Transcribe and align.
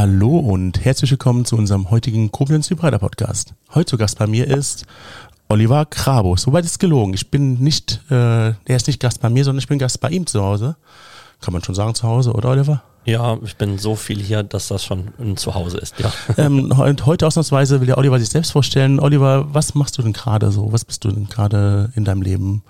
Hallo 0.00 0.38
und 0.38 0.84
herzlich 0.84 1.10
willkommen 1.10 1.44
zu 1.44 1.56
unserem 1.56 1.90
heutigen 1.90 2.30
Koblenz 2.30 2.70
Hybrider 2.70 3.00
Podcast. 3.00 3.54
Heute 3.74 3.86
zu 3.86 3.98
Gast 3.98 4.16
bei 4.16 4.28
mir 4.28 4.46
ist 4.46 4.86
Oliver 5.48 5.86
Krabus. 5.86 6.46
Wobei 6.46 6.60
das 6.60 6.70
ist 6.70 6.78
gelogen. 6.78 7.14
Ich 7.14 7.32
bin 7.32 7.54
nicht, 7.54 8.00
äh, 8.08 8.14
er 8.14 8.56
ist 8.68 8.86
nicht 8.86 9.00
Gast 9.00 9.20
bei 9.20 9.28
mir, 9.28 9.42
sondern 9.42 9.58
ich 9.58 9.66
bin 9.66 9.80
Gast 9.80 10.00
bei 10.00 10.10
ihm 10.10 10.24
zu 10.24 10.40
Hause. 10.40 10.76
Kann 11.40 11.52
man 11.52 11.64
schon 11.64 11.74
sagen 11.74 11.96
zu 11.96 12.06
Hause, 12.06 12.32
oder 12.32 12.50
Oliver? 12.50 12.80
Ja, 13.06 13.38
ich 13.42 13.56
bin 13.56 13.76
so 13.76 13.96
viel 13.96 14.20
hier, 14.20 14.44
dass 14.44 14.68
das 14.68 14.84
schon 14.84 15.08
ein 15.18 15.36
Zuhause 15.36 15.78
ist, 15.78 15.98
ja. 15.98 16.12
Ähm, 16.36 16.70
und 16.70 17.04
heute 17.04 17.26
ausnahmsweise 17.26 17.80
will 17.80 17.88
der 17.88 17.98
Oliver 17.98 18.20
sich 18.20 18.28
selbst 18.28 18.52
vorstellen. 18.52 19.00
Oliver, 19.00 19.52
was 19.52 19.74
machst 19.74 19.98
du 19.98 20.02
denn 20.02 20.12
gerade 20.12 20.52
so? 20.52 20.72
Was 20.72 20.84
bist 20.84 21.02
du 21.02 21.08
denn 21.08 21.28
gerade 21.28 21.90
in 21.96 22.04
deinem 22.04 22.22
Leben? 22.22 22.62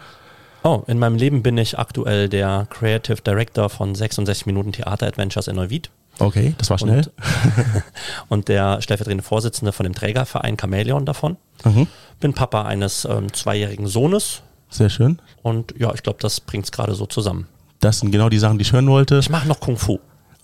Oh, 0.65 0.83
in 0.87 0.99
meinem 0.99 1.17
Leben 1.17 1.43
bin 1.43 1.59
ich 1.59 1.79
aktuell 1.79 2.31
der 2.31 2.67
Creative 2.71 3.21
Director 3.21 3.69
von 3.69 3.95
66 3.95 4.47
Minuten 4.47 4.73
Theater 4.73 5.07
Adventures 5.07 5.47
in 5.47 5.57
Neuwied. 5.57 5.91
Okay, 6.19 6.55
das 6.59 6.71
war 6.71 6.79
schnell. 6.79 6.99
Und, 6.99 7.09
und 8.29 8.49
der 8.49 8.83
stellvertretende 8.83 9.23
Vorsitzende 9.23 9.73
von 9.73 9.85
dem 9.85 9.95
Trägerverein 9.95 10.57
Chameleon 10.57 11.05
davon. 11.05 11.37
Mhm. 11.65 11.87
Bin 12.21 12.35
Papa 12.35 12.63
eines 12.63 13.05
ähm, 13.05 13.33
zweijährigen 13.33 13.87
Sohnes 13.87 14.43
Sehr 14.71 14.91
schön. 14.91 15.21
und 15.43 15.75
ja, 15.79 15.93
ich 15.95 16.03
glaube, 16.03 16.19
das 16.21 16.41
bringt 16.41 16.65
es 16.65 16.73
gerade 16.73 16.95
so 16.95 17.07
zusammen. 17.07 17.47
Das 17.81 18.01
sind 18.01 18.11
genau 18.11 18.29
die 18.29 18.39
Sachen, 18.39 18.59
die 18.59 18.63
ich 18.63 18.73
hören 18.73 18.89
wollte. 18.89 19.19
Ich 19.19 19.31
mache 19.31 19.47
noch 19.47 19.61
Kung 19.61 19.77
Fu. 19.77 19.99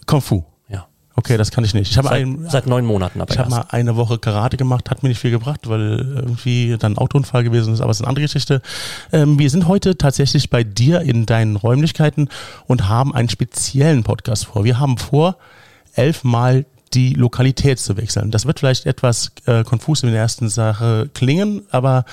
Kung 0.07 0.21
Fu. 0.21 0.45
Ja. 0.69 0.87
Okay, 1.17 1.37
das 1.37 1.51
kann 1.51 1.65
ich 1.65 1.75
nicht. 1.75 1.91
Ich 1.91 1.99
habe 1.99 2.09
Seit, 2.09 2.23
ein, 2.23 2.47
seit 2.49 2.67
neun 2.69 2.85
Monaten 2.85 3.21
aber 3.21 3.33
Ich 3.33 3.39
habe 3.39 3.51
mal 3.51 3.67
eine 3.71 3.97
Woche 3.97 4.19
Karate 4.19 4.57
gemacht, 4.57 4.91
hat 4.91 5.03
mir 5.03 5.09
nicht 5.09 5.19
viel 5.21 5.33
gebracht, 5.33 5.69
weil 5.69 5.99
irgendwie 6.15 6.77
dann 6.79 6.93
ein 6.93 6.99
Autounfall 6.99 7.43
gewesen 7.43 7.75
ist, 7.75 7.81
aber 7.81 7.91
es 7.91 7.99
ist 7.99 8.03
eine 8.03 8.09
andere 8.09 8.25
Geschichte. 8.25 8.63
Ähm, 9.13 9.39
wir 9.39 9.51
sind 9.51 9.67
heute 9.67 9.99
tatsächlich 9.99 10.51
bei 10.51 10.63
dir 10.63 11.01
in 11.01 11.27
deinen 11.27 11.57
Räumlichkeiten 11.57 12.29
und 12.67 12.89
haben 12.89 13.13
einen 13.13 13.29
speziellen 13.29 14.05
Podcast 14.05 14.47
vor. 14.47 14.63
Wir 14.63 14.79
haben 14.79 14.97
vor, 14.99 15.37
elfmal 15.95 16.65
die 16.95 17.15
Lokalität 17.15 17.81
zu 17.81 17.97
wechseln. 17.97 18.31
Das 18.31 18.47
wird 18.47 18.61
vielleicht 18.61 18.87
etwas 18.87 19.33
äh, 19.47 19.65
konfus 19.65 20.03
in 20.03 20.11
der 20.11 20.21
ersten 20.21 20.49
Sache 20.49 21.11
klingen, 21.13 21.63
aber 21.71 22.05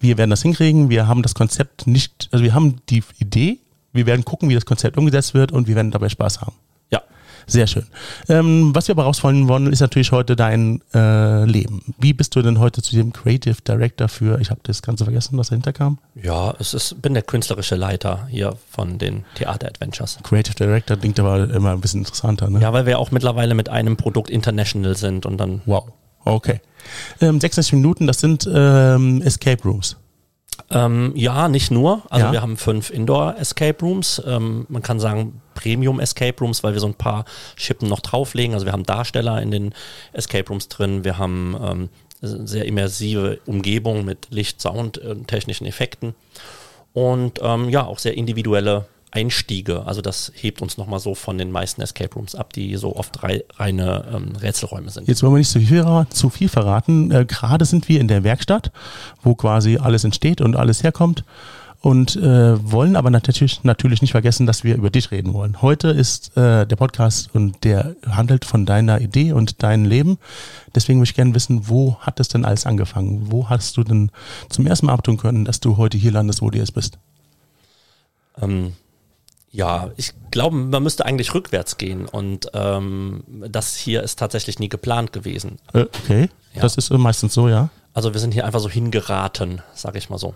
wir 0.00 0.18
werden 0.18 0.30
das 0.30 0.42
hinkriegen. 0.42 0.90
Wir 0.90 1.08
haben 1.08 1.22
das 1.22 1.34
Konzept 1.34 1.86
nicht, 1.86 2.28
also 2.30 2.44
wir 2.44 2.54
haben 2.54 2.76
die 2.90 3.02
Idee, 3.18 3.58
wir 3.92 4.06
werden 4.06 4.24
gucken, 4.24 4.48
wie 4.48 4.54
das 4.54 4.66
Konzept 4.66 4.98
umgesetzt 4.98 5.34
wird 5.34 5.52
und 5.52 5.66
wir 5.66 5.74
werden 5.74 5.90
dabei 5.90 6.08
Spaß 6.08 6.42
haben. 6.42 6.56
Ja. 6.90 7.02
Sehr 7.48 7.66
schön. 7.66 7.86
Ähm, 8.28 8.74
was 8.74 8.88
wir 8.88 8.94
aber 8.94 9.04
rausfinden 9.04 9.48
wollen, 9.48 9.72
ist 9.72 9.80
natürlich 9.80 10.12
heute 10.12 10.36
dein 10.36 10.82
äh, 10.94 11.44
Leben. 11.44 11.94
Wie 11.98 12.12
bist 12.12 12.36
du 12.36 12.42
denn 12.42 12.58
heute 12.58 12.82
zu 12.82 12.94
dem 12.94 13.12
Creative 13.12 13.56
Director 13.66 14.08
für, 14.08 14.38
ich 14.38 14.50
habe 14.50 14.60
das 14.64 14.82
Ganze 14.82 15.04
vergessen, 15.04 15.38
was 15.38 15.48
dahinter 15.48 15.72
kam? 15.72 15.98
Ja, 16.14 16.54
es 16.58 16.74
ist, 16.74 17.00
bin 17.00 17.14
der 17.14 17.22
künstlerische 17.22 17.74
Leiter 17.74 18.28
hier 18.30 18.56
von 18.70 18.98
den 18.98 19.24
Theater 19.34 19.66
Adventures. 19.66 20.18
Creative 20.22 20.54
Director 20.54 20.98
klingt 20.98 21.18
aber 21.18 21.48
immer 21.50 21.72
ein 21.72 21.80
bisschen 21.80 22.00
interessanter, 22.00 22.50
ne? 22.50 22.60
Ja, 22.60 22.72
weil 22.74 22.84
wir 22.84 22.98
auch 22.98 23.10
mittlerweile 23.10 23.54
mit 23.54 23.70
einem 23.70 23.96
Produkt 23.96 24.28
international 24.30 24.96
sind 24.96 25.24
und 25.24 25.38
dann 25.38 25.62
Wow. 25.64 25.88
Okay. 26.24 26.60
Ähm, 27.20 27.40
66 27.40 27.72
Minuten, 27.72 28.06
das 28.06 28.20
sind 28.20 28.48
ähm, 28.52 29.22
Escape 29.22 29.62
Rooms. 29.64 29.96
Ähm, 30.70 31.12
ja, 31.14 31.48
nicht 31.48 31.70
nur. 31.70 32.02
Also 32.10 32.26
Ja. 32.26 32.32
wir 32.32 32.42
haben 32.42 32.56
fünf 32.56 32.90
Indoor 32.90 33.36
Escape 33.38 33.78
Rooms. 33.84 34.22
Ähm, 34.26 34.66
man 34.68 34.82
kann 34.82 35.00
sagen 35.00 35.40
Premium 35.54 35.98
Escape 35.98 36.38
Rooms, 36.40 36.62
weil 36.62 36.74
wir 36.74 36.80
so 36.80 36.86
ein 36.86 36.94
paar 36.94 37.24
Schippen 37.56 37.88
noch 37.88 38.00
drauflegen. 38.00 38.54
Also 38.54 38.66
wir 38.66 38.72
haben 38.72 38.84
Darsteller 38.84 39.40
in 39.40 39.50
den 39.50 39.74
Escape 40.12 40.46
Rooms 40.48 40.68
drin. 40.68 41.04
Wir 41.04 41.16
haben 41.18 41.56
ähm, 41.62 41.88
sehr 42.20 42.66
immersive 42.66 43.40
Umgebung 43.46 44.04
mit 44.04 44.26
Licht, 44.30 44.60
Sound, 44.60 44.98
äh, 44.98 45.14
technischen 45.26 45.66
Effekten. 45.66 46.14
Und 46.92 47.40
ähm, 47.42 47.68
ja, 47.70 47.86
auch 47.86 47.98
sehr 47.98 48.16
individuelle 48.16 48.86
Einstiege. 49.10 49.86
Also 49.86 50.02
das 50.02 50.32
hebt 50.34 50.60
uns 50.60 50.76
nochmal 50.76 51.00
so 51.00 51.14
von 51.14 51.38
den 51.38 51.50
meisten 51.50 51.80
Escape 51.80 52.14
Rooms 52.14 52.34
ab, 52.34 52.52
die 52.52 52.76
so 52.76 52.96
oft 52.96 53.22
rei 53.22 53.44
reine 53.56 54.04
ähm, 54.12 54.36
Rätselräume 54.36 54.90
sind. 54.90 55.08
Jetzt 55.08 55.22
wollen 55.22 55.34
wir 55.34 55.38
nicht 55.38 55.50
zu 55.50 55.60
viel, 55.60 56.06
zu 56.10 56.30
viel 56.30 56.48
verraten. 56.48 57.10
Äh, 57.10 57.24
Gerade 57.24 57.64
sind 57.64 57.88
wir 57.88 58.00
in 58.00 58.08
der 58.08 58.24
Werkstatt, 58.24 58.70
wo 59.22 59.34
quasi 59.34 59.78
alles 59.78 60.04
entsteht 60.04 60.40
und 60.40 60.56
alles 60.56 60.82
herkommt. 60.82 61.24
Und 61.80 62.16
äh, 62.16 62.72
wollen 62.72 62.96
aber 62.96 63.08
natürlich, 63.08 63.62
natürlich 63.62 64.02
nicht 64.02 64.10
vergessen, 64.10 64.46
dass 64.46 64.64
wir 64.64 64.74
über 64.74 64.90
dich 64.90 65.12
reden 65.12 65.32
wollen. 65.32 65.62
Heute 65.62 65.88
ist 65.88 66.36
äh, 66.36 66.66
der 66.66 66.74
Podcast 66.74 67.32
und 67.32 67.62
der 67.62 67.94
handelt 68.04 68.44
von 68.44 68.66
deiner 68.66 69.00
Idee 69.00 69.30
und 69.30 69.62
deinem 69.62 69.84
Leben. 69.84 70.18
Deswegen 70.74 70.98
würde 70.98 71.10
ich 71.10 71.14
gerne 71.14 71.36
wissen, 71.36 71.68
wo 71.68 71.96
hat 72.00 72.18
es 72.18 72.26
denn 72.26 72.44
alles 72.44 72.66
angefangen? 72.66 73.30
Wo 73.30 73.48
hast 73.48 73.76
du 73.76 73.84
denn 73.84 74.10
zum 74.48 74.66
ersten 74.66 74.86
Mal 74.86 74.94
abtun 74.94 75.18
können, 75.18 75.44
dass 75.44 75.60
du 75.60 75.76
heute 75.76 75.96
hier 75.96 76.10
landest, 76.10 76.42
wo 76.42 76.50
du 76.50 76.58
jetzt 76.58 76.74
bist? 76.74 76.98
Ähm, 78.42 78.72
ja, 79.50 79.90
ich 79.96 80.12
glaube, 80.30 80.56
man 80.56 80.82
müsste 80.82 81.06
eigentlich 81.06 81.34
rückwärts 81.34 81.78
gehen 81.78 82.06
und 82.06 82.50
ähm, 82.54 83.24
das 83.48 83.76
hier 83.76 84.02
ist 84.02 84.18
tatsächlich 84.18 84.58
nie 84.58 84.68
geplant 84.68 85.12
gewesen. 85.12 85.58
Äh, 85.72 85.86
okay, 86.04 86.28
Ja. 86.54 86.62
das 86.62 86.76
ist 86.76 86.90
meistens 86.90 87.34
so, 87.34 87.48
ja. 87.48 87.70
Also 87.94 88.12
wir 88.12 88.20
sind 88.20 88.32
hier 88.32 88.44
einfach 88.46 88.60
so 88.60 88.68
hingeraten, 88.68 89.62
sage 89.74 89.98
ich 89.98 90.10
mal 90.10 90.18
so. 90.18 90.34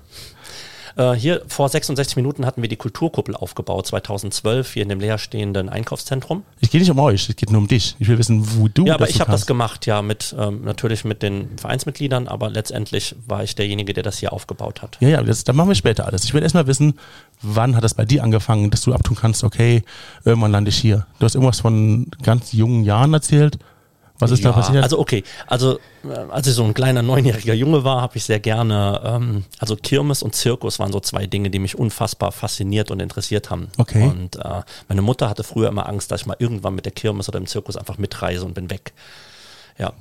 Äh, 0.97 1.13
hier 1.13 1.43
vor 1.47 1.69
66 1.69 2.17
Minuten 2.17 2.47
hatten 2.47 2.63
wir 2.63 2.69
die 2.69 2.77
Kulturkuppel 2.77 3.35
aufgebaut, 3.35 3.87
2012, 3.87 4.73
hier 4.73 4.83
in 4.83 4.89
dem 4.89 5.01
leerstehenden 5.01 5.69
Einkaufszentrum. 5.69 6.43
Es 6.61 6.71
geht 6.71 6.81
nicht 6.81 6.91
um 6.91 6.99
euch, 6.99 7.29
es 7.29 7.37
geht 7.37 7.51
nur 7.51 7.61
um 7.61 7.69
dich. 7.69 7.97
Ich 7.99 8.09
will 8.09 8.19
wissen, 8.19 8.57
wo 8.57 8.69
du 8.69 8.87
ja, 8.87 8.95
aber 8.95 9.09
ich 9.09 9.21
habe 9.21 9.31
das 9.31 9.47
gemacht, 9.47 9.87
ja, 9.87 10.03
mit 10.03 10.35
ähm, 10.39 10.63
natürlich 10.65 11.05
mit 11.05 11.23
den 11.23 11.59
Vereinsmitgliedern, 11.59 12.29
aber 12.29 12.51
letztendlich 12.51 13.15
war 13.27 13.43
ich 13.43 13.55
derjenige, 13.55 13.93
der 13.93 14.03
das 14.03 14.19
hier 14.19 14.33
aufgebaut 14.33 14.83
hat. 14.83 14.99
Ja, 15.01 15.09
ja, 15.09 15.23
das, 15.23 15.45
dann 15.45 15.57
machen 15.57 15.69
wir 15.69 15.75
später 15.75 16.07
alles. 16.07 16.25
Ich 16.25 16.35
will 16.35 16.43
erstmal 16.43 16.67
wissen, 16.67 16.99
wann 17.41 17.77
hat 17.77 17.85
das 17.85 17.95
bei 17.95 18.05
dir 18.05 18.23
angefangen, 18.23 18.71
dass 18.71 18.83
du 18.83 18.93
abtun 18.93 19.17
kannst, 19.17 19.45
okay, 19.45 19.83
irgendwann 20.25 20.53
lande 20.53 20.69
ich 20.71 20.77
hier. 20.77 21.07
Du 21.19 21.25
hast 21.25 21.35
irgendwas 21.35 21.61
von 21.61 22.07
ganz 22.23 22.53
jungen 22.53 22.85
Jahren 22.85 23.13
erzählt. 23.15 23.59
Was 24.23 24.31
ist 24.31 24.45
da 24.45 24.51
Ja, 24.51 24.55
passiert? 24.55 24.83
Also 24.83 24.99
okay, 24.99 25.25
also 25.47 25.79
äh, 26.05 26.15
als 26.31 26.47
ich 26.47 26.55
so 26.55 26.65
ein 26.65 26.75
kleiner 26.75 27.03
neunjähriger 27.03 27.55
Junge 27.55 27.85
war, 27.85 28.01
habe 28.01 28.17
ich 28.17 28.25
sehr 28.25 28.41
gerne, 28.41 29.01
ähm, 29.05 29.45
also 29.59 29.77
Kirmes 29.77 30.23
und 30.23 30.35
Zirkus 30.35 30.79
waren 30.79 30.93
so 30.93 31.01
zwei 31.01 31.27
Dinge, 31.27 31.51
die 31.51 31.59
mich 31.59 31.79
unfassbar 31.79 32.33
fasziniert 32.33 32.91
und 32.91 33.01
interessiert 33.01 33.51
haben. 33.51 33.69
Okay. 33.77 34.05
Und 34.05 34.37
äh, 34.37 34.63
meine 34.89 35.03
Mutter 35.03 35.29
hatte 35.29 35.45
früher 35.45 35.69
immer 35.69 35.89
Angst, 35.89 36.11
dass 36.11 36.23
ich 36.23 36.27
mal 36.27 36.37
irgendwann 36.39 36.75
mit 36.75 36.85
der 36.85 36.93
Kirmes 36.93 37.29
oder 37.29 37.39
im 37.39 37.47
Zirkus 37.47 37.77
einfach 37.77 37.99
mitreise 37.99 38.45
und 38.45 38.55
bin 38.55 38.71
weg. 38.71 38.93
Ja, 39.79 39.93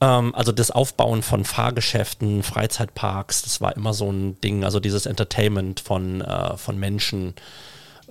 ähm, 0.00 0.34
also 0.34 0.52
das 0.52 0.70
Aufbauen 0.70 1.22
von 1.22 1.44
Fahrgeschäften, 1.44 2.42
Freizeitparks, 2.42 3.42
das 3.42 3.60
war 3.60 3.76
immer 3.76 3.94
so 3.94 4.10
ein 4.10 4.40
Ding, 4.40 4.64
also 4.64 4.80
dieses 4.80 5.06
Entertainment 5.06 5.80
von, 5.80 6.20
äh, 6.20 6.56
von 6.56 6.78
Menschen 6.78 7.34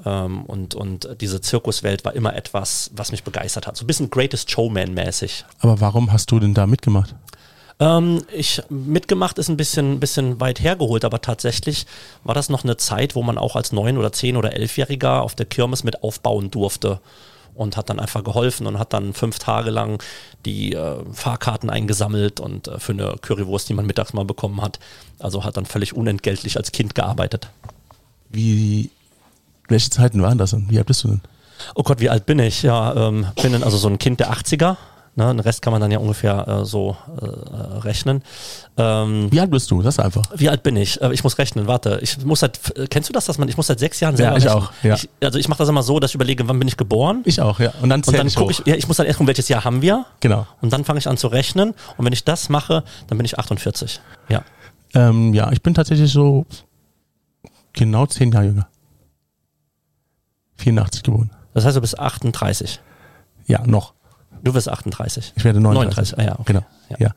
ähm, 0.06 0.44
und, 0.44 0.76
und 0.76 1.10
diese 1.22 1.42
Zirkuswelt 1.42 2.06
war 2.06 2.14
immer 2.14 2.36
etwas, 2.36 2.92
was 2.96 3.12
mich 3.12 3.24
begeistert 3.24 3.68
hat. 3.68 3.78
So 3.78 3.84
ein 3.84 3.88
bisschen 3.88 4.10
Greatest 4.10 4.50
Showman-mäßig. 4.50 5.46
aber 5.60 5.80
warum 5.80 6.12
hast 6.12 6.32
du 6.32 6.40
denn 6.40 6.54
da 6.54 6.68
mitgemacht? 6.68 7.16
Ähm, 7.80 8.24
ich 8.32 8.62
mitgemacht 8.70 9.38
ist 9.38 9.50
ein 9.50 9.58
bisschen, 9.58 10.00
bisschen 10.00 10.40
weit 10.40 10.60
hergeholt, 10.62 11.06
aber 11.06 11.22
tatsächlich 11.22 11.86
war 12.24 12.36
das 12.36 12.50
noch 12.50 12.64
eine 12.64 12.78
Zeit, 12.78 13.16
wo 13.16 13.24
man 13.24 13.38
auch 13.38 13.56
als 13.56 13.72
neun 13.72 13.98
oder 13.98 14.12
zehn 14.12 14.38
oder 14.38 14.54
elfjähriger 14.54 15.22
auf 15.22 15.36
der 15.36 15.46
Kirmes 15.46 15.84
mit 15.84 16.04
aufbauen 16.04 16.52
durfte 16.52 17.00
und 17.56 17.78
hat 17.78 17.90
dann 17.90 18.00
einfach 18.00 18.24
geholfen 18.24 18.68
und 18.68 18.80
hat 18.80 18.94
dann 18.94 19.14
fünf 19.14 19.40
Tage 19.40 19.70
lang 19.70 20.02
die 20.46 20.74
äh, 20.74 20.98
Fahrkarten 21.14 21.70
eingesammelt 21.70 22.40
und 22.40 22.68
äh, 22.68 22.80
für 22.80 22.94
eine 22.94 23.16
Currywurst, 23.22 23.70
die 23.70 23.74
man 23.74 23.86
mittags 23.86 24.14
mal 24.14 24.26
bekommen 24.26 24.62
hat. 24.62 24.80
Also 25.20 25.44
hat 25.44 25.58
dann 25.58 25.66
völlig 25.66 25.96
unentgeltlich 25.96 26.58
als 26.58 26.72
Kind 26.72 26.96
gearbeitet. 26.96 27.50
Wie, 28.30 28.90
welche 29.70 29.90
Zeiten 29.90 30.22
waren 30.22 30.38
das 30.38 30.54
und 30.54 30.70
wie 30.70 30.78
alt 30.78 30.88
bist 30.88 31.04
du 31.04 31.08
denn? 31.10 31.22
Oh 31.76 31.84
Gott, 31.84 32.00
wie 32.02 32.10
alt 32.10 32.26
bin 32.26 32.40
ich? 32.40 32.64
Ja, 32.64 32.94
ähm, 33.08 33.26
bin 33.42 33.54
dann 33.54 33.64
also 33.64 33.78
so 33.78 33.88
ein 33.88 33.98
Kind 33.98 34.20
der 34.20 34.32
80er. 34.34 34.76
Ne? 35.16 35.28
Den 35.28 35.40
Rest 35.40 35.62
kann 35.62 35.72
man 35.72 35.80
dann 35.80 35.92
ja 35.92 36.00
ungefähr 36.00 36.48
äh, 36.48 36.66
so 36.66 36.98
äh, 37.22 37.26
rechnen. 37.82 38.24
Ähm, 38.78 39.28
Wie 39.32 39.40
alt 39.40 39.52
bist 39.52 39.70
du? 39.70 39.84
Das 39.84 39.96
ist 39.96 40.00
einfach. 40.04 40.24
Wie 40.36 40.50
alt 40.50 40.64
bin 40.64 40.76
ich? 40.76 41.00
Äh, 41.04 41.14
Ich 41.14 41.24
muss 41.24 41.38
rechnen, 41.38 41.68
warte. 41.68 42.00
Ich 42.02 42.26
muss 42.26 42.40
seit, 42.40 42.60
äh, 42.76 42.88
kennst 42.88 43.10
du 43.10 43.14
das, 43.14 43.26
dass 43.26 43.38
man, 43.38 43.48
ich 43.48 43.56
muss 43.56 43.68
seit 43.68 43.78
sechs 43.78 44.00
Jahren 44.00 44.14
Ja, 44.16 44.18
selber 44.18 44.38
ich 44.38 44.46
rechnen. 44.46 44.64
auch, 44.64 44.72
ja. 44.82 44.96
Ich, 44.96 45.08
also 45.22 45.38
ich 45.38 45.48
mache 45.48 45.60
das 45.60 45.70
immer 45.70 45.84
so, 45.84 46.00
dass 46.00 46.10
ich 46.12 46.16
überlege, 46.16 46.48
wann 46.50 46.58
bin 46.58 46.68
ich 46.68 46.78
geboren? 46.78 47.22
Ich 47.26 47.40
auch, 47.40 47.60
ja. 47.60 47.72
Und 47.84 47.90
dann 47.90 48.00
und 48.00 48.06
zähl 48.06 48.18
dann 48.18 48.26
ich 48.28 48.36
gucke 48.36 48.54
hoch. 48.56 48.60
ich, 48.60 48.66
ja, 48.66 48.74
ich 48.76 48.88
muss 48.88 48.98
dann 48.98 49.06
erst 49.06 49.18
gucken, 49.20 49.28
welches 49.28 49.48
Jahr 49.50 49.64
haben 49.64 49.84
wir? 49.84 50.04
Genau. 50.20 50.48
Und 50.62 50.74
dann 50.74 50.84
fange 50.84 50.98
ich 50.98 51.08
an 51.08 51.18
zu 51.18 51.28
rechnen. 51.28 51.76
Und 51.96 52.06
wenn 52.06 52.14
ich 52.14 52.24
das 52.24 52.50
mache, 52.50 52.84
dann 53.08 53.18
bin 53.20 53.24
ich 53.26 53.38
48. 53.38 54.02
Ja. 54.30 54.42
Ähm, 54.96 55.34
ja, 55.36 55.52
ich 55.52 55.62
bin 55.62 55.76
tatsächlich 55.76 56.12
so 56.12 56.48
genau 57.74 58.08
zehn 58.08 58.32
Jahre 58.32 58.46
jünger. 58.48 58.68
84 60.64 61.04
geboren. 61.04 61.30
Das 61.54 61.66
heißt, 61.66 61.78
du 61.78 61.82
bist 61.82 62.00
38. 62.00 62.80
Ja, 63.46 63.66
noch. 63.66 63.94
Du 64.44 64.54
bist 64.54 64.70
38. 64.70 65.34
Ich 65.36 65.44
werde 65.44 65.60
39. 65.60 66.18
39, 66.18 66.18
ah 66.18 66.24
ja, 66.24 66.40
okay. 66.40 66.54
Genau. 66.54 66.66
Ja. 66.90 66.98
Ja. 67.00 67.14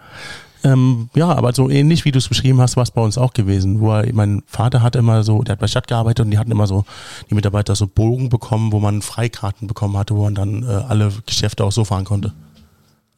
Ähm, 0.65 1.11
ja, 1.15 1.29
aber 1.29 1.53
so 1.53 1.71
ähnlich 1.71 2.05
wie 2.05 2.13
du 2.13 2.19
es 2.19 2.29
beschrieben 2.29 2.61
hast, 2.61 2.77
war 2.77 2.83
es 2.83 2.91
bei 2.91 3.01
uns 3.01 3.19
auch 3.19 3.33
gewesen. 3.33 3.81
Wo 3.81 3.93
er, 3.93 4.13
mein 4.13 4.43
Vater 4.47 4.83
hat 4.83 4.97
immer 4.97 5.23
so, 5.23 5.43
der 5.43 5.53
hat 5.53 5.61
bei 5.61 5.69
Stadt 5.69 5.87
gearbeitet 5.87 6.25
und 6.25 6.31
die 6.31 6.39
hatten 6.39 6.51
immer 6.51 6.67
so, 6.67 6.85
die 7.31 7.35
Mitarbeiter 7.35 7.75
so 7.77 7.87
Bogen 7.87 8.29
bekommen, 8.29 8.73
wo 8.73 8.81
man 8.81 9.03
Freikarten 9.03 9.69
bekommen 9.69 9.97
hatte, 9.97 10.17
wo 10.17 10.25
man 10.25 10.35
dann 10.35 10.63
äh, 10.63 10.67
alle 10.67 11.13
Geschäfte 11.25 11.65
auch 11.65 11.73
so 11.73 11.85
fahren 11.85 12.05
konnte. 12.05 12.33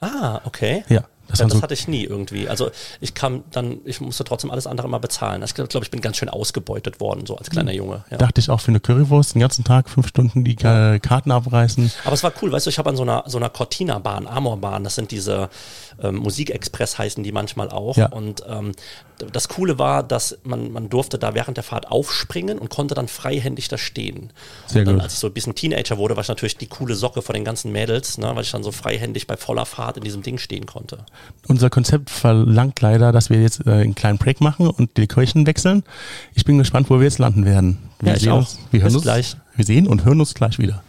Ah, 0.00 0.40
okay. 0.44 0.84
Ja, 0.88 1.04
Das, 1.28 1.40
ja, 1.40 1.46
das 1.46 1.58
so 1.58 1.62
hatte 1.62 1.74
ich 1.74 1.88
nie 1.88 2.04
irgendwie. 2.04 2.48
Also 2.48 2.70
ich 3.00 3.14
kam 3.14 3.44
dann, 3.50 3.78
ich 3.84 4.00
musste 4.00 4.24
trotzdem 4.24 4.50
alles 4.50 4.66
andere 4.66 4.88
mal 4.88 4.98
bezahlen. 4.98 5.42
Ich 5.42 5.54
glaube, 5.54 5.82
ich 5.82 5.90
bin 5.90 6.00
ganz 6.00 6.16
schön 6.16 6.28
ausgebeutet 6.28 7.00
worden, 7.00 7.26
so 7.26 7.36
als 7.36 7.50
kleiner 7.50 7.72
Junge. 7.72 8.04
Ja. 8.10 8.16
Dachte 8.16 8.40
ich 8.40 8.50
auch 8.50 8.60
für 8.60 8.68
eine 8.68 8.80
Currywurst 8.80 9.34
den 9.34 9.40
ganzen 9.40 9.64
Tag 9.64 9.88
fünf 9.88 10.08
Stunden 10.08 10.44
die. 10.44 10.56
Karten 10.56 11.30
abreißen. 11.30 11.92
Aber 12.04 12.14
es 12.14 12.22
war 12.22 12.32
cool, 12.42 12.52
weißt 12.52 12.66
du, 12.66 12.70
ich 12.70 12.78
habe 12.78 12.90
an 12.90 12.96
so 12.96 13.02
einer, 13.02 13.24
so 13.26 13.38
einer 13.38 13.48
Cortina-Bahn, 13.48 14.26
Amor-Bahn, 14.26 14.84
das 14.84 14.94
sind 14.94 15.10
diese 15.10 15.48
ähm, 16.02 16.16
Musikexpress 16.16 16.98
heißen 16.98 17.22
die 17.22 17.32
manchmal 17.32 17.70
auch. 17.70 17.96
Ja. 17.96 18.06
Und 18.06 18.42
ähm, 18.48 18.72
das 19.32 19.48
Coole 19.48 19.78
war, 19.78 20.02
dass 20.02 20.38
man, 20.44 20.70
man 20.70 20.88
durfte 20.88 21.18
da 21.18 21.34
während 21.34 21.56
der 21.56 21.64
Fahrt 21.64 21.90
aufspringen 21.90 22.58
und 22.58 22.70
konnte 22.70 22.94
dann 22.94 23.08
freihändig 23.08 23.68
da 23.68 23.76
stehen. 23.76 24.32
Sehr 24.66 24.84
dann, 24.84 24.94
gut. 24.94 25.02
Als 25.02 25.14
ich 25.14 25.18
so 25.18 25.26
ein 25.26 25.32
bisschen 25.32 25.54
Teenager 25.54 25.98
wurde, 25.98 26.16
war 26.16 26.22
ich 26.22 26.28
natürlich 26.28 26.56
die 26.56 26.66
coole 26.66 26.94
Socke 26.94 27.22
von 27.22 27.34
den 27.34 27.44
ganzen 27.44 27.72
Mädels, 27.72 28.18
ne, 28.18 28.30
weil 28.34 28.42
ich 28.42 28.50
dann 28.50 28.62
so 28.62 28.70
freihändig 28.70 29.26
bei 29.26 29.36
voller 29.36 29.66
Fahrt 29.66 29.96
in 29.96 30.04
diesem 30.04 30.22
Ding 30.22 30.38
stehen 30.38 30.66
konnte. 30.66 31.04
Unser 31.46 31.70
Konzept 31.70 32.10
verlangt 32.10 32.80
leider, 32.80 33.12
dass 33.12 33.30
wir 33.30 33.40
jetzt 33.40 33.66
äh, 33.66 33.70
einen 33.70 33.94
kleinen 33.94 34.18
Break 34.18 34.40
machen 34.40 34.68
und 34.68 34.96
die 34.96 35.06
Kirchen 35.06 35.46
wechseln. 35.46 35.82
Ich 36.34 36.44
bin 36.44 36.58
gespannt, 36.58 36.90
wo 36.90 36.98
wir 36.98 37.04
jetzt 37.04 37.18
landen 37.18 37.44
werden. 37.44 37.78
Wir 38.00 38.12
ja, 38.12 38.18
sehen 38.18 38.32
auch. 38.32 38.46
wir 38.70 38.82
hören 38.82 38.94
uns 38.94 39.02
gleich. 39.02 39.36
Wir 39.56 39.64
sehen 39.64 39.88
und 39.88 40.04
hören 40.04 40.20
uns 40.20 40.34
gleich 40.34 40.58
wieder. 40.58 40.82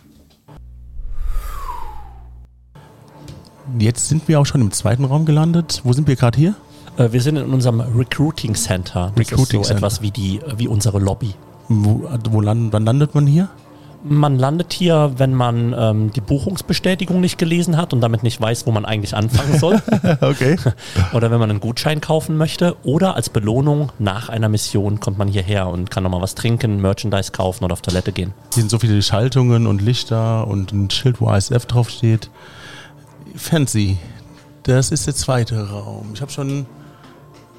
Jetzt 3.78 4.08
sind 4.08 4.28
wir 4.28 4.40
auch 4.40 4.46
schon 4.46 4.62
im 4.62 4.72
zweiten 4.72 5.06
Raum 5.06 5.26
gelandet. 5.26 5.82
Wo 5.84 5.94
sind 5.94 6.08
wir 6.08 6.16
gerade 6.16 6.38
hier? 6.38 6.56
Äh, 6.98 7.12
wir 7.12 7.22
sind 7.22 7.38
in 7.38 7.54
unserem 7.54 7.80
Recruiting 7.82 8.56
Center. 8.56 9.12
Das 9.16 9.32
Recruiting 9.32 9.62
ist 9.62 9.68
so 9.68 9.74
Center. 9.74 9.78
etwas 9.78 10.02
wie, 10.02 10.12
die, 10.12 10.40
wie 10.58 10.68
unsere 10.68 11.00
Lobby. 11.00 11.34
Wo, 11.68 12.10
wo 12.32 12.42
land, 12.42 12.74
wann 12.74 12.86
landet 12.86 13.14
man 13.14 13.28
hier? 13.28 13.50
Man 14.02 14.40
landet 14.40 14.72
hier, 14.72 15.12
wenn 15.18 15.34
man 15.34 15.76
ähm, 15.78 16.12
die 16.14 16.22
Buchungsbestätigung 16.22 17.20
nicht 17.20 17.38
gelesen 17.38 17.76
hat 17.76 17.92
und 17.92 18.00
damit 18.00 18.24
nicht 18.24 18.40
weiß, 18.40 18.66
wo 18.66 18.72
man 18.72 18.86
eigentlich 18.86 19.14
anfangen 19.14 19.60
soll. 19.60 19.82
okay. 20.22 20.56
Oder 21.14 21.32
wenn 21.32 21.40
man 21.40 21.50
einen 21.50 21.60
Gutschein 21.60 22.00
kaufen 22.00 22.38
möchte. 22.38 22.78
Oder 22.84 23.16
als 23.16 23.30
Belohnung 23.30 23.92
nach 24.00 24.30
einer 24.30 24.48
Mission 24.48 25.02
kommt 25.02 25.18
man 25.18 25.28
hierher 25.28 25.68
und 25.68 25.92
kann 25.92 26.04
nochmal 26.04 26.22
was 26.22 26.34
trinken, 26.34 26.82
Merchandise 26.82 27.32
kaufen 27.34 27.66
oder 27.66 27.74
auf 27.74 27.82
Toilette 27.82 28.14
gehen. 28.14 28.34
Hier 28.54 28.64
sind 28.64 28.70
so 28.70 28.80
viele 28.80 29.02
Schaltungen 29.02 29.68
und 29.68 29.82
Lichter 29.82 30.48
und 30.48 30.72
ein 30.72 30.90
Schild, 30.90 31.20
wo 31.20 31.30
ISF 31.30 31.66
draufsteht. 31.66 32.30
Fancy. 33.36 33.98
Das 34.64 34.92
ist 34.92 35.08
der 35.08 35.16
zweite 35.16 35.70
Raum. 35.70 36.12
Ich 36.14 36.22
habe 36.22 36.32
schon. 36.32 36.66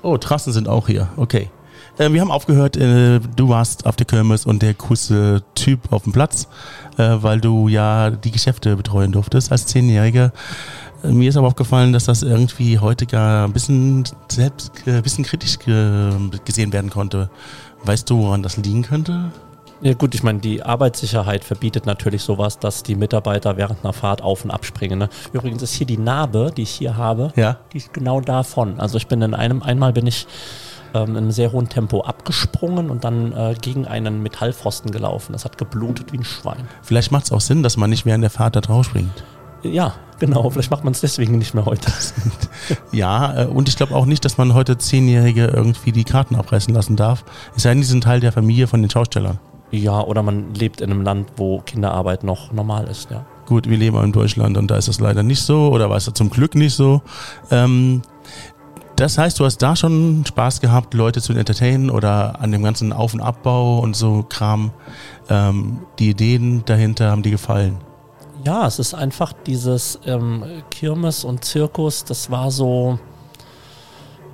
Oh, 0.02 0.16
Trassen 0.16 0.52
sind 0.52 0.68
auch 0.68 0.86
hier. 0.86 1.08
Okay. 1.16 1.50
Äh, 1.98 2.12
wir 2.12 2.20
haben 2.20 2.30
aufgehört, 2.30 2.76
äh, 2.76 3.20
du 3.20 3.48
warst 3.48 3.86
auf 3.86 3.96
der 3.96 4.06
Kirmes 4.06 4.46
und 4.46 4.62
der 4.62 4.74
coolste 4.74 5.42
Typ 5.54 5.92
auf 5.92 6.04
dem 6.04 6.12
Platz, 6.12 6.48
äh, 6.96 7.16
weil 7.20 7.40
du 7.40 7.68
ja 7.68 8.10
die 8.10 8.30
Geschäfte 8.30 8.76
betreuen 8.76 9.12
durftest 9.12 9.52
als 9.52 9.66
Zehnjähriger. 9.66 10.32
Äh, 11.02 11.08
mir 11.08 11.28
ist 11.28 11.36
aber 11.36 11.48
aufgefallen, 11.48 11.92
dass 11.92 12.04
das 12.04 12.22
irgendwie 12.22 12.78
heute 12.78 13.06
gar 13.06 13.46
ein 13.46 13.52
bisschen 13.52 14.04
selbst, 14.30 14.72
ein 14.86 14.98
äh, 14.98 15.02
bisschen 15.02 15.24
kritisch 15.24 15.58
ge 15.58 16.12
gesehen 16.44 16.72
werden 16.72 16.90
konnte. 16.90 17.30
Weißt 17.84 18.08
du, 18.08 18.18
woran 18.18 18.42
das 18.42 18.56
liegen 18.56 18.82
könnte? 18.82 19.32
Ja 19.82 19.94
gut, 19.94 20.14
ich 20.14 20.22
meine, 20.22 20.40
die 20.40 20.62
Arbeitssicherheit 20.62 21.42
verbietet 21.42 21.86
natürlich 21.86 22.22
sowas, 22.22 22.58
dass 22.58 22.82
die 22.82 22.96
Mitarbeiter 22.96 23.56
während 23.56 23.82
einer 23.82 23.94
Fahrt 23.94 24.20
auf 24.20 24.44
und 24.44 24.50
abspringen. 24.50 24.98
Ne? 24.98 25.08
Übrigens 25.32 25.62
ist 25.62 25.72
hier 25.72 25.86
die 25.86 25.96
Narbe, 25.96 26.52
die 26.54 26.62
ich 26.62 26.70
hier 26.70 26.98
habe, 26.98 27.32
ja. 27.34 27.56
die 27.72 27.78
ist 27.78 27.94
genau 27.94 28.20
davon. 28.20 28.78
Also 28.78 28.98
ich 28.98 29.06
bin 29.06 29.22
in 29.22 29.32
einem, 29.32 29.62
einmal 29.62 29.94
bin 29.94 30.06
ich 30.06 30.26
ähm, 30.92 31.10
in 31.10 31.16
einem 31.16 31.30
sehr 31.30 31.52
hohen 31.52 31.70
Tempo 31.70 32.02
abgesprungen 32.02 32.90
und 32.90 33.04
dann 33.04 33.32
äh, 33.32 33.54
gegen 33.58 33.86
einen 33.86 34.22
Metallpfosten 34.22 34.90
gelaufen. 34.90 35.32
Das 35.32 35.46
hat 35.46 35.56
geblutet 35.56 36.12
wie 36.12 36.18
ein 36.18 36.24
Schwein. 36.24 36.68
Vielleicht 36.82 37.10
macht 37.10 37.24
es 37.24 37.32
auch 37.32 37.40
Sinn, 37.40 37.62
dass 37.62 37.78
man 37.78 37.88
nicht 37.88 38.04
während 38.04 38.22
der 38.22 38.30
Fahrt 38.30 38.56
da 38.56 38.60
drauf 38.60 38.84
springt. 38.84 39.24
Ja, 39.62 39.94
genau. 40.18 40.50
Vielleicht 40.50 40.70
macht 40.70 40.84
man 40.84 40.92
es 40.92 41.00
deswegen 41.00 41.38
nicht 41.38 41.54
mehr 41.54 41.64
heute. 41.64 41.90
ja, 42.92 43.44
äh, 43.44 43.46
und 43.46 43.68
ich 43.68 43.76
glaube 43.76 43.94
auch 43.94 44.06
nicht, 44.06 44.26
dass 44.26 44.36
man 44.36 44.52
heute 44.52 44.76
Zehnjährige 44.76 45.46
irgendwie 45.46 45.92
die 45.92 46.04
Karten 46.04 46.36
abreißen 46.36 46.74
lassen 46.74 46.96
darf. 46.96 47.24
Es 47.56 47.62
sei 47.62 47.70
denn, 47.70 47.78
die 47.78 47.86
sind 47.86 48.04
Teil 48.04 48.20
der 48.20 48.32
Familie 48.32 48.66
von 48.66 48.82
den 48.82 48.90
Schaustellern. 48.90 49.38
Ja, 49.70 50.00
oder 50.00 50.22
man 50.22 50.54
lebt 50.54 50.80
in 50.80 50.90
einem 50.90 51.02
Land, 51.02 51.28
wo 51.36 51.60
Kinderarbeit 51.60 52.24
noch 52.24 52.52
normal 52.52 52.86
ist, 52.88 53.10
ja. 53.10 53.24
Gut, 53.46 53.68
wir 53.68 53.76
leben 53.76 54.02
in 54.02 54.12
Deutschland 54.12 54.56
und 54.56 54.70
da 54.70 54.76
ist 54.76 54.88
das 54.88 55.00
leider 55.00 55.22
nicht 55.22 55.42
so 55.42 55.70
oder 55.70 55.90
war 55.90 55.96
es 55.96 56.04
zum 56.04 56.30
Glück 56.30 56.54
nicht 56.54 56.74
so. 56.74 57.02
Ähm, 57.50 58.02
das 59.00 59.16
heißt, 59.16 59.40
du 59.40 59.46
hast 59.46 59.58
da 59.58 59.76
schon 59.76 60.24
Spaß 60.26 60.60
gehabt, 60.60 60.92
Leute 60.94 61.22
zu 61.22 61.32
entertainen 61.32 61.88
oder 61.88 62.38
an 62.40 62.52
dem 62.52 62.62
ganzen 62.62 62.92
Auf- 62.92 63.14
und 63.14 63.20
Abbau 63.20 63.78
und 63.78 63.96
so 63.96 64.26
Kram. 64.28 64.72
Ähm, 65.28 65.80
die 65.98 66.10
Ideen 66.10 66.64
dahinter 66.66 67.10
haben 67.10 67.22
dir 67.22 67.30
gefallen? 67.30 67.78
Ja, 68.44 68.66
es 68.66 68.78
ist 68.78 68.94
einfach 68.94 69.32
dieses 69.32 69.98
ähm, 70.04 70.44
Kirmes 70.70 71.24
und 71.24 71.44
Zirkus, 71.44 72.04
das 72.04 72.30
war 72.30 72.50
so, 72.50 72.98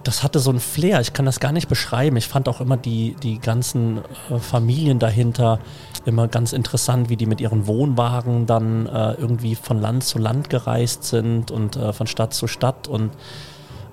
das 0.06 0.22
hatte 0.22 0.38
so 0.38 0.50
ein 0.50 0.60
Flair. 0.60 1.00
Ich 1.00 1.12
kann 1.12 1.26
das 1.26 1.40
gar 1.40 1.52
nicht 1.52 1.68
beschreiben. 1.68 2.16
Ich 2.16 2.28
fand 2.28 2.48
auch 2.48 2.60
immer 2.60 2.76
die, 2.76 3.16
die 3.22 3.38
ganzen 3.38 3.98
äh, 4.30 4.38
Familien 4.38 4.98
dahinter 4.98 5.58
immer 6.04 6.28
ganz 6.28 6.52
interessant, 6.52 7.08
wie 7.08 7.16
die 7.16 7.26
mit 7.26 7.40
ihren 7.40 7.66
Wohnwagen 7.66 8.46
dann 8.46 8.86
äh, 8.86 9.14
irgendwie 9.14 9.56
von 9.56 9.80
Land 9.80 10.04
zu 10.04 10.18
Land 10.18 10.48
gereist 10.48 11.04
sind 11.04 11.50
und 11.50 11.76
äh, 11.76 11.92
von 11.92 12.06
Stadt 12.06 12.32
zu 12.32 12.46
Stadt 12.46 12.86
und 12.86 13.10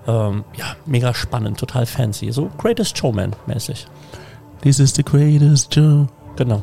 ähm, 0.06 0.44
ja, 0.56 0.76
mega 0.86 1.14
spannend, 1.14 1.58
total 1.58 1.86
fancy. 1.86 2.32
So 2.32 2.52
Greatest 2.58 2.98
Showman 2.98 3.36
mäßig. 3.48 3.88
This 4.62 4.80
is 4.80 4.94
the 4.94 5.04
greatest 5.04 5.74
show. 5.74 6.08
Genau. 6.36 6.62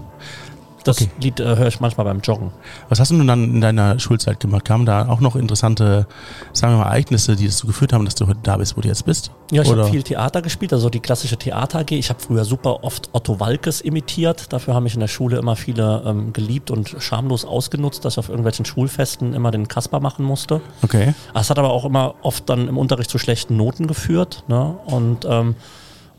Das 0.85 1.01
okay. 1.01 1.11
Lied 1.21 1.41
äh, 1.41 1.57
höre 1.57 1.67
ich 1.67 1.81
manchmal 1.81 2.07
beim 2.07 2.21
Joggen. 2.21 2.53
Was 2.89 3.01
hast 3.01 3.11
du 3.11 3.23
dann 3.25 3.45
in 3.45 3.61
deiner 3.61 3.99
Schulzeit 3.99 4.41
gemacht? 4.41 4.65
Kamen 4.65 4.87
da 4.87 5.09
auch 5.09 5.21
noch 5.21 5.37
interessante, 5.37 6.07
sagen 6.53 6.75
wir 6.75 6.79
mal, 6.79 6.87
Ereignisse, 6.87 7.37
die 7.37 7.47
dazu 7.47 7.67
geführt 7.67 7.93
haben, 7.93 8.05
dass 8.05 8.15
du 8.15 8.27
heute 8.27 8.41
da 8.43 8.57
bist, 8.57 8.77
wo 8.77 8.81
du 8.81 8.89
jetzt 8.89 9.05
bist? 9.05 9.31
Ja, 9.51 9.63
ich 9.63 9.71
habe 9.71 9.85
viel 9.85 10.03
Theater 10.03 10.43
gespielt, 10.43 10.73
also 10.73 10.89
die 10.89 11.01
klassische 11.01 11.37
Theater 11.37 11.81
AG. 11.81 11.93
Ich 11.93 12.09
habe 12.09 12.21
früher 12.21 12.45
super 12.45 12.85
oft 12.85 13.11
Otto 13.13 13.41
Walkes 13.41 13.81
imitiert. 13.81 14.53
Dafür 14.53 14.75
haben 14.75 14.85
mich 14.85 14.95
in 14.95 15.01
der 15.01 15.09
Schule 15.09 15.39
immer 15.39 15.57
viele 15.57 16.03
ähm, 16.07 16.33
geliebt 16.33 16.71
und 16.71 16.97
schamlos 16.99 17.45
ausgenutzt, 17.45 18.05
dass 18.05 18.15
ich 18.15 18.19
auf 18.19 18.29
irgendwelchen 18.29 18.65
Schulfesten 18.65 19.35
immer 19.35 19.51
den 19.51 19.69
Kasper 19.69 20.01
machen 20.01 20.25
musste. 20.25 20.61
Okay. 20.83 21.15
Es 21.35 21.51
hat 21.51 21.59
aber 21.59 21.71
auch 21.71 21.85
immer 21.85 22.15
oft 22.23 22.49
dann 22.49 22.69
im 22.69 22.79
Unterricht 22.79 23.11
zu 23.11 23.19
schlechten 23.19 23.57
Noten 23.57 23.87
geführt. 23.87 24.45
Ne? 24.49 24.77
Und 24.87 25.27
ähm, 25.29 25.57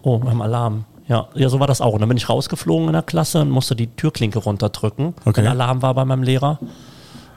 oh, 0.04 0.22
wir 0.22 0.30
haben 0.30 0.42
Alarm. 0.42 0.86
Ja, 1.12 1.28
ja, 1.36 1.50
so 1.50 1.60
war 1.60 1.68
das 1.68 1.82
auch. 1.82 1.92
Und 1.92 2.00
dann 2.00 2.08
bin 2.08 2.18
ich 2.18 2.30
rausgeflogen 2.30 2.88
in 2.88 2.94
der 2.94 3.02
Klasse 3.02 3.42
und 3.42 3.50
musste 3.50 3.76
die 3.76 3.88
Türklinke 3.88 4.40
runterdrücken. 4.40 5.14
Okay. 5.26 5.42
Wenn 5.42 5.48
Alarm 5.48 5.82
war 5.82 5.94
bei 5.94 6.06
meinem 6.06 6.24
Lehrer. 6.24 6.58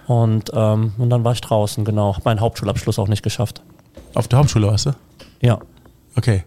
Und, 0.06 0.52
ähm, 0.54 0.92
und 0.96 1.10
dann 1.10 1.24
war 1.24 1.32
ich 1.32 1.40
draußen, 1.40 1.84
genau. 1.84 2.14
Hab 2.14 2.24
meinen 2.24 2.40
Hauptschulabschluss 2.40 3.00
auch 3.00 3.08
nicht 3.08 3.24
geschafft. 3.24 3.62
Auf 4.14 4.28
der 4.28 4.38
Hauptschule 4.38 4.68
warst 4.68 4.86
du? 4.86 4.92
Ja. 5.40 5.58
Okay. 6.14 6.44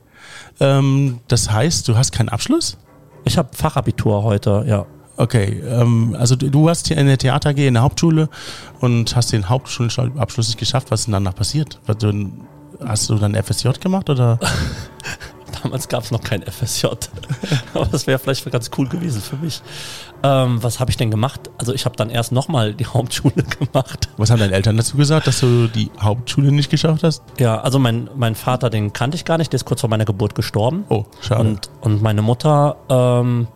Ähm, 0.61 1.19
das 1.27 1.51
heißt, 1.51 1.85
du 1.89 1.97
hast 1.97 2.13
keinen 2.13 2.29
Abschluss? 2.29 2.77
Ich 3.25 3.37
habe 3.37 3.49
Fachabitur 3.51 4.23
heute, 4.23 4.63
ja. 4.65 4.85
Okay, 5.17 5.61
ähm, 5.67 6.15
also 6.17 6.37
du 6.37 6.63
warst 6.63 6.87
hier 6.87 6.97
in 6.97 7.07
der 7.07 7.17
Theater 7.17 7.49
AG 7.49 7.57
in 7.57 7.73
der 7.73 7.83
Hauptschule 7.83 8.29
und 8.79 9.17
hast 9.17 9.33
den 9.33 9.49
Hauptschulabschluss 9.49 10.47
nicht 10.47 10.59
geschafft. 10.59 10.91
Was 10.91 11.01
ist 11.01 11.05
denn 11.07 11.13
danach 11.13 11.35
passiert? 11.35 11.81
Hast 12.85 13.09
du 13.09 13.15
dann 13.15 13.35
FSJ 13.35 13.71
gemacht 13.81 14.09
oder? 14.09 14.39
Damals 15.63 15.87
gab 15.87 16.03
es 16.03 16.11
noch 16.11 16.21
kein 16.21 16.41
FSJ. 16.43 16.87
Aber 17.73 17.85
das 17.85 18.07
wäre 18.07 18.19
vielleicht 18.19 18.49
ganz 18.51 18.69
cool 18.77 18.87
gewesen 18.87 19.21
für 19.21 19.37
mich. 19.37 19.61
Ähm, 20.23 20.61
was 20.63 20.79
habe 20.79 20.89
ich 20.91 20.97
denn 20.97 21.11
gemacht? 21.11 21.49
Also 21.57 21.73
ich 21.73 21.85
habe 21.85 21.95
dann 21.95 22.09
erst 22.09 22.31
nochmal 22.31 22.73
die 22.73 22.85
Hauptschule 22.93 23.43
gemacht. 23.43 24.09
Was 24.17 24.31
haben 24.31 24.39
deine 24.39 24.53
Eltern 24.53 24.77
dazu 24.77 24.97
gesagt, 24.97 25.27
dass 25.27 25.39
du 25.39 25.67
die 25.67 25.91
Hauptschule 25.99 26.51
nicht 26.51 26.69
geschafft 26.69 27.03
hast? 27.03 27.23
Ja, 27.39 27.59
also 27.61 27.79
mein, 27.79 28.09
mein 28.15 28.35
Vater, 28.35 28.69
den 28.69 28.93
kannte 28.93 29.15
ich 29.15 29.25
gar 29.25 29.37
nicht, 29.37 29.51
der 29.53 29.57
ist 29.57 29.65
kurz 29.65 29.81
vor 29.81 29.89
meiner 29.89 30.05
Geburt 30.05 30.35
gestorben. 30.35 30.85
Oh, 30.89 31.05
schade. 31.21 31.41
Und, 31.41 31.69
und 31.81 32.01
meine 32.01 32.21
Mutter, 32.21 32.77
ähm, 32.89 33.47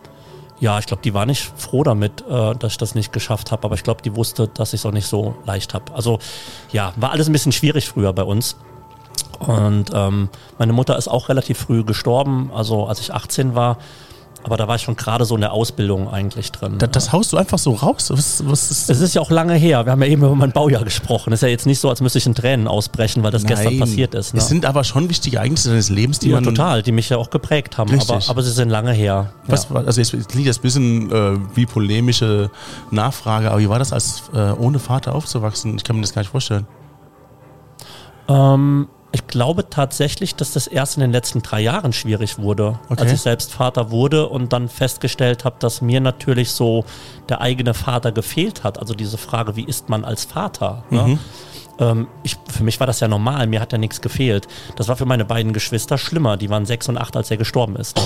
ja, 0.62 0.78
ich 0.78 0.86
glaube, 0.86 1.02
die 1.02 1.12
war 1.12 1.26
nicht 1.26 1.42
froh 1.56 1.82
damit, 1.82 2.24
äh, 2.28 2.54
dass 2.54 2.72
ich 2.72 2.78
das 2.78 2.94
nicht 2.94 3.12
geschafft 3.12 3.50
habe, 3.50 3.64
aber 3.64 3.74
ich 3.74 3.82
glaube, 3.82 4.00
die 4.02 4.14
wusste, 4.14 4.46
dass 4.46 4.72
ich 4.72 4.80
es 4.80 4.86
auch 4.86 4.92
nicht 4.92 5.08
so 5.08 5.34
leicht 5.44 5.74
habe. 5.74 5.92
Also 5.92 6.20
ja, 6.70 6.92
war 6.96 7.10
alles 7.10 7.28
ein 7.28 7.32
bisschen 7.32 7.50
schwierig 7.50 7.88
früher 7.88 8.12
bei 8.12 8.22
uns. 8.22 8.56
Und 9.46 9.90
ähm, 9.94 10.28
meine 10.58 10.72
Mutter 10.72 10.96
ist 10.96 11.08
auch 11.08 11.28
relativ 11.28 11.58
früh 11.58 11.84
gestorben, 11.84 12.50
also 12.54 12.86
als 12.86 13.00
ich 13.00 13.12
18 13.12 13.54
war. 13.54 13.78
Aber 14.44 14.56
da 14.56 14.66
war 14.66 14.76
ich 14.76 14.82
schon 14.82 14.96
gerade 14.96 15.24
so 15.24 15.36
in 15.36 15.40
der 15.40 15.52
Ausbildung 15.52 16.08
eigentlich 16.08 16.50
drin. 16.50 16.74
Das, 16.78 16.90
das 16.90 17.12
haust 17.12 17.32
du 17.32 17.36
einfach 17.36 17.58
so 17.58 17.74
raus? 17.74 18.10
Was, 18.10 18.42
was 18.44 18.70
ist 18.70 18.90
es 18.90 19.00
ist 19.00 19.14
ja 19.14 19.20
auch 19.20 19.30
lange 19.30 19.54
her. 19.54 19.86
Wir 19.86 19.92
haben 19.92 20.02
ja 20.02 20.08
eben 20.08 20.22
über 20.22 20.34
mein 20.34 20.50
Baujahr 20.50 20.82
gesprochen. 20.82 21.32
Es 21.32 21.38
ist 21.38 21.42
ja 21.42 21.48
jetzt 21.48 21.66
nicht 21.66 21.78
so, 21.78 21.88
als 21.88 22.00
müsste 22.00 22.18
ich 22.18 22.26
in 22.26 22.34
Tränen 22.34 22.66
ausbrechen, 22.66 23.22
weil 23.22 23.30
das 23.30 23.44
Nein. 23.44 23.54
gestern 23.54 23.78
passiert 23.78 24.14
ist. 24.14 24.34
Ne? 24.34 24.40
Es 24.40 24.48
sind 24.48 24.66
aber 24.66 24.82
schon 24.82 25.08
wichtige 25.08 25.36
Ereignisse 25.36 25.68
deines 25.68 25.90
Lebens, 25.90 26.18
die 26.18 26.30
ja, 26.30 26.36
man... 26.36 26.44
total, 26.44 26.82
die 26.82 26.90
mich 26.90 27.08
ja 27.08 27.18
auch 27.18 27.30
geprägt 27.30 27.78
haben. 27.78 27.92
Aber, 28.00 28.20
aber, 28.26 28.42
sie 28.42 28.50
sind 28.50 28.68
lange 28.68 28.92
her. 28.92 29.32
Was, 29.46 29.68
ja. 29.70 29.76
Also 29.76 30.00
jetzt 30.00 30.28
klingt 30.28 30.48
das 30.48 30.58
ein 30.58 30.62
bisschen 30.62 31.12
äh, 31.12 31.38
wie 31.54 31.66
polemische 31.66 32.50
Nachfrage, 32.90 33.50
aber 33.50 33.60
wie 33.60 33.68
war 33.68 33.78
das, 33.78 33.92
als 33.92 34.24
äh, 34.34 34.52
ohne 34.52 34.80
Vater 34.80 35.14
aufzuwachsen? 35.14 35.76
Ich 35.76 35.84
kann 35.84 35.96
mir 35.96 36.02
das 36.02 36.14
gar 36.14 36.22
nicht 36.22 36.30
vorstellen. 36.30 36.66
Ähm 38.28 38.88
ich 39.12 39.26
glaube 39.26 39.68
tatsächlich, 39.68 40.34
dass 40.34 40.52
das 40.52 40.66
erst 40.66 40.96
in 40.96 41.02
den 41.02 41.12
letzten 41.12 41.42
drei 41.42 41.60
Jahren 41.60 41.92
schwierig 41.92 42.38
wurde, 42.38 42.78
okay. 42.88 43.02
als 43.02 43.12
ich 43.12 43.20
selbst 43.20 43.52
Vater 43.52 43.90
wurde 43.90 44.28
und 44.28 44.52
dann 44.52 44.68
festgestellt 44.68 45.44
habe, 45.44 45.56
dass 45.58 45.82
mir 45.82 46.00
natürlich 46.00 46.52
so 46.52 46.84
der 47.28 47.42
eigene 47.42 47.74
Vater 47.74 48.10
gefehlt 48.10 48.64
hat. 48.64 48.78
Also 48.78 48.94
diese 48.94 49.18
Frage, 49.18 49.54
wie 49.56 49.64
ist 49.64 49.90
man 49.90 50.04
als 50.04 50.24
Vater? 50.24 50.84
Ne? 50.90 51.02
Mhm. 51.02 51.18
Ähm, 51.78 52.06
ich, 52.22 52.36
für 52.50 52.64
mich 52.64 52.80
war 52.80 52.86
das 52.86 53.00
ja 53.00 53.08
normal, 53.08 53.46
mir 53.46 53.60
hat 53.60 53.72
ja 53.72 53.78
nichts 53.78 54.00
gefehlt. 54.00 54.48
Das 54.76 54.88
war 54.88 54.96
für 54.96 55.06
meine 55.06 55.26
beiden 55.26 55.52
Geschwister 55.52 55.98
schlimmer. 55.98 56.38
Die 56.38 56.48
waren 56.48 56.64
sechs 56.64 56.88
und 56.88 56.96
acht, 56.96 57.14
als 57.14 57.30
er 57.30 57.36
gestorben 57.36 57.76
ist. 57.76 58.00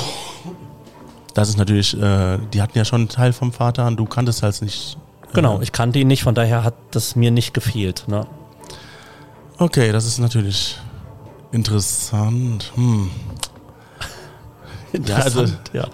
Das 1.35 1.49
ist 1.49 1.57
natürlich, 1.57 1.97
äh, 2.01 2.39
die 2.53 2.63
hatten 2.63 2.77
ja 2.77 2.85
schon 2.85 3.03
einen 3.03 3.09
Teil 3.09 3.33
vom 3.33 3.53
Vater 3.53 3.87
und 3.87 3.97
du 3.97 4.07
kanntest 4.07 4.43
halt 4.43 4.61
nicht. 4.61 4.97
Äh, 5.29 5.35
Genau, 5.35 5.61
ich 5.61 5.71
kannte 5.71 5.99
ihn 5.99 6.09
nicht, 6.09 6.23
von 6.23 6.35
daher 6.35 6.65
hat 6.65 6.75
das 6.93 7.15
mir 7.15 7.31
nicht 7.31 7.53
gefehlt. 7.55 8.05
Ne? 8.09 8.27
Okay, 9.59 9.93
das 9.93 10.07
ist 10.07 10.19
natürlich 10.19 10.79
interessant. 11.57 12.73
Hm. 12.77 13.11
Ja, 15.07 15.17
also- 15.17 15.41
Interessant, 15.41 15.71
ja. 15.73 15.87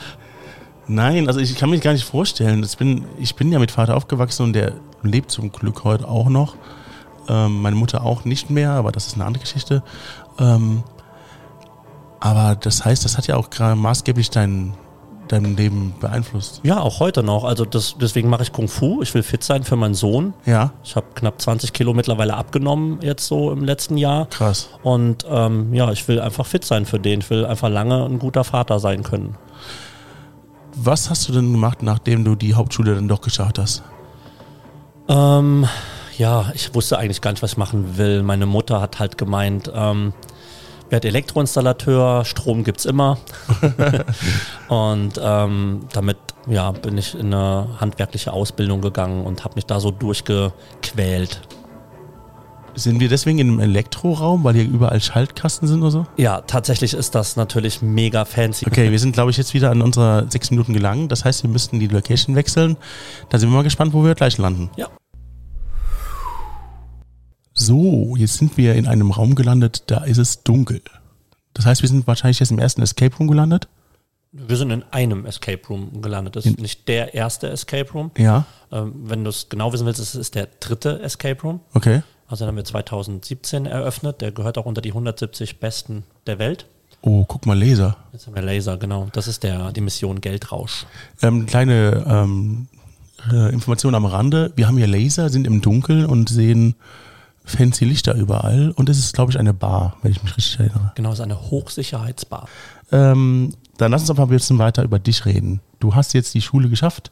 Nein, 0.89 1.29
also 1.29 1.41
ich 1.41 1.55
kann 1.57 1.71
mich 1.71 1.81
gar 1.81 1.93
nicht 1.93 2.05
vorstellen. 2.05 2.63
Ich 2.63 2.77
bin, 2.77 3.05
ich 3.19 3.35
bin 3.37 3.51
ja 3.53 3.59
mit 3.59 3.71
Vater 3.71 3.97
aufgewachsen 3.97 4.43
und 4.43 4.53
der 4.53 4.75
lebt 5.03 5.31
zum 5.31 5.51
Glück 5.53 5.85
heute 5.85 6.07
auch 6.09 6.29
noch. 6.29 6.57
Ähm, 7.29 7.63
meine 7.63 7.77
Mutter 7.77 8.05
auch 8.05 8.25
nicht 8.25 8.51
mehr, 8.51 8.73
aber 8.73 8.91
das 8.93 9.07
ist 9.07 9.15
eine 9.15 9.25
andere 9.25 9.43
Geschichte. 9.43 9.83
Ähm, 10.39 10.83
aber 12.21 12.57
das 12.57 12.85
heißt, 12.85 13.05
das 13.05 13.17
hat 13.17 13.27
ja 13.29 13.37
auch 13.37 13.49
gerade 13.51 13.77
maßgeblich 13.77 14.31
dein, 14.31 14.75
dein 15.29 15.57
Leben 15.57 15.95
beeinflusst. 16.01 16.61
ja, 16.63 16.81
auch 16.81 17.01
heute 17.01 17.23
noch. 17.23 17.45
Also 17.45 17.65
das, 17.65 17.97
deswegen 18.01 18.29
mache 18.29 18.43
ich 18.43 18.53
Kung 18.53 18.69
Fu. 18.69 19.01
Ich 19.03 19.15
will 19.15 19.23
fit 19.23 19.43
sein 19.43 19.63
für 19.65 19.77
meinen 19.77 19.95
Sohn. 19.95 20.35
Ja, 20.45 20.73
Ich 20.85 20.95
habe 20.97 21.07
knapp 21.15 21.41
20 21.41 21.73
Kilo 21.73 21.95
mittlerweile 21.95 22.35
abgenommen, 22.35 22.99
jetzt 23.03 23.27
so 23.27 23.51
im 23.53 23.65
letzten 23.65 23.97
Jahr. 23.97 24.27
krass. 24.27 24.69
Und 24.83 25.25
ähm, 25.29 25.73
ja, 25.73 25.91
ich 25.93 26.07
will 26.09 26.21
einfach 26.21 26.45
fit 26.47 26.65
sein 26.65 26.85
für 26.87 26.99
den. 26.99 27.21
Ich 27.21 27.31
will 27.31 27.47
einfach 27.47 27.69
lange 27.71 28.05
ein 28.05 28.19
guter 28.19 28.45
Vater 28.45 28.79
sein 28.79 29.03
können. 29.03 29.37
Was 30.75 31.11
hast 31.11 31.29
du 31.29 31.33
denn 31.33 31.53
gemacht, 31.53 31.83
nachdem 31.83 32.25
du 32.25 32.35
die 32.35 32.55
Hauptschule 32.55 32.95
dann 32.95 33.09
doch 33.09 33.21
geschafft 33.21 33.59
hast? 33.59 33.83
Ähm, 35.09 35.67
ja, 36.17 36.47
ich 36.55 36.75
wusste 36.75 36.99
eigentlich 36.99 37.21
gar 37.21 37.31
nicht, 37.33 37.43
was 37.43 37.53
ich 37.53 37.59
machen 37.59 37.97
will. 37.99 38.23
Meine 38.23 38.47
Mutter 38.47 38.81
hat 38.81 38.99
halt 38.99 39.19
gemeint, 39.19 39.71
ähm, 39.75 40.13
werde 40.93 41.09
Elektroinstallateur, 41.09 42.25
Strom 42.25 42.63
gibt's 42.63 42.85
immer. 42.85 43.19
und 44.69 45.21
ähm, 45.21 45.81
damit 45.93 46.19
ja, 46.47 46.71
bin 46.73 46.99
ich 46.99 47.15
in 47.19 47.33
eine 47.33 47.69
handwerkliche 47.81 48.33
Ausbildung 48.33 48.81
gegangen 48.81 49.25
und 49.25 49.45
habe 49.45 49.55
mich 49.57 49.67
da 49.67 49.81
so 49.81 49.91
durchgequält. 49.91 51.41
Sind 52.75 53.01
wir 53.01 53.09
deswegen 53.09 53.39
in 53.39 53.49
einem 53.49 53.61
Elektroraum, 53.61 54.45
weil 54.45 54.55
hier 54.55 54.65
überall 54.65 55.01
Schaltkasten 55.01 55.69
sind 55.69 55.83
oder 55.83 55.91
so? 55.91 56.07
Ja, 56.17 56.41
tatsächlich 56.41 56.95
ist 56.95 57.15
das 57.15 57.37
natürlich 57.37 57.83
mega 57.83 58.25
fancy. 58.25 58.67
Okay, 58.67 58.91
wir 58.91 58.99
sind, 59.01 59.13
glaube 59.13 59.31
ich, 59.31 59.37
jetzt 59.37 59.53
wieder 59.53 59.71
an 59.71 59.83
unserer 59.83 60.31
sechs 60.31 60.51
Minuten 60.51 60.73
gelangt. 60.73 61.13
Das 61.13 61.25
heißt, 61.25 61.43
wir 61.43 61.51
müssten 61.51 61.81
die 61.81 61.89
Location 61.89 62.35
wechseln. 62.35 62.77
Da 63.29 63.39
sind 63.39 63.51
wir 63.51 63.57
mal 63.57 63.63
gespannt, 63.63 63.93
wo 63.93 64.05
wir 64.05 64.15
gleich 64.15 64.39
landen. 64.39 64.71
Ja. 64.77 64.89
So, 67.67 68.17
jetzt 68.17 68.39
sind 68.39 68.57
wir 68.57 68.75
in 68.75 68.89
einem 68.89 69.13
Raum 69.13 69.37
gelandet, 69.37 69.85
da 69.87 70.03
ist 70.03 70.19
es 70.19 70.43
dunkel. 70.43 70.83
Das 71.55 71.65
heißt, 71.65 71.83
wir 71.83 71.89
sind 71.89 72.07
wahrscheinlich 72.09 72.41
jetzt 72.41 72.51
im 72.51 72.59
ersten 72.59 72.83
Escape 72.83 73.17
Room 73.17 73.29
gelandet. 73.29 73.69
Wir 74.33 74.57
sind 74.57 74.71
in 74.71 74.83
einem 74.91 75.27
Escape 75.27 75.61
Room 75.69 76.03
gelandet. 76.03 76.35
Das 76.35 76.45
ist 76.47 76.59
nicht 76.59 76.89
der 76.89 77.15
erste 77.15 77.51
Escape 77.51 77.93
Room. 77.93 78.11
Ja, 78.17 78.47
Ähm, 78.73 78.95
wenn 79.05 79.23
du 79.23 79.31
es 79.31 79.49
genau 79.49 79.73
wissen 79.73 79.87
willst, 79.87 80.01
ist 80.01 80.15
es 80.15 80.31
der 80.33 80.49
dritte 80.59 81.01
Escape 81.03 81.41
Room. 81.43 81.61
okay. 81.75 82.03
Also 82.27 82.45
den 82.45 82.49
haben 82.49 82.57
wir 82.57 82.65
2017 82.65 83.67
eröffnet. 83.67 84.23
Der 84.23 84.33
gehört 84.33 84.57
auch 84.57 84.65
unter 84.65 84.81
die 84.81 84.89
170 84.89 85.61
besten 85.61 86.03
der 86.27 86.39
Welt. 86.39 86.65
Oh, 87.03 87.27
guck 87.29 87.45
mal, 87.45 87.59
Laser. 87.59 87.99
Jetzt 88.13 88.27
haben 88.27 88.35
wir 88.35 88.43
Laser, 88.43 88.79
genau. 88.79 89.09
Das 89.13 89.29
ist 89.29 89.43
der, 89.43 89.71
die 89.73 89.83
Mission 89.83 90.23
Geldrausch. 90.23 90.87
Ähm, 91.21 91.45
kleine 91.45 92.03
ähm, 92.09 92.69
äh, 93.31 93.53
Information 93.53 93.95
am 93.95 94.07
Rande. 94.07 94.51
Wir 94.57 94.67
haben 94.67 94.79
hier 94.79 94.87
Laser, 94.87 95.29
sind 95.29 95.47
im 95.47 95.61
Dunkeln 95.61 96.07
und 96.07 96.31
sehen 96.31 96.75
fancy 97.53 97.85
Lichter 97.85 98.15
überall. 98.15 98.71
Und 98.73 98.89
es 98.89 98.99
ist, 98.99 99.15
glaube 99.15 99.31
ich, 99.33 99.39
eine 99.39 99.55
Bar, 99.55 99.97
wenn 100.03 100.13
ich 100.13 100.23
mich 100.23 100.37
richtig 100.37 100.59
erinnere. 100.59 100.93
Genau, 100.95 101.11
das 101.11 101.19
ist 101.19 101.25
eine 101.25 101.41
Hochsicherheitsbar. 101.41 102.49
Ähm, 102.91 103.55
dann 103.79 103.91
lass 103.93 104.03
uns 104.03 104.11
einfach 104.11 104.25
ein 104.25 104.29
bisschen 104.31 104.59
weiter 104.59 104.83
über 104.83 104.99
dich 104.99 105.25
reden. 105.25 105.61
Du 105.81 105.95
hast 105.95 106.13
jetzt 106.15 106.35
die 106.35 106.43
Schule 106.43 106.69
geschafft, 106.69 107.11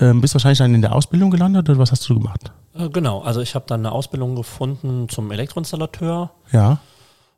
ähm, 0.00 0.20
bist 0.20 0.34
wahrscheinlich 0.34 0.58
dann 0.58 0.74
in 0.74 0.80
der 0.82 0.94
Ausbildung 0.94 1.30
gelandet 1.30 1.68
oder 1.68 1.78
was 1.78 1.90
hast 1.90 2.08
du 2.08 2.14
gemacht? 2.18 2.52
Äh, 2.74 2.88
genau, 2.88 3.20
also 3.22 3.40
ich 3.40 3.54
habe 3.54 3.64
dann 3.66 3.80
eine 3.80 3.92
Ausbildung 3.92 4.36
gefunden 4.36 5.08
zum 5.08 5.30
Elektroinstallateur. 5.32 6.30
Ja, 6.52 6.78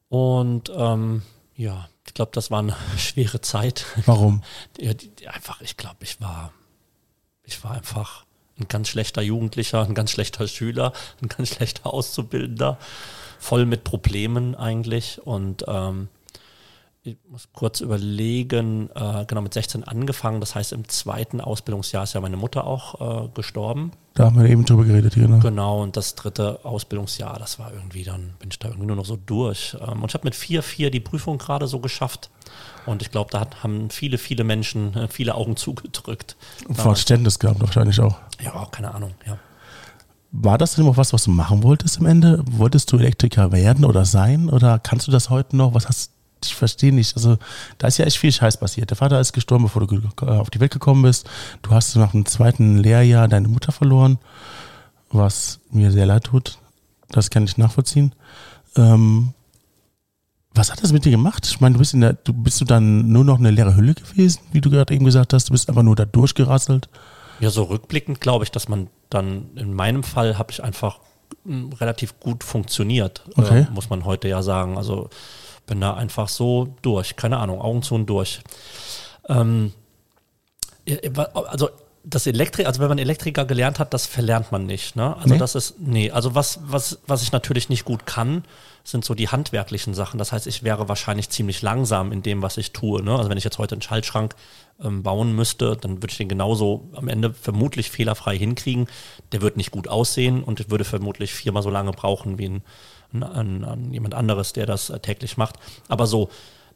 Und 0.08 0.70
ähm, 0.74 1.22
ja, 1.56 1.88
ich 2.06 2.14
glaube, 2.14 2.32
das 2.34 2.50
war 2.50 2.58
eine 2.60 2.74
schwere 2.98 3.40
Zeit. 3.40 3.86
warum? 4.06 4.42
Ja, 4.78 4.92
die, 4.94 5.08
die 5.08 5.28
einfach, 5.28 5.60
ich 5.62 5.76
glaube, 5.76 5.96
ich 6.02 6.20
war, 6.20 6.52
ich 7.44 7.64
war 7.64 7.72
einfach 7.72 8.24
ein 8.60 8.68
ganz 8.68 8.88
schlechter 8.88 9.22
Jugendlicher, 9.22 9.82
ein 9.82 9.94
ganz 9.94 10.10
schlechter 10.12 10.46
Schüler, 10.46 10.92
ein 11.22 11.28
ganz 11.28 11.54
schlechter 11.54 11.92
Auszubildender, 11.92 12.78
voll 13.38 13.66
mit 13.66 13.84
Problemen 13.84 14.54
eigentlich. 14.54 15.20
Und 15.24 15.64
ähm, 15.66 16.08
ich 17.02 17.16
muss 17.30 17.48
kurz 17.54 17.80
überlegen, 17.80 18.90
äh, 18.94 19.24
genau 19.26 19.40
mit 19.40 19.54
16 19.54 19.84
angefangen, 19.84 20.40
das 20.40 20.54
heißt 20.54 20.72
im 20.72 20.86
zweiten 20.88 21.40
Ausbildungsjahr 21.40 22.04
ist 22.04 22.12
ja 22.12 22.20
meine 22.20 22.36
Mutter 22.36 22.66
auch 22.66 23.24
äh, 23.24 23.28
gestorben. 23.32 23.92
Da 24.12 24.26
haben 24.26 24.38
wir 24.38 24.48
eben 24.50 24.66
drüber 24.66 24.84
geredet, 24.84 25.14
genau. 25.14 25.38
Genau, 25.38 25.82
und 25.82 25.96
das 25.96 26.14
dritte 26.14 26.62
Ausbildungsjahr, 26.62 27.38
das 27.38 27.58
war 27.58 27.72
irgendwie, 27.72 28.04
dann 28.04 28.34
bin 28.38 28.50
ich 28.50 28.58
da 28.58 28.68
irgendwie 28.68 28.86
nur 28.86 28.96
noch 28.96 29.06
so 29.06 29.16
durch. 29.16 29.76
Ähm, 29.80 30.02
und 30.02 30.10
ich 30.10 30.14
habe 30.14 30.24
mit 30.24 30.34
4-4 30.34 30.90
die 30.90 31.00
Prüfung 31.00 31.38
gerade 31.38 31.66
so 31.66 31.78
geschafft. 31.78 32.28
Und 32.84 33.00
ich 33.00 33.10
glaube, 33.10 33.30
da 33.30 33.40
hat, 33.40 33.62
haben 33.62 33.88
viele, 33.88 34.18
viele 34.18 34.44
Menschen 34.44 34.94
äh, 34.94 35.08
viele 35.08 35.36
Augen 35.36 35.56
zugedrückt. 35.56 36.36
Verständnis 36.70 37.38
gehabt 37.38 37.60
wahrscheinlich 37.60 37.98
auch. 38.00 38.16
Ja, 38.42 38.54
auch 38.54 38.70
keine 38.70 38.94
Ahnung, 38.94 39.14
ja. 39.26 39.38
War 40.32 40.58
das 40.58 40.74
denn 40.74 40.86
auch 40.86 40.96
was, 40.96 41.12
was 41.12 41.24
du 41.24 41.30
machen 41.30 41.62
wolltest 41.62 41.98
am 41.98 42.06
Ende? 42.06 42.44
Wolltest 42.46 42.92
du 42.92 42.98
Elektriker 42.98 43.50
werden 43.52 43.84
oder 43.84 44.04
sein? 44.04 44.48
Oder 44.48 44.78
kannst 44.78 45.08
du 45.08 45.10
das 45.10 45.28
heute 45.28 45.56
noch? 45.56 45.74
Was 45.74 45.88
hast 45.88 46.12
ich 46.44 46.54
verstehe 46.54 46.92
nicht. 46.92 47.16
Also, 47.16 47.38
da 47.78 47.88
ist 47.88 47.98
ja 47.98 48.04
echt 48.06 48.18
viel 48.18 48.32
Scheiß 48.32 48.58
passiert. 48.58 48.90
Der 48.90 48.96
Vater 48.96 49.20
ist 49.20 49.32
gestorben, 49.32 49.64
bevor 49.64 49.86
du 49.86 49.96
äh, 49.96 50.24
auf 50.30 50.50
die 50.50 50.60
Welt 50.60 50.72
gekommen 50.72 51.02
bist. 51.02 51.28
Du 51.62 51.70
hast 51.70 51.94
nach 51.96 52.12
dem 52.12 52.26
zweiten 52.26 52.78
Lehrjahr 52.78 53.28
deine 53.28 53.48
Mutter 53.48 53.72
verloren, 53.72 54.18
was 55.10 55.60
mir 55.70 55.90
sehr 55.90 56.06
leid 56.06 56.24
tut. 56.24 56.58
Das 57.08 57.30
kann 57.30 57.44
ich 57.44 57.58
nachvollziehen. 57.58 58.14
Ähm, 58.76 59.34
was 60.54 60.70
hat 60.72 60.82
das 60.82 60.92
mit 60.92 61.04
dir 61.04 61.12
gemacht? 61.12 61.46
Ich 61.46 61.60
meine, 61.60 61.74
du 61.74 61.78
bist 61.78 61.94
in 61.94 62.00
der, 62.00 62.14
du 62.14 62.32
bist 62.32 62.60
du 62.60 62.64
dann 62.64 63.08
nur 63.08 63.24
noch 63.24 63.38
eine 63.38 63.50
leere 63.50 63.76
Hülle 63.76 63.94
gewesen, 63.94 64.40
wie 64.52 64.60
du 64.60 64.70
gerade 64.70 64.92
eben 64.94 65.04
gesagt 65.04 65.32
hast. 65.32 65.48
Du 65.48 65.52
bist 65.52 65.68
einfach 65.68 65.82
nur 65.82 65.96
da 65.96 66.04
durchgerasselt. 66.04 66.88
Ja, 67.38 67.50
so 67.50 67.64
rückblickend 67.64 68.20
glaube 68.20 68.44
ich, 68.44 68.50
dass 68.50 68.68
man 68.68 68.88
dann, 69.08 69.50
in 69.56 69.72
meinem 69.74 70.02
Fall 70.02 70.38
habe 70.38 70.52
ich 70.52 70.62
einfach 70.62 70.98
mm, 71.44 71.72
relativ 71.80 72.18
gut 72.20 72.44
funktioniert, 72.44 73.24
Okay. 73.36 73.60
äh, 73.62 73.70
muss 73.72 73.90
man 73.90 74.04
heute 74.04 74.28
ja 74.28 74.42
sagen. 74.42 74.76
Also 74.76 75.08
bin 75.70 75.80
da 75.80 75.94
einfach 75.94 76.28
so 76.28 76.74
durch, 76.82 77.16
keine 77.16 77.38
Ahnung, 77.38 77.62
Augen 77.62 77.82
zu 77.82 77.94
und 77.94 78.06
durch. 78.06 78.40
Ähm, 79.28 79.72
ja, 80.86 80.98
also 81.22 81.70
das 82.02 82.26
Elektrik, 82.26 82.66
also 82.66 82.80
wenn 82.80 82.88
man 82.88 82.98
Elektriker 82.98 83.44
gelernt 83.44 83.78
hat, 83.78 83.94
das 83.94 84.06
verlernt 84.06 84.50
man 84.50 84.66
nicht. 84.66 84.96
Ne? 84.96 85.16
Also 85.16 85.34
Nee? 85.34 85.38
das 85.38 85.54
ist, 85.54 85.78
nee, 85.78 86.10
also 86.10 86.34
was, 86.34 86.58
was, 86.64 86.98
was 87.06 87.22
ich 87.22 87.30
natürlich 87.30 87.68
nicht 87.68 87.84
gut 87.84 88.04
kann, 88.04 88.44
sind 88.82 89.04
so 89.04 89.14
die 89.14 89.28
handwerklichen 89.28 89.94
Sachen. 89.94 90.18
Das 90.18 90.32
heißt, 90.32 90.48
ich 90.48 90.64
wäre 90.64 90.88
wahrscheinlich 90.88 91.28
ziemlich 91.28 91.62
langsam 91.62 92.10
in 92.10 92.22
dem, 92.22 92.42
was 92.42 92.56
ich 92.56 92.72
tue. 92.72 93.02
Ne? 93.02 93.16
Also 93.16 93.30
wenn 93.30 93.38
ich 93.38 93.44
jetzt 93.44 93.58
heute 93.58 93.76
einen 93.76 93.82
Schaltschrank 93.82 94.34
ähm, 94.82 95.02
bauen 95.04 95.36
müsste, 95.36 95.76
dann 95.76 96.02
würde 96.02 96.10
ich 96.10 96.18
den 96.18 96.28
genauso 96.28 96.88
am 96.94 97.06
Ende 97.06 97.32
vermutlich 97.32 97.90
fehlerfrei 97.90 98.36
hinkriegen. 98.36 98.88
Der 99.30 99.40
wird 99.42 99.56
nicht 99.56 99.70
gut 99.70 99.86
aussehen 99.86 100.42
und 100.42 100.58
ich 100.58 100.70
würde 100.70 100.84
vermutlich 100.84 101.32
viermal 101.32 101.62
so 101.62 101.70
lange 101.70 101.92
brauchen 101.92 102.38
wie 102.38 102.48
ein, 102.48 102.62
ein, 103.12 103.64
ein 103.64 103.92
jemand 103.92 104.14
anderes, 104.14 104.52
der 104.52 104.66
das 104.66 104.90
äh, 104.90 105.00
täglich 105.00 105.36
macht. 105.36 105.56
Aber 105.88 106.06
so 106.06 106.30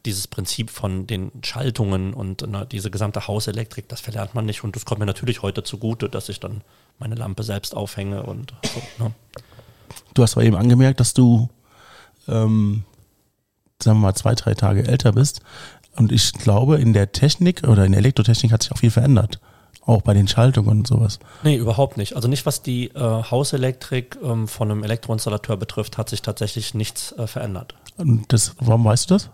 dieses 0.04 0.28
Prinzip 0.28 0.70
von 0.70 1.06
den 1.06 1.32
Schaltungen 1.42 2.12
und 2.12 2.46
ne, 2.46 2.66
diese 2.70 2.90
gesamte 2.90 3.26
Hauselektrik, 3.26 3.88
das 3.88 4.00
verlernt 4.00 4.34
man 4.34 4.44
nicht. 4.44 4.62
Und 4.62 4.76
das 4.76 4.84
kommt 4.84 5.00
mir 5.00 5.06
natürlich 5.06 5.42
heute 5.42 5.62
zugute, 5.62 6.08
dass 6.08 6.28
ich 6.28 6.40
dann 6.40 6.60
meine 6.98 7.14
Lampe 7.14 7.42
selbst 7.42 7.74
aufhänge 7.74 8.22
und 8.22 8.52
so. 8.64 9.04
Ne? 9.04 9.12
Du 10.14 10.22
hast 10.22 10.36
aber 10.36 10.44
eben 10.44 10.56
angemerkt, 10.56 11.00
dass 11.00 11.14
du, 11.14 11.48
ähm, 12.28 12.84
sagen 13.82 13.98
wir 13.98 14.06
mal, 14.06 14.14
zwei, 14.14 14.34
drei 14.34 14.54
Tage 14.54 14.86
älter 14.86 15.12
bist. 15.12 15.40
Und 15.96 16.12
ich 16.12 16.32
glaube, 16.32 16.76
in 16.76 16.92
der 16.92 17.12
Technik 17.12 17.62
oder 17.66 17.84
in 17.84 17.92
der 17.92 18.00
Elektrotechnik 18.00 18.52
hat 18.52 18.62
sich 18.62 18.72
auch 18.72 18.78
viel 18.78 18.90
verändert. 18.90 19.40
Auch 19.86 20.02
bei 20.02 20.14
den 20.14 20.28
Schaltungen 20.28 20.78
und 20.78 20.86
sowas. 20.86 21.18
Nee, 21.42 21.56
überhaupt 21.56 21.96
nicht. 21.96 22.16
Also 22.16 22.28
nicht, 22.28 22.46
was 22.46 22.62
die 22.62 22.88
äh, 22.88 23.00
Hauselektrik 23.00 24.16
ähm, 24.22 24.48
von 24.48 24.70
einem 24.70 24.82
Elektroinstallateur 24.82 25.56
betrifft, 25.56 25.98
hat 25.98 26.08
sich 26.08 26.22
tatsächlich 26.22 26.74
nichts 26.74 27.12
äh, 27.12 27.26
verändert. 27.26 27.74
Und 27.96 28.32
das, 28.32 28.54
warum 28.60 28.84
weißt 28.84 29.10
du 29.10 29.14
das? 29.14 29.30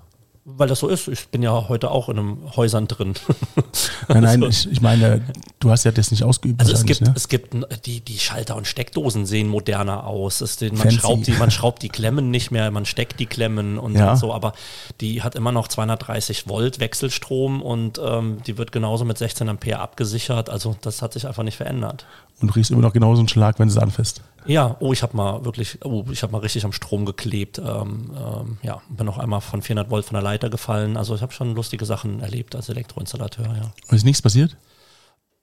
Weil 0.57 0.69
das 0.69 0.79
so 0.81 0.89
ist. 0.89 1.09
Ich 1.09 1.29
bin 1.29 1.43
ja 1.43 1.69
heute 1.69 1.91
auch 1.91 2.09
in 2.09 2.19
einem 2.19 2.57
Häusern 2.57 2.87
drin. 2.89 3.15
Nein, 4.09 4.23
nein, 4.23 4.43
Also- 4.45 4.47
ich, 4.69 4.73
ich 4.73 4.81
meine, 4.81 5.23
du 5.61 5.71
hast 5.71 5.85
ja 5.85 5.91
das 5.93 6.11
nicht 6.11 6.25
ausgeübt. 6.25 6.61
Also 6.61 6.73
es 6.73 6.85
gibt, 6.85 7.01
ne? 7.03 7.13
es 7.17 7.29
gibt 7.29 7.55
die, 7.87 8.01
die 8.01 8.19
Schalter 8.19 8.57
und 8.57 8.67
Steckdosen 8.67 9.27
sehen 9.27 9.49
moderner 9.49 10.07
aus. 10.07 10.41
Es, 10.41 10.61
man, 10.61 10.77
Fancy. 10.77 10.99
schraubt 10.99 11.27
die, 11.27 11.33
man 11.33 11.51
schraubt 11.51 11.83
die 11.83 11.89
Klemmen 11.91 12.31
nicht 12.31 12.51
mehr, 12.51 12.71
man 12.71 12.87
steckt 12.87 13.21
die 13.21 13.27
Klemmen 13.27 13.79
und, 13.79 13.95
Ja. 13.97 14.13
und 14.13 14.17
so, 14.19 14.33
aber 14.35 14.53
die 15.01 15.23
hat 15.23 15.35
immer 15.35 15.53
noch 15.53 15.69
230 15.69 16.49
Volt 16.49 16.81
Wechselstrom 16.81 17.63
und 17.63 18.01
ähm, 18.05 18.39
die 18.47 18.59
wird 18.59 18.73
genauso 18.73 19.05
mit 19.05 19.19
16 19.19 19.49
Ampere 19.49 19.79
abgesichert. 19.81 20.51
Also 20.51 20.77
das 20.81 21.03
hat 21.03 21.13
sich 21.13 21.27
einfach 21.27 21.43
nicht 21.43 21.57
verändert. 21.57 22.07
Und 22.41 22.49
du 22.49 22.55
kriegst 22.55 22.71
immer 22.71 22.81
noch 22.81 22.93
genauso 22.93 23.21
einen 23.21 23.29
Schlag, 23.29 23.59
wenn 23.59 23.69
du 23.69 23.75
es 23.75 23.79
anfasst. 23.79 24.23
Ja, 24.47 24.77
oh, 24.81 24.93
ich 24.93 25.03
habe 25.03 25.17
mal 25.17 25.45
wirklich, 25.45 25.79
oh, 25.85 26.07
ich 26.11 26.23
habe 26.23 26.33
mal 26.33 26.39
richtig 26.39 26.65
am 26.65 26.73
Strom 26.73 27.05
geklebt. 27.05 27.59
Ähm, 27.59 28.11
ähm, 28.17 28.59
ja, 28.63 28.81
bin 28.89 29.05
noch 29.07 29.19
einmal 29.19 29.43
von 29.43 29.61
400 29.61 29.91
Volt 29.91 30.07
von 30.07 30.15
der 30.15 30.23
Leiter 30.23 30.49
gefallen. 30.49 30.97
Also 30.97 31.15
ich 31.15 31.23
habe 31.23 31.33
schon 31.33 31.55
lustige 31.55 31.85
Sachen 31.85 32.21
erlebt 32.21 32.57
als 32.57 32.69
Elektroinstallateur, 32.71 33.47
ja. 33.47 33.73
Und 33.89 33.97
ist 33.97 34.05
nichts 34.05 34.23
passiert? 34.23 34.57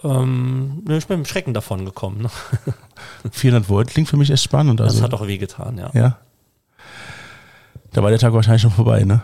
Ähm, 0.04 0.84
ne, 0.88 0.98
ich 0.98 1.08
bin 1.08 1.20
dem 1.20 1.26
Schrecken 1.26 1.54
davon 1.54 1.86
gekommen. 1.86 2.24
Ne? 2.24 2.30
400 3.32 3.70
Volt 3.70 3.90
klingt 3.90 4.10
für 4.10 4.18
mich 4.18 4.30
echt 4.32 4.44
spannend. 4.44 4.80
Das 4.80 4.94
Also, 4.94 5.04
hat 5.04 5.14
auch 5.14 5.26
wehgetan, 5.28 5.78
ja. 5.78 5.92
ja. 5.94 6.18
Da 7.92 8.04
war 8.04 8.10
der 8.10 8.20
Tag 8.20 8.34
wahrscheinlich 8.34 8.62
schon 8.62 8.72
vorbei, 8.72 9.04
ne? 9.04 9.22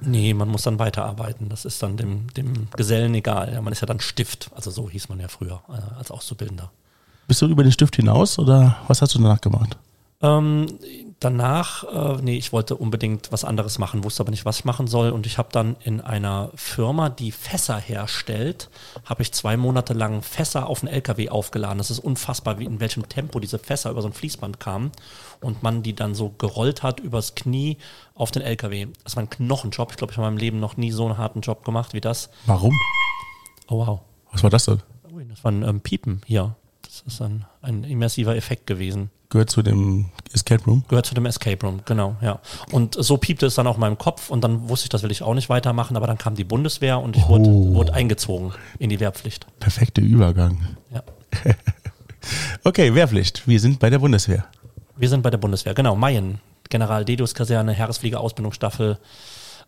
Nee, 0.00 0.34
man 0.34 0.48
muss 0.48 0.62
dann 0.62 0.78
weiterarbeiten. 0.78 1.48
Das 1.48 1.64
ist 1.64 1.82
dann 1.82 1.96
dem, 1.96 2.32
dem 2.34 2.68
Gesellen 2.76 3.14
egal. 3.14 3.52
Ja, 3.52 3.60
man 3.62 3.72
ist 3.72 3.80
ja 3.80 3.86
dann 3.86 4.00
Stift. 4.00 4.50
Also 4.54 4.70
so 4.70 4.90
hieß 4.90 5.08
man 5.08 5.20
ja 5.20 5.28
früher 5.28 5.62
äh, 5.68 5.96
als 5.98 6.10
Auszubildender. 6.10 6.70
Bist 7.32 7.40
du 7.40 7.46
über 7.46 7.62
den 7.62 7.72
Stift 7.72 7.96
hinaus 7.96 8.38
oder 8.38 8.76
was 8.88 9.00
hast 9.00 9.14
du 9.14 9.18
danach 9.18 9.40
gemacht? 9.40 9.78
Ähm, 10.20 10.66
danach, 11.18 11.82
äh, 11.84 12.20
nee, 12.20 12.36
ich 12.36 12.52
wollte 12.52 12.76
unbedingt 12.76 13.32
was 13.32 13.42
anderes 13.42 13.78
machen, 13.78 14.04
wusste 14.04 14.22
aber 14.22 14.30
nicht, 14.30 14.44
was 14.44 14.58
ich 14.58 14.64
machen 14.66 14.86
soll. 14.86 15.08
Und 15.08 15.24
ich 15.24 15.38
habe 15.38 15.48
dann 15.50 15.76
in 15.82 16.02
einer 16.02 16.50
Firma, 16.56 17.08
die 17.08 17.32
Fässer 17.32 17.78
herstellt, 17.78 18.68
habe 19.06 19.22
ich 19.22 19.32
zwei 19.32 19.56
Monate 19.56 19.94
lang 19.94 20.20
Fässer 20.20 20.66
auf 20.66 20.82
einen 20.82 20.92
LKW 20.92 21.30
aufgeladen. 21.30 21.78
Das 21.78 21.90
ist 21.90 22.00
unfassbar, 22.00 22.58
wie 22.58 22.66
in 22.66 22.80
welchem 22.80 23.08
Tempo 23.08 23.40
diese 23.40 23.58
Fässer 23.58 23.92
über 23.92 24.02
so 24.02 24.08
ein 24.08 24.12
Fließband 24.12 24.60
kamen 24.60 24.92
und 25.40 25.62
man 25.62 25.82
die 25.82 25.94
dann 25.94 26.14
so 26.14 26.34
gerollt 26.36 26.82
hat 26.82 27.00
übers 27.00 27.34
Knie 27.34 27.78
auf 28.14 28.30
den 28.30 28.42
LKW. 28.42 28.88
Das 29.04 29.16
war 29.16 29.22
ein 29.22 29.30
Knochenjob. 29.30 29.90
Ich 29.92 29.96
glaube, 29.96 30.12
ich 30.12 30.18
habe 30.18 30.26
in 30.26 30.34
meinem 30.34 30.38
Leben 30.38 30.60
noch 30.60 30.76
nie 30.76 30.90
so 30.90 31.06
einen 31.06 31.16
harten 31.16 31.40
Job 31.40 31.64
gemacht 31.64 31.94
wie 31.94 32.02
das. 32.02 32.28
Warum? 32.44 32.78
Oh 33.68 33.86
wow. 33.86 34.00
Was 34.32 34.42
war 34.42 34.50
das 34.50 34.66
denn? 34.66 34.82
Das 35.30 35.42
war 35.42 35.50
ein 35.50 35.62
ähm, 35.62 35.80
Piepen 35.80 36.20
hier. 36.26 36.56
Das 37.04 37.14
ist 37.14 37.22
ein, 37.22 37.44
ein 37.62 37.84
immersiver 37.84 38.36
Effekt 38.36 38.66
gewesen. 38.66 39.10
Gehört 39.28 39.50
zu 39.50 39.62
dem 39.62 40.10
Escape 40.32 40.62
Room? 40.66 40.84
Gehört 40.88 41.06
zu 41.06 41.14
dem 41.14 41.24
Escape 41.26 41.64
Room, 41.66 41.80
genau, 41.86 42.16
ja. 42.20 42.38
Und 42.70 42.96
so 43.02 43.16
piepte 43.16 43.46
es 43.46 43.54
dann 43.54 43.66
auch 43.66 43.74
in 43.76 43.80
meinem 43.80 43.96
Kopf 43.98 44.28
und 44.30 44.42
dann 44.44 44.68
wusste 44.68 44.84
ich, 44.86 44.88
das 44.90 45.02
will 45.02 45.10
ich 45.10 45.22
auch 45.22 45.34
nicht 45.34 45.48
weitermachen, 45.48 45.96
aber 45.96 46.06
dann 46.06 46.18
kam 46.18 46.34
die 46.34 46.44
Bundeswehr 46.44 47.00
und 47.00 47.16
ich 47.16 47.26
wurde, 47.28 47.48
Oh. 47.48 47.74
wurde 47.74 47.94
eingezogen 47.94 48.52
in 48.78 48.90
die 48.90 49.00
Wehrpflicht. 49.00 49.46
Perfekter 49.58 50.02
Übergang. 50.02 50.76
Ja. 50.92 51.02
Okay, 52.64 52.94
Wehrpflicht. 52.94 53.48
Wir 53.48 53.58
sind 53.58 53.80
bei 53.80 53.90
der 53.90 53.98
Bundeswehr. 53.98 54.44
Wir 54.96 55.08
sind 55.08 55.22
bei 55.22 55.30
der 55.30 55.38
Bundeswehr, 55.38 55.74
genau, 55.74 55.96
Mayen, 55.96 56.40
General 56.68 57.04
Dedius 57.04 57.34
Kaserne, 57.34 57.72
Heeresflieger-Ausbildungsstaffel. 57.72 58.98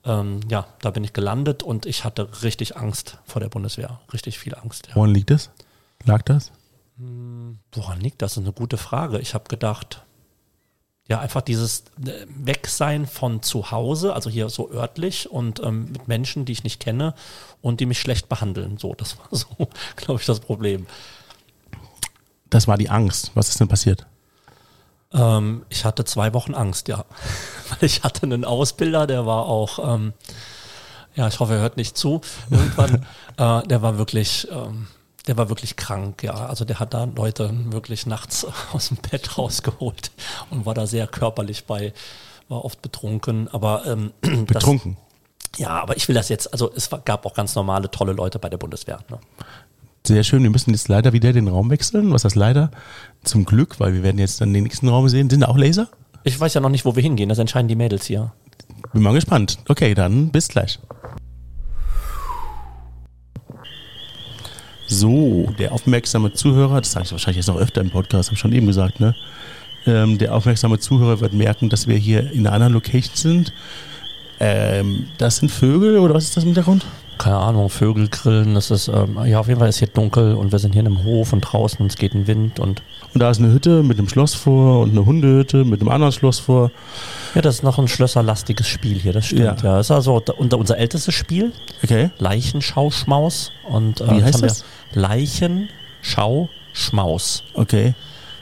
Ähm, 0.05 0.41
ja, 0.49 0.67
da 0.81 0.91
bin 0.91 1.03
ich 1.03 1.13
gelandet 1.13 1.63
und 1.65 1.87
ich 1.87 2.05
hatte 2.05 2.29
richtig 2.43 2.77
Angst 2.77 3.19
vor 3.25 3.41
der 3.41 3.49
Bundeswehr. 3.49 3.99
Richtig 4.13 4.39
viel 4.39 4.55
Angst. 4.55 4.87
Ja. 4.89 4.97
Woran 4.97 5.11
liegt 5.11 5.31
es? 5.33 5.51
Lag 6.05 6.23
das? 6.23 6.53
Woran 6.97 8.01
liegt 8.01 8.23
das? 8.23 8.35
Das 8.35 8.43
ist 8.43 8.45
eine 8.45 8.53
gute 8.53 8.77
Frage. 8.77 9.19
Ich 9.19 9.35
habe 9.35 9.49
gedacht, 9.49 10.03
ja, 11.09 11.19
einfach 11.19 11.43
dieses 11.43 11.85
äh, 12.05 12.27
Wegsein 12.29 13.07
von 13.07 13.43
zu 13.43 13.71
Hause, 13.71 14.15
also 14.15 14.31
hier 14.31 14.49
so 14.49 14.71
örtlich 14.71 15.31
und 15.31 15.61
ähm, 15.61 15.93
mit 15.93 16.09
Menschen, 16.09 16.45
die 16.45 16.53
ich 16.53 16.65
nicht 16.65 16.81
kenne 16.81 17.15
und 17.61 17.81
die 17.81 17.87
mich 17.87 18.01
schlecht 18.01 18.29
behandeln. 18.29 18.79
So, 18.79 18.95
das 18.95 19.19
war 19.19 19.27
so, 19.31 19.47
glaube 19.97 20.21
ich, 20.21 20.27
das 20.27 20.41
Problem. 20.41 20.87
Das 22.49 22.69
war 22.69 22.79
die 22.79 22.89
Angst. 22.89 23.33
Was 23.35 23.49
ist 23.49 23.61
denn 23.61 23.69
passiert? 23.69 24.07
Ähm, 25.13 25.67
ich 25.69 25.85
hatte 25.85 26.05
zwei 26.05 26.33
Wochen 26.33 26.55
Angst, 26.55 26.89
ja. 26.89 27.05
Weil 27.69 27.85
ich 27.85 28.03
hatte 28.03 28.23
einen 28.23 28.45
Ausbilder, 28.45 29.07
der 29.07 29.27
war 29.27 29.47
auch, 29.47 29.95
ähm, 29.95 30.15
ja, 31.15 31.29
ich 31.29 31.39
hoffe, 31.39 31.55
er 31.55 31.61
hört 31.61 31.77
nicht 31.77 31.99
zu. 31.99 32.23
Irgendwann, 32.51 33.07
äh, 33.37 33.67
der 33.67 33.83
war 33.83 33.99
wirklich, 33.99 34.49
ähm, 34.51 34.87
der 35.27 35.37
war 35.37 35.49
wirklich 35.49 35.77
krank, 35.77 36.23
ja. 36.23 36.35
Also 36.35 36.65
der 36.65 36.81
hat 36.81 36.95
da 36.95 37.05
Leute 37.05 37.51
wirklich 37.73 38.07
nachts 38.07 38.47
aus 38.73 38.89
dem 38.89 38.99
Bett 38.99 39.39
rausgeholt 39.39 40.11
und 40.51 40.67
war 40.67 40.75
da 40.75 40.87
sehr 40.87 41.07
körperlich 41.07 41.65
bei, 41.65 41.93
war 42.49 42.65
oft 42.65 42.83
betrunken, 42.83 43.49
aber 43.49 43.87
ähm, 43.87 44.13
das- 44.21 44.45
Betrunken. 44.47 44.97
ja, 45.57 45.71
aber 45.71 45.97
ich 45.97 46.07
will 46.09 46.15
das 46.15 46.29
jetzt, 46.29 46.53
also 46.53 46.71
es 46.75 46.91
gab 47.05 47.25
auch 47.27 47.35
ganz 47.35 47.55
normale, 47.55 47.91
tolle 47.91 48.13
Leute 48.13 48.39
bei 48.39 48.49
der 48.49 48.59
Bundeswehr. 48.59 48.99
Ne? 49.11 49.19
Sehr 50.07 50.23
schön. 50.23 50.43
Wir 50.43 50.51
müssen 50.51 50.71
jetzt 50.73 50.89
leider 50.89 51.15
wieder 51.15 51.33
den 51.33 51.49
Raum 51.49 51.71
wechseln. 51.71 52.13
Was 52.13 52.25
heißt 52.27 52.37
leider? 52.37 52.71
Zum 53.23 53.47
Glück, 53.47 53.81
weil 53.81 53.95
wir 53.95 54.03
werden 54.03 54.19
jetzt 54.19 54.39
dann 54.39 54.53
den 54.53 54.65
nächsten 54.65 54.87
Raum 54.89 55.09
sehen. 55.09 55.31
Sind 55.31 55.41
da 55.41 55.49
auch 55.49 55.57
Laser? 55.57 55.89
Ich 56.25 56.39
weiß 56.39 56.53
ja 56.53 56.61
noch 56.61 56.69
nicht, 56.69 56.85
wo 56.85 56.95
wir 56.95 57.03
hingehen, 57.03 57.31
das 57.31 57.39
entscheiden 57.39 57.69
die 57.69 57.75
Mädels 57.75 58.05
hier. 58.05 58.31
Bin 58.93 59.03
mal 59.03 59.15
gespannt. 59.15 59.57
Okay, 59.67 59.95
dann 59.95 60.29
bis 60.31 60.49
gleich. 60.49 60.79
So, 64.87 65.49
der 65.59 65.73
aufmerksame 65.73 66.33
Zuhörer, 66.33 66.81
das 66.81 66.93
sage 66.93 67.07
ich 67.07 67.13
wahrscheinlich 67.13 67.39
jetzt 67.39 67.47
noch 67.49 67.57
öfter 67.57 67.81
im 67.81 67.91
Podcast, 67.91 68.29
habe 68.29 68.35
ich 68.35 68.41
schon 68.41 68.53
eben 68.53 68.67
gesagt, 68.67 69.01
ne? 69.01 69.15
Ähm, 69.87 70.19
der 70.19 70.35
aufmerksame 70.35 70.79
Zuhörer 70.79 71.21
wird 71.21 71.33
merken, 71.33 71.69
dass 71.69 71.87
wir 71.87 71.97
hier 71.97 72.31
in 72.33 72.47
einer 72.47 72.55
anderen 72.55 72.73
Location 72.73 73.17
sind. 73.17 73.53
Ähm, 74.41 75.09
das 75.19 75.37
sind 75.37 75.51
Vögel 75.51 75.99
oder 75.99 76.15
was 76.15 76.25
ist 76.25 76.37
das 76.37 76.45
im 76.45 76.49
Hintergrund? 76.49 76.85
Keine 77.19 77.37
Ahnung, 77.37 77.69
Vögel 77.71 78.09
grillen, 78.09 78.55
das 78.55 78.71
ist, 78.71 78.89
ähm, 78.89 79.19
ja, 79.27 79.41
auf 79.41 79.49
jeden 79.49 79.61
Fall 79.61 79.69
ist 79.69 79.79
hier 79.79 79.89
dunkel 79.89 80.35
und 80.35 80.53
wir 80.53 80.59
sind 80.59 80.73
hier 80.73 80.81
in 80.81 80.87
einem 80.87 81.05
Hof 81.05 81.33
und 81.33 81.41
draußen 81.41 81.79
und 81.81 81.87
es 81.87 81.97
geht 81.97 82.15
ein 82.15 82.27
Wind 82.27 82.59
und 82.61 82.83
Und 83.15 83.21
da 83.21 83.31
ist 83.31 83.39
eine 83.39 83.53
Hütte 83.53 83.83
mit 83.83 83.99
einem 83.99 84.09
Schloss 84.09 84.35
vor 84.35 84.81
und 84.81 84.91
eine 84.91 85.07
Hundehütte 85.07 85.65
mit 85.65 85.81
einem 85.81 85.91
anderen 85.91 86.13
Schloss 86.13 86.39
vor. 86.41 86.71
ja, 87.35 87.41
das 87.43 87.57
ist 87.57 87.63
noch 87.63 87.79
ein 87.79 87.89
schlösserlastiges 87.89 88.67
Spiel 88.67 88.99
hier, 88.99 89.13
das 89.13 89.27
stimmt, 89.27 89.41
Ja. 89.41 89.55
ja. 89.57 89.77
Das 89.77 89.87
ist 89.87 89.91
also 89.93 90.21
unser, 90.37 90.59
unser 90.59 90.79
ältestes 90.79 91.15
Spiel, 91.15 91.53
Okay. 91.83 92.11
Leichenschauschmaus 92.19 93.53
und 93.69 94.01
äh, 94.01 94.11
Wie 94.11 94.23
heißt 94.25 94.43
das? 94.43 94.65
Leichenschauschmaus 94.93 97.45
Okay. 97.55 97.95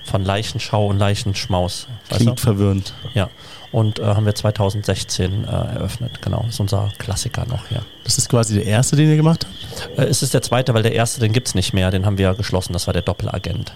von 0.05 0.25
Leichenschau 0.25 0.87
und 0.89 0.99
Leichenschmaus, 0.99 1.87
weißt 2.09 2.21
Klingt 2.21 2.39
du? 2.39 2.43
verwirrend. 2.43 2.95
Ja. 3.15 3.29
Und 3.73 3.99
äh, 3.99 4.05
haben 4.05 4.27
wir 4.27 4.35
2016 4.35 5.45
äh, 5.45 5.47
eröffnet, 5.47 6.21
genau. 6.21 6.43
Das 6.45 6.55
ist 6.55 6.61
unser 6.61 6.91
Klassiker 6.99 7.47
noch, 7.47 7.71
ja. 7.71 7.81
Das 8.05 8.19
ist 8.19 8.29
quasi 8.29 8.55
der 8.55 8.67
erste, 8.67 8.97
den 8.97 9.09
ihr 9.09 9.17
gemacht 9.17 9.47
habt? 9.47 9.99
Äh, 9.99 10.05
es 10.05 10.23
ist 10.23 10.35
der 10.35 10.43
zweite, 10.43 10.75
weil 10.75 10.83
der 10.83 10.93
erste, 10.93 11.21
den 11.21 11.33
gibt's 11.33 11.55
nicht 11.55 11.73
mehr, 11.73 11.91
den 11.91 12.05
haben 12.05 12.19
wir 12.19 12.35
geschlossen, 12.35 12.75
das 12.75 12.87
war 12.87 12.93
der 12.93 13.03
Doppelagent. 13.03 13.73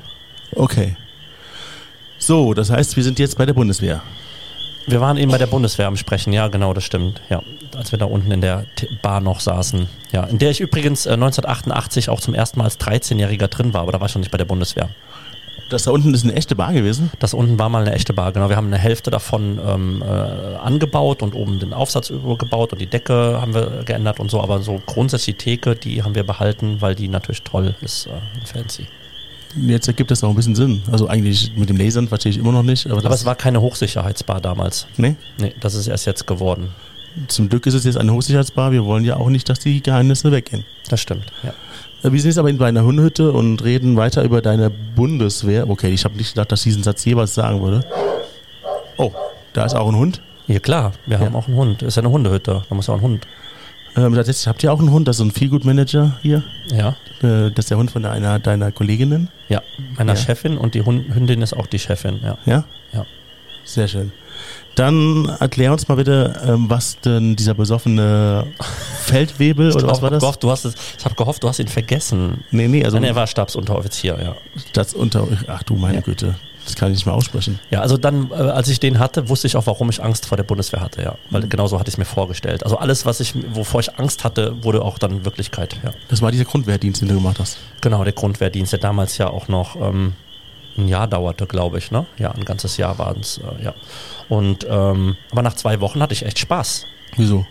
Okay. 0.54 0.96
So, 2.18 2.52
das 2.52 2.70
heißt, 2.70 2.96
wir 2.96 3.04
sind 3.04 3.18
jetzt 3.18 3.38
bei 3.38 3.46
der 3.46 3.54
Bundeswehr. 3.54 4.02
Wir 4.86 5.00
waren 5.00 5.16
eben 5.16 5.32
bei 5.32 5.38
der 5.38 5.48
Bundeswehr 5.48 5.88
am 5.88 5.96
Sprechen, 5.96 6.32
ja, 6.32 6.46
genau, 6.46 6.72
das 6.72 6.84
stimmt. 6.84 7.20
Ja, 7.28 7.42
als 7.74 7.90
wir 7.90 7.98
da 7.98 8.04
unten 8.04 8.30
in 8.30 8.40
der 8.40 8.66
Bar 9.02 9.20
noch 9.20 9.40
saßen. 9.40 9.88
Ja, 10.12 10.24
in 10.24 10.38
der 10.38 10.50
ich 10.50 10.60
übrigens 10.60 11.06
äh, 11.06 11.14
1988 11.14 12.08
auch 12.08 12.20
zum 12.20 12.34
ersten 12.34 12.58
Mal 12.58 12.66
als 12.66 12.78
13-Jähriger 12.78 13.48
drin 13.48 13.74
war, 13.74 13.80
aber 13.80 13.92
da 13.92 14.00
war 14.00 14.08
ich 14.08 14.14
noch 14.14 14.20
nicht 14.20 14.30
bei 14.30 14.38
der 14.38 14.44
Bundeswehr. 14.44 14.90
Das 15.68 15.82
da 15.84 15.90
unten 15.90 16.14
ist 16.14 16.22
eine 16.22 16.34
echte 16.34 16.54
Bar 16.54 16.72
gewesen. 16.72 17.10
Das 17.18 17.34
unten 17.34 17.58
war 17.58 17.68
mal 17.68 17.82
eine 17.82 17.92
echte 17.92 18.12
Bar, 18.12 18.32
genau. 18.32 18.48
Wir 18.48 18.56
haben 18.56 18.68
eine 18.68 18.78
Hälfte 18.78 19.10
davon 19.10 19.58
ähm, 19.66 20.02
äh, 20.02 20.06
angebaut 20.06 21.22
und 21.22 21.34
oben 21.34 21.58
den 21.58 21.72
Aufsatz 21.72 22.10
übergebaut 22.10 22.72
und 22.72 22.80
die 22.80 22.86
Decke 22.86 23.40
haben 23.40 23.52
wir 23.54 23.82
geändert 23.84 24.20
und 24.20 24.30
so, 24.30 24.40
aber 24.40 24.60
so 24.62 24.80
grundsätzlich 24.86 25.36
die 25.36 25.44
Theke, 25.44 25.74
die 25.74 26.02
haben 26.04 26.14
wir 26.14 26.24
behalten, 26.24 26.76
weil 26.80 26.94
die 26.94 27.08
natürlich 27.08 27.42
toll 27.42 27.74
ist 27.80 28.06
äh, 28.06 28.10
und 28.10 28.48
fancy. 28.48 28.86
Jetzt 29.56 29.88
ergibt 29.88 30.10
das 30.10 30.22
auch 30.22 30.28
ein 30.28 30.36
bisschen 30.36 30.54
Sinn. 30.54 30.82
Also 30.92 31.08
eigentlich 31.08 31.52
mit 31.56 31.68
dem 31.70 31.76
Lasern 31.78 32.08
verstehe 32.08 32.30
ich 32.30 32.38
immer 32.38 32.52
noch 32.52 32.62
nicht. 32.62 32.86
Aber, 32.86 32.98
Aber 33.04 33.14
es 33.14 33.24
war 33.24 33.34
keine 33.34 33.60
Hochsicherheitsbar 33.60 34.40
damals. 34.40 34.86
nee, 34.98 35.16
Nee, 35.38 35.54
das 35.60 35.74
ist 35.74 35.86
erst 35.88 36.06
jetzt 36.06 36.26
geworden. 36.26 36.68
zum 37.28 37.48
Glück 37.48 37.66
ist 37.66 37.72
es 37.74 37.84
jetzt 37.84 37.96
eine 37.96 38.12
Hochsicherheitsbar. 38.12 38.70
Wir 38.70 38.84
wollen 38.84 39.04
ja 39.04 39.16
auch 39.16 39.30
nicht, 39.30 39.48
dass 39.48 39.58
die 39.58 39.82
Geheimnisse 39.82 40.30
weggehen. 40.30 40.64
Das 40.90 41.00
stimmt, 41.00 41.24
ja. 41.42 41.54
Äh, 42.06 42.12
Wir 42.12 42.20
sind 42.20 42.30
jetzt 42.30 42.38
aber 42.38 42.50
in 42.50 42.60
einer 42.62 42.84
Hundehütte 42.84 43.32
und 43.32 43.62
reden 43.64 43.96
weiter 43.96 44.22
über 44.24 44.40
deine 44.42 44.70
Bundeswehr. 44.70 45.68
Okay, 45.68 45.88
ich 45.90 46.04
habe 46.04 46.16
nicht 46.16 46.34
gedacht, 46.34 46.52
dass 46.52 46.62
diesen 46.62 46.82
Satz 46.82 47.04
jeweils 47.04 47.34
sagen 47.34 47.62
würde. 47.62 47.84
Oh, 48.96 49.12
da 49.52 49.64
ist 49.64 49.74
auch 49.74 49.88
ein 49.88 49.96
Hund. 49.96 50.20
Ja 50.46 50.60
klar, 50.60 50.92
wir 51.06 51.18
haben 51.18 51.34
auch 51.34 51.48
einen 51.48 51.56
Hund. 51.56 51.82
Ist 51.82 51.96
ja 51.96 52.02
eine 52.02 52.10
Hundehütte, 52.10 52.62
da 52.68 52.74
muss 52.74 52.86
ja 52.86 52.94
auch 52.94 52.98
ein 52.98 53.02
Hund. 53.02 53.26
Ähm, 53.96 54.14
tatsächlich 54.14 54.46
habt 54.46 54.62
ihr 54.62 54.72
auch 54.72 54.78
einen 54.78 54.90
Hund, 54.92 55.08
das 55.08 55.16
ist 55.16 55.22
ein 55.22 55.30
Feelgood-Manager 55.32 56.18
hier. 56.22 56.44
Ja, 56.70 56.90
Äh, 57.22 57.50
das 57.50 57.64
ist 57.64 57.70
der 57.70 57.78
Hund 57.78 57.90
von 57.90 58.04
einer 58.04 58.38
deiner 58.38 58.70
Kolleginnen. 58.70 59.28
ja. 59.48 59.62
Meiner 59.96 60.12
Ja. 60.12 60.18
Chefin 60.20 60.56
und 60.58 60.74
die 60.74 60.82
Hund, 60.82 61.14
Hündin 61.14 61.40
ist 61.42 61.54
auch 61.54 61.66
die 61.66 61.78
Chefin, 61.78 62.20
ja. 62.22 62.36
Ja? 62.44 62.64
Ja. 62.92 63.06
Sehr 63.64 63.88
schön. 63.88 64.12
Dann 64.74 65.26
erklär 65.40 65.72
uns 65.72 65.88
mal 65.88 65.94
bitte, 65.94 66.38
ähm, 66.46 66.66
was 66.68 67.00
denn 67.00 67.34
dieser 67.34 67.54
besoffene 67.54 68.46
Feldwebel 69.04 69.72
oder 69.72 69.86
was 69.88 70.02
war 70.02 70.10
das? 70.10 70.20
Gehofft, 70.20 70.42
du 70.42 70.50
hast 70.50 70.64
es, 70.66 70.74
ich 70.98 71.04
habe 71.04 71.14
gehofft, 71.14 71.42
du 71.42 71.48
hast 71.48 71.58
ihn 71.58 71.68
vergessen. 71.68 72.44
Nee, 72.50 72.68
nee, 72.68 72.84
also 72.84 72.98
Nein, 72.98 73.08
er 73.08 73.14
war 73.14 73.26
Stabsunteroffizier, 73.26 74.18
ja. 74.22 74.36
das 74.74 74.92
unter. 74.94 75.26
Ach 75.46 75.62
du 75.62 75.76
meine 75.76 75.94
Ja. 75.96 76.00
Güte, 76.02 76.34
das 76.64 76.74
kann 76.74 76.90
ich 76.90 76.96
nicht 76.98 77.06
mal 77.06 77.12
aussprechen. 77.12 77.58
Ja, 77.70 77.80
also 77.80 77.96
dann, 77.96 78.30
äh, 78.30 78.34
als 78.34 78.68
ich 78.68 78.78
den 78.78 78.98
hatte, 78.98 79.28
wusste 79.30 79.46
ich 79.46 79.56
auch, 79.56 79.66
warum 79.66 79.88
ich 79.88 80.02
Angst 80.02 80.26
vor 80.26 80.36
der 80.36 80.44
Bundeswehr 80.44 80.80
hatte, 80.80 81.02
ja. 81.02 81.14
Weil 81.30 81.42
Mhm. 81.42 81.48
genau 81.48 81.66
so 81.68 81.78
hatte 81.78 81.88
ich 81.88 81.94
es 81.94 81.98
mir 81.98 82.04
vorgestellt. 82.04 82.62
Also 82.64 82.76
alles, 82.76 83.06
was 83.06 83.20
ich, 83.20 83.34
wovor 83.54 83.80
ich 83.80 83.98
Angst 83.98 84.24
hatte, 84.24 84.62
wurde 84.62 84.82
auch 84.82 84.98
dann 84.98 85.24
Wirklichkeit, 85.24 85.76
ja. 85.84 85.92
Das 86.08 86.20
war 86.20 86.30
dieser 86.32 86.44
Grundwehrdienst, 86.44 87.00
den 87.00 87.08
du 87.08 87.14
gemacht 87.14 87.38
hast. 87.40 87.56
Genau, 87.80 88.04
der 88.04 88.12
Grundwehrdienst, 88.12 88.72
der 88.72 88.80
damals 88.80 89.16
ja 89.16 89.28
auch 89.30 89.48
noch 89.48 89.76
ähm, 89.76 90.12
ein 90.76 90.88
Jahr 90.88 91.06
dauerte, 91.06 91.46
glaube 91.46 91.78
ich, 91.78 91.90
ne? 91.90 92.04
Ja, 92.18 92.32
ein 92.32 92.44
ganzes 92.44 92.76
Jahr 92.76 92.98
war 92.98 93.14
es, 93.18 93.38
äh, 93.38 93.64
ja. 93.64 93.74
Und 94.28 94.66
ähm, 94.68 95.16
aber 95.30 95.42
nach 95.42 95.54
zwei 95.54 95.80
Wochen 95.80 96.02
hatte 96.02 96.14
ich 96.14 96.24
echt 96.24 96.38
Spaß. 96.38 96.86
Wieso? 97.16 97.46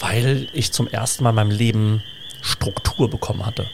weil 0.00 0.48
ich 0.52 0.72
zum 0.72 0.88
ersten 0.88 1.24
Mal 1.24 1.30
in 1.30 1.36
meinem 1.36 1.50
Leben 1.50 2.02
Struktur 2.40 3.08
bekommen 3.08 3.44
hatte. 3.44 3.68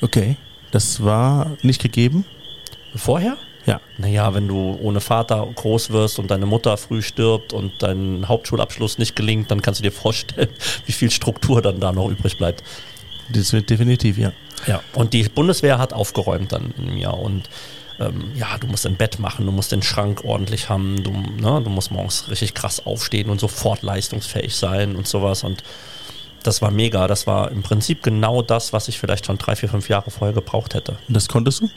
Okay. 0.00 0.36
Das 0.70 1.02
war 1.02 1.56
nicht 1.62 1.80
gegeben? 1.80 2.24
Vorher? 2.94 3.38
Ja. 3.64 3.80
Naja, 3.96 4.34
wenn 4.34 4.48
du 4.48 4.78
ohne 4.82 5.00
Vater 5.00 5.46
groß 5.54 5.90
wirst 5.90 6.18
und 6.18 6.30
deine 6.30 6.46
Mutter 6.46 6.76
früh 6.76 7.00
stirbt 7.00 7.52
und 7.52 7.82
dein 7.82 8.28
Hauptschulabschluss 8.28 8.98
nicht 8.98 9.16
gelingt, 9.16 9.50
dann 9.50 9.62
kannst 9.62 9.80
du 9.80 9.82
dir 9.82 9.92
vorstellen, 9.92 10.48
wie 10.86 10.92
viel 10.92 11.10
Struktur 11.10 11.62
dann 11.62 11.80
da 11.80 11.92
noch 11.92 12.08
übrig 12.08 12.36
bleibt. 12.36 12.62
Das 13.30 13.52
wird 13.52 13.70
definitiv, 13.70 14.18
ja. 14.18 14.32
Ja, 14.66 14.82
und 14.94 15.12
die 15.12 15.22
Bundeswehr 15.28 15.78
hat 15.78 15.92
aufgeräumt 15.92 16.52
dann 16.52 16.74
in 16.76 16.94
mir 16.94 17.14
und 17.14 17.48
ähm, 18.00 18.32
ja, 18.34 18.58
du 18.58 18.66
musst 18.66 18.86
ein 18.86 18.96
Bett 18.96 19.18
machen, 19.18 19.46
du 19.46 19.52
musst 19.52 19.72
den 19.72 19.82
Schrank 19.82 20.24
ordentlich 20.24 20.68
haben, 20.68 21.02
du, 21.02 21.10
ne, 21.12 21.60
du 21.62 21.70
musst 21.70 21.90
morgens 21.90 22.28
richtig 22.30 22.54
krass 22.54 22.84
aufstehen 22.84 23.30
und 23.30 23.40
sofort 23.40 23.82
leistungsfähig 23.82 24.54
sein 24.54 24.96
und 24.96 25.08
sowas 25.08 25.44
und 25.44 25.62
das 26.42 26.62
war 26.62 26.70
mega. 26.70 27.06
Das 27.08 27.26
war 27.26 27.50
im 27.50 27.62
Prinzip 27.62 28.02
genau 28.02 28.42
das, 28.42 28.72
was 28.72 28.88
ich 28.88 28.98
vielleicht 28.98 29.26
schon 29.26 29.38
drei, 29.38 29.56
vier, 29.56 29.68
fünf 29.68 29.88
Jahre 29.88 30.10
vorher 30.10 30.34
gebraucht 30.34 30.74
hätte. 30.74 30.98
Und 31.08 31.14
das 31.14 31.28
konntest 31.28 31.60
du? 31.60 31.70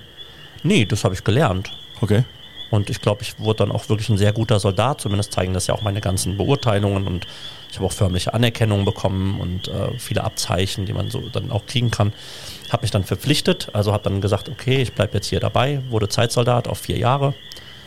Nee, 0.63 0.85
das 0.85 1.03
habe 1.03 1.15
ich 1.15 1.23
gelernt. 1.23 1.71
Okay. 1.99 2.23
Und 2.69 2.89
ich 2.89 3.01
glaube, 3.01 3.23
ich 3.23 3.37
wurde 3.37 3.65
dann 3.65 3.71
auch 3.71 3.89
wirklich 3.89 4.09
ein 4.09 4.17
sehr 4.17 4.31
guter 4.31 4.59
Soldat. 4.59 5.01
Zumindest 5.01 5.33
zeigen 5.33 5.53
das 5.53 5.67
ja 5.67 5.73
auch 5.73 5.81
meine 5.81 5.99
ganzen 5.99 6.37
Beurteilungen. 6.37 7.05
Und 7.05 7.27
ich 7.69 7.77
habe 7.77 7.87
auch 7.87 7.91
förmliche 7.91 8.33
Anerkennung 8.33 8.85
bekommen 8.85 9.41
und 9.41 9.67
äh, 9.67 9.97
viele 9.97 10.23
Abzeichen, 10.23 10.85
die 10.85 10.93
man 10.93 11.09
so 11.09 11.21
dann 11.29 11.51
auch 11.51 11.65
kriegen 11.65 11.91
kann. 11.91 12.13
Habe 12.71 12.83
mich 12.83 12.91
dann 12.91 13.03
verpflichtet, 13.03 13.69
also 13.73 13.91
habe 13.91 14.03
dann 14.03 14.21
gesagt, 14.21 14.47
okay, 14.47 14.81
ich 14.81 14.93
bleibe 14.93 15.13
jetzt 15.15 15.27
hier 15.27 15.39
dabei, 15.39 15.81
wurde 15.89 16.07
Zeitsoldat 16.07 16.67
auf 16.67 16.79
vier 16.79 16.97
Jahre. 16.97 17.33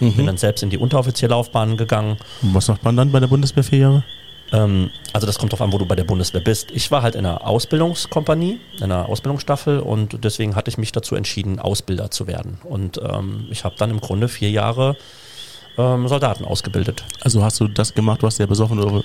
Mhm. 0.01 0.15
Bin 0.15 0.27
dann 0.27 0.37
selbst 0.37 0.63
in 0.63 0.71
die 0.71 0.79
Unteroffizierlaufbahn 0.79 1.77
gegangen. 1.77 2.19
Und 2.43 2.55
was 2.55 2.69
macht 2.69 2.85
man 2.85 2.97
dann 2.97 3.13
bei 3.13 3.21
der 3.21 3.29
Bundeswehr 3.29 3.65
vier 3.65 3.79
Jahre? 3.79 4.05
Ähm, 4.53 4.91
also 5.13 5.27
das 5.27 5.39
kommt 5.39 5.53
darauf 5.53 5.63
an, 5.63 5.73
wo 5.73 5.79
du 5.79 5.87
bei 5.87 5.97
der 5.97 6.05
Bundeswehr 6.05 6.41
bist. 6.41 6.71
Ich 6.73 6.91
war 6.91 7.03
halt 7.03 7.15
in 7.15 7.25
einer 7.25 7.47
Ausbildungskompanie, 7.47 8.61
in 8.77 8.83
einer 8.83 9.09
Ausbildungsstaffel 9.09 9.81
und 9.81 10.23
deswegen 10.25 10.55
hatte 10.55 10.69
ich 10.69 10.79
mich 10.79 10.93
dazu 10.93 11.15
entschieden, 11.15 11.59
Ausbilder 11.59 12.11
zu 12.11 12.27
werden. 12.27 12.59
Und 12.65 13.01
ähm, 13.03 13.47
ich 13.51 13.65
habe 13.65 13.75
dann 13.79 13.91
im 13.91 14.01
Grunde 14.01 14.29
vier 14.29 14.51
Jahre 14.51 14.97
ähm, 15.79 16.07
Soldaten 16.09 16.45
ausgebildet. 16.45 17.05
Also 17.21 17.43
hast 17.43 17.61
du 17.61 17.69
das 17.69 17.95
gemacht, 17.95 18.23
was 18.23 18.37
der 18.37 18.47
besoffene 18.47 19.03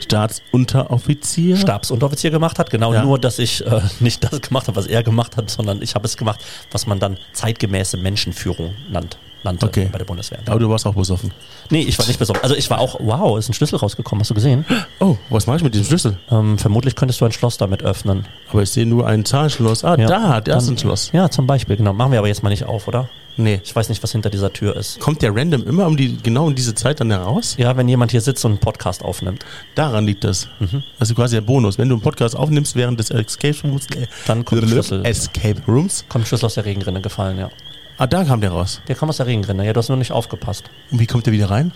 Staatsunteroffizier? 0.00 1.56
Stabsunteroffizier 1.56 2.30
gemacht 2.30 2.58
hat, 2.58 2.70
genau 2.70 2.92
Ja. 2.92 3.04
nur, 3.04 3.18
dass 3.18 3.38
ich 3.38 3.64
äh, 3.66 3.80
nicht 4.00 4.22
das 4.24 4.40
gemacht 4.40 4.66
habe, 4.68 4.76
was 4.76 4.86
er 4.86 5.02
gemacht 5.02 5.36
hat, 5.36 5.50
sondern 5.50 5.82
ich 5.82 5.94
habe 5.94 6.06
es 6.06 6.16
gemacht, 6.16 6.40
was 6.70 6.86
man 6.86 6.98
dann 6.98 7.16
zeitgemäße 7.32 7.96
Menschenführung 7.96 8.74
nannt, 8.90 9.16
nannte 9.44 9.66
Okay. 9.66 9.88
bei 9.92 9.98
der 9.98 10.04
Bundeswehr. 10.04 10.40
Aber 10.46 10.58
du 10.58 10.68
warst 10.68 10.86
auch 10.86 10.94
besoffen. 10.94 11.32
Nee, 11.70 11.82
ich 11.82 11.98
war 11.98 12.06
nicht 12.06 12.18
besoffen. 12.18 12.42
Also 12.42 12.54
ich 12.54 12.68
war 12.70 12.78
auch, 12.80 12.96
wow, 13.00 13.38
ist 13.38 13.48
ein 13.48 13.54
Schlüssel 13.54 13.76
rausgekommen, 13.76 14.20
hast 14.22 14.30
du 14.30 14.34
gesehen? 14.34 14.64
Oh, 15.00 15.16
was 15.30 15.46
mache 15.48 15.56
ich 15.56 15.62
mit 15.64 15.74
diesem 15.74 15.86
Schlüssel? 15.86 16.18
Ähm, 16.30 16.58
vermutlich 16.58 16.94
könntest 16.94 17.20
du 17.20 17.24
ein 17.24 17.32
Schloss 17.32 17.56
damit 17.58 17.82
öffnen. 17.82 18.26
Aber 18.50 18.62
ich 18.62 18.70
sehe 18.70 18.86
nur 18.86 19.06
ein 19.06 19.24
Zahlenschloss. 19.24 19.82
Ah, 19.84 19.96
Ja. 19.98 20.06
da, 20.06 20.40
da 20.40 20.56
ist 20.58 20.68
ein 20.68 20.78
Schloss. 20.78 21.10
Ja, 21.12 21.28
zum 21.28 21.46
Beispiel, 21.48 21.76
genau. 21.76 21.92
Machen 21.92 22.12
wir 22.12 22.18
aber 22.20 22.28
jetzt 22.28 22.42
mal 22.44 22.50
nicht 22.50 22.64
auf, 22.64 22.86
oder? 22.86 23.08
Nee. 23.36 23.60
Ich 23.64 23.74
weiß 23.74 23.88
nicht, 23.88 24.02
was 24.02 24.12
hinter 24.12 24.28
dieser 24.30 24.52
Tür 24.52 24.76
ist. 24.76 25.00
Kommt 25.00 25.22
der 25.22 25.34
random 25.34 25.62
immer 25.64 25.86
um 25.86 25.96
die, 25.96 26.16
genau 26.22 26.46
um 26.46 26.54
diese 26.54 26.74
Zeit 26.74 27.00
dann 27.00 27.10
heraus? 27.10 27.54
Ja, 27.58 27.76
wenn 27.76 27.88
jemand 27.88 28.10
hier 28.10 28.20
sitzt 28.20 28.44
und 28.44 28.52
einen 28.52 28.60
Podcast 28.60 29.02
aufnimmt, 29.02 29.44
Daran 29.74 30.04
liegt 30.04 30.24
das. 30.24 30.48
Mhm. 30.60 30.82
Also 30.98 31.14
quasi 31.14 31.36
der 31.36 31.40
Bonus. 31.40 31.78
Wenn 31.78 31.88
du 31.88 31.94
einen 31.94 32.02
Podcast 32.02 32.36
aufnimmst 32.36 32.76
während 32.76 33.00
des 33.00 33.10
Escape 33.10 33.56
Rooms, 33.64 33.86
äh, 33.96 34.06
Dann 34.26 34.44
kommt 34.44 34.62
der 34.62 34.68
Schlüssel. 34.68 35.04
Escape 35.06 35.62
Rooms, 35.66 36.04
kommt 36.08 36.28
Schlüssel 36.28 36.46
aus 36.46 36.54
der 36.54 36.64
Regenrinne 36.66 37.00
gefallen, 37.00 37.38
ja. 37.38 37.50
ah, 37.98 38.06
da 38.06 38.24
kam 38.24 38.40
der 38.40 38.50
raus. 38.50 38.80
Der 38.88 38.96
kommt 38.96 39.10
aus 39.10 39.16
der 39.16 39.26
Regenrinne, 39.26 39.64
ja, 39.64 39.72
du 39.72 39.78
hast 39.78 39.88
nur 39.88 39.98
nicht 39.98 40.12
aufgepasst. 40.12 40.64
Und 40.90 40.98
wie 41.00 41.06
kommt 41.06 41.24
der 41.26 41.32
wieder 41.32 41.50
rein? 41.50 41.72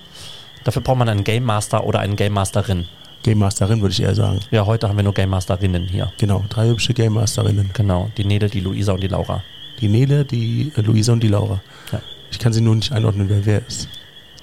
Dafür 0.65 0.83
braucht 0.83 0.99
man 0.99 1.09
einen 1.09 1.25
Game 1.25 1.45
Master 1.45 1.85
oder 1.85 2.01
einen 2.01 2.17
Game 2.17 2.33
Masterin. 2.35 2.87
Game 3.23 3.39
Masterin 3.39 3.81
würde 3.81 3.93
ich 3.93 4.03
eher 4.03 4.15
sagen. 4.15 4.41
Ja, 4.51 4.67
heute 4.67 4.89
haben 4.89 4.97
wir 4.97 5.03
nur 5.05 5.15
Game 5.15 5.31
Masterinnen 5.31 5.85
hier. 5.89 6.13
Genau, 6.19 6.45
drei 6.49 6.69
hübsche 6.69 6.93
Game 6.93 7.15
Masterinnen. 7.15 7.71
Genau, 7.73 8.11
die 8.17 8.25
Nele, 8.25 8.49
die 8.49 8.61
Luisa 8.61 8.93
und 8.93 9.03
die 9.03 9.09
Laura. 9.09 9.43
Die 9.81 9.89
Nele, 9.89 10.25
die 10.25 10.73
äh, 10.77 10.81
Luisa 10.81 11.13
und 11.13 11.23
die 11.23 11.29
Laura. 11.29 11.61
Ja. 11.93 12.01
Ich 12.31 12.39
kann 12.39 12.53
sie 12.53 12.61
nur 12.61 12.75
nicht 12.75 12.93
einordnen, 12.93 13.29
wer 13.29 13.45
wer 13.47 13.63
ist. 13.67 13.89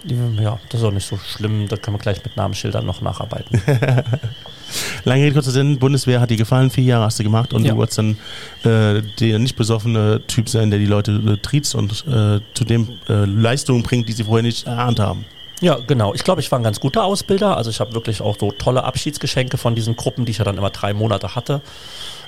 Ja, 0.06 0.60
das 0.70 0.82
ist 0.82 0.86
auch 0.86 0.92
nicht 0.92 1.08
so 1.08 1.18
schlimm, 1.18 1.68
da 1.70 1.78
können 1.78 1.96
wir 1.96 2.02
gleich 2.02 2.22
mit 2.26 2.36
Namensschildern 2.36 2.86
noch 2.86 3.00
nacharbeiten. 3.02 3.62
Lange 5.06 5.24
Rede, 5.24 5.34
kurzer 5.34 5.52
Sinn, 5.52 5.78
Bundeswehr 5.80 6.20
hat 6.20 6.30
dir 6.30 6.36
gefallen, 6.38 6.70
vier 6.72 6.84
Jahre 6.84 7.06
hast 7.06 7.20
du 7.20 7.24
gemacht 7.24 7.54
und 7.54 7.64
Ja. 7.64 7.72
du 7.72 7.78
wolltest 7.78 8.00
dann 8.00 8.18
äh, 8.64 9.02
der 9.20 9.40
nicht 9.40 9.56
besoffene 9.56 10.22
Typ 10.28 10.50
sein, 10.50 10.72
der 10.72 10.80
die 10.80 10.88
Leute 10.88 11.12
äh, 11.26 11.38
triezt 11.38 11.76
und 11.76 12.06
äh, 12.08 12.40
zu 12.54 12.66
dem 12.66 12.90
äh, 13.08 13.26
Leistungen 13.26 13.84
bringt, 13.84 14.10
die 14.10 14.14
sie 14.14 14.26
vorher 14.26 14.44
nicht 14.44 14.68
erahnt 14.68 15.00
haben. 15.00 15.24
Ja, 15.62 15.78
genau. 15.88 16.14
Ich 16.14 16.24
glaube, 16.26 16.42
ich 16.42 16.52
war 16.52 16.60
ein 16.60 16.64
ganz 16.64 16.80
guter 16.82 17.06
Ausbilder. 17.06 17.56
Also 17.56 17.70
ich 17.70 17.80
habe 17.80 17.94
wirklich 17.94 18.20
auch 18.22 18.38
so 18.38 18.52
tolle 18.52 18.84
Abschiedsgeschenke 18.84 19.58
von 19.58 19.76
diesen 19.76 19.96
Gruppen, 19.96 20.26
die 20.26 20.32
ich 20.32 20.40
ja 20.40 20.44
dann 20.44 20.58
immer 20.58 20.72
drei 20.72 20.94
Monate 20.94 21.36
hatte, 21.36 21.62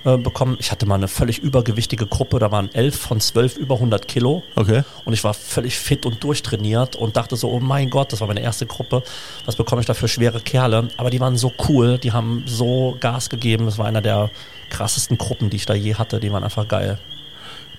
äh, 0.05 0.17
bekommen. 0.17 0.55
Ich 0.59 0.71
hatte 0.71 0.85
mal 0.85 0.95
eine 0.95 1.07
völlig 1.07 1.39
übergewichtige 1.39 2.05
Gruppe, 2.05 2.39
da 2.39 2.51
waren 2.51 2.73
elf 2.73 2.95
von 2.95 3.19
zwölf 3.19 3.57
über 3.57 3.75
100 3.75 4.07
Kilo. 4.07 4.43
Okay. 4.55 4.83
Und 5.03 5.13
ich 5.13 5.23
war 5.23 5.33
völlig 5.33 5.77
fit 5.77 6.05
und 6.05 6.23
durchtrainiert 6.23 6.95
und 6.95 7.17
dachte 7.17 7.35
so, 7.35 7.49
oh 7.49 7.59
mein 7.59 7.89
Gott, 7.89 8.13
das 8.13 8.21
war 8.21 8.27
meine 8.27 8.41
erste 8.41 8.65
Gruppe. 8.67 9.03
Was 9.45 9.55
bekomme 9.55 9.81
ich 9.81 9.87
da 9.87 9.95
für 9.95 10.07
schwere 10.07 10.39
Kerle? 10.39 10.89
Aber 10.97 11.09
die 11.09 11.19
waren 11.19 11.37
so 11.37 11.51
cool, 11.67 11.97
die 11.97 12.11
haben 12.11 12.43
so 12.45 12.95
Gas 12.99 13.29
gegeben. 13.29 13.65
Das 13.65 13.77
war 13.77 13.87
einer 13.87 14.01
der 14.01 14.29
krassesten 14.69 15.17
Gruppen, 15.17 15.49
die 15.49 15.57
ich 15.57 15.65
da 15.65 15.73
je 15.73 15.95
hatte. 15.95 16.19
Die 16.19 16.31
waren 16.31 16.43
einfach 16.43 16.67
geil. 16.67 16.99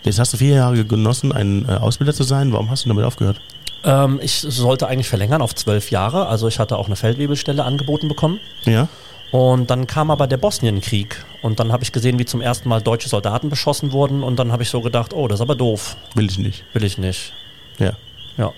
Jetzt 0.02 0.18
hast 0.18 0.32
du 0.32 0.36
vier 0.36 0.56
Jahre 0.56 0.84
genossen, 0.84 1.32
ein 1.32 1.68
äh, 1.68 1.72
Ausbilder 1.74 2.12
zu 2.12 2.24
sein. 2.24 2.52
Warum 2.52 2.70
hast 2.70 2.84
du 2.84 2.88
damit 2.88 3.04
aufgehört? 3.04 3.40
Ähm, 3.84 4.18
ich 4.20 4.40
sollte 4.40 4.88
eigentlich 4.88 5.08
verlängern 5.08 5.42
auf 5.42 5.54
zwölf 5.54 5.92
Jahre. 5.92 6.26
Also 6.26 6.48
ich 6.48 6.58
hatte 6.58 6.76
auch 6.76 6.86
eine 6.86 6.96
Feldwebelstelle 6.96 7.64
angeboten 7.64 8.08
bekommen. 8.08 8.40
Ja. 8.64 8.88
Und 9.32 9.70
dann 9.70 9.86
kam 9.86 10.10
aber 10.10 10.26
der 10.26 10.36
Bosnienkrieg. 10.36 11.24
Und 11.42 11.58
dann 11.60 11.72
habe 11.72 11.82
ich 11.82 11.92
gesehen, 11.92 12.18
wie 12.18 12.24
zum 12.24 12.40
ersten 12.40 12.68
Mal 12.68 12.80
deutsche 12.80 13.08
Soldaten 13.08 13.50
beschossen 13.50 13.92
wurden. 13.92 14.22
Und 14.22 14.36
dann 14.38 14.52
habe 14.52 14.62
ich 14.62 14.70
so 14.70 14.80
gedacht, 14.80 15.12
oh, 15.12 15.26
das 15.28 15.38
ist 15.38 15.42
aber 15.42 15.56
doof. 15.56 15.96
Will 16.14 16.26
ich 16.26 16.38
nicht. 16.38 16.64
Will 16.72 16.84
ich 16.84 16.96
nicht. 16.98 17.32
Ja. 17.78 17.92
Ja, 18.38 18.52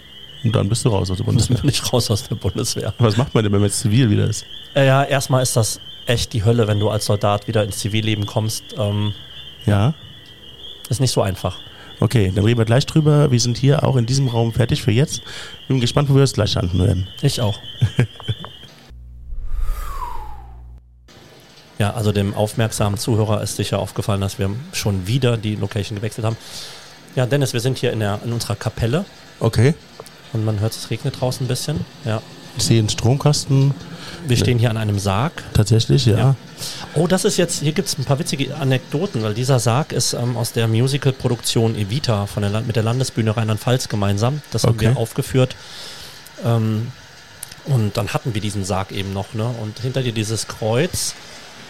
Und 0.44 0.54
dann 0.54 0.68
bist 0.68 0.84
du 0.84 0.88
raus 0.90 1.10
aus 1.10 1.16
der 1.18 1.24
Bundeswehr. 1.24 1.58
bin 1.58 1.70
ich 1.70 1.92
raus 1.92 2.10
aus 2.10 2.28
der 2.28 2.34
Bundeswehr. 2.34 2.92
Was 2.98 3.16
macht 3.16 3.34
man 3.34 3.44
denn, 3.44 3.52
wenn 3.52 3.60
man 3.60 3.68
jetzt 3.68 3.80
zivil 3.80 4.10
wieder 4.10 4.26
ist? 4.28 4.44
Äh, 4.74 4.86
Ja, 4.86 5.04
erstmal 5.04 5.42
ist 5.42 5.56
das 5.56 5.80
echt 6.06 6.32
die 6.32 6.44
Hölle, 6.44 6.66
wenn 6.68 6.80
du 6.80 6.88
als 6.90 7.06
Soldat 7.06 7.46
wieder 7.48 7.62
ins 7.64 7.78
Zivilleben 7.78 8.26
kommst. 8.26 8.64
Ähm, 8.76 9.14
Ja. 9.66 9.94
ist 10.88 11.00
nicht 11.00 11.12
so 11.12 11.22
einfach. 11.22 11.56
Okay, 12.00 12.30
dann 12.34 12.44
reden 12.44 12.58
wir 12.58 12.64
gleich 12.64 12.86
drüber. 12.86 13.30
Wir 13.32 13.40
sind 13.40 13.56
hier 13.58 13.84
auch 13.84 13.96
in 13.96 14.06
diesem 14.06 14.28
Raum 14.28 14.52
fertig 14.52 14.82
für 14.82 14.92
jetzt. 14.92 15.22
Bin 15.66 15.80
gespannt, 15.80 16.08
wo 16.10 16.14
wir 16.14 16.22
es 16.22 16.32
gleich 16.32 16.54
landen 16.54 16.78
werden. 16.78 17.08
Ich 17.22 17.40
auch. 17.40 17.58
ja, 21.78 21.92
also 21.94 22.12
dem 22.12 22.34
aufmerksamen 22.34 22.98
Zuhörer 22.98 23.42
ist 23.42 23.56
sicher 23.56 23.78
aufgefallen, 23.78 24.20
dass 24.20 24.38
wir 24.38 24.50
schon 24.72 25.06
wieder 25.06 25.36
die 25.36 25.54
Location 25.56 25.96
gewechselt 25.96 26.26
haben. 26.26 26.36
Ja, 27.14 27.26
Dennis, 27.26 27.52
wir 27.52 27.60
sind 27.60 27.78
hier 27.78 27.92
in, 27.92 28.00
der, 28.00 28.20
in 28.24 28.32
unserer 28.32 28.56
Kapelle 28.56 29.04
Okay. 29.40 29.74
und 30.32 30.44
man 30.44 30.60
hört, 30.60 30.72
es 30.72 30.90
regnet 30.90 31.20
draußen 31.20 31.44
ein 31.44 31.48
bisschen. 31.48 31.84
Ja. 32.04 32.20
Ich 32.56 32.64
sehe 32.64 32.80
einen 32.80 32.88
Stromkasten. 32.88 33.72
Wir 34.26 34.36
stehen 34.36 34.58
hier 34.58 34.70
an 34.70 34.76
einem 34.76 34.98
Sarg. 34.98 35.44
Tatsächlich, 35.54 36.06
ja. 36.06 36.18
Ja. 36.18 36.34
Oh, 36.94 37.06
das 37.06 37.24
ist 37.24 37.36
jetzt, 37.36 37.60
hier 37.62 37.70
gibt 37.72 37.86
es 37.88 37.96
ein 37.98 38.04
paar 38.04 38.18
witzige 38.18 38.56
Anekdoten, 38.56 39.22
weil 39.22 39.32
dieser 39.34 39.60
Sarg 39.60 39.92
ist 39.92 40.12
ähm, 40.14 40.36
aus 40.36 40.52
der 40.52 40.66
Musical-Produktion 40.66 41.76
Evita 41.76 42.26
von 42.26 42.42
der, 42.42 42.60
mit 42.62 42.74
der 42.74 42.82
Landesbühne 42.82 43.36
Rheinland-Pfalz 43.36 43.88
gemeinsam. 43.88 44.42
Das 44.50 44.64
haben 44.64 44.74
Okay. 44.74 44.86
wir 44.90 44.96
aufgeführt. 44.96 45.54
Ähm, 46.44 46.88
und 47.66 47.96
dann 47.96 48.08
hatten 48.08 48.34
wir 48.34 48.40
diesen 48.40 48.64
Sarg 48.64 48.90
eben 48.90 49.12
noch. 49.12 49.34
Ne? 49.34 49.44
Und 49.62 49.78
hinter 49.78 50.02
dir 50.02 50.12
dieses 50.12 50.48
Kreuz 50.48 51.14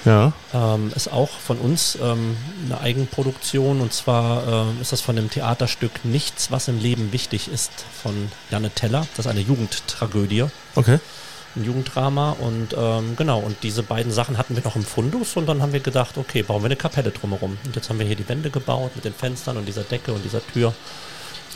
Ja. 0.05 0.33
ähm, 0.55 0.93
ist 0.95 1.13
auch 1.13 1.29
von 1.29 1.59
uns 1.59 1.99
ähm, 2.01 2.37
eine 2.67 2.81
Eigenproduktion. 2.81 3.81
Und 3.81 3.93
zwar 3.93 4.47
ähm, 4.69 4.79
ist 4.81 4.93
das 4.93 5.01
von 5.01 5.17
dem 5.17 5.31
Theaterstück 5.31 6.05
Nichts, 6.05 6.51
was 6.51 6.69
im 6.69 6.79
Leben 6.79 7.13
wichtig 7.13 7.49
ist 7.53 7.73
von 8.03 8.31
Janne 8.51 8.71
Teller. 8.71 9.07
Das 9.17 9.27
ist 9.27 9.31
eine 9.31 9.41
Jugendtragödie 9.41 10.45
Okay. 10.75 10.99
ein 11.57 11.65
Jugenddrama 11.65 12.37
und 12.39 12.75
ähm, 12.79 13.17
genau, 13.17 13.41
und 13.41 13.57
diese 13.63 13.83
beiden 13.83 14.13
Sachen 14.13 14.39
hatten 14.39 14.55
wir 14.55 14.63
noch 14.63 14.77
im 14.77 14.85
Fundus 14.85 15.37
und 15.37 15.47
dann 15.47 15.61
haben 15.63 15.73
wir 15.73 15.81
gedacht, 15.81 16.17
okay, 16.17 16.43
bauen 16.43 16.63
wir 16.63 16.67
eine 16.67 16.77
Kapelle 16.77 17.11
drumherum. 17.11 17.57
Und 17.65 17.75
jetzt 17.77 17.89
haben 17.89 17.99
wir 17.99 18.07
hier 18.07 18.17
die 18.17 18.29
Wände 18.29 18.51
gebaut 18.51 18.93
mit 18.95 19.05
den 19.05 19.15
Fenstern 19.15 19.57
und 19.57 19.67
dieser 19.67 19.83
Decke 19.83 20.13
und 20.13 20.25
dieser 20.25 20.47
Tür 20.47 20.73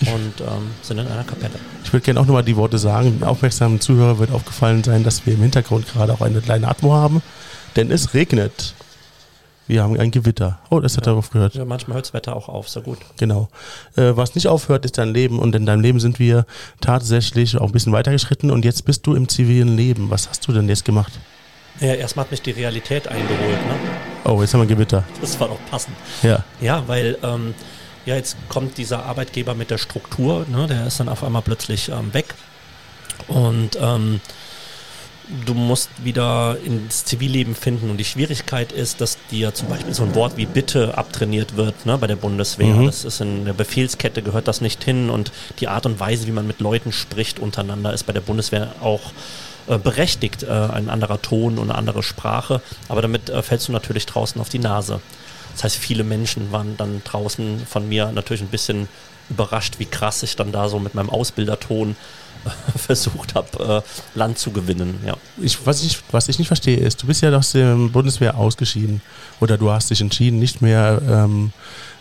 und 0.01 0.41
ähm, 0.41 0.71
sind 0.83 0.99
in 0.99 1.07
einer 1.07 1.23
Kapelle. 1.25 1.55
Ich 1.85 1.93
würde 1.93 2.05
gerne 2.05 2.19
auch 2.21 2.27
nochmal 2.27 2.43
die 2.43 2.57
Worte 2.57 2.79
sagen. 2.79 3.23
Aufmerksamen 3.23 3.81
Zuhörer 3.81 4.19
wird 4.19 4.33
aufgefallen 4.33 4.83
sein, 4.83 5.05
dass 5.05 5.27
wir 5.27 5.35
im 5.35 5.43
Hintergrund 5.43 5.87
gerade 5.93 6.13
auch 6.13 6.21
eine 6.23 6.41
kleine 6.41 6.67
Atmo 6.67 6.95
haben. 6.95 7.23
Denn 7.77 7.91
es 7.91 8.15
regnet. 8.15 8.75
Wir 9.69 9.83
haben 9.83 9.99
ein 9.99 10.11
Gewitter. 10.11 10.59
Oh, 10.71 10.81
das 10.81 10.97
hat 10.97 11.07
darauf 11.07 11.31
gehört. 11.31 11.55
Ja, 11.55 11.65
manchmal 11.65 11.95
hört 11.97 12.07
das 12.07 12.15
Wetter 12.15 12.37
auch 12.37 12.49
auf, 12.49 12.69
sehr 12.69 12.83
gut. 12.83 12.99
Genau. 13.19 13.49
Äh, 13.97 14.17
was 14.17 14.35
nicht 14.35 14.49
aufhört, 14.49 14.85
ist 14.85 14.99
dein 14.99 15.15
Leben. 15.15 15.39
Und 15.39 15.55
in 15.55 15.67
deinem 15.67 15.81
Leben 15.81 16.01
sind 16.01 16.19
wir 16.19 16.47
tatsächlich 16.81 17.57
auch 17.57 17.67
ein 17.67 17.73
bisschen 17.73 17.93
weitergeschritten. 17.93 18.51
Und 18.51 18.65
jetzt 18.65 18.85
bist 18.85 19.07
du 19.07 19.15
im 19.15 19.29
zivilen 19.29 19.77
Leben. 19.77 20.11
Was 20.11 20.29
hast 20.29 20.47
du 20.47 20.53
denn 20.53 20.69
jetzt 20.69 20.85
gemacht? 20.85 21.13
Ja, 21.81 21.95
erstmal 21.95 22.25
hat 22.25 22.31
mich 22.33 22.43
die 22.43 22.51
Realität 22.51 23.09
eingeholt, 23.09 23.67
ne? 23.67 23.75
Oh, 24.25 24.41
jetzt 24.41 24.53
haben 24.53 24.61
wir 24.61 24.67
Gewitter. 24.67 25.05
Das 25.21 25.39
war 25.41 25.49
doch 25.49 25.59
passend. 25.71 25.97
Ja. 26.23 26.45
Ja, 26.61 26.83
weil 26.87 27.17
ähm, 27.23 27.55
ja, 28.05 28.17
jetzt 28.17 28.37
kommt 28.49 28.79
dieser 28.79 29.05
Arbeitgeber 29.05 29.55
mit 29.55 29.71
der 29.71 29.79
Struktur, 29.79 30.45
ne, 30.51 30.67
der 30.67 30.87
ist 30.87 31.01
dann 31.01 31.09
auf 31.09 31.23
einmal 31.23 31.43
plötzlich 31.43 31.89
ähm, 31.89 32.13
weg. 32.13 32.35
Und 33.29 33.79
ähm, 33.81 34.21
du 35.47 35.55
musst 35.55 35.91
wieder 36.05 36.57
ins 36.65 37.05
Zivilleben 37.05 37.55
finden 37.55 37.91
und 37.91 37.97
die 37.97 38.05
Schwierigkeit 38.05 38.73
ist, 38.73 39.01
dass 39.01 39.19
dir 39.31 39.55
zum 39.55 39.69
Beispiel 39.69 39.95
so 39.95 40.03
ein 40.03 40.15
Wort 40.15 40.37
wie 40.37 40.47
Bitte 40.47 40.97
abtrainiert 40.97 41.57
wird 41.57 41.87
ne, 41.87 41.97
bei 41.99 42.07
der 42.07 42.17
Bundeswehr. 42.17 42.75
Mhm. 42.75 42.87
Das 42.87 43.05
ist 43.05 43.21
in 43.21 43.45
der 43.45 43.53
Befehlskette 43.53 44.23
gehört 44.23 44.49
das 44.49 44.61
nicht 44.61 44.85
hin 44.85 45.11
und 45.11 45.33
die 45.61 45.69
Art 45.69 45.87
und 45.87 46.01
Weise, 46.01 46.27
wie 46.27 46.33
man 46.33 46.47
mit 46.47 46.61
Leuten 46.61 46.93
spricht 46.93 47.39
untereinander, 47.39 47.93
ist 47.93 48.05
bei 48.05 48.13
der 48.13 48.21
Bundeswehr 48.21 48.75
auch 48.81 49.13
äh, 49.69 49.79
berechtigt, 49.79 50.43
äh, 50.43 50.51
ein 50.51 50.89
anderer 50.89 51.23
Ton 51.23 51.59
und 51.59 51.71
eine 51.71 51.79
andere 51.79 52.03
Sprache. 52.03 52.61
Aber 52.89 53.03
damit 53.03 53.31
äh, 53.31 53.43
fällst 53.43 53.69
du 53.69 53.73
natürlich 53.73 54.07
draußen 54.07 54.41
auf 54.41 54.49
die 54.49 54.59
Nase. 54.59 55.01
Das 55.55 55.65
heißt, 55.65 55.77
viele 55.77 56.05
Menschen 56.05 56.53
waren 56.53 56.77
dann 56.77 57.03
draußen 57.05 57.67
von 57.67 57.89
mir 57.89 58.11
natürlich 58.13 58.43
ein 58.43 58.49
bisschen 58.49 58.89
überrascht, 59.31 59.75
wie 59.79 59.87
krass 59.87 60.23
ich 60.23 60.37
dann 60.37 60.53
da 60.53 60.69
so 60.69 60.79
mit 60.79 60.95
meinem 60.95 61.11
Ausbilderton 61.11 61.97
versucht 62.77 63.35
habe, 63.35 63.83
äh, 63.83 64.19
Land 64.19 64.39
zu 64.39 64.51
gewinnen. 64.51 65.01
Ja. 65.07 65.17
Ich, 65.41 65.65
was, 65.67 65.83
ich, 65.83 66.01
was 66.11 66.29
ich 66.29 66.39
nicht 66.39 66.49
verstehe, 66.49 66.77
ist, 66.77 67.03
du 67.03 67.07
bist 67.07 67.23
ja 67.23 67.35
aus 67.37 67.53
der 67.53 67.75
Bundeswehr 67.75 68.37
ausgeschieden 68.37 69.03
oder 69.41 69.59
du 69.59 69.71
hast 69.71 69.91
dich 69.91 70.01
entschieden, 70.01 70.39
nicht 70.39 70.63
mehr 70.63 71.01
ähm, 71.09 71.53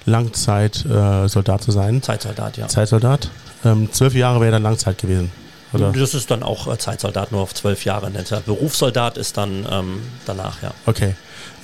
Langzeitsoldat 0.05 1.61
äh, 1.61 1.63
zu 1.63 1.71
sein. 1.71 2.01
Zeitsoldat, 2.01 2.57
ja. 2.57 2.67
Zeitsoldat. 2.67 3.29
Ähm, 3.63 3.91
zwölf 3.91 4.15
Jahre 4.15 4.41
wäre 4.41 4.51
dann 4.51 4.63
Langzeit 4.63 4.97
gewesen. 4.97 5.31
Oder? 5.73 5.91
Das 5.91 6.13
ist 6.13 6.29
dann 6.31 6.43
auch 6.43 6.67
äh, 6.67 6.77
Zeitsoldat 6.77 7.31
nur 7.31 7.41
auf 7.41 7.53
zwölf 7.53 7.85
Jahre. 7.85 8.11
Berufssoldat 8.45 9.17
ist 9.17 9.37
dann 9.37 9.65
ähm, 9.69 10.01
danach, 10.25 10.61
ja. 10.61 10.71
Okay. 10.85 11.15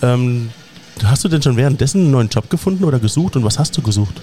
Ähm, 0.02 0.52
hast 1.04 1.24
du 1.24 1.30
denn 1.30 1.42
schon 1.42 1.58
währenddessen 1.58 2.02
einen 2.02 2.12
neuen 2.12 2.30
Job 2.30 2.50
gefunden 2.50 2.84
oder 2.84 3.00
gesucht 3.00 3.36
und 3.36 3.44
was 3.44 3.60
hast 3.60 3.76
du 3.78 3.82
gesucht? 3.82 4.22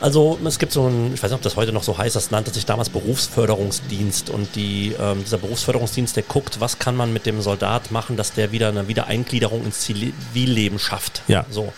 Also 0.00 0.38
es 0.44 0.58
gibt 0.58 0.72
so 0.72 0.86
ein, 0.86 1.12
ich 1.14 1.22
weiß 1.22 1.30
nicht, 1.30 1.38
ob 1.38 1.42
das 1.42 1.56
heute 1.56 1.72
noch 1.72 1.82
so 1.82 1.98
heißt, 1.98 2.16
das 2.16 2.30
nannte 2.30 2.52
sich 2.52 2.64
damals 2.64 2.88
Berufsförderungsdienst 2.88 4.30
und 4.30 4.56
die, 4.56 4.94
ähm, 4.98 5.22
dieser 5.22 5.38
Berufsförderungsdienst, 5.38 6.16
der 6.16 6.22
guckt, 6.22 6.60
was 6.60 6.78
kann 6.78 6.96
man 6.96 7.12
mit 7.12 7.26
dem 7.26 7.42
Soldat 7.42 7.90
machen, 7.90 8.16
dass 8.16 8.32
der 8.32 8.50
wieder 8.50 8.68
eine 8.68 8.88
Wiedereingliederung 8.88 9.64
ins 9.64 9.80
Zivilleben 9.80 10.78
schafft. 10.78 11.22
Ja. 11.28 11.44
So. 11.50 11.72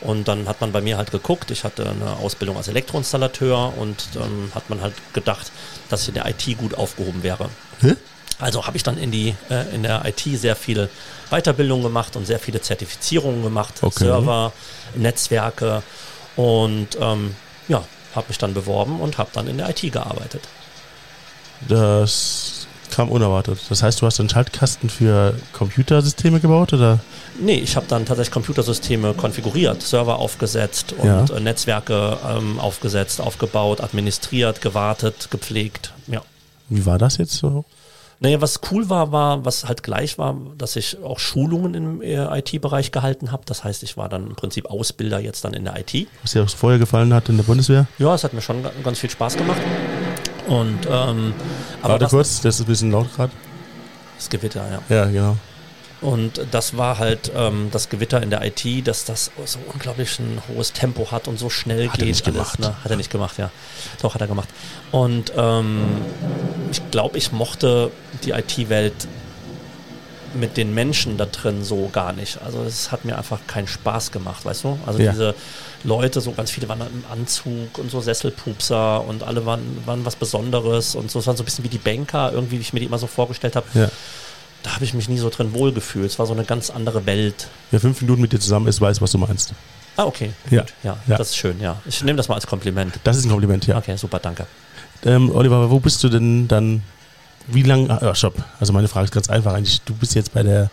Und 0.00 0.28
dann 0.28 0.48
hat 0.48 0.60
man 0.60 0.72
bei 0.72 0.80
mir 0.80 0.96
halt 0.96 1.10
geguckt, 1.10 1.50
ich 1.50 1.64
hatte 1.64 1.88
eine 1.88 2.16
Ausbildung 2.16 2.56
als 2.56 2.68
Elektroinstallateur 2.68 3.74
und 3.76 3.96
ähm, 4.16 4.50
hat 4.54 4.70
man 4.70 4.80
halt 4.80 4.94
gedacht, 5.12 5.50
dass 5.90 6.02
ich 6.02 6.08
in 6.08 6.14
der 6.14 6.26
IT 6.28 6.58
gut 6.58 6.74
aufgehoben 6.74 7.22
wäre. 7.22 7.50
Hä? 7.80 7.94
Also 8.38 8.66
habe 8.66 8.76
ich 8.76 8.82
dann 8.82 8.98
in, 8.98 9.10
die, 9.10 9.34
äh, 9.50 9.74
in 9.74 9.82
der 9.82 10.04
IT 10.04 10.20
sehr 10.38 10.56
viel 10.56 10.88
Weiterbildung 11.30 11.82
gemacht 11.82 12.16
und 12.16 12.26
sehr 12.26 12.38
viele 12.38 12.60
Zertifizierungen 12.60 13.42
gemacht, 13.42 13.74
okay. 13.82 14.04
Server, 14.04 14.52
Netzwerke 14.94 15.82
und 16.36 16.88
ähm, 17.00 17.34
ja, 17.68 17.84
habe 18.14 18.28
mich 18.28 18.38
dann 18.38 18.54
beworben 18.54 19.00
und 19.00 19.18
habe 19.18 19.30
dann 19.32 19.46
in 19.46 19.58
der 19.58 19.70
IT 19.70 19.80
gearbeitet. 19.92 20.42
Das 21.68 22.66
kam 22.90 23.10
unerwartet. 23.10 23.58
Das 23.68 23.82
heißt, 23.82 24.00
du 24.00 24.06
hast 24.06 24.20
einen 24.20 24.28
Schaltkasten 24.28 24.88
für 24.88 25.34
Computersysteme 25.52 26.40
gebaut 26.40 26.72
oder? 26.72 27.00
Nee, 27.38 27.58
ich 27.58 27.76
habe 27.76 27.86
dann 27.88 28.06
tatsächlich 28.06 28.32
Computersysteme 28.32 29.14
konfiguriert, 29.14 29.82
Server 29.82 30.18
aufgesetzt 30.18 30.94
und 30.96 31.06
ja. 31.06 31.24
Äh, 31.24 31.40
Netzwerke 31.40 32.18
ähm, 32.26 32.58
aufgesetzt, 32.58 33.20
aufgebaut, 33.20 33.80
administriert, 33.80 34.60
gewartet, 34.60 35.28
gepflegt. 35.30 35.92
Ja. 36.06 36.22
Wie 36.68 36.86
war 36.86 36.98
das 36.98 37.18
jetzt 37.18 37.34
so? 37.34 37.64
Naja, 38.18 38.40
was 38.40 38.60
cool 38.70 38.88
war, 38.88 39.12
war, 39.12 39.44
was 39.44 39.68
halt 39.68 39.82
gleich 39.82 40.16
war, 40.16 40.36
dass 40.56 40.76
ich 40.76 41.02
auch 41.02 41.18
Schulungen 41.18 41.74
im 41.74 42.02
äh, 42.02 42.38
IT-Bereich 42.38 42.90
gehalten 42.90 43.30
habe. 43.30 43.42
Das 43.44 43.62
heißt, 43.62 43.82
ich 43.82 43.96
war 43.96 44.08
dann 44.08 44.28
im 44.28 44.36
Prinzip 44.36 44.66
Ausbilder 44.70 45.18
jetzt 45.18 45.44
dann 45.44 45.52
in 45.52 45.64
der 45.64 45.78
IT. 45.78 46.08
Was 46.22 46.32
dir 46.32 46.42
auch 46.42 46.48
vorher 46.48 46.78
gefallen 46.78 47.12
hat 47.12 47.28
in 47.28 47.36
der 47.36 47.44
Bundeswehr? 47.44 47.86
Ja, 47.98 48.14
es 48.14 48.24
hat 48.24 48.32
mir 48.32 48.40
schon 48.40 48.64
ganz 48.82 48.98
viel 48.98 49.10
Spaß 49.10 49.36
gemacht. 49.36 49.60
Und 50.46 50.86
ähm, 50.86 51.34
aber 51.82 51.94
Warte 51.94 52.06
kurz, 52.06 52.40
das 52.40 52.54
ist 52.54 52.60
ein 52.62 52.66
bisschen 52.66 52.90
laut 52.90 53.14
gerade. 53.14 53.32
Das 54.16 54.30
Gewitter, 54.30 54.64
ja. 54.70 54.96
Ja, 54.96 55.04
genau. 55.06 55.36
Und 56.06 56.40
das 56.52 56.76
war 56.76 56.98
halt 56.98 57.32
ähm, 57.34 57.68
das 57.72 57.88
Gewitter 57.88 58.22
in 58.22 58.30
der 58.30 58.40
IT, 58.46 58.86
dass 58.86 59.04
das 59.04 59.32
so 59.44 59.58
unglaublich 59.72 60.20
ein 60.20 60.40
hohes 60.48 60.72
Tempo 60.72 61.10
hat 61.10 61.26
und 61.26 61.36
so 61.36 61.50
schnell 61.50 61.88
hat 61.88 61.94
geht. 61.94 62.02
Er 62.02 62.06
nicht 62.06 62.24
gemacht. 62.24 62.60
ne? 62.60 62.76
Hat 62.84 62.92
er 62.92 62.96
nicht 62.96 63.10
gemacht, 63.10 63.38
ja. 63.38 63.50
Doch, 64.00 64.14
hat 64.14 64.20
er 64.20 64.28
gemacht. 64.28 64.48
Und 64.92 65.32
ähm, 65.36 65.84
ich 66.70 66.80
glaube, 66.92 67.18
ich 67.18 67.32
mochte 67.32 67.90
die 68.22 68.30
IT-Welt 68.30 68.94
mit 70.34 70.56
den 70.56 70.74
Menschen 70.74 71.16
da 71.16 71.26
drin 71.26 71.64
so 71.64 71.88
gar 71.92 72.12
nicht. 72.12 72.40
Also 72.40 72.62
es 72.62 72.92
hat 72.92 73.04
mir 73.04 73.18
einfach 73.18 73.40
keinen 73.48 73.66
Spaß 73.66 74.12
gemacht, 74.12 74.44
weißt 74.44 74.62
du? 74.62 74.78
Also 74.86 75.00
ja. 75.00 75.10
diese 75.10 75.34
Leute, 75.82 76.20
so 76.20 76.30
ganz 76.30 76.52
viele 76.52 76.68
waren 76.68 76.82
im 76.82 77.04
Anzug 77.10 77.78
und 77.78 77.90
so 77.90 78.00
Sesselpupser 78.00 79.04
und 79.04 79.24
alle 79.24 79.44
waren, 79.44 79.82
waren 79.86 80.04
was 80.04 80.14
Besonderes 80.14 80.94
und 80.94 81.10
so. 81.10 81.18
Es 81.18 81.26
waren 81.26 81.36
so 81.36 81.42
ein 81.42 81.46
bisschen 81.46 81.64
wie 81.64 81.68
die 81.68 81.78
Banker, 81.78 82.30
irgendwie, 82.32 82.58
wie 82.58 82.62
ich 82.62 82.72
mir 82.72 82.78
die 82.78 82.86
immer 82.86 82.98
so 82.98 83.08
vorgestellt 83.08 83.56
habe. 83.56 83.66
Ja 83.74 83.90
da 84.66 84.74
habe 84.74 84.84
ich 84.84 84.94
mich 84.94 85.08
nie 85.08 85.18
so 85.18 85.30
drin 85.30 85.52
wohlgefühlt. 85.52 86.10
Es 86.10 86.18
war 86.18 86.26
so 86.26 86.32
eine 86.32 86.44
ganz 86.44 86.70
andere 86.70 87.06
Welt. 87.06 87.46
Wer 87.70 87.78
fünf 87.78 88.00
Minuten 88.00 88.20
mit 88.20 88.32
dir 88.32 88.40
zusammen 88.40 88.66
ist, 88.66 88.80
weiß, 88.80 89.00
was 89.00 89.12
du 89.12 89.18
meinst. 89.18 89.52
Ah, 89.96 90.04
okay. 90.06 90.32
Ja. 90.50 90.64
Ja. 90.82 90.96
ja. 91.06 91.16
Das 91.16 91.30
ist 91.30 91.36
schön, 91.36 91.60
ja. 91.60 91.80
Ich 91.86 92.02
nehme 92.02 92.16
das 92.16 92.26
mal 92.26 92.34
als 92.34 92.48
Kompliment. 92.48 92.98
Das 93.04 93.16
ist 93.16 93.26
ein 93.26 93.30
Kompliment, 93.30 93.64
ja. 93.68 93.78
Okay, 93.78 93.96
super, 93.96 94.18
danke. 94.18 94.44
Ähm, 95.04 95.30
Oliver, 95.32 95.70
wo 95.70 95.78
bist 95.78 96.02
du 96.02 96.08
denn 96.08 96.48
dann? 96.48 96.82
Wie 97.46 97.62
lange? 97.62 97.88
Ah, 97.90 98.12
stopp. 98.16 98.34
Also 98.58 98.72
meine 98.72 98.88
Frage 98.88 99.04
ist 99.04 99.12
ganz 99.12 99.30
einfach 99.30 99.54
eigentlich. 99.54 99.80
Du 99.82 99.94
bist 99.94 100.16
jetzt 100.16 100.34
bei 100.34 100.42
der 100.42 100.68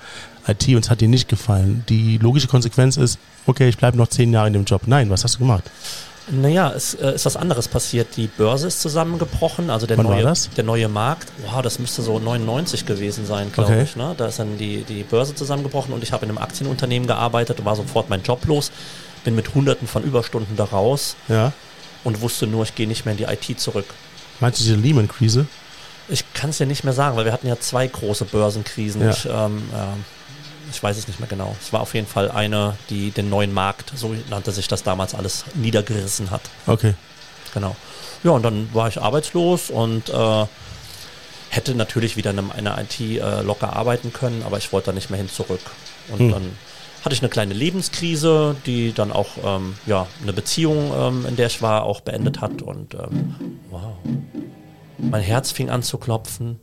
IT 0.47 0.67
und 0.69 0.83
es 0.83 0.89
hat 0.89 0.99
dir 0.99 1.07
nicht 1.07 1.29
gefallen. 1.29 1.83
Die 1.87 2.17
logische 2.17 2.47
Konsequenz 2.47 2.97
ist, 2.97 3.19
okay, 3.45 3.69
ich 3.69 3.77
bleibe 3.77 3.95
noch 3.95 4.07
zehn 4.07 4.33
Jahre 4.33 4.47
in 4.47 4.53
dem 4.53 4.65
Job. 4.65 4.81
Nein, 4.87 5.11
was 5.11 5.23
hast 5.23 5.35
du 5.35 5.39
gemacht? 5.39 5.65
Naja, 6.31 6.71
es 6.71 6.93
äh, 6.93 7.15
ist 7.15 7.25
was 7.25 7.35
anderes 7.35 7.67
passiert. 7.67 8.15
Die 8.15 8.27
Börse 8.27 8.67
ist 8.67 8.81
zusammengebrochen, 8.81 9.69
also 9.69 9.85
der, 9.87 9.97
Wann 9.97 10.05
neue, 10.05 10.33
der 10.55 10.63
neue 10.63 10.87
Markt. 10.87 11.27
Wow, 11.45 11.61
das 11.61 11.79
müsste 11.79 12.01
so 12.01 12.17
99 12.19 12.85
gewesen 12.85 13.25
sein, 13.25 13.51
glaube 13.51 13.73
okay. 13.73 13.83
ich. 13.83 13.95
Ne? 13.95 14.15
Da 14.17 14.27
ist 14.27 14.39
dann 14.39 14.57
die, 14.57 14.83
die 14.83 15.03
Börse 15.03 15.35
zusammengebrochen 15.35 15.93
und 15.93 16.01
ich 16.01 16.13
habe 16.13 16.25
in 16.25 16.31
einem 16.31 16.37
Aktienunternehmen 16.37 17.07
gearbeitet, 17.07 17.65
war 17.65 17.75
sofort 17.75 18.09
mein 18.09 18.23
Job 18.23 18.45
los, 18.45 18.71
bin 19.25 19.35
mit 19.35 19.53
hunderten 19.53 19.87
von 19.87 20.03
Überstunden 20.03 20.55
da 20.55 20.63
raus 20.63 21.15
ja. 21.27 21.51
und 22.03 22.21
wusste 22.21 22.47
nur, 22.47 22.63
ich 22.63 22.75
gehe 22.75 22.87
nicht 22.87 23.05
mehr 23.05 23.13
in 23.13 23.17
die 23.17 23.25
IT 23.25 23.59
zurück. 23.59 23.85
Meinst 24.39 24.59
du 24.59 24.63
diese 24.63 24.75
Lehman-Krise? 24.75 25.45
Ich 26.09 26.33
kann 26.33 26.49
es 26.51 26.57
dir 26.57 26.67
nicht 26.67 26.83
mehr 26.83 26.93
sagen, 26.93 27.15
weil 27.17 27.25
wir 27.25 27.33
hatten 27.33 27.47
ja 27.47 27.59
zwei 27.59 27.87
große 27.87 28.25
Börsenkrisen. 28.25 29.01
Ja. 29.01 29.09
Ich, 29.11 29.25
ähm, 29.25 29.63
äh, 29.73 30.22
ich 30.73 30.81
weiß 30.81 30.97
es 30.97 31.07
nicht 31.07 31.19
mehr 31.19 31.29
genau. 31.29 31.55
Es 31.61 31.71
war 31.71 31.81
auf 31.81 31.93
jeden 31.93 32.07
Fall 32.07 32.31
eine, 32.31 32.75
die 32.89 33.11
den 33.11 33.29
neuen 33.29 33.53
Markt, 33.53 33.91
so 33.95 34.15
nannte 34.29 34.51
sich 34.51 34.67
das 34.67 34.83
damals 34.83 35.13
alles, 35.15 35.45
niedergerissen 35.53 36.31
hat. 36.31 36.41
Okay. 36.67 36.95
Genau. 37.53 37.75
Ja, 38.23 38.31
und 38.31 38.43
dann 38.43 38.69
war 38.73 38.87
ich 38.87 39.01
arbeitslos 39.01 39.69
und 39.69 40.09
äh, 40.09 40.45
hätte 41.49 41.75
natürlich 41.75 42.17
wieder 42.17 42.31
in 42.31 42.51
einer 42.51 42.79
IT 42.79 42.99
äh, 42.99 43.41
locker 43.41 43.75
arbeiten 43.75 44.11
können, 44.11 44.43
aber 44.43 44.57
ich 44.57 44.71
wollte 44.73 44.87
da 44.87 44.91
nicht 44.93 45.09
mehr 45.09 45.17
hin 45.17 45.29
zurück. 45.29 45.61
Und 46.09 46.19
hm. 46.19 46.31
dann 46.31 46.57
hatte 47.03 47.13
ich 47.13 47.21
eine 47.21 47.29
kleine 47.29 47.53
Lebenskrise, 47.53 48.55
die 48.65 48.93
dann 48.93 49.11
auch 49.11 49.31
ähm, 49.43 49.75
ja, 49.85 50.07
eine 50.21 50.33
Beziehung, 50.33 50.91
ähm, 50.95 51.25
in 51.27 51.35
der 51.35 51.47
ich 51.47 51.61
war, 51.61 51.83
auch 51.83 52.01
beendet 52.01 52.41
hat. 52.41 52.61
Und 52.61 52.93
ähm, 52.95 53.59
wow. 53.69 53.95
Mein 54.97 55.21
Herz 55.21 55.51
fing 55.51 55.69
an 55.69 55.83
zu 55.83 55.97
klopfen 55.97 56.59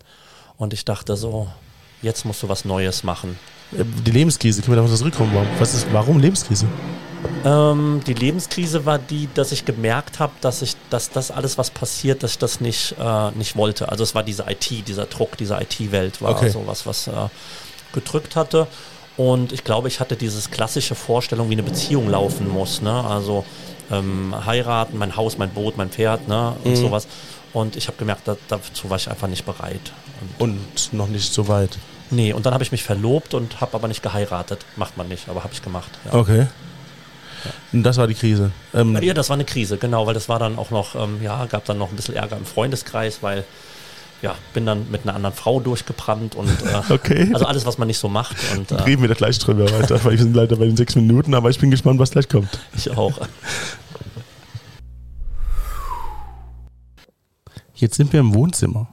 und 0.56 0.72
ich 0.72 0.84
dachte 0.84 1.16
so, 1.16 1.48
jetzt 2.00 2.24
musst 2.24 2.42
du 2.42 2.48
was 2.48 2.64
Neues 2.64 3.04
machen. 3.04 3.38
Äh, 3.72 3.84
die 4.06 4.10
Lebenskrise, 4.10 4.62
können 4.62 4.76
wir 4.76 4.82
darauf 4.82 4.94
zurückkommen? 4.94 5.32
Was 5.58 5.74
ist, 5.74 5.86
warum 5.92 6.18
Lebenskrise? 6.18 6.66
Ähm, 7.44 8.00
die 8.06 8.14
Lebenskrise 8.14 8.86
war 8.86 8.98
die, 8.98 9.28
dass 9.34 9.52
ich 9.52 9.64
gemerkt 9.64 10.18
habe, 10.18 10.32
dass 10.40 10.62
ich, 10.62 10.76
dass 10.88 11.10
das 11.10 11.30
alles, 11.30 11.58
was 11.58 11.70
passiert, 11.70 12.22
dass 12.22 12.32
ich 12.32 12.38
das 12.38 12.60
nicht, 12.60 12.94
äh, 12.98 13.30
nicht 13.32 13.56
wollte. 13.56 13.88
Also 13.90 14.04
es 14.04 14.14
war 14.14 14.22
diese 14.22 14.44
IT, 14.48 14.88
dieser 14.88 15.06
Druck, 15.06 15.36
diese 15.36 15.58
IT-Welt 15.60 16.20
war 16.22 16.32
okay. 16.32 16.50
sowas, 16.50 16.86
was 16.86 17.08
äh, 17.08 17.12
gedrückt 17.92 18.36
hatte. 18.36 18.66
Und 19.16 19.52
ich 19.52 19.64
glaube, 19.64 19.88
ich 19.88 20.00
hatte 20.00 20.16
dieses 20.16 20.50
klassische 20.50 20.94
Vorstellung, 20.94 21.50
wie 21.50 21.54
eine 21.54 21.62
Beziehung 21.62 22.08
laufen 22.08 22.48
muss. 22.48 22.80
Ne? 22.80 22.92
Also 22.92 23.44
ähm, 23.90 24.34
heiraten, 24.46 24.96
mein 24.96 25.16
Haus, 25.16 25.36
mein 25.36 25.50
Boot, 25.50 25.76
mein 25.76 25.90
Pferd 25.90 26.26
ne? 26.28 26.54
und 26.64 26.70
mhm. 26.70 26.76
sowas. 26.76 27.06
Und 27.52 27.76
ich 27.76 27.88
habe 27.88 27.98
gemerkt, 27.98 28.28
da, 28.28 28.36
dazu 28.48 28.88
war 28.88 28.96
ich 28.96 29.10
einfach 29.10 29.28
nicht 29.28 29.44
bereit. 29.44 29.92
Und, 30.38 30.50
und 30.50 30.92
noch 30.92 31.08
nicht 31.08 31.32
so 31.32 31.48
weit. 31.48 31.78
Nee, 32.10 32.32
und 32.32 32.44
dann 32.46 32.54
habe 32.54 32.64
ich 32.64 32.72
mich 32.72 32.82
verlobt 32.82 33.34
und 33.34 33.60
habe 33.60 33.74
aber 33.74 33.88
nicht 33.88 34.02
geheiratet. 34.02 34.64
Macht 34.76 34.96
man 34.96 35.08
nicht, 35.08 35.28
aber 35.28 35.44
habe 35.44 35.52
ich 35.52 35.62
gemacht. 35.62 35.90
Ja. 36.06 36.14
Okay. 36.14 36.46
Ja. 37.44 37.50
Und 37.72 37.82
das 37.84 37.96
war 37.96 38.06
die 38.06 38.14
Krise. 38.14 38.50
Ähm 38.74 39.00
ja, 39.00 39.14
das 39.14 39.30
war 39.30 39.34
eine 39.34 39.44
Krise, 39.44 39.78
genau, 39.78 40.06
weil 40.06 40.14
das 40.14 40.28
war 40.28 40.38
dann 40.38 40.58
auch 40.58 40.70
noch, 40.70 40.94
ähm, 40.94 41.22
ja, 41.22 41.46
gab 41.46 41.64
dann 41.64 41.78
noch 41.78 41.90
ein 41.90 41.96
bisschen 41.96 42.14
Ärger 42.16 42.36
im 42.36 42.44
Freundeskreis, 42.44 43.22
weil 43.22 43.44
ja, 44.22 44.34
bin 44.52 44.66
dann 44.66 44.90
mit 44.90 45.04
einer 45.04 45.14
anderen 45.14 45.34
Frau 45.34 45.60
durchgebrannt 45.60 46.34
und 46.34 46.48
äh, 46.48 46.82
okay. 46.92 47.30
also 47.32 47.46
alles, 47.46 47.64
was 47.64 47.78
man 47.78 47.88
nicht 47.88 47.98
so 47.98 48.08
macht. 48.08 48.36
Und, 48.54 48.70
äh, 48.70 48.74
Reden 48.74 49.02
wir 49.02 49.08
da 49.08 49.14
gleich 49.14 49.38
drüber 49.38 49.70
weiter, 49.70 50.02
weil 50.04 50.12
wir 50.12 50.18
sind 50.18 50.34
leider 50.34 50.56
bei 50.56 50.66
den 50.66 50.76
sechs 50.76 50.94
Minuten, 50.94 51.34
aber 51.34 51.48
ich 51.48 51.58
bin 51.58 51.70
gespannt, 51.70 51.98
was 51.98 52.10
gleich 52.10 52.28
kommt. 52.28 52.48
Ich 52.76 52.90
auch. 52.90 53.18
Jetzt 57.74 57.96
sind 57.96 58.12
wir 58.12 58.20
im 58.20 58.34
Wohnzimmer. 58.34 58.88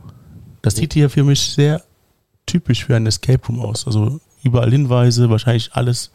Das 0.61 0.75
sieht 0.75 0.93
hier 0.93 1.09
für 1.09 1.23
mich 1.23 1.41
sehr 1.41 1.83
typisch 2.47 2.85
für 2.85 2.95
ein 2.95 3.05
Escape 3.05 3.45
Room 3.47 3.59
aus. 3.59 3.85
Also 3.85 4.19
überall 4.41 4.71
Hinweise, 4.71 5.29
wahrscheinlich 5.29 5.73
alles 5.73 6.11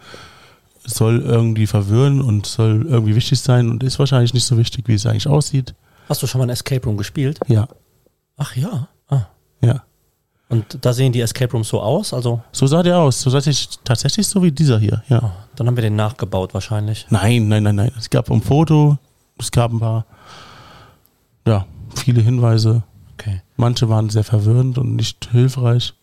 soll 0.84 1.20
irgendwie 1.20 1.68
verwirren 1.68 2.20
und 2.20 2.46
soll 2.46 2.86
irgendwie 2.88 3.14
wichtig 3.14 3.38
sein 3.38 3.70
und 3.70 3.84
ist 3.84 4.00
wahrscheinlich 4.00 4.34
nicht 4.34 4.44
so 4.44 4.58
wichtig, 4.58 4.88
wie 4.88 4.94
es 4.94 5.06
eigentlich 5.06 5.28
aussieht. 5.28 5.74
Hast 6.08 6.22
du 6.22 6.26
schon 6.26 6.40
mal 6.40 6.46
ein 6.46 6.50
Escape 6.50 6.84
Room 6.84 6.96
gespielt? 6.96 7.38
Ja. 7.46 7.68
Ach 8.36 8.56
ja. 8.56 8.88
Ah. 9.08 9.26
Ja. 9.60 9.84
Und 10.48 10.84
da 10.84 10.92
sehen 10.92 11.12
die 11.12 11.20
Escape 11.20 11.52
Rooms 11.52 11.68
so 11.68 11.80
aus, 11.80 12.12
also 12.12 12.42
So 12.52 12.66
sah 12.66 12.82
der 12.82 12.98
aus. 12.98 13.22
So 13.22 13.30
sah 13.30 13.40
der 13.40 13.54
tatsächlich 13.84 14.26
so 14.26 14.42
wie 14.42 14.52
dieser 14.52 14.78
hier. 14.78 15.02
Ja. 15.08 15.20
oh, 15.24 15.30
dann 15.56 15.66
haben 15.66 15.76
wir 15.76 15.82
den 15.82 15.96
nachgebaut 15.96 16.52
wahrscheinlich. 16.52 17.06
Nein, 17.08 17.48
nein, 17.48 17.62
nein, 17.62 17.76
nein. 17.76 17.92
Es 17.96 18.10
gab 18.10 18.30
ein 18.30 18.42
Foto, 18.42 18.98
es 19.38 19.50
gab 19.50 19.72
ein 19.72 19.80
paar, 19.80 20.04
ja, 21.46 21.64
viele 21.94 22.20
Hinweise. 22.20 22.82
Okay. 23.14 23.40
Manche 23.56 23.88
waren 23.88 24.10
sehr 24.10 24.24
verwirrend 24.24 24.76
und 24.76 24.94
nicht 24.94 25.30
hilfreich. 25.30 25.94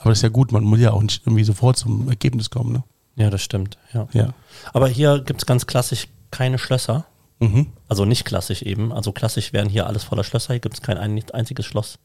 Aber 0.00 0.10
das 0.10 0.18
ist 0.18 0.22
ja 0.22 0.28
gut, 0.28 0.52
man 0.52 0.64
muss 0.64 0.80
ja 0.80 0.92
auch 0.92 1.02
nicht 1.02 1.26
irgendwie 1.26 1.44
sofort 1.44 1.76
zum 1.76 2.08
Ergebnis 2.08 2.50
kommen, 2.50 2.72
ne? 2.72 2.84
Ja, 3.16 3.28
das 3.30 3.42
stimmt, 3.42 3.76
ja. 3.92 4.08
Ja. 4.12 4.34
Aber 4.72 4.88
hier 4.88 5.20
gibt's 5.20 5.44
ganz 5.46 5.66
klassisch 5.66 6.08
keine 6.30 6.58
Schlösser. 6.58 7.04
Mhm. 7.40 7.68
Also 7.88 8.04
nicht 8.04 8.24
klassisch 8.24 8.62
eben. 8.62 8.92
Also 8.92 9.12
klassisch 9.12 9.52
wären 9.52 9.68
hier 9.68 9.86
alles 9.86 10.04
voller 10.04 10.24
Schlösser. 10.24 10.54
Hier 10.54 10.60
gibt's 10.60 10.80
kein 10.80 10.96
ein, 10.96 11.22
einziges 11.32 11.66
Schloss. 11.66 11.98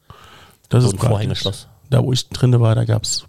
Das 0.68 0.82
so 0.82 0.88
ist 0.88 0.94
ein 0.94 0.98
praktisch. 0.98 1.08
Vorhängeschloss. 1.08 1.68
Da, 1.90 2.02
wo 2.02 2.12
ich 2.12 2.28
drin 2.28 2.58
war, 2.60 2.74
da 2.74 2.84
gab 2.84 3.04
es 3.04 3.24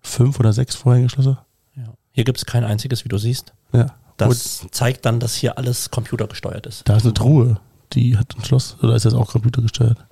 fünf 0.00 0.40
oder 0.40 0.52
sechs 0.52 0.74
Vorhängeschlösser. 0.74 1.44
Ja. 1.76 1.94
Hier 2.12 2.24
gibt's 2.24 2.46
kein 2.46 2.64
einziges, 2.64 3.04
wie 3.04 3.08
du 3.08 3.18
siehst. 3.18 3.52
Ja. 3.72 3.94
Das 4.16 4.66
zeigt 4.70 5.04
dann, 5.04 5.20
dass 5.20 5.34
hier 5.34 5.58
alles 5.58 5.90
computergesteuert 5.90 6.66
ist. 6.66 6.88
Da 6.88 6.96
ist 6.96 7.04
eine 7.04 7.14
Truhe, 7.14 7.60
die 7.92 8.16
hat 8.16 8.36
ein 8.36 8.44
Schloss. 8.44 8.76
Oder 8.82 8.94
ist 8.94 9.04
das 9.04 9.14
auch 9.14 9.32
computergesteuert? 9.32 10.06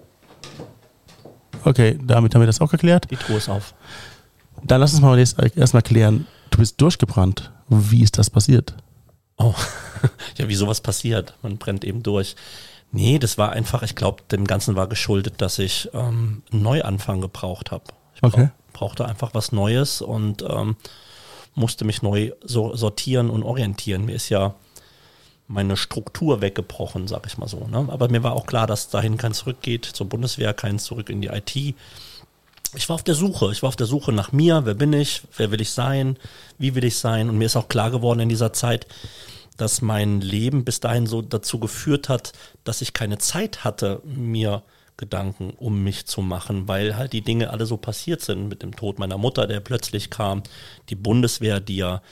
Okay, 1.64 1.98
damit 2.02 2.34
haben 2.34 2.42
wir 2.42 2.46
das 2.46 2.60
auch 2.60 2.70
geklärt. 2.70 3.08
Die 3.10 3.16
Truhe 3.16 3.36
ist 3.36 3.48
auf. 3.48 3.74
Dann 4.64 4.80
lass 4.80 4.92
uns 4.92 5.02
mal 5.02 5.18
erstmal 5.18 5.82
klären. 5.82 6.26
Du 6.50 6.58
bist 6.58 6.80
durchgebrannt. 6.80 7.50
Wie 7.68 8.02
ist 8.02 8.18
das 8.18 8.30
passiert? 8.30 8.74
Oh, 9.36 9.54
ja, 10.36 10.48
wie 10.48 10.54
sowas 10.54 10.80
passiert. 10.80 11.34
Man 11.42 11.56
brennt 11.58 11.84
eben 11.84 12.02
durch. 12.02 12.36
Nee, 12.92 13.18
das 13.18 13.38
war 13.38 13.52
einfach, 13.52 13.82
ich 13.82 13.94
glaube, 13.94 14.22
dem 14.32 14.46
Ganzen 14.46 14.74
war 14.74 14.88
geschuldet, 14.88 15.34
dass 15.38 15.58
ich 15.58 15.88
ähm, 15.94 16.42
einen 16.52 16.62
Neuanfang 16.62 17.20
gebraucht 17.20 17.70
habe. 17.70 17.84
Ich 18.16 18.22
Okay. 18.22 18.50
brauchte 18.72 19.06
einfach 19.06 19.32
was 19.32 19.52
Neues 19.52 20.02
und 20.02 20.42
ähm, 20.42 20.76
musste 21.54 21.84
mich 21.84 22.02
neu 22.02 22.32
so 22.42 22.74
sortieren 22.74 23.30
und 23.30 23.44
orientieren. 23.44 24.04
Mir 24.04 24.14
ist 24.16 24.28
ja 24.28 24.54
meine 25.50 25.76
Struktur 25.76 26.40
weggebrochen, 26.40 27.08
sag 27.08 27.26
ich 27.26 27.36
mal 27.36 27.48
so. 27.48 27.66
Ne? 27.66 27.88
Aber 27.88 28.08
mir 28.08 28.22
war 28.22 28.34
auch 28.34 28.46
klar, 28.46 28.66
dass 28.68 28.88
dahin 28.88 29.16
kein 29.16 29.34
Zurück 29.34 29.60
geht, 29.62 29.84
zur 29.84 30.08
Bundeswehr, 30.08 30.54
kein 30.54 30.78
Zurück 30.78 31.10
in 31.10 31.20
die 31.20 31.28
IT. 31.28 31.56
Ich 32.76 32.88
war 32.88 32.94
auf 32.94 33.02
der 33.02 33.16
Suche. 33.16 33.50
Ich 33.50 33.62
war 33.62 33.68
auf 33.68 33.76
der 33.76 33.88
Suche 33.88 34.12
nach 34.12 34.30
mir. 34.30 34.62
Wer 34.64 34.74
bin 34.74 34.92
ich? 34.92 35.22
Wer 35.36 35.50
will 35.50 35.60
ich 35.60 35.70
sein? 35.70 36.16
Wie 36.58 36.76
will 36.76 36.84
ich 36.84 36.98
sein? 36.98 37.28
Und 37.28 37.36
mir 37.36 37.46
ist 37.46 37.56
auch 37.56 37.68
klar 37.68 37.90
geworden 37.90 38.20
in 38.20 38.28
dieser 38.28 38.52
Zeit, 38.52 38.86
dass 39.56 39.82
mein 39.82 40.20
Leben 40.20 40.64
bis 40.64 40.78
dahin 40.78 41.06
so 41.06 41.20
dazu 41.20 41.58
geführt 41.58 42.08
hat, 42.08 42.32
dass 42.62 42.80
ich 42.80 42.92
keine 42.92 43.18
Zeit 43.18 43.64
hatte, 43.64 44.00
mir 44.04 44.62
Gedanken 44.96 45.50
um 45.56 45.82
mich 45.82 46.06
zu 46.06 46.22
machen, 46.22 46.68
weil 46.68 46.96
halt 46.96 47.12
die 47.12 47.22
Dinge 47.22 47.50
alle 47.50 47.66
so 47.66 47.76
passiert 47.76 48.20
sind 48.20 48.48
mit 48.48 48.62
dem 48.62 48.76
Tod 48.76 48.98
meiner 49.00 49.18
Mutter, 49.18 49.48
der 49.48 49.60
plötzlich 49.60 50.10
kam, 50.10 50.42
die 50.90 50.94
Bundeswehr, 50.94 51.58
die 51.58 51.76
ja 51.76 52.02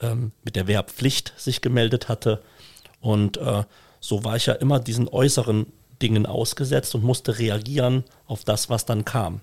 ähm, 0.00 0.32
mit 0.42 0.56
der 0.56 0.66
Wehrpflicht 0.66 1.34
sich 1.36 1.60
gemeldet 1.60 2.08
hatte. 2.08 2.42
Und 3.00 3.36
äh, 3.36 3.64
so 4.00 4.24
war 4.24 4.36
ich 4.36 4.46
ja 4.46 4.54
immer 4.54 4.80
diesen 4.80 5.08
äußeren 5.08 5.66
Dingen 6.00 6.26
ausgesetzt 6.26 6.94
und 6.94 7.02
musste 7.02 7.38
reagieren 7.38 8.04
auf 8.26 8.44
das, 8.44 8.70
was 8.70 8.86
dann 8.86 9.04
kam. 9.04 9.40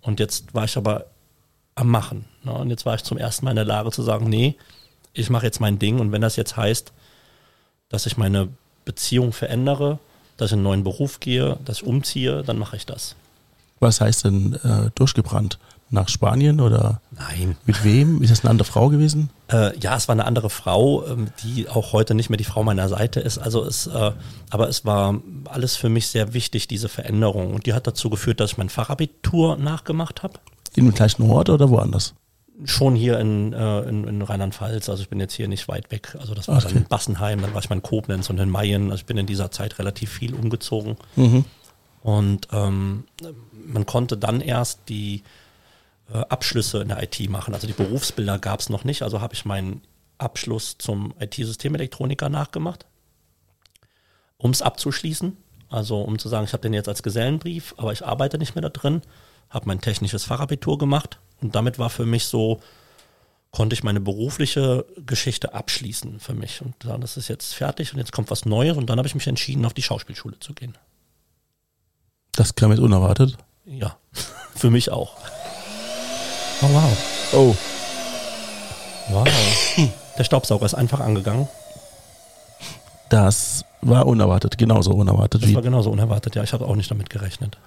Und 0.00 0.20
jetzt 0.20 0.54
war 0.54 0.64
ich 0.64 0.76
aber 0.76 1.06
am 1.74 1.88
Machen. 1.88 2.24
Ne? 2.42 2.52
Und 2.52 2.70
jetzt 2.70 2.86
war 2.86 2.94
ich 2.94 3.04
zum 3.04 3.18
ersten 3.18 3.44
Mal 3.44 3.52
in 3.52 3.56
der 3.56 3.64
Lage 3.64 3.90
zu 3.90 4.02
sagen, 4.02 4.28
nee, 4.28 4.56
ich 5.12 5.30
mache 5.30 5.46
jetzt 5.46 5.60
mein 5.60 5.78
Ding. 5.78 6.00
Und 6.00 6.12
wenn 6.12 6.20
das 6.20 6.36
jetzt 6.36 6.56
heißt, 6.56 6.92
dass 7.88 8.06
ich 8.06 8.16
meine 8.16 8.48
Beziehung 8.84 9.32
verändere, 9.32 9.98
dass 10.36 10.50
ich 10.50 10.54
in 10.54 10.58
einen 10.58 10.64
neuen 10.64 10.84
Beruf 10.84 11.20
gehe, 11.20 11.58
dass 11.64 11.78
ich 11.78 11.84
umziehe, 11.84 12.42
dann 12.42 12.58
mache 12.58 12.76
ich 12.76 12.86
das. 12.86 13.14
Was 13.80 14.00
heißt 14.00 14.24
denn 14.24 14.54
äh, 14.64 14.90
durchgebrannt? 14.94 15.58
Nach 15.94 16.08
Spanien 16.08 16.60
oder 16.60 17.02
Nein. 17.10 17.54
mit 17.66 17.84
wem? 17.84 18.22
Ist 18.22 18.30
das 18.32 18.40
eine 18.40 18.50
andere 18.50 18.66
Frau 18.66 18.88
gewesen? 18.88 19.28
Äh, 19.48 19.78
ja, 19.78 19.94
es 19.94 20.08
war 20.08 20.14
eine 20.14 20.24
andere 20.24 20.48
Frau, 20.48 21.06
ähm, 21.06 21.26
die 21.44 21.68
auch 21.68 21.92
heute 21.92 22.14
nicht 22.14 22.30
mehr 22.30 22.38
die 22.38 22.44
Frau 22.44 22.64
meiner 22.64 22.88
Seite 22.88 23.20
ist. 23.20 23.36
Also 23.36 23.62
es, 23.62 23.88
äh, 23.88 24.12
aber 24.48 24.68
es 24.70 24.86
war 24.86 25.20
alles 25.44 25.76
für 25.76 25.90
mich 25.90 26.06
sehr 26.08 26.32
wichtig, 26.32 26.66
diese 26.66 26.88
Veränderung. 26.88 27.52
Und 27.52 27.66
die 27.66 27.74
hat 27.74 27.86
dazu 27.86 28.08
geführt, 28.08 28.40
dass 28.40 28.52
ich 28.52 28.56
mein 28.58 28.70
Fachabitur 28.70 29.58
nachgemacht 29.58 30.22
habe. 30.22 30.40
In 30.74 30.86
dem 30.86 30.94
gleichen 30.94 31.30
Ort 31.30 31.50
oder 31.50 31.68
woanders? 31.68 32.14
Schon 32.64 32.94
hier 32.94 33.18
in, 33.18 33.52
äh, 33.52 33.80
in, 33.82 34.04
in 34.08 34.22
Rheinland-Pfalz, 34.22 34.88
also 34.88 35.02
ich 35.02 35.10
bin 35.10 35.20
jetzt 35.20 35.34
hier 35.34 35.48
nicht 35.48 35.68
weit 35.68 35.90
weg. 35.90 36.16
Also 36.18 36.32
das 36.34 36.48
war 36.48 36.56
Okay. 36.56 36.68
dann 36.68 36.76
in 36.78 36.84
Bassenheim, 36.88 37.42
dann 37.42 37.52
war 37.52 37.60
ich 37.62 37.68
mal 37.68 37.76
in 37.76 37.82
Koblenz 37.82 38.30
und 38.30 38.38
in 38.40 38.48
Mayen. 38.48 38.84
Also 38.84 39.00
ich 39.02 39.06
bin 39.06 39.18
in 39.18 39.26
dieser 39.26 39.50
Zeit 39.50 39.78
relativ 39.78 40.10
viel 40.10 40.32
umgezogen. 40.34 40.96
Mhm. 41.16 41.44
Und 42.02 42.48
ähm, 42.50 43.04
man 43.66 43.84
konnte 43.84 44.16
dann 44.16 44.40
erst 44.40 44.80
die 44.88 45.22
äh, 46.12 46.18
Abschlüsse 46.28 46.82
in 46.82 46.88
der 46.88 47.02
IT 47.02 47.28
machen. 47.30 47.54
Also 47.54 47.66
die 47.66 47.72
Berufsbilder 47.72 48.38
gab 48.38 48.60
es 48.60 48.68
noch 48.68 48.84
nicht. 48.84 49.02
Also 49.02 49.20
habe 49.20 49.34
ich 49.34 49.44
meinen 49.44 49.82
Abschluss 50.18 50.76
zum 50.78 51.14
IT-Systemelektroniker 51.18 52.28
nachgemacht, 52.28 52.86
um 54.36 54.50
es 54.50 54.62
abzuschließen. 54.62 55.36
Also 55.68 56.02
um 56.02 56.18
zu 56.18 56.28
sagen, 56.28 56.44
ich 56.44 56.52
habe 56.52 56.62
den 56.62 56.74
jetzt 56.74 56.88
als 56.88 57.02
Gesellenbrief, 57.02 57.74
aber 57.78 57.92
ich 57.92 58.04
arbeite 58.04 58.36
nicht 58.36 58.54
mehr 58.54 58.62
da 58.62 58.68
drin, 58.68 59.00
habe 59.48 59.66
mein 59.66 59.80
technisches 59.80 60.24
Fachabitur 60.24 60.76
gemacht 60.76 61.18
und 61.40 61.54
damit 61.54 61.78
war 61.78 61.88
für 61.88 62.04
mich 62.04 62.26
so, 62.26 62.60
konnte 63.50 63.72
ich 63.72 63.82
meine 63.82 64.00
berufliche 64.00 64.84
Geschichte 65.06 65.54
abschließen 65.54 66.20
für 66.20 66.34
mich 66.34 66.60
und 66.60 66.74
sagen, 66.82 67.00
das 67.00 67.16
ist 67.16 67.28
jetzt 67.28 67.54
fertig 67.54 67.94
und 67.94 67.98
jetzt 67.98 68.12
kommt 68.12 68.30
was 68.30 68.44
Neues 68.44 68.76
und 68.76 68.90
dann 68.90 68.98
habe 68.98 69.08
ich 69.08 69.14
mich 69.14 69.26
entschieden, 69.26 69.64
auf 69.64 69.72
die 69.72 69.82
Schauspielschule 69.82 70.38
zu 70.40 70.52
gehen. 70.52 70.76
Das 72.32 72.54
kam 72.54 72.70
jetzt 72.70 72.80
unerwartet. 72.80 73.38
Ja, 73.64 73.96
für 74.54 74.70
mich 74.70 74.90
auch. 74.90 75.16
Oh 76.62 76.68
wow. 76.72 76.96
Oh. 77.32 77.56
Wow. 79.10 79.28
Der 80.18 80.24
Staubsauger 80.24 80.66
ist 80.66 80.74
einfach 80.74 81.00
angegangen. 81.00 81.48
Das 83.08 83.64
war 83.80 84.06
unerwartet, 84.06 84.56
genauso 84.58 84.92
unerwartet 84.92 85.42
Das 85.42 85.54
war 85.54 85.62
genauso 85.62 85.90
unerwartet. 85.90 86.34
Ja, 86.36 86.42
ich 86.42 86.52
habe 86.52 86.66
auch 86.66 86.76
nicht 86.76 86.90
damit 86.90 87.10
gerechnet. 87.10 87.58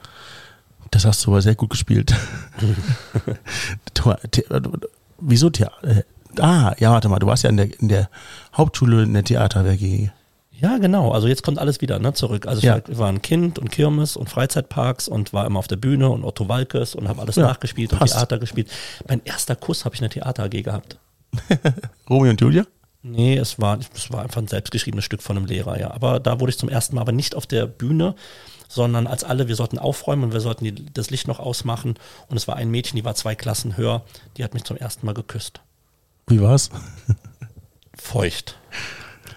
Das 0.92 1.06
hast 1.06 1.26
du 1.26 1.32
aber 1.32 1.42
sehr 1.42 1.56
gut 1.56 1.72
gespielt. 1.72 2.16
Wieso 5.20 5.50
Theater? 5.50 6.04
Ah, 6.40 6.74
ja, 6.80 6.92
warte 6.92 7.10
mal, 7.10 7.20
du 7.20 7.28
warst 7.28 7.44
ja 7.44 7.50
in 7.50 7.58
der, 7.58 7.80
in 7.80 7.90
der 7.90 8.10
Hauptschule 8.56 9.04
in 9.04 9.14
der 9.14 9.24
Theater-WG. 9.24 10.10
Ja, 10.62 10.78
genau. 10.78 11.12
Also 11.12 11.28
jetzt 11.28 11.44
kommt 11.44 11.60
alles 11.60 11.82
wieder 11.82 12.00
ne, 12.00 12.14
zurück. 12.14 12.48
Also 12.48 12.60
ich 12.60 12.64
Ja. 12.66 12.82
war, 12.98 13.10
ein 13.10 13.22
Kind 13.22 13.60
und 13.60 13.72
Kirmes 13.72 14.16
und 14.16 14.30
Freizeitparks 14.30 15.08
und 15.08 15.34
war 15.34 15.46
immer 15.46 15.60
auf 15.60 15.68
der 15.68 15.76
Bühne 15.76 16.10
und 16.10 16.24
Otto 16.24 16.48
Walkes 16.48 16.96
und 16.96 17.08
habe 17.08 17.22
alles 17.22 17.36
Ja, 17.36 17.44
nachgespielt 17.44 17.92
und 17.94 18.00
passt. 18.00 18.14
Theater 18.14 18.40
gespielt. 18.40 18.70
Mein 19.08 19.22
erster 19.26 19.56
Kuss 19.56 19.84
habe 19.86 19.96
ich 19.96 20.02
in 20.02 20.06
der 20.06 20.12
Theater 20.12 20.44
AG 20.46 20.62
gehabt. 20.64 20.98
Romeo 22.10 22.30
und 22.32 22.40
Julia? 22.42 22.66
Nee, 23.04 23.38
es 23.38 23.60
war, 23.60 23.78
es 23.94 24.12
war 24.12 24.24
einfach 24.24 24.42
ein 24.42 24.48
selbstgeschriebenes 24.48 25.06
Stück 25.06 25.22
von 25.22 25.38
einem 25.38 25.46
Lehrer, 25.46 25.80
ja. 25.80 25.92
Aber 25.92 26.20
da 26.20 26.40
wurde 26.40 26.50
ich 26.52 26.58
zum 26.58 26.70
ersten 26.70 26.96
Mal, 26.96 27.02
aber 27.02 27.12
nicht 27.12 27.36
auf 27.36 27.46
der 27.46 27.68
Bühne, 27.68 28.16
sondern 28.68 29.06
als 29.06 29.24
alle, 29.24 29.48
wir 29.48 29.56
sollten 29.56 29.78
aufräumen 29.78 30.24
und 30.24 30.34
wir 30.34 30.40
sollten 30.40 30.64
die, 30.64 30.74
das 30.92 31.12
Licht 31.12 31.28
noch 31.28 31.40
ausmachen. 31.40 31.96
Und 32.30 32.38
es 32.38 32.48
war 32.48 32.56
ein 32.56 32.72
Mädchen, 32.72 32.96
die 32.96 33.06
war 33.06 33.14
zwei 33.14 33.36
Klassen 33.36 33.78
höher, 33.78 34.04
die 34.38 34.44
hat 34.44 34.54
mich 34.56 34.64
zum 34.64 34.78
ersten 34.78 35.06
Mal 35.06 35.14
geküsst. 35.14 35.62
Wie 36.28 36.42
war's? 36.42 36.72
Feucht. 37.96 38.58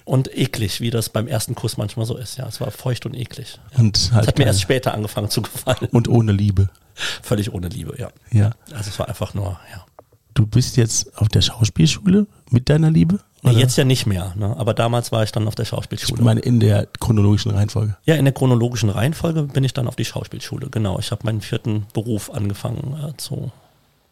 Und 0.09 0.35
eklig, 0.35 0.81
wie 0.81 0.89
das 0.89 1.11
beim 1.11 1.27
ersten 1.29 1.55
Kuss 1.55 1.77
manchmal 1.77 2.07
so 2.07 2.17
ist, 2.17 2.39
ja. 2.39 2.47
Es 2.49 2.63
war 2.63 2.71
feucht 2.71 3.05
und 3.05 3.13
eklig. 3.15 3.61
Und 3.77 3.95
Es 3.99 4.11
halt 4.13 4.27
hat 4.27 4.39
mir 4.39 4.47
erst 4.47 4.63
später 4.63 4.95
angefangen 4.95 5.29
zu 5.29 5.43
gefallen. 5.43 5.87
und 5.93 6.09
ohne 6.09 6.33
Liebe. 6.33 6.71
Völlig 7.23 7.53
ohne 7.53 7.69
Liebe, 7.69 7.95
ja. 7.99 8.09
Ja. 8.33 8.53
Also 8.73 8.89
es 8.89 8.99
war 8.99 9.07
einfach 9.09 9.35
nur, 9.35 9.61
ja. 9.71 9.85
Du 10.33 10.47
bist 10.47 10.79
jetzt 10.79 11.15
auf 11.19 11.29
der 11.29 11.43
Schauspielschule 11.43 12.27
mit 12.51 12.71
deiner 12.71 12.91
Liebe? 12.91 13.21
Oder? 13.43 13.53
jetzt 13.53 13.77
ja 13.77 13.85
nicht 13.85 14.07
mehr, 14.07 14.33
ne? 14.37 14.57
aber 14.57 14.73
damals 14.73 15.13
war 15.13 15.23
ich 15.23 15.31
dann 15.31 15.47
auf 15.47 15.55
der 15.55 15.65
Ich 15.65 15.69
Schauspielschule. 15.69 16.23
meine 16.23 16.41
in 16.41 16.59
der 16.59 16.87
chronologischen 17.01 17.51
Reihenfolge. 17.51 17.97
Ja, 18.05 18.15
in 18.15 18.25
der 18.25 18.33
chronologischen 18.35 18.89
Reihenfolge 18.89 19.43
bin 19.43 19.63
ich 19.63 19.75
dann 19.75 19.89
auf 19.89 19.95
die 19.97 20.05
Schauspielschule. 20.07 20.71
Genau, 20.71 20.99
ich 20.99 21.11
habe 21.11 21.25
meinen 21.25 21.41
vierten 21.43 21.87
Beruf 21.93 22.31
angefangen 22.31 22.97
äh, 23.11 23.17
zu, 23.19 23.53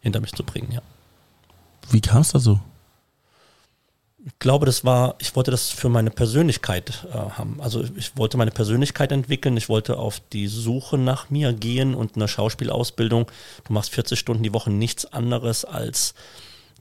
hinter 0.01 0.19
mich 0.21 0.33
zu 0.33 0.43
bringen, 0.43 0.71
ja. 0.71 0.81
Wie 1.89 2.01
kam 2.01 2.21
es 2.21 2.31
da 2.33 2.39
so? 2.39 2.59
Ich 4.27 4.39
glaube, 4.39 4.65
das 4.65 4.83
war, 4.83 5.15
ich 5.19 5.37
wollte 5.37 5.51
das 5.51 5.69
für 5.69 5.87
meine 5.87 6.11
Persönlichkeit 6.11 7.07
äh, 7.09 7.15
haben. 7.15 7.61
Also 7.61 7.85
ich 7.95 8.17
wollte 8.17 8.35
meine 8.35 8.51
Persönlichkeit 8.51 9.13
entwickeln, 9.13 9.55
ich 9.55 9.69
wollte 9.69 9.97
auf 9.97 10.19
die 10.33 10.47
Suche 10.47 10.97
nach 10.97 11.29
mir 11.29 11.53
gehen 11.53 11.95
und 11.95 12.17
eine 12.17 12.27
Schauspielausbildung. 12.27 13.31
Du 13.65 13.73
machst 13.73 13.91
40 13.91 14.19
Stunden 14.19 14.43
die 14.43 14.53
Woche 14.53 14.69
nichts 14.69 15.05
anderes 15.05 15.63
als 15.63 16.13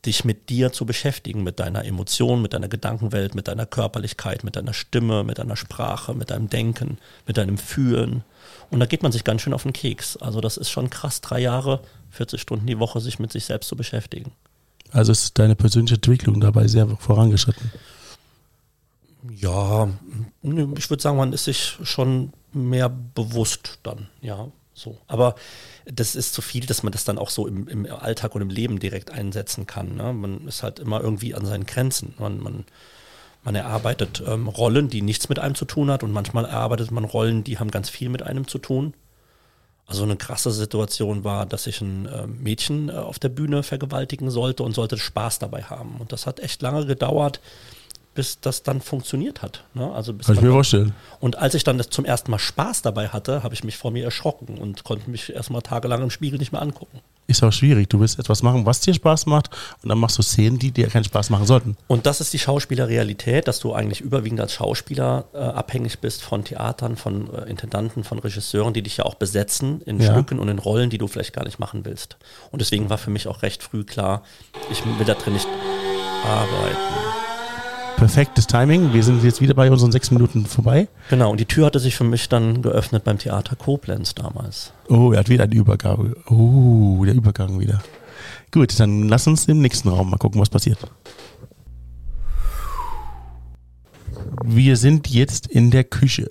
dich 0.06 0.24
mit 0.24 0.48
dir 0.48 0.72
zu 0.72 0.86
beschäftigen, 0.86 1.44
mit 1.44 1.60
deiner 1.60 1.84
Emotion, 1.84 2.42
mit 2.42 2.52
deiner 2.52 2.68
Gedankenwelt, 2.68 3.36
mit 3.36 3.46
deiner 3.46 3.66
Körperlichkeit, 3.66 4.42
mit 4.42 4.56
deiner 4.56 4.74
Stimme, 4.74 5.22
mit 5.22 5.38
deiner 5.38 5.56
Sprache, 5.56 6.14
mit 6.14 6.30
deinem 6.30 6.50
Denken, 6.50 6.98
mit 7.26 7.36
deinem 7.36 7.58
Fühlen. 7.58 8.24
Und 8.70 8.80
da 8.80 8.86
geht 8.86 9.04
man 9.04 9.12
sich 9.12 9.22
ganz 9.22 9.42
schön 9.42 9.54
auf 9.54 9.62
den 9.62 9.72
Keks. 9.72 10.16
Also 10.16 10.40
das 10.40 10.56
ist 10.56 10.70
schon 10.70 10.90
krass, 10.90 11.20
drei 11.20 11.40
Jahre, 11.40 11.80
40 12.10 12.40
Stunden 12.40 12.66
die 12.66 12.80
Woche 12.80 13.00
sich 13.00 13.20
mit 13.20 13.30
sich 13.30 13.44
selbst 13.44 13.68
zu 13.68 13.76
beschäftigen. 13.76 14.32
Also 14.92 15.12
ist 15.12 15.38
deine 15.38 15.56
persönliche 15.56 15.96
Entwicklung 15.96 16.40
dabei 16.40 16.68
sehr 16.68 16.88
vorangeschritten. 16.88 17.70
Ja, 19.30 19.88
ich 20.42 20.90
würde 20.90 21.02
sagen, 21.02 21.16
man 21.16 21.32
ist 21.32 21.44
sich 21.44 21.78
schon 21.82 22.32
mehr 22.52 22.88
bewusst 22.88 23.78
dann, 23.82 24.08
ja. 24.20 24.48
So. 24.76 24.98
Aber 25.06 25.36
das 25.86 26.14
ist 26.14 26.34
zu 26.34 26.42
viel, 26.42 26.66
dass 26.66 26.82
man 26.82 26.92
das 26.92 27.04
dann 27.04 27.16
auch 27.16 27.30
so 27.30 27.46
im, 27.46 27.66
im 27.66 27.86
Alltag 27.86 28.34
und 28.34 28.42
im 28.42 28.50
Leben 28.50 28.78
direkt 28.78 29.10
einsetzen 29.10 29.66
kann. 29.66 29.96
Ne? 29.96 30.12
Man 30.12 30.46
ist 30.46 30.62
halt 30.62 30.78
immer 30.78 31.00
irgendwie 31.00 31.34
an 31.34 31.46
seinen 31.46 31.64
Grenzen. 31.64 32.12
Man, 32.18 32.38
man, 32.38 32.64
man 33.42 33.54
erarbeitet 33.54 34.22
ähm, 34.26 34.48
Rollen, 34.48 34.88
die 34.88 35.00
nichts 35.00 35.30
mit 35.30 35.38
einem 35.38 35.54
zu 35.54 35.64
tun 35.64 35.90
hat 35.90 36.02
und 36.02 36.12
manchmal 36.12 36.44
erarbeitet 36.44 36.90
man 36.90 37.04
Rollen, 37.04 37.42
die 37.42 37.58
haben 37.58 37.70
ganz 37.70 37.88
viel 37.88 38.10
mit 38.10 38.22
einem 38.22 38.46
zu 38.48 38.58
tun. 38.58 38.92
Also 39.86 40.02
eine 40.02 40.16
krasse 40.16 40.50
Situation 40.50 41.22
war, 41.22 41.46
dass 41.46 41.68
ich 41.68 41.80
ein 41.80 42.06
äh, 42.06 42.26
Mädchen 42.26 42.88
äh, 42.88 42.92
auf 42.92 43.20
der 43.20 43.28
Bühne 43.28 43.62
vergewaltigen 43.62 44.30
sollte 44.30 44.64
und 44.64 44.74
sollte 44.74 44.98
Spaß 44.98 45.38
dabei 45.38 45.62
haben. 45.62 45.96
Und 46.00 46.12
das 46.12 46.26
hat 46.26 46.40
echt 46.40 46.60
lange 46.60 46.86
gedauert, 46.86 47.40
bis 48.16 48.40
das 48.40 48.64
dann 48.64 48.80
funktioniert 48.80 49.42
hat. 49.42 49.62
Ne? 49.74 49.92
Also 49.92 50.12
bis 50.12 50.26
Kann 50.26 50.34
ich 50.34 50.42
mir 50.42 50.50
vorstellen. 50.50 50.92
Und 51.20 51.36
als 51.38 51.54
ich 51.54 51.62
dann 51.62 51.78
das 51.78 51.90
zum 51.90 52.04
ersten 52.04 52.32
Mal 52.32 52.40
Spaß 52.40 52.82
dabei 52.82 53.08
hatte, 53.08 53.44
habe 53.44 53.54
ich 53.54 53.62
mich 53.62 53.76
vor 53.76 53.92
mir 53.92 54.04
erschrocken 54.04 54.58
und 54.58 54.82
konnte 54.82 55.08
mich 55.08 55.32
erstmal 55.32 55.62
tagelang 55.62 56.02
im 56.02 56.10
Spiegel 56.10 56.38
nicht 56.40 56.50
mehr 56.50 56.62
angucken. 56.62 57.00
Ist 57.28 57.42
auch 57.42 57.52
schwierig. 57.52 57.90
Du 57.90 57.98
willst 57.98 58.18
etwas 58.20 58.42
machen, 58.42 58.66
was 58.66 58.80
dir 58.80 58.94
Spaß 58.94 59.26
macht 59.26 59.50
und 59.82 59.88
dann 59.88 59.98
machst 59.98 60.16
du 60.16 60.22
Szenen, 60.22 60.58
die 60.58 60.70
dir 60.70 60.86
keinen 60.88 61.04
Spaß 61.04 61.30
machen 61.30 61.44
sollten. 61.44 61.76
Und 61.88 62.06
das 62.06 62.20
ist 62.20 62.32
die 62.32 62.38
Schauspielerrealität, 62.38 63.48
dass 63.48 63.58
du 63.58 63.74
eigentlich 63.74 64.00
überwiegend 64.00 64.40
als 64.40 64.52
Schauspieler 64.52 65.24
äh, 65.34 65.38
abhängig 65.38 65.98
bist 65.98 66.22
von 66.22 66.44
Theatern, 66.44 66.96
von 66.96 67.32
äh, 67.34 67.50
Intendanten, 67.50 68.04
von 68.04 68.20
Regisseuren, 68.20 68.74
die 68.74 68.82
dich 68.82 68.98
ja 68.98 69.04
auch 69.04 69.16
besetzen 69.16 69.82
in 69.82 70.00
Ja. 70.00 70.12
Stücken 70.12 70.38
und 70.38 70.48
in 70.48 70.58
Rollen, 70.58 70.88
die 70.88 70.98
du 70.98 71.08
vielleicht 71.08 71.32
gar 71.32 71.44
nicht 71.44 71.58
machen 71.58 71.84
willst. 71.84 72.16
Und 72.52 72.60
deswegen 72.60 72.90
war 72.90 72.98
für 72.98 73.10
mich 73.10 73.26
auch 73.26 73.42
recht 73.42 73.62
früh 73.62 73.84
klar, 73.84 74.22
ich 74.70 74.84
will 74.84 75.04
da 75.04 75.14
drin 75.14 75.32
nicht 75.34 75.48
arbeiten. 76.24 77.05
Perfektes 77.96 78.46
Timing. 78.46 78.92
Wir 78.92 79.02
sind 79.02 79.24
jetzt 79.24 79.40
wieder 79.40 79.54
bei 79.54 79.70
unseren 79.70 79.90
sechs 79.90 80.10
Minuten 80.10 80.44
vorbei. 80.44 80.88
Genau, 81.08 81.30
und 81.30 81.40
die 81.40 81.46
Tür 81.46 81.66
hatte 81.66 81.80
sich 81.80 81.96
für 81.96 82.04
mich 82.04 82.28
dann 82.28 82.60
geöffnet 82.60 83.04
beim 83.04 83.18
Theater 83.18 83.56
Koblenz 83.56 84.14
damals. 84.14 84.72
Oh, 84.88 85.12
er 85.12 85.20
hat 85.20 85.30
wieder 85.30 85.44
eine 85.44 85.54
Übergabe. 85.54 86.14
Oh, 86.28 87.02
der 87.06 87.14
Übergang 87.14 87.58
wieder. 87.58 87.82
Gut, 88.52 88.78
dann 88.78 89.08
lass 89.08 89.26
uns 89.26 89.46
im 89.48 89.60
nächsten 89.62 89.88
Raum 89.88 90.10
mal 90.10 90.18
gucken, 90.18 90.40
was 90.40 90.50
passiert. 90.50 90.78
Wir 94.44 94.76
sind 94.76 95.08
jetzt 95.08 95.46
in 95.46 95.70
der 95.70 95.84
Küche. 95.84 96.28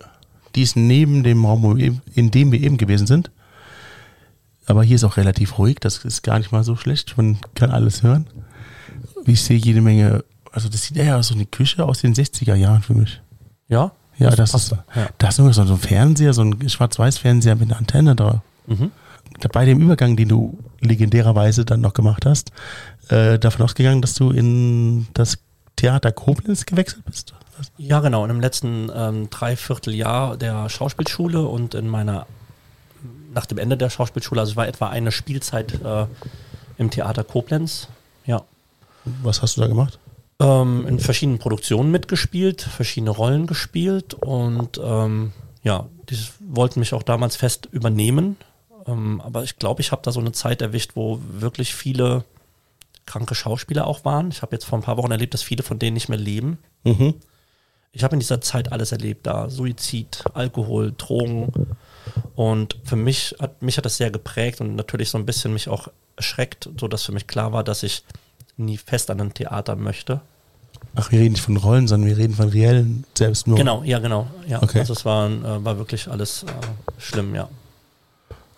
Die 0.54 0.62
ist 0.62 0.76
neben 0.76 1.24
dem 1.24 1.44
Raum, 1.44 1.78
in 2.14 2.32
dem 2.32 2.52
wir 2.52 2.62
eben 2.62 2.78
gewesen 2.78 3.08
sind. 3.08 3.32
Aber 4.68 4.84
hier 4.84 4.96
ist 4.98 5.04
auch 5.04 5.18
relativ 5.18 5.58
ruhig. 5.58 5.78
Das 5.80 6.06
ist 6.06 6.22
gar 6.22 6.38
nicht 6.38 6.52
mal 6.52 6.64
so 6.64 6.76
schlecht. 6.76 7.18
Man 7.18 7.40
kann 7.56 7.72
alles 7.72 8.04
hören. 8.04 8.28
Ich 9.26 9.42
sehe 9.42 9.58
jede 9.58 9.82
Menge. 9.82 10.24
Also, 10.56 10.70
das 10.70 10.84
sieht 10.84 10.96
eher 10.96 11.18
aus 11.18 11.28
so 11.28 11.36
eine 11.36 11.46
Küche 11.46 11.84
aus 11.84 12.00
den 12.00 12.16
60er 12.16 12.56
Jahren 12.56 12.82
für 12.82 12.94
mich. 12.94 13.22
Ja? 13.68 13.92
Ja, 14.18 14.30
das, 14.30 14.54
passt. 14.54 14.72
ist. 14.72 14.78
Ja. 14.96 15.10
Da 15.18 15.28
ist 15.28 15.38
nur 15.38 15.54
so 15.54 15.62
ein 15.62 15.78
Fernseher, 15.78 16.34
so 16.34 16.44
ein 16.44 16.70
Schwarz-Weiß-Fernseher 16.70 17.56
mit 17.56 17.70
einer 17.70 17.78
Antenne 17.78 18.16
drauf. 18.16 18.40
Mhm. 18.66 18.92
Bei 19.52 19.66
dem 19.66 19.82
Übergang, 19.82 20.16
den 20.16 20.30
du 20.30 20.58
legendärerweise 20.80 21.66
dann 21.66 21.82
noch 21.82 21.94
gemacht 21.94 22.26
hast, 22.26 22.54
äh, 23.10 23.38
davon 23.38 23.66
ausgegangen, 23.66 24.02
dass 24.02 24.14
du 24.14 24.32
in 24.32 25.08
das 25.14 25.40
Theater 25.76 26.14
Koblenz 26.14 26.66
gewechselt 26.66 27.04
bist. 27.04 27.34
Ja, 27.78 28.00
genau. 28.00 28.24
In 28.24 28.30
dem 28.30 28.40
letzten 28.40 28.90
ähm, 28.96 29.30
Dreivierteljahr 29.30 30.38
der 30.38 30.70
Schauspielschule 30.70 31.42
und 31.42 31.76
in 31.76 31.90
meiner, 31.90 32.28
nach 33.34 33.46
dem 33.46 33.58
Ende 33.58 33.76
der 33.76 33.90
Schauspielschule, 33.90 34.40
also 34.40 34.52
es 34.52 34.56
war 34.56 34.70
etwa 34.70 34.88
eine 34.88 35.12
Spielzeit 35.12 35.82
äh, 35.84 36.06
im 36.78 36.92
Theater 36.92 37.26
Koblenz. 37.26 37.90
Ja. 38.26 38.44
Was 39.22 39.42
hast 39.42 39.58
du 39.58 39.62
da 39.62 39.68
gemacht? 39.68 40.00
Ähm, 40.40 40.86
in 40.86 41.00
verschiedenen 41.00 41.40
Produktionen 41.40 41.92
mitgespielt, 41.92 42.62
verschiedene 42.62 43.12
Rollen 43.12 43.48
gespielt 43.48 44.14
und 44.16 44.82
ähm, 44.84 45.32
ja, 45.64 45.88
die 46.10 46.18
wollten 46.42 46.82
mich 46.82 46.94
auch 46.94 47.04
damals 47.04 47.38
fest 47.38 47.70
übernehmen. 47.72 48.36
Ähm, 48.86 49.22
aber 49.22 49.44
ich 49.44 49.58
glaube, 49.58 49.82
ich 49.82 49.92
habe 49.92 50.02
da 50.04 50.12
so 50.12 50.20
eine 50.20 50.34
Zeit 50.34 50.62
erwischt, 50.62 50.92
wo 50.96 51.22
wirklich 51.30 51.74
viele 51.74 52.26
kranke 53.06 53.34
Schauspieler 53.34 53.88
auch 53.88 54.04
waren. 54.04 54.30
Ich 54.30 54.42
habe 54.42 54.56
jetzt 54.56 54.66
vor 54.66 54.78
ein 54.78 54.84
paar 54.84 54.98
Wochen 54.98 55.12
erlebt, 55.12 55.34
dass 55.34 55.42
viele 55.42 55.64
von 55.64 55.80
denen 55.80 55.94
nicht 55.94 56.10
mehr 56.10 56.18
leben. 56.18 56.58
Mhm. 56.84 57.16
Ich 57.92 58.04
habe 58.04 58.16
in 58.16 58.20
dieser 58.20 58.42
Zeit 58.42 58.74
alles 58.74 58.92
erlebt, 58.92 59.26
da 59.26 59.50
Suizid, 59.50 60.26
Alkohol, 60.34 60.94
Drogen. 60.98 61.76
Und 62.36 62.78
für 62.84 62.98
mich 62.98 63.36
hat 63.40 63.62
mich 63.62 63.78
hat 63.78 63.86
das 63.86 63.98
sehr 63.98 64.12
geprägt 64.12 64.60
und 64.60 64.76
natürlich 64.76 65.10
so 65.10 65.18
ein 65.18 65.26
bisschen 65.26 65.54
mich 65.54 65.70
auch 65.70 65.88
erschreckt, 66.18 66.70
so 66.78 66.90
dass 66.90 67.04
für 67.04 67.14
mich 67.14 67.26
klar 67.26 67.54
war, 67.54 67.64
dass 67.64 67.84
ich 67.84 68.04
nie 68.58 68.78
fest 68.78 69.10
an 69.10 69.22
ein 69.22 69.34
Theater 69.34 69.76
möchte. 69.76 70.22
Ach, 70.96 71.12
wir 71.12 71.20
reden 71.20 71.34
nicht 71.34 71.44
von 71.44 71.58
Rollen, 71.58 71.88
sondern 71.88 72.10
wir 72.10 72.18
reden 72.18 72.34
von 72.34 72.50
reellen 72.50 73.06
selbst 73.18 73.48
nur. 73.48 73.58
Genau, 73.58 73.84
ja, 73.84 74.00
genau. 74.00 74.28
Ja. 74.48 74.62
Okay. 74.62 74.80
Also 74.80 74.94
es 74.94 75.06
war, 75.06 75.30
äh, 75.30 75.66
war 75.66 75.78
wirklich 75.78 76.08
alles 76.08 76.44
äh, 76.44 76.52
schlimm, 76.98 77.36
ja. 77.36 77.50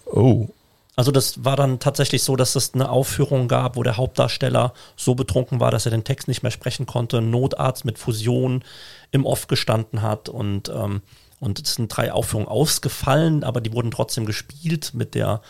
Oh. 0.05 0.47
Also 0.95 1.11
das 1.11 1.43
war 1.43 1.55
dann 1.55 1.79
tatsächlich 1.79 2.23
so, 2.23 2.35
dass 2.35 2.55
es 2.55 2.73
eine 2.73 2.89
Aufführung 2.89 3.47
gab, 3.47 3.75
wo 3.75 3.83
der 3.83 3.97
Hauptdarsteller 3.97 4.73
so 4.95 5.13
betrunken 5.13 5.59
war, 5.59 5.69
dass 5.69 5.85
er 5.85 5.91
den 5.91 6.03
Text 6.03 6.27
nicht 6.27 6.41
mehr 6.41 6.51
sprechen 6.51 6.87
konnte, 6.87 7.21
Notarzt 7.21 7.85
mit 7.85 7.99
Fusion 7.99 8.63
im 9.11 9.25
Off 9.25 9.47
gestanden 9.47 10.01
hat 10.01 10.27
und, 10.27 10.69
ähm, 10.69 11.01
und 11.39 11.59
es 11.59 11.75
sind 11.75 11.95
drei 11.95 12.11
Aufführungen 12.11 12.49
ausgefallen, 12.49 13.43
aber 13.43 13.61
die 13.61 13.73
wurden 13.73 13.91
trotzdem 13.91 14.25
gespielt 14.25 14.91
mit 14.95 15.13
der 15.13 15.41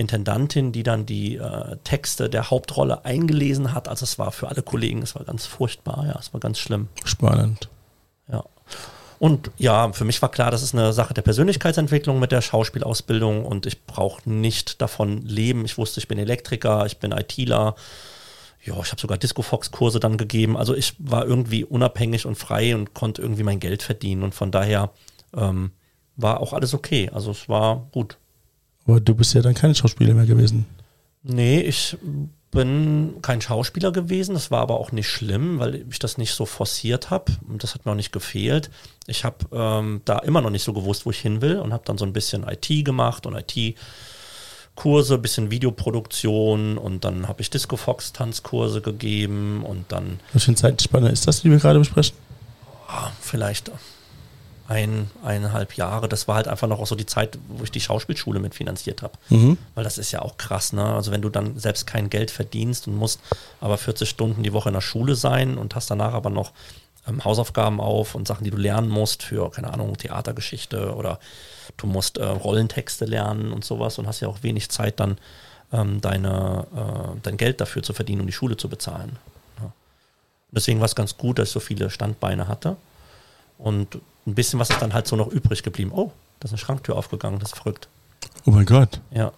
Intendantin, 0.00 0.72
die 0.72 0.82
dann 0.82 1.06
die 1.06 1.36
äh, 1.36 1.76
Texte 1.84 2.28
der 2.28 2.50
Hauptrolle 2.50 3.04
eingelesen 3.04 3.72
hat. 3.74 3.88
Also 3.88 4.04
es 4.04 4.18
war 4.18 4.32
für 4.32 4.48
alle 4.48 4.62
Kollegen, 4.62 5.02
es 5.02 5.14
war 5.14 5.24
ganz 5.24 5.46
furchtbar, 5.46 6.04
ja, 6.06 6.18
es 6.18 6.32
war 6.32 6.40
ganz 6.40 6.58
schlimm. 6.58 6.88
Spannend. 7.04 7.68
Ja. 8.30 8.44
Und 9.20 9.50
ja, 9.58 9.92
für 9.92 10.06
mich 10.06 10.22
war 10.22 10.30
klar, 10.30 10.50
das 10.50 10.62
ist 10.62 10.74
eine 10.74 10.94
Sache 10.94 11.12
der 11.12 11.20
Persönlichkeitsentwicklung 11.20 12.18
mit 12.18 12.32
der 12.32 12.40
Schauspielausbildung 12.40 13.44
und 13.44 13.66
ich 13.66 13.84
brauche 13.84 14.28
nicht 14.28 14.80
davon 14.80 15.20
leben. 15.20 15.66
Ich 15.66 15.76
wusste, 15.76 16.00
ich 16.00 16.08
bin 16.08 16.18
Elektriker, 16.18 16.86
ich 16.86 16.96
bin 16.98 17.12
ITler. 17.12 17.74
Ja, 18.64 18.80
ich 18.80 18.90
habe 18.90 19.00
sogar 19.00 19.18
Disco-Fox-Kurse 19.18 20.00
dann 20.00 20.16
gegeben. 20.16 20.56
Also 20.56 20.74
ich 20.74 20.94
war 20.98 21.26
irgendwie 21.26 21.64
unabhängig 21.64 22.24
und 22.24 22.36
frei 22.36 22.74
und 22.74 22.94
konnte 22.94 23.20
irgendwie 23.20 23.42
mein 23.42 23.60
Geld 23.60 23.82
verdienen. 23.82 24.22
Und 24.22 24.34
von 24.34 24.50
daher 24.50 24.90
ähm, 25.36 25.72
war 26.16 26.40
auch 26.40 26.54
alles 26.54 26.72
okay. 26.72 27.10
Also 27.12 27.30
es 27.30 27.46
war 27.46 27.88
gut. 27.92 28.16
Aber 28.90 29.00
du 29.00 29.14
bist 29.14 29.34
ja 29.34 29.42
dann 29.42 29.54
kein 29.54 29.74
Schauspieler 29.74 30.14
mehr 30.14 30.26
gewesen. 30.26 30.66
Nee, 31.22 31.60
ich 31.60 31.96
bin 32.50 33.16
kein 33.22 33.40
Schauspieler 33.40 33.92
gewesen. 33.92 34.34
Das 34.34 34.50
war 34.50 34.60
aber 34.60 34.80
auch 34.80 34.90
nicht 34.90 35.08
schlimm, 35.08 35.60
weil 35.60 35.86
ich 35.88 35.98
das 36.00 36.18
nicht 36.18 36.34
so 36.34 36.44
forciert 36.44 37.10
habe. 37.10 37.32
Und 37.48 37.62
das 37.62 37.74
hat 37.74 37.86
mir 37.86 37.92
auch 37.92 37.96
nicht 37.96 38.12
gefehlt. 38.12 38.70
Ich 39.06 39.24
habe 39.24 39.36
ähm, 39.52 40.00
da 40.04 40.18
immer 40.18 40.40
noch 40.40 40.50
nicht 40.50 40.64
so 40.64 40.72
gewusst, 40.72 41.06
wo 41.06 41.10
ich 41.10 41.20
hin 41.20 41.40
will 41.40 41.58
und 41.58 41.72
habe 41.72 41.84
dann 41.86 41.98
so 41.98 42.04
ein 42.04 42.12
bisschen 42.12 42.44
IT 42.48 42.84
gemacht 42.84 43.26
und 43.26 43.36
IT-Kurse, 43.36 45.18
bisschen 45.18 45.50
Videoproduktion 45.50 46.76
und 46.76 47.04
dann 47.04 47.28
habe 47.28 47.42
ich 47.42 47.50
Disco 47.50 47.76
Fox 47.76 48.12
Tanzkurse 48.12 48.80
gegeben 48.80 49.64
und 49.64 49.92
dann 49.92 50.18
Was 50.32 50.44
für 50.44 50.48
eine 50.48 50.56
Zeitspanne 50.56 51.10
ist 51.10 51.28
das, 51.28 51.42
die 51.42 51.50
wir 51.50 51.58
gerade 51.58 51.78
besprechen? 51.78 52.16
ah, 52.88 53.10
vielleicht 53.20 53.70
ein, 54.70 55.10
eineinhalb 55.24 55.76
Jahre. 55.76 56.08
Das 56.08 56.28
war 56.28 56.36
halt 56.36 56.46
einfach 56.46 56.68
noch 56.68 56.78
auch 56.78 56.86
so 56.86 56.94
die 56.94 57.04
Zeit, 57.04 57.36
wo 57.48 57.64
ich 57.64 57.72
die 57.72 57.80
Schauspielschule 57.80 58.38
mitfinanziert 58.38 59.02
habe. 59.02 59.14
Mhm. 59.28 59.58
Weil 59.74 59.82
das 59.82 59.98
ist 59.98 60.12
ja 60.12 60.22
auch 60.22 60.36
krass, 60.36 60.72
ne? 60.72 60.84
Also 60.94 61.10
wenn 61.10 61.22
du 61.22 61.28
dann 61.28 61.58
selbst 61.58 61.88
kein 61.88 62.08
Geld 62.08 62.30
verdienst 62.30 62.86
und 62.86 62.94
musst 62.94 63.18
aber 63.60 63.76
40 63.76 64.08
Stunden 64.08 64.44
die 64.44 64.52
Woche 64.52 64.68
in 64.68 64.74
der 64.74 64.80
Schule 64.80 65.16
sein 65.16 65.58
und 65.58 65.74
hast 65.74 65.90
danach 65.90 66.14
aber 66.14 66.30
noch 66.30 66.52
ähm, 67.08 67.24
Hausaufgaben 67.24 67.80
auf 67.80 68.14
und 68.14 68.28
Sachen, 68.28 68.44
die 68.44 68.50
du 68.50 68.58
lernen 68.58 68.88
musst 68.88 69.24
für, 69.24 69.50
keine 69.50 69.72
Ahnung, 69.72 69.96
Theatergeschichte 69.96 70.94
oder 70.94 71.18
du 71.76 71.88
musst 71.88 72.18
äh, 72.18 72.24
Rollentexte 72.24 73.06
lernen 73.06 73.52
und 73.52 73.64
sowas 73.64 73.98
und 73.98 74.06
hast 74.06 74.20
ja 74.20 74.28
auch 74.28 74.44
wenig 74.44 74.68
Zeit 74.68 75.00
dann 75.00 75.18
ähm, 75.72 76.00
deine, 76.00 76.66
äh, 76.76 77.18
dein 77.24 77.36
Geld 77.38 77.60
dafür 77.60 77.82
zu 77.82 77.92
verdienen, 77.92 78.20
um 78.20 78.28
die 78.28 78.32
Schule 78.32 78.56
zu 78.56 78.68
bezahlen. 78.68 79.18
Ja. 79.60 79.72
Deswegen 80.52 80.78
war 80.78 80.86
es 80.86 80.94
ganz 80.94 81.16
gut, 81.16 81.40
dass 81.40 81.48
ich 81.48 81.54
so 81.54 81.60
viele 81.60 81.90
Standbeine 81.90 82.46
hatte. 82.46 82.76
Und 83.58 83.98
ein 84.26 84.34
bisschen 84.34 84.58
was 84.58 84.70
ist 84.70 84.80
dann 84.82 84.92
halt 84.94 85.06
so 85.06 85.16
noch 85.16 85.28
übrig 85.28 85.62
geblieben. 85.62 85.92
Oh, 85.94 86.12
da 86.40 86.46
ist 86.46 86.52
eine 86.52 86.58
Schranktür 86.58 86.96
aufgegangen, 86.96 87.38
das 87.38 87.50
ist 87.50 87.58
verrückt. 87.58 87.88
Oh 88.44 88.50
mein 88.50 88.66
Gott. 88.66 89.00
Ja. 89.10 89.32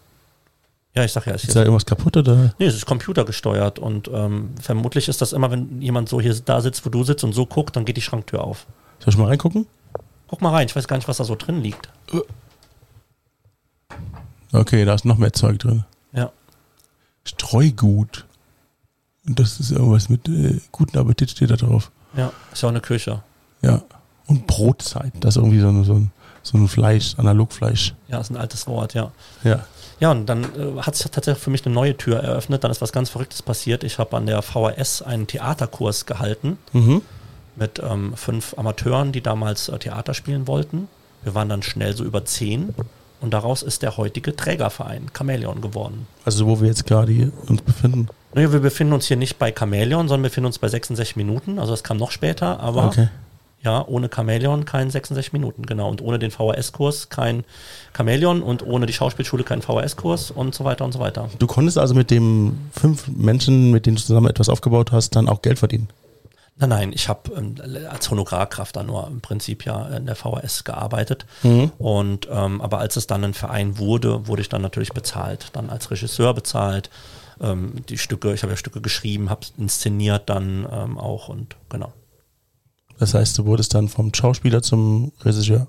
Ja, 0.94 1.04
ich 1.04 1.12
sag 1.12 1.26
ja, 1.26 1.32
es 1.32 1.42
Ist 1.42 1.48
ist 1.48 1.56
da 1.56 1.60
irgendwas 1.60 1.86
kaputt 1.86 2.16
oder? 2.18 2.54
Nee, 2.58 2.66
es 2.66 2.74
ist 2.74 2.84
computergesteuert 2.84 3.78
und 3.78 4.10
ähm, 4.12 4.50
vermutlich 4.60 5.08
ist 5.08 5.22
das 5.22 5.32
immer, 5.32 5.50
wenn 5.50 5.80
jemand 5.80 6.08
so 6.10 6.20
hier 6.20 6.34
da 6.34 6.60
sitzt, 6.60 6.84
wo 6.84 6.90
du 6.90 7.02
sitzt 7.02 7.24
und 7.24 7.32
so 7.32 7.46
guckt, 7.46 7.76
dann 7.76 7.86
geht 7.86 7.96
die 7.96 8.02
Schranktür 8.02 8.44
auf. 8.44 8.66
Soll 8.98 9.14
ich 9.14 9.18
mal 9.18 9.28
reingucken? 9.28 9.66
Guck 10.28 10.42
mal 10.42 10.50
rein, 10.50 10.66
ich 10.66 10.76
weiß 10.76 10.86
gar 10.88 10.96
nicht, 10.96 11.08
was 11.08 11.16
da 11.16 11.24
so 11.24 11.34
drin 11.34 11.62
liegt. 11.62 11.88
Okay, 14.52 14.84
da 14.84 14.94
ist 14.94 15.06
noch 15.06 15.16
mehr 15.16 15.32
Zeug 15.32 15.58
drin. 15.58 15.84
Ja. 16.12 16.30
Streugut. 17.24 18.26
Und 19.26 19.38
das 19.38 19.60
ist 19.60 19.70
irgendwas 19.70 20.08
mit 20.08 20.28
äh, 20.28 20.60
guten 20.72 20.98
Appetit 20.98 21.30
steht 21.30 21.50
da 21.50 21.56
drauf. 21.56 21.90
Ja, 22.16 22.32
ist 22.52 22.62
ja 22.62 22.68
auch 22.68 22.72
eine 22.72 22.80
Küche. 22.80 23.22
Ja. 23.62 23.82
Und 24.26 24.46
Brotzeit. 24.46 25.12
Das 25.20 25.36
ist 25.36 25.42
irgendwie 25.42 25.60
so, 25.60 25.68
ein- 25.68 25.84
so, 25.84 25.94
ein, 25.94 26.10
so 26.42 26.56
ein 26.58 26.68
Fleisch, 26.68 27.14
Analogfleisch. 27.18 27.94
Ja, 28.08 28.18
ist 28.20 28.30
ein 28.30 28.36
altes 28.36 28.66
Wort, 28.66 28.94
ja. 28.94 29.10
Ja. 29.44 29.60
Ja, 30.00 30.10
und 30.10 30.26
dann 30.26 30.44
äh, 30.44 30.80
hat 30.80 30.96
sich 30.96 31.10
tatsächlich 31.10 31.42
für 31.44 31.50
mich 31.50 31.64
eine 31.64 31.74
neue 31.74 31.96
Tür 31.96 32.18
eröffnet. 32.18 32.64
Dann 32.64 32.70
ist 32.72 32.80
was 32.80 32.92
ganz 32.92 33.08
Verrücktes 33.10 33.42
passiert. 33.42 33.84
Ich 33.84 33.98
habe 33.98 34.16
an 34.16 34.26
der 34.26 34.42
VHS 34.42 35.02
einen 35.02 35.26
Theaterkurs 35.28 36.06
gehalten 36.06 36.58
Mhm. 36.72 37.02
mit 37.54 37.80
ähm, 37.88 38.12
fünf 38.16 38.54
Amateuren, 38.58 39.12
die 39.12 39.20
damals 39.20 39.68
äh, 39.68 39.78
Theater 39.78 40.14
spielen 40.14 40.46
wollten. 40.48 40.88
Wir 41.22 41.34
waren 41.36 41.48
dann 41.48 41.62
schnell 41.62 41.94
so 41.96 42.02
über 42.04 42.24
zehn 42.24 42.74
Und 43.20 43.32
daraus 43.32 43.62
ist 43.62 43.82
der 43.82 43.96
heutige 43.96 44.34
Trägerverein 44.34 45.06
Chamäleon 45.16 45.60
geworden. 45.60 46.08
Also 46.24 46.46
wo 46.48 46.60
wir 46.60 46.66
jetzt 46.66 46.84
gerade 46.86 47.30
uns 47.46 47.62
befinden. 47.62 48.08
Nee, 48.34 48.50
wir 48.50 48.58
befinden 48.58 48.94
uns 48.94 49.06
hier 49.06 49.16
nicht 49.16 49.38
bei 49.38 49.54
Chamäleon, 49.56 50.08
sondern 50.08 50.24
wir 50.24 50.30
befinden 50.30 50.46
uns 50.46 50.58
bei 50.58 50.66
66 50.66 51.14
Minuten. 51.14 51.60
Also 51.60 51.70
das 51.72 51.84
kam 51.84 51.98
noch 51.98 52.10
später, 52.10 52.58
aber 52.58 52.86
Okay. 52.86 53.08
Ja, 53.62 53.86
ohne 53.86 54.10
Chamäleon 54.12 54.64
kein 54.64 54.90
66 54.90 55.32
Minuten, 55.32 55.64
genau. 55.64 55.88
Und 55.88 56.02
ohne 56.02 56.18
den 56.18 56.30
VHS-Kurs 56.30 57.08
kein 57.10 57.44
Chamäleon 57.96 58.42
und 58.42 58.66
ohne 58.66 58.86
die 58.86 58.92
Schauspielschule 58.92 59.44
kein 59.44 59.62
VHS-Kurs 59.62 60.32
und 60.32 60.54
so 60.54 60.64
weiter 60.64 60.84
und 60.84 60.92
so 60.92 60.98
weiter. 60.98 61.28
Du 61.38 61.46
konntest 61.46 61.78
also 61.78 61.94
mit 61.94 62.10
dem 62.10 62.58
fünf 62.72 63.06
Menschen, 63.08 63.70
mit 63.70 63.86
denen 63.86 63.96
du 63.96 64.02
zusammen 64.02 64.28
etwas 64.28 64.48
aufgebaut 64.48 64.90
hast, 64.90 65.14
dann 65.14 65.28
auch 65.28 65.42
Geld 65.42 65.60
verdienen. 65.60 65.88
Nein, 66.56 66.68
nein, 66.68 66.92
ich 66.92 67.08
habe 67.08 67.32
ähm, 67.34 67.54
als 67.88 68.10
Honorarkraft 68.10 68.76
da 68.76 68.82
nur 68.82 69.06
im 69.06 69.20
Prinzip 69.20 69.64
ja 69.64 69.86
in 69.88 70.06
der 70.06 70.16
VHS 70.16 70.64
gearbeitet. 70.64 71.24
Und 71.78 72.28
ähm, 72.30 72.60
aber 72.60 72.78
als 72.78 72.96
es 72.96 73.06
dann 73.06 73.24
ein 73.24 73.34
Verein 73.34 73.78
wurde, 73.78 74.26
wurde 74.26 74.42
ich 74.42 74.48
dann 74.48 74.62
natürlich 74.62 74.92
bezahlt. 74.92 75.48
Dann 75.54 75.70
als 75.70 75.90
Regisseur 75.90 76.34
bezahlt. 76.34 76.90
Ähm, 77.40 77.84
die 77.88 77.96
Stücke, 77.96 78.34
ich 78.34 78.42
habe 78.42 78.52
ja 78.52 78.56
Stücke 78.56 78.80
geschrieben, 78.80 79.30
habe 79.30 79.46
inszeniert 79.56 80.28
dann 80.28 80.66
ähm, 80.70 80.98
auch 80.98 81.28
und 81.28 81.56
genau. 81.68 81.92
Das 83.02 83.14
heißt, 83.14 83.36
du 83.36 83.46
wurdest 83.46 83.74
dann 83.74 83.88
vom 83.88 84.14
Schauspieler 84.14 84.62
zum 84.62 85.10
Regisseur. 85.24 85.66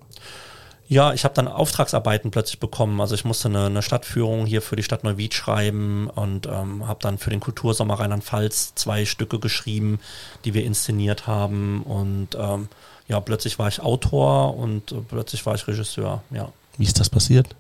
Ja, 0.88 1.14
ich 1.14 1.24
habe 1.24 1.34
dann 1.34 1.48
Auftragsarbeiten 1.48 2.30
plötzlich 2.30 2.60
bekommen. 2.60 3.02
Also 3.02 3.16
ich 3.16 3.26
musste 3.26 3.48
eine, 3.48 3.66
eine 3.66 3.82
Stadtführung 3.82 4.46
hier 4.46 4.62
für 4.62 4.76
die 4.76 4.84
Stadt 4.84 5.04
Neuwied 5.04 5.34
schreiben 5.34 6.12
und 6.12 6.46
ähm, 6.46 6.88
habe 6.88 7.00
dann 7.02 7.18
für 7.18 7.32
den 7.32 7.40
Kultursommer 7.40 7.96
Rheinland-Pfalz 7.96 8.76
zwei 8.76 9.06
Stücke 9.06 9.40
geschrieben, 9.40 10.00
die 10.46 10.54
wir 10.54 10.64
inszeniert 10.64 11.26
haben. 11.26 11.82
Und 11.82 12.36
ähm, 12.38 12.68
ja, 13.08 13.20
plötzlich 13.20 13.58
war 13.58 13.68
ich 13.68 13.82
Autor 13.82 14.56
und 14.56 14.92
äh, 14.92 14.98
plötzlich 14.98 15.44
war 15.48 15.56
ich 15.56 15.68
Regisseur. 15.68 16.22
Ja, 16.30 16.50
Wie 16.78 16.86
ist 16.86 17.00
das 17.00 17.10
passiert? 17.10 17.56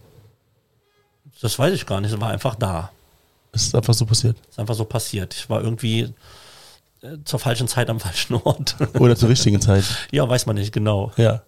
das 1.41 1.57
weiß 1.57 1.74
ich 1.74 1.88
gar 1.88 1.99
nicht. 1.99 2.13
Es 2.13 2.21
war 2.21 2.30
einfach 2.30 2.53
da. 2.53 2.91
Es 3.53 3.63
ist 3.63 3.76
einfach 3.76 3.95
so 3.95 4.05
passiert. 4.05 4.38
Es 4.43 4.49
ist 4.51 4.59
einfach 4.59 4.76
so 4.76 4.86
passiert. 4.86 5.34
Ich 5.34 5.49
war 5.49 5.63
irgendwie 5.63 6.13
zur 7.26 7.39
falschen 7.39 7.68
Zeit 7.68 7.89
am 7.89 7.99
falschen 7.99 8.36
Ort. 8.36 8.76
Oder 8.99 9.16
zur 9.16 9.30
richtigen 9.30 9.60
Zeit. 9.62 9.84
ja, 10.12 10.28
weiß 10.28 10.45
man 10.45 10.56
nicht 10.56 10.72
genau. 10.72 11.12
Ja. 11.18 11.41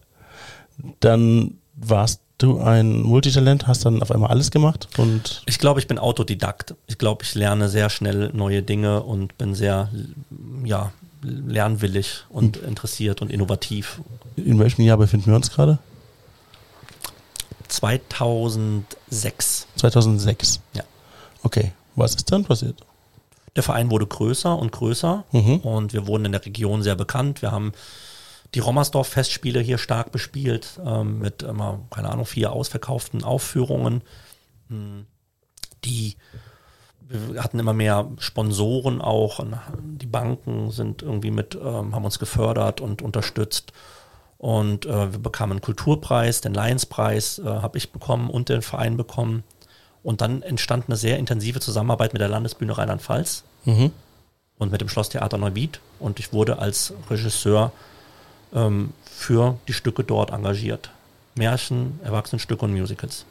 Dann 0.99 1.58
warst 1.76 2.22
du 2.38 2.60
ein 2.60 3.01
Multitalent, 3.01 3.66
hast 3.68 3.86
dann 3.86 4.01
auf 4.01 4.12
einmal 4.12 4.30
alles 4.30 4.51
gemacht 4.51 4.89
und 4.97 5.41
Ich 5.45 5.58
glaube, 5.58 5.80
ich 5.80 5.88
bin 5.88 5.97
Autodidakt. 5.99 6.76
Ich 6.88 6.97
glaube, 6.97 7.24
ich 7.24 7.34
lerne 7.36 7.70
sehr 7.70 7.89
schnell 7.89 8.32
neue 8.34 8.62
Dinge 8.62 9.03
und 9.03 9.38
bin 9.38 9.56
sehr, 9.56 9.89
ja, 10.66 10.91
lernwillig 11.22 12.26
und 12.30 12.58
interessiert 12.58 13.22
und 13.22 13.32
innovativ. 13.32 14.01
in 14.36 14.60
welchem 14.60 14.82
Jahr 14.82 14.97
befinden 14.97 15.28
wir 15.28 15.36
uns 15.38 15.49
gerade? 15.51 15.80
2006. 17.70 19.68
2006. 19.78 20.60
Ja. 20.74 20.84
Okay. 21.43 21.72
Was 21.95 22.16
ist 22.16 22.30
dann 22.32 22.43
passiert? 22.43 22.76
Der 23.56 23.64
Verein 23.64 23.89
wurde 23.91 24.06
größer 24.08 24.58
und 24.58 24.72
größer 24.72 25.24
Mhm. 25.32 25.58
und 25.58 25.93
wir 25.93 26.08
wurden 26.08 26.26
in 26.26 26.32
der 26.34 26.45
Region 26.45 26.84
sehr 26.84 26.95
bekannt. 26.95 27.41
Wir 27.41 27.51
haben 27.51 27.72
die 28.53 28.60
Rommersdorf-Festspiele 28.60 29.60
hier 29.60 29.78
stark 29.78 30.12
bespielt, 30.12 30.80
ähm, 30.86 31.20
mit 31.20 31.43
immer, 31.43 31.80
keine 31.89 32.10
Ahnung, 32.10 32.26
vier 32.26 32.51
ausverkauften 32.51 33.24
Aufführungen. 33.24 34.01
Hm, 34.70 35.06
Die 35.84 36.16
wir 37.08 37.43
hatten 37.43 37.60
immer 37.60 37.74
mehr 37.74 38.10
Sponsoren 38.18 39.01
auch. 39.01 39.39
Und 39.39 39.56
die 39.78 40.08
Banken 40.08 40.72
sind 40.72 41.03
irgendwie 41.03 41.32
mit, 41.32 41.56
ähm, 41.56 41.93
haben 41.93 42.06
uns 42.06 42.20
gefördert 42.20 42.82
und 42.82 43.01
unterstützt. 43.01 43.74
Und 44.38 44.86
äh, 44.86 45.12
wir 45.14 45.20
bekamen 45.20 45.53
einen 45.53 45.62
Kulturpreis, 45.62 46.41
den 46.41 46.53
Lions-Preis 46.53 47.39
äh, 47.39 47.45
habe 47.45 47.78
ich 47.78 47.91
bekommen 47.91 48.30
und 48.30 48.49
den 48.49 48.62
Verein 48.62 48.97
bekommen. 48.97 49.43
Und 50.06 50.22
dann 50.22 50.43
entstand 50.43 50.86
eine 50.88 50.95
sehr 50.97 51.18
intensive 51.18 51.60
Zusammenarbeit 51.60 52.14
mit 52.14 52.22
der 52.22 52.30
Landesbühne 52.30 52.78
Rheinland-Pfalz 52.78 53.43
Mhm. 53.66 53.91
und 54.60 54.72
mit 54.72 54.80
dem 54.80 54.88
Schlosstheater 54.88 55.38
Neuwied. 55.39 55.80
Und 55.99 56.20
ich 56.20 56.32
wurde 56.32 56.60
als 56.60 56.93
Regisseur 57.10 57.72
ähm, 58.53 58.91
für 59.03 59.58
die 59.68 59.74
Stücke 59.74 60.03
dort 60.03 60.30
engagiert. 60.32 60.91
Märchen, 61.36 61.99
Erwachsenenstücke 62.03 62.64
und 62.64 62.72
Musicals. 62.74 63.26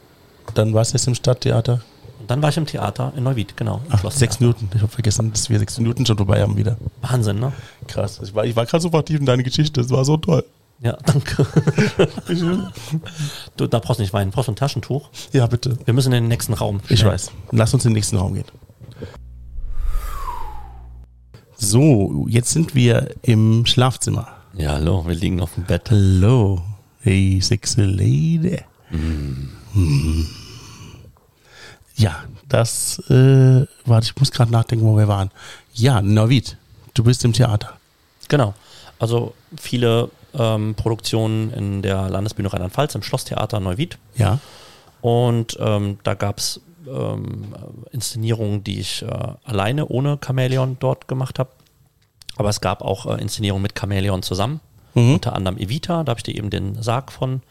Dann 0.55 0.75
warst 0.75 0.93
du 0.93 0.97
jetzt 0.97 1.07
im 1.07 1.15
Stadttheater. 1.15 1.81
Und 2.21 2.29
dann 2.31 2.43
war 2.43 2.49
ich 2.51 2.57
im 2.57 2.67
Theater 2.67 3.13
in 3.17 3.23
Neuwied, 3.23 3.57
genau. 3.57 3.81
Ach, 3.91 4.11
sechs 4.11 4.41
Minuten. 4.41 4.69
Ich 4.75 4.83
habe 4.83 4.91
vergessen, 4.91 5.33
dass 5.33 5.49
wir 5.49 5.59
sechs 5.61 5.79
Minuten 5.79 6.05
schon 6.05 6.17
vorbei 6.17 6.43
haben 6.43 6.57
wieder. 6.57 6.77
Wahnsinn, 7.03 7.39
ne? 7.39 7.53
Krass. 7.87 8.21
Ich 8.23 8.35
war, 8.35 8.45
ich 8.45 8.57
war 8.57 8.67
gerade 8.67 8.83
so 8.83 8.91
vertieft 8.91 9.21
in 9.21 9.27
deine 9.27 9.43
Geschichte. 9.45 9.81
Das 9.81 9.91
war 9.91 10.05
so 10.05 10.17
toll. 10.17 10.45
Ja, 10.85 10.99
danke. 11.07 11.47
du, 13.57 13.67
da 13.67 13.79
brauchst 13.79 13.99
du 13.99 14.03
nicht 14.03 14.13
weinen. 14.13 14.31
Brauchst 14.31 14.49
du 14.49 14.53
ein 14.53 14.57
Taschentuch? 14.57 15.09
Ja, 15.33 15.47
bitte. 15.47 15.79
Wir 15.87 15.95
müssen 15.95 16.13
in 16.13 16.25
den 16.25 16.29
nächsten 16.29 16.53
Raum. 16.53 16.81
Ich 16.91 17.01
Schnell. 17.01 17.13
weiß. 17.13 17.31
Lass 17.53 17.73
uns 17.73 17.87
in 17.87 17.91
den 17.91 17.95
nächsten 17.95 18.17
Raum 18.19 18.35
gehen. 18.35 18.45
So, 21.57 22.27
jetzt 22.29 22.51
sind 22.51 22.75
wir 22.75 23.15
im 23.23 23.65
Schlafzimmer. 23.65 24.29
Ja, 24.53 24.73
hallo, 24.73 25.07
wir 25.07 25.15
liegen 25.15 25.41
auf 25.41 25.55
dem 25.55 25.65
Bett. 25.65 25.89
Hello, 25.89 26.63
hey 27.01 27.41
sexy 27.41 27.81
lady. 27.81 28.61
Mm. 28.91 30.25
Ja, 31.97 32.25
das, 32.49 32.99
äh, 33.09 33.67
warte, 33.87 34.05
ich 34.07 34.17
muss 34.17 34.31
gerade 34.33 34.53
nachdenken, 34.53 34.85
wo 34.85 34.99
wir 34.99 35.09
waren. 35.09 35.31
Ja, 35.73 36.03
Navid, 36.03 36.59
du 36.93 37.05
bist 37.05 37.25
im 37.25 37.33
Theater. 37.33 37.79
Genau. 38.29 38.55
Also 38.99 39.35
viele 39.57 40.11
ähm, 40.35 40.75
Produktionen 40.75 41.53
in 41.53 41.83
der 41.83 42.09
Landesbühne 42.09 42.53
Rheinland-Pfalz, 42.53 42.95
im 42.95 43.03
Schlosstheater 43.03 43.61
Neuwied. 43.61 43.99
Ja, 44.17 44.39
Und 45.01 45.57
ähm, 45.61 45.99
da 46.03 46.15
gab 46.15 46.39
es 46.39 46.61
ähm, 46.87 47.55
Inszenierungen, 47.93 48.65
die 48.65 48.81
ich 48.81 49.03
äh, 49.03 49.07
alleine 49.45 49.87
ohne 49.89 50.19
Chamäleon 50.25 50.77
dort 50.81 51.09
gemacht 51.09 51.39
habe. 51.39 51.51
Aber 52.37 52.49
es 52.49 52.61
gab 52.61 52.83
auch 52.83 53.07
äh, 53.07 53.21
Inszenierungen 53.21 53.63
mit 53.63 53.79
Chamäleon 53.79 54.23
zusammen. 54.23 54.61
Mhm. 54.95 55.15
Unter 55.15 55.35
anderem 55.35 55.59
Evita, 55.59 56.05
da 56.05 56.11
habe 56.11 56.19
ich 56.19 56.25
dir 56.25 56.37
eben 56.37 56.51
den 56.51 56.83
Sarg 56.83 57.13
von 57.13 57.43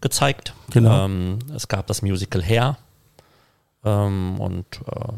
gezeigt. 0.00 0.52
Genau. 0.70 1.04
Ähm, 1.04 1.38
es 1.54 1.68
gab 1.68 1.86
das 1.86 2.02
Musical 2.02 2.42
Hair 2.42 2.76
ähm, 3.84 4.38
und 4.40 4.66
äh, 4.86 5.12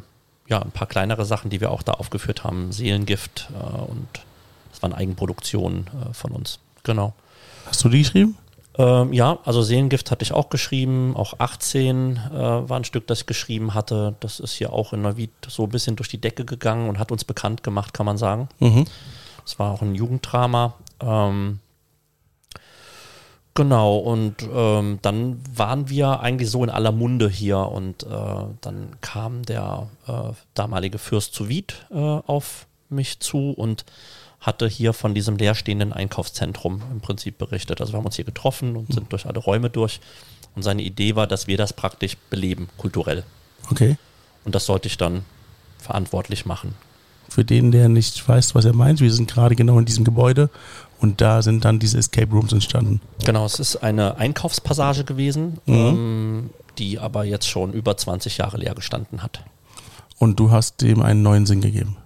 ja, 0.48 0.62
ein 0.62 0.70
paar 0.70 0.86
kleinere 0.86 1.24
Sachen, 1.24 1.50
die 1.50 1.60
wir 1.60 1.70
auch 1.70 1.82
da 1.82 1.92
aufgeführt 1.92 2.44
haben. 2.44 2.72
Seelengift 2.72 3.48
äh, 3.52 3.78
und 3.80 4.08
das 4.78 4.82
waren 4.82 4.92
Eigenproduktionen 4.92 5.86
äh, 5.88 6.14
von 6.14 6.30
uns. 6.30 6.60
Genau. 6.84 7.12
hast 7.66 7.84
du 7.84 7.88
die 7.88 8.02
geschrieben? 8.02 8.36
Ähm, 8.76 9.12
ja, 9.12 9.40
also 9.44 9.60
Seelengift 9.60 10.12
hatte 10.12 10.22
ich 10.22 10.32
auch 10.32 10.50
geschrieben, 10.50 11.16
auch 11.16 11.34
18 11.38 12.16
äh, 12.16 12.32
war 12.32 12.76
ein 12.76 12.84
Stück, 12.84 13.08
das 13.08 13.20
ich 13.20 13.26
geschrieben 13.26 13.74
hatte. 13.74 14.14
Das 14.20 14.38
ist 14.38 14.52
hier 14.52 14.72
auch 14.72 14.92
in 14.92 15.02
Neuwied 15.02 15.32
so 15.48 15.64
ein 15.64 15.70
bisschen 15.70 15.96
durch 15.96 16.08
die 16.08 16.20
Decke 16.20 16.44
gegangen 16.44 16.88
und 16.88 17.00
hat 17.00 17.10
uns 17.10 17.24
bekannt 17.24 17.64
gemacht, 17.64 17.92
kann 17.92 18.06
man 18.06 18.18
sagen. 18.18 18.48
Mhm. 18.60 18.84
Es 19.44 19.58
war 19.58 19.72
auch 19.72 19.82
ein 19.82 19.96
Jugenddrama. 19.96 20.74
Ähm, 21.00 21.58
genau, 23.54 23.96
und 23.96 24.36
ähm, 24.54 25.00
dann 25.02 25.40
waren 25.52 25.88
wir 25.88 26.20
eigentlich 26.20 26.50
so 26.50 26.62
in 26.62 26.70
aller 26.70 26.92
Munde 26.92 27.28
hier 27.28 27.58
und 27.58 28.04
äh, 28.04 28.44
dann 28.60 28.96
kam 29.00 29.42
der 29.42 29.88
äh, 30.06 30.12
damalige 30.54 30.98
Fürst 30.98 31.34
zu 31.34 31.48
Wied 31.48 31.84
äh, 31.90 31.96
auf 31.96 32.68
mich 32.90 33.20
zu 33.20 33.50
und 33.50 33.84
hatte 34.40 34.68
hier 34.68 34.92
von 34.92 35.14
diesem 35.14 35.36
leerstehenden 35.36 35.92
Einkaufszentrum 35.92 36.82
im 36.92 37.00
Prinzip 37.00 37.38
berichtet. 37.38 37.80
Also 37.80 37.92
wir 37.92 37.98
haben 37.98 38.06
uns 38.06 38.16
hier 38.16 38.24
getroffen 38.24 38.76
und 38.76 38.92
sind 38.92 39.12
durch 39.12 39.26
alle 39.26 39.40
Räume 39.40 39.70
durch. 39.70 40.00
Und 40.54 40.62
seine 40.62 40.82
Idee 40.82 41.16
war, 41.16 41.26
dass 41.26 41.46
wir 41.46 41.56
das 41.56 41.72
praktisch 41.72 42.16
beleben, 42.30 42.68
kulturell. 42.76 43.24
Okay. 43.70 43.96
Und 44.44 44.54
das 44.54 44.66
sollte 44.66 44.88
ich 44.88 44.96
dann 44.96 45.24
verantwortlich 45.78 46.46
machen. 46.46 46.74
Für 47.28 47.44
den, 47.44 47.72
der 47.72 47.88
nicht 47.88 48.26
weiß, 48.26 48.54
was 48.54 48.64
er 48.64 48.72
meint, 48.72 49.00
wir 49.00 49.12
sind 49.12 49.30
gerade 49.30 49.54
genau 49.54 49.78
in 49.78 49.84
diesem 49.84 50.04
Gebäude 50.04 50.48
und 51.00 51.20
da 51.20 51.42
sind 51.42 51.64
dann 51.64 51.78
diese 51.78 51.98
Escape 51.98 52.32
Rooms 52.32 52.52
entstanden. 52.52 53.00
Genau, 53.24 53.44
es 53.44 53.60
ist 53.60 53.76
eine 53.76 54.16
Einkaufspassage 54.16 55.04
gewesen, 55.04 55.58
ähm, 55.66 56.50
die 56.78 56.98
aber 56.98 57.24
jetzt 57.24 57.46
schon 57.46 57.72
über 57.72 57.96
20 57.96 58.38
Jahre 58.38 58.56
leer 58.56 58.74
gestanden 58.74 59.22
hat. 59.22 59.44
Und 60.18 60.40
du 60.40 60.50
hast 60.50 60.80
dem 60.80 61.02
einen 61.02 61.22
neuen 61.22 61.44
Sinn 61.44 61.60
gegeben. 61.60 61.96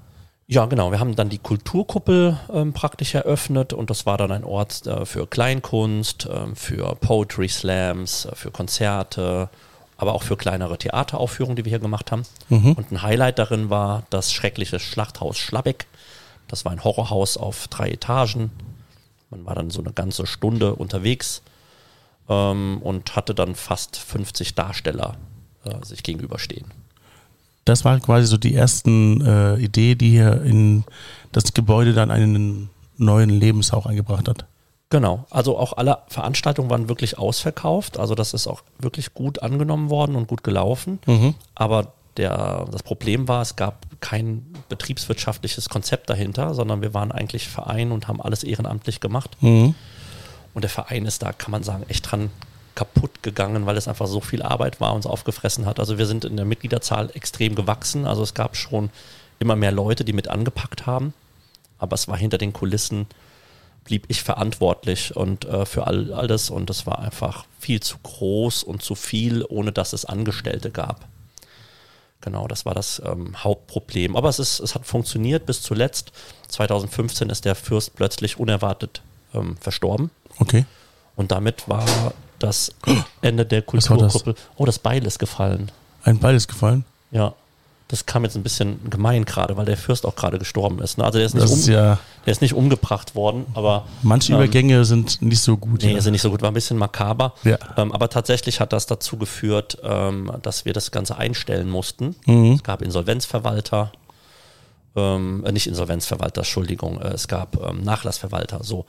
Ja, 0.53 0.67
genau. 0.67 0.91
Wir 0.91 1.01
haben 1.01 1.17
dann 1.17 1.31
die 1.31 1.39
Kulturkuppel 1.39 2.39
ähm, 2.53 2.75
praktisch 2.75 3.15
eröffnet 3.15 3.73
und 3.73 3.89
das 3.89 4.05
war 4.05 4.19
dann 4.19 4.31
ein 4.31 4.45
Ort 4.45 4.87
äh, 4.87 5.07
für 5.07 5.27
Kleinkunst, 5.27 6.29
ähm, 6.31 6.55
für 6.57 6.95
Poetry 6.97 7.49
Slams, 7.49 8.27
äh, 8.27 8.35
für 8.35 8.51
Konzerte, 8.51 9.49
aber 9.97 10.13
auch 10.13 10.23
für 10.23 10.37
kleinere 10.37 10.77
Theateraufführungen, 10.77 11.57
die 11.57 11.65
wir 11.65 11.71
hier 11.71 11.79
gemacht 11.79 12.13
haben. 12.13 12.25
Und 12.75 12.93
ein 12.93 13.01
Highlight 13.01 13.39
darin 13.39 13.71
war 13.71 14.03
das 14.11 14.31
schreckliche 14.31 14.79
Schlachthaus 14.79 15.39
Schlabbeck. 15.39 15.87
Das 16.49 16.67
war 16.67 16.73
ein 16.73 16.85
Horrorhaus 16.85 17.39
auf 17.39 17.67
drei 17.69 17.89
Etagen. 17.89 18.51
Man 19.31 19.47
war 19.47 19.55
dann 19.55 19.71
so 19.71 19.81
eine 19.81 19.95
ganze 19.95 20.27
Stunde 20.27 20.75
unterwegs 20.75 21.41
ähm, 22.29 22.79
und 22.83 23.17
hatte 23.17 23.35
dann 23.35 23.55
fast 23.55 23.97
50 23.97 24.55
Darsteller 24.55 25.17
äh, 25.65 25.83
sich 25.83 26.03
gegenüberstehen. 26.03 26.82
Das 27.65 27.85
war 27.85 27.99
quasi 28.01 28.27
so 28.27 28.37
die 28.37 28.55
ersten 28.55 29.21
äh, 29.25 29.57
Idee, 29.57 29.95
die 29.95 30.11
hier 30.11 30.43
in 30.43 30.85
das 31.31 31.55
Gebäude 31.55 31.93
dann 31.93 32.11
einen 32.11 32.71
neuen 32.97 33.31
Lebenshauch 33.31 33.87
eingebracht 33.87 34.29
hat. 34.29 34.47
Genau, 34.91 35.25
also 35.31 35.57
auch 35.57 35.73
alle 35.79 35.99
Veranstaltungen 36.09 36.69
waren 36.69 36.89
wirklich 36.89 37.19
ausverkauft. 37.19 37.99
Also 37.99 38.15
das 38.15 38.35
ist 38.35 38.47
auch 38.47 38.63
wirklich 38.79 39.15
gut 39.15 39.43
angenommen 39.43 39.89
worden 39.89 40.17
und 40.17 40.29
gut 40.29 40.45
gelaufen. 40.45 40.99
Mhm. 41.07 41.35
Aber 41.55 41.95
der, 42.19 42.67
das 42.71 42.83
Problem 42.83 43.27
war, 43.27 43.41
es 43.41 43.57
gab 43.57 43.87
kein 44.01 44.45
betriebswirtschaftliches 44.69 45.71
Konzept 45.71 46.11
dahinter, 46.11 46.53
sondern 46.53 46.83
wir 46.83 46.93
waren 46.93 47.11
eigentlich 47.11 47.49
Verein 47.49 47.91
und 47.91 48.07
haben 48.07 48.21
alles 48.21 48.45
ehrenamtlich 48.45 49.01
gemacht. 49.01 49.37
Mhm. 49.41 49.75
Und 50.53 50.63
der 50.63 50.71
Verein 50.71 51.07
ist 51.07 51.23
da, 51.23 51.33
kann 51.33 51.53
man 51.53 51.63
sagen, 51.63 51.85
echt 51.89 52.11
dran 52.11 52.31
kaputt 52.75 53.23
gegangen, 53.23 53.67
weil 53.67 53.77
es 53.77 53.89
einfach 53.89 54.07
so 54.07 54.21
viel 54.21 54.43
Arbeit 54.43 54.81
war 54.81 54.91
und 54.91 54.97
uns 54.97 55.07
aufgefressen 55.07 55.67
hat. 55.67 55.79
Also 55.79 55.99
wir 55.99 56.07
sind 56.07 56.25
in 56.25 56.37
der 56.37 56.47
Mitgliederzahl 56.47 57.11
extrem 57.15 57.55
gewachsen. 57.55 58.07
Also 58.07 58.23
es 58.23 58.35
gab 58.35 58.57
schon 58.57 58.91
immer 59.39 59.57
mehr 59.57 59.73
Leute, 59.73 60.05
die 60.05 60.13
mit 60.13 60.29
angepackt 60.29 60.87
haben. 60.87 61.13
Aber 61.79 61.95
es 61.95 62.09
war 62.09 62.17
hinter 62.17 62.39
den 62.39 62.53
Kulissen, 62.53 63.07
blieb 63.85 64.05
ich 64.09 64.23
verantwortlich 64.23 65.17
und 65.17 65.45
äh, 65.45 65.67
für 65.67 65.87
all, 65.87 66.13
alles. 66.13 66.51
Und 66.51 66.71
es 66.71 66.87
war 66.87 67.01
einfach 67.01 67.45
viel 67.59 67.81
zu 67.81 67.99
groß 68.03 68.63
und 68.63 68.83
zu 68.83 68.95
viel, 68.95 69.45
ohne 69.49 69.73
dass 69.73 69.93
es 69.93 70.05
Angestellte 70.05 70.71
gab. 70.71 71.09
Genau, 72.21 72.47
das 72.47 72.65
war 72.65 72.75
das 72.75 73.03
ähm, 73.05 73.43
Hauptproblem. 73.43 74.17
Aber 74.17 74.29
es, 74.29 74.39
ist, 74.39 74.61
es 74.61 74.75
hat 74.77 74.87
funktioniert 74.87 75.45
bis 75.45 75.61
zuletzt. 75.61 76.13
2015 76.49 77.29
ist 77.31 77.45
der 77.45 77.57
Fürst 77.57 77.97
plötzlich 77.97 78.39
unerwartet 78.39 79.03
ähm, 79.35 79.57
verstorben. 79.57 80.11
Okay. 80.39 80.65
Und 81.17 81.33
damit 81.33 81.69
war 81.69 82.15
das 82.43 82.73
Ende 83.21 83.45
der? 83.47 83.63
Kulturgruppe. 83.63 84.35
Oh, 84.57 84.65
das 84.65 84.79
Beil 84.79 85.05
ist 85.07 85.19
gefallen. 85.19 85.71
Ein 86.05 86.19
Ball 86.19 86.35
ist 86.35 86.49
gefallen. 86.49 86.85
Ja. 87.11 87.35
Das 87.89 88.07
kam 88.07 88.25
jetzt 88.25 88.37
ein 88.37 88.43
bisschen 88.43 88.89
gemein 88.89 89.27
gerade, 89.27 89.55
weil 89.59 89.67
der 89.67 89.77
Fürst 89.77 90.07
auch 90.07 90.17
gerade 90.17 90.39
gestorben 90.39 90.79
ist. 90.81 90.97
Ne? 90.97 91.05
Also 91.05 91.19
der 91.19 91.27
ist, 91.27 91.35
nicht 91.35 91.45
Das 91.45 91.53
um, 91.53 91.59
ist 91.59 91.69
ja, 91.69 91.99
der 92.25 92.33
ist 92.33 92.41
nicht 92.41 92.55
umgebracht 92.55 93.15
worden, 93.15 93.45
aber 93.53 93.85
manche 94.03 94.33
Ähm, 94.33 94.39
Übergänge 94.39 94.87
sind 94.87 95.21
nicht 95.21 95.43
so 95.43 95.59
gut. 95.59 95.83
nee, 95.83 95.93
ja. 95.93 96.01
sind 96.01 96.13
nicht 96.13 96.23
so 96.23 96.31
gut, 96.31 96.41
war 96.41 96.51
ein 96.51 96.55
bisschen 96.55 96.79
makaber. 96.79 97.35
Ja. 97.45 97.59
Ähm, 97.77 97.93
aber 97.93 98.09
tatsächlich 98.09 98.61
hat 98.61 98.73
das 98.73 98.87
dazu 98.87 99.19
geführt, 99.19 99.77
ähm, 99.83 100.33
dass 100.41 100.65
wir 100.65 100.73
das 100.73 100.91
Ganze 100.91 101.19
einstellen 101.19 101.69
mussten. 101.69 102.17
Mhm. 102.25 102.53
Es 102.53 102.63
gab 102.63 102.81
Insolvenzverwalter, 102.81 103.93
ähm, 104.97 105.45
äh, 105.45 105.53
nicht 105.53 105.67
Insolvenzverwalter, 105.67 106.41
Entschuldigung, 106.41 106.99
äh, 106.99 107.09
es 107.09 107.29
gab 107.29 107.63
ähm, 107.63 107.83
Nachlassverwalter, 107.83 108.65
so. 108.65 108.87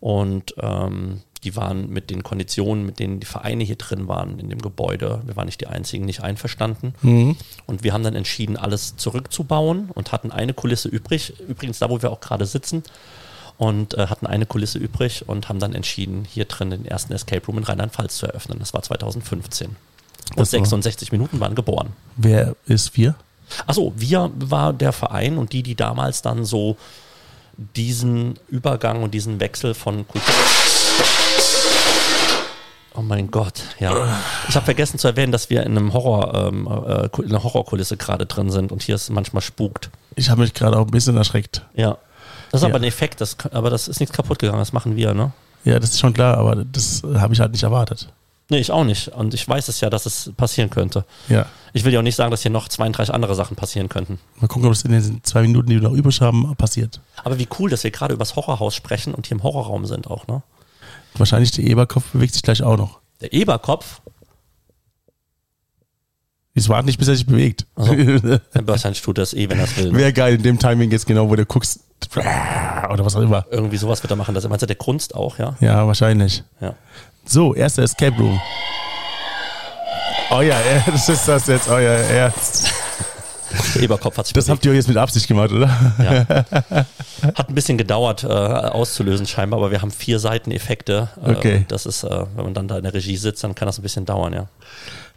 Und 0.00 0.54
ähm, 0.58 1.20
die 1.44 1.56
waren 1.56 1.88
mit 1.90 2.10
den 2.10 2.22
Konditionen, 2.22 2.84
mit 2.84 2.98
denen 2.98 3.18
die 3.20 3.26
Vereine 3.26 3.64
hier 3.64 3.76
drin 3.76 4.08
waren 4.08 4.38
in 4.38 4.50
dem 4.50 4.60
Gebäude, 4.60 5.22
wir 5.24 5.36
waren 5.36 5.46
nicht 5.46 5.60
die 5.60 5.66
einzigen, 5.68 6.04
nicht 6.04 6.22
einverstanden. 6.22 6.94
Mhm. 7.02 7.36
Und 7.66 7.82
wir 7.82 7.92
haben 7.92 8.04
dann 8.04 8.14
entschieden, 8.14 8.56
alles 8.56 8.96
zurückzubauen 8.96 9.90
und 9.94 10.12
hatten 10.12 10.30
eine 10.32 10.52
Kulisse 10.52 10.88
übrig, 10.88 11.32
übrigens 11.48 11.78
da, 11.78 11.88
wo 11.88 12.02
wir 12.02 12.10
auch 12.10 12.20
gerade 12.20 12.46
sitzen, 12.46 12.82
und 13.56 13.92
äh, 13.92 14.06
hatten 14.06 14.26
eine 14.26 14.46
Kulisse 14.46 14.78
übrig 14.78 15.28
und 15.28 15.50
haben 15.50 15.58
dann 15.58 15.74
entschieden, 15.74 16.24
hier 16.24 16.46
drin 16.46 16.70
den 16.70 16.86
ersten 16.86 17.12
Escape 17.12 17.44
Room 17.46 17.58
in 17.58 17.64
Rheinland-Pfalz 17.64 18.16
zu 18.16 18.26
eröffnen. 18.26 18.58
Das 18.58 18.72
war 18.72 18.80
2015. 18.82 19.68
Und 19.68 19.76
Das 20.30 20.38
war- 20.38 20.60
66 20.60 21.12
Minuten 21.12 21.40
waren 21.40 21.54
geboren. 21.54 21.92
Wer 22.16 22.56
ist 22.64 22.96
wir? 22.96 23.16
Achso, 23.66 23.92
wir 23.96 24.30
war 24.34 24.72
der 24.72 24.92
Verein 24.92 25.36
und 25.36 25.52
die, 25.52 25.62
die 25.62 25.74
damals 25.74 26.22
dann 26.22 26.46
so 26.46 26.78
diesen 27.76 28.38
Übergang 28.48 29.02
und 29.02 29.12
diesen 29.12 29.40
Wechsel 29.40 29.74
von 29.74 30.08
Kultur. 30.08 30.34
Oh 32.94 33.02
mein 33.02 33.30
Gott, 33.30 33.62
ja. 33.78 34.18
Ich 34.48 34.56
habe 34.56 34.64
vergessen 34.64 34.98
zu 34.98 35.06
erwähnen, 35.06 35.30
dass 35.32 35.48
wir 35.48 35.62
in 35.62 35.78
einem 35.78 35.92
Horror, 35.92 36.34
ähm, 36.48 36.66
äh, 36.66 37.08
in 37.22 37.28
einer 37.30 37.44
Horrorkulisse 37.44 37.96
gerade 37.96 38.26
drin 38.26 38.50
sind 38.50 38.72
und 38.72 38.82
hier 38.82 38.96
ist 38.96 39.10
manchmal 39.10 39.42
spukt. 39.42 39.90
Ich 40.16 40.28
habe 40.28 40.40
mich 40.40 40.54
gerade 40.54 40.76
auch 40.76 40.86
ein 40.86 40.90
bisschen 40.90 41.16
erschreckt. 41.16 41.62
Ja. 41.74 41.98
Das 42.50 42.60
ist 42.60 42.62
Ja. 42.62 42.68
aber 42.74 42.78
ein 42.80 42.84
Effekt, 42.88 43.20
das, 43.20 43.36
aber 43.52 43.70
das 43.70 43.86
ist 43.86 44.00
nichts 44.00 44.14
kaputt 44.14 44.40
gegangen, 44.40 44.58
das 44.58 44.72
machen 44.72 44.96
wir, 44.96 45.14
ne? 45.14 45.32
Ja, 45.64 45.78
das 45.78 45.90
ist 45.90 46.00
schon 46.00 46.14
klar, 46.14 46.36
aber 46.38 46.56
das 46.56 47.02
habe 47.14 47.32
ich 47.32 47.38
halt 47.40 47.52
nicht 47.52 47.62
erwartet. 47.62 48.08
Nee, 48.48 48.58
ich 48.58 48.72
auch 48.72 48.82
nicht. 48.82 49.06
Und 49.08 49.32
ich 49.34 49.46
weiß 49.46 49.68
es 49.68 49.80
ja, 49.80 49.88
dass 49.90 50.06
es 50.06 50.32
passieren 50.36 50.70
könnte. 50.70 51.04
Ja. 51.28 51.46
Ich 51.72 51.84
will 51.84 51.92
ja 51.92 52.00
auch 52.00 52.04
nicht 52.04 52.16
sagen, 52.16 52.32
dass 52.32 52.42
hier 52.42 52.50
noch 52.50 52.66
32 52.66 53.14
andere 53.14 53.36
Sachen 53.36 53.54
passieren 53.56 53.88
könnten. 53.88 54.18
Mal 54.40 54.48
gucken, 54.48 54.66
ob 54.66 54.72
es 54.72 54.82
in 54.82 54.90
den 54.90 55.20
zwei 55.22 55.42
Minuten, 55.42 55.68
die 55.70 55.76
wir 55.80 55.88
noch 55.88 55.94
übrig 55.96 56.20
haben, 56.20 56.56
passiert. 56.56 57.00
Aber 57.22 57.38
wie 57.38 57.46
cool, 57.60 57.70
dass 57.70 57.84
wir 57.84 57.92
gerade 57.92 58.12
über 58.14 58.22
das 58.24 58.34
Horrorhaus 58.34 58.74
sprechen 58.74 59.14
und 59.14 59.28
hier 59.28 59.36
im 59.36 59.44
Horrorraum 59.44 59.86
sind 59.86 60.08
auch, 60.10 60.26
ne? 60.26 60.42
Wahrscheinlich 61.14 61.50
der 61.52 61.64
Eberkopf 61.64 62.04
bewegt 62.12 62.32
sich 62.34 62.42
gleich 62.42 62.62
auch 62.62 62.76
noch. 62.76 63.00
Der 63.20 63.32
Eberkopf, 63.32 64.00
Ich 66.54 66.68
warte 66.68 66.86
nicht, 66.86 66.98
bis 66.98 67.08
er 67.08 67.16
sich 67.16 67.26
bewegt. 67.26 67.66
Wahrscheinlich 67.76 69.02
tut 69.02 69.18
das 69.18 69.34
eh, 69.34 69.48
wenn 69.48 69.58
er 69.58 69.64
es 69.64 69.76
will. 69.76 69.92
ne? 69.92 69.98
Wäre 69.98 70.12
geil 70.12 70.34
in 70.34 70.42
dem 70.42 70.58
Timing 70.58 70.90
jetzt 70.90 71.06
genau, 71.06 71.28
wo 71.28 71.36
du 71.36 71.44
guckst. 71.46 71.80
Oder 72.16 73.04
was 73.04 73.14
auch 73.16 73.20
immer. 73.20 73.44
Irgendwie 73.50 73.76
sowas 73.76 74.02
wird 74.02 74.10
er 74.10 74.16
machen. 74.16 74.34
Das 74.34 74.48
meinst 74.48 74.62
du, 74.62 74.66
der 74.66 74.76
Kunst 74.76 75.14
auch, 75.14 75.38
ja? 75.38 75.56
Ja, 75.60 75.86
wahrscheinlich. 75.86 76.42
Ja. 76.60 76.74
So, 77.26 77.54
erster 77.54 77.82
Escape 77.82 78.16
Room. 78.16 78.40
Oh 80.30 80.40
ja, 80.40 80.56
das 80.86 81.08
ist 81.08 81.26
das 81.28 81.46
jetzt, 81.48 81.68
euer 81.68 81.92
Ernst. 81.92 82.72
Eberkopf 83.80 84.16
hat 84.16 84.26
sich 84.26 84.34
Das 84.34 84.48
habt 84.48 84.64
ihr 84.64 84.74
jetzt 84.74 84.88
mit 84.88 84.96
Absicht 84.96 85.28
gemacht, 85.28 85.52
oder? 85.52 85.68
Ja. 85.98 86.26
Hat 87.34 87.48
ein 87.48 87.54
bisschen 87.54 87.76
gedauert 87.78 88.24
äh, 88.24 88.28
auszulösen 88.28 89.26
scheinbar, 89.26 89.58
aber 89.58 89.70
wir 89.70 89.82
haben 89.82 89.90
vier 89.90 90.18
Seiten 90.18 90.50
Effekte. 90.50 91.08
Äh, 91.24 91.30
Okay. 91.32 91.64
Das 91.68 91.86
ist, 91.86 92.04
äh, 92.04 92.26
wenn 92.36 92.44
man 92.44 92.54
dann 92.54 92.68
da 92.68 92.76
in 92.76 92.82
der 92.82 92.94
Regie 92.94 93.16
sitzt, 93.16 93.42
dann 93.44 93.54
kann 93.54 93.66
das 93.66 93.78
ein 93.78 93.82
bisschen 93.82 94.04
dauern, 94.06 94.32
ja. 94.32 94.48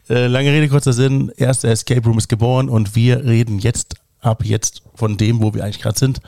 Äh, 0.10 0.28
lange 0.28 0.52
Rede, 0.52 0.68
kurzer 0.68 0.94
Sinn. 0.94 1.32
Erster 1.38 1.70
Escape 1.70 2.04
Room 2.06 2.18
ist 2.18 2.28
geboren 2.30 2.70
und 2.70 2.96
wir 2.96 3.24
reden 3.24 3.60
jetzt, 3.60 3.96
ab 4.22 4.44
jetzt 4.44 4.82
von 4.96 5.18
dem, 5.18 5.42
wo 5.42 5.54
wir 5.54 5.64
eigentlich 5.64 5.82
gerade 5.82 5.98
sind, 5.98 6.20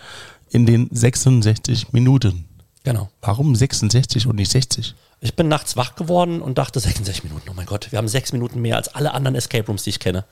in 0.50 0.66
den 0.66 0.90
66 0.92 1.92
Minuten. 1.92 2.46
Genau. 2.86 3.10
Warum 3.22 3.56
66 3.56 4.28
und 4.28 4.36
nicht 4.36 4.52
60? 4.52 4.96
Ich 5.20 5.36
bin 5.36 5.48
nachts 5.48 5.76
wach 5.76 5.96
geworden 5.96 6.40
und 6.40 6.58
dachte 6.60 6.80
66 6.80 7.24
Minuten, 7.24 7.50
oh 7.50 7.54
mein 7.56 7.66
Gott, 7.66 7.92
wir 7.92 7.98
haben 7.98 8.08
sechs 8.08 8.32
Minuten 8.32 8.62
mehr 8.62 8.76
als 8.76 8.90
alle 8.90 9.14
anderen 9.14 9.36
Escape 9.36 9.66
Rooms, 9.66 9.84
die 9.84 9.90
ich 9.90 10.00
kenne. 10.00 10.24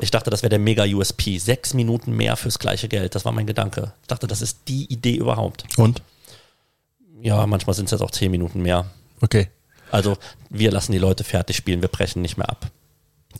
Ich 0.00 0.10
dachte, 0.10 0.28
das 0.28 0.42
wäre 0.42 0.50
der 0.50 0.58
mega 0.58 0.84
USP. 0.84 1.38
Sechs 1.38 1.72
Minuten 1.72 2.14
mehr 2.14 2.36
fürs 2.36 2.58
gleiche 2.58 2.88
Geld. 2.88 3.14
Das 3.14 3.24
war 3.24 3.32
mein 3.32 3.46
Gedanke. 3.46 3.94
Ich 4.02 4.08
dachte, 4.08 4.26
das 4.26 4.42
ist 4.42 4.68
die 4.68 4.84
Idee 4.92 5.16
überhaupt. 5.16 5.64
Und? 5.78 6.02
Ja, 7.22 7.46
manchmal 7.46 7.74
sind 7.74 7.86
es 7.86 7.92
jetzt 7.92 8.02
auch 8.02 8.10
zehn 8.10 8.30
Minuten 8.30 8.60
mehr. 8.60 8.90
Okay. 9.22 9.48
Also 9.90 10.18
wir 10.50 10.70
lassen 10.70 10.92
die 10.92 10.98
Leute 10.98 11.24
fertig 11.24 11.56
spielen, 11.56 11.80
wir 11.80 11.88
brechen 11.88 12.20
nicht 12.20 12.36
mehr 12.36 12.50
ab. 12.50 12.70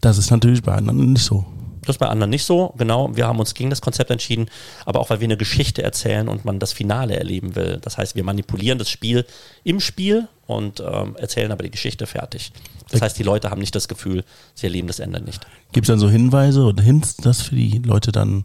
Das 0.01 0.17
ist 0.17 0.31
natürlich 0.31 0.63
bei 0.63 0.75
anderen 0.75 1.13
nicht 1.13 1.25
so. 1.25 1.45
Das 1.87 1.97
ist 1.97 2.01
bei 2.01 2.09
anderen 2.09 2.31
nicht 2.31 2.45
so, 2.45 2.75
genau. 2.77 3.15
Wir 3.15 3.27
haben 3.27 3.39
uns 3.39 3.55
gegen 3.55 3.71
das 3.71 3.81
Konzept 3.81 4.11
entschieden, 4.11 4.47
aber 4.85 5.01
auch 5.01 5.11
weil 5.11 5.21
wir 5.21 5.27
eine 5.27 5.37
Geschichte 5.37 5.83
erzählen 5.83 6.29
und 6.29 6.45
man 6.45 6.59
das 6.59 6.73
Finale 6.73 7.17
erleben 7.17 7.55
will. 7.55 7.79
Das 7.83 7.97
heißt, 7.97 8.17
wir 8.17 8.25
manipulieren 8.25 8.79
das 8.79 8.91
Spiel 8.91 9.25
im 9.65 9.81
Spiel 9.81 10.29
und 10.47 10.81
ähm, 10.81 11.17
erzählen 11.17 11.53
aber 11.53 11.63
die 11.63 11.71
Geschichte 11.71 12.07
fertig. 12.07 12.53
Das 12.91 13.03
heißt, 13.03 13.19
die 13.19 13.23
Leute 13.23 13.51
haben 13.51 13.61
nicht 13.61 13.75
das 13.75 13.89
Gefühl, 13.89 14.25
sie 14.55 14.67
erleben 14.67 14.89
das 14.89 15.01
Ende 15.01 15.21
nicht. 15.21 15.47
Gibt 15.73 15.87
es 15.87 15.89
dann 15.89 15.99
so 15.99 16.09
Hinweise 16.09 16.63
oder 16.63 16.83
Hints, 16.83 17.17
dass 17.17 17.43
für 17.43 17.57
die 17.57 17.79
Leute 17.79 18.13
dann 18.13 18.45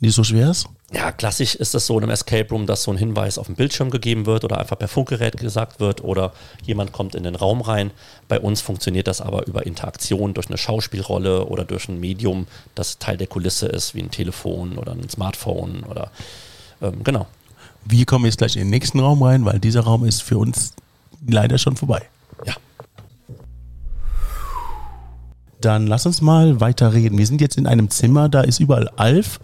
nicht 0.00 0.14
so 0.14 0.24
schwer 0.24 0.50
ist? 0.50 0.68
Ja, 0.92 1.10
klassisch 1.10 1.56
ist 1.56 1.74
es 1.74 1.86
so 1.86 1.98
in 1.98 2.04
einem 2.04 2.12
Escape 2.12 2.48
Room, 2.50 2.66
dass 2.66 2.84
so 2.84 2.92
ein 2.92 2.96
Hinweis 2.96 3.38
auf 3.38 3.46
dem 3.46 3.56
Bildschirm 3.56 3.90
gegeben 3.90 4.24
wird 4.24 4.44
oder 4.44 4.58
einfach 4.58 4.78
per 4.78 4.86
Funkgerät 4.86 5.36
gesagt 5.36 5.80
wird 5.80 6.04
oder 6.04 6.32
jemand 6.62 6.92
kommt 6.92 7.16
in 7.16 7.24
den 7.24 7.34
Raum 7.34 7.60
rein. 7.60 7.90
Bei 8.28 8.38
uns 8.38 8.60
funktioniert 8.60 9.08
das 9.08 9.20
aber 9.20 9.48
über 9.48 9.66
Interaktion 9.66 10.32
durch 10.32 10.46
eine 10.46 10.58
Schauspielrolle 10.58 11.46
oder 11.46 11.64
durch 11.64 11.88
ein 11.88 11.98
Medium, 11.98 12.46
das 12.76 12.98
Teil 12.98 13.16
der 13.16 13.26
Kulisse 13.26 13.66
ist, 13.66 13.96
wie 13.96 14.02
ein 14.02 14.12
Telefon 14.12 14.78
oder 14.78 14.92
ein 14.92 15.08
Smartphone 15.08 15.82
oder 15.90 16.12
ähm, 16.80 17.02
genau. 17.02 17.26
Wir 17.84 18.06
kommen 18.06 18.24
jetzt 18.24 18.38
gleich 18.38 18.54
in 18.54 18.62
den 18.62 18.70
nächsten 18.70 19.00
Raum 19.00 19.22
rein, 19.24 19.44
weil 19.44 19.58
dieser 19.58 19.80
Raum 19.80 20.04
ist 20.04 20.22
für 20.22 20.38
uns 20.38 20.72
leider 21.26 21.58
schon 21.58 21.76
vorbei. 21.76 22.02
Ja. 22.44 22.54
Dann 25.60 25.88
lass 25.88 26.06
uns 26.06 26.20
mal 26.20 26.60
weiter 26.60 26.92
reden. 26.92 27.18
Wir 27.18 27.26
sind 27.26 27.40
jetzt 27.40 27.56
in 27.56 27.66
einem 27.66 27.90
Zimmer, 27.90 28.28
da 28.28 28.42
ist 28.42 28.60
überall 28.60 28.88
Alf. 28.96 29.40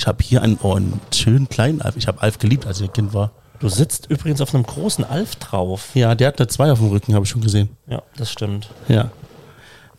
Ich 0.00 0.06
habe 0.06 0.24
hier 0.24 0.40
einen, 0.40 0.58
oh, 0.62 0.74
einen 0.74 0.98
schönen 1.14 1.46
kleinen 1.50 1.82
Alf. 1.82 1.94
Ich 1.98 2.08
habe 2.08 2.22
Alf 2.22 2.38
geliebt, 2.38 2.66
als 2.66 2.80
ich 2.80 2.88
ein 2.88 2.92
Kind 2.94 3.12
war. 3.12 3.32
Du 3.58 3.68
sitzt 3.68 4.06
übrigens 4.06 4.40
auf 4.40 4.54
einem 4.54 4.64
großen 4.64 5.04
Alf 5.04 5.36
drauf. 5.36 5.90
Ja, 5.92 6.14
der 6.14 6.28
hat 6.28 6.40
da 6.40 6.48
zwei 6.48 6.72
auf 6.72 6.78
dem 6.78 6.88
Rücken, 6.88 7.14
habe 7.14 7.26
ich 7.26 7.30
schon 7.30 7.42
gesehen. 7.42 7.68
Ja, 7.86 8.02
das 8.16 8.32
stimmt. 8.32 8.70
Ja. 8.88 9.10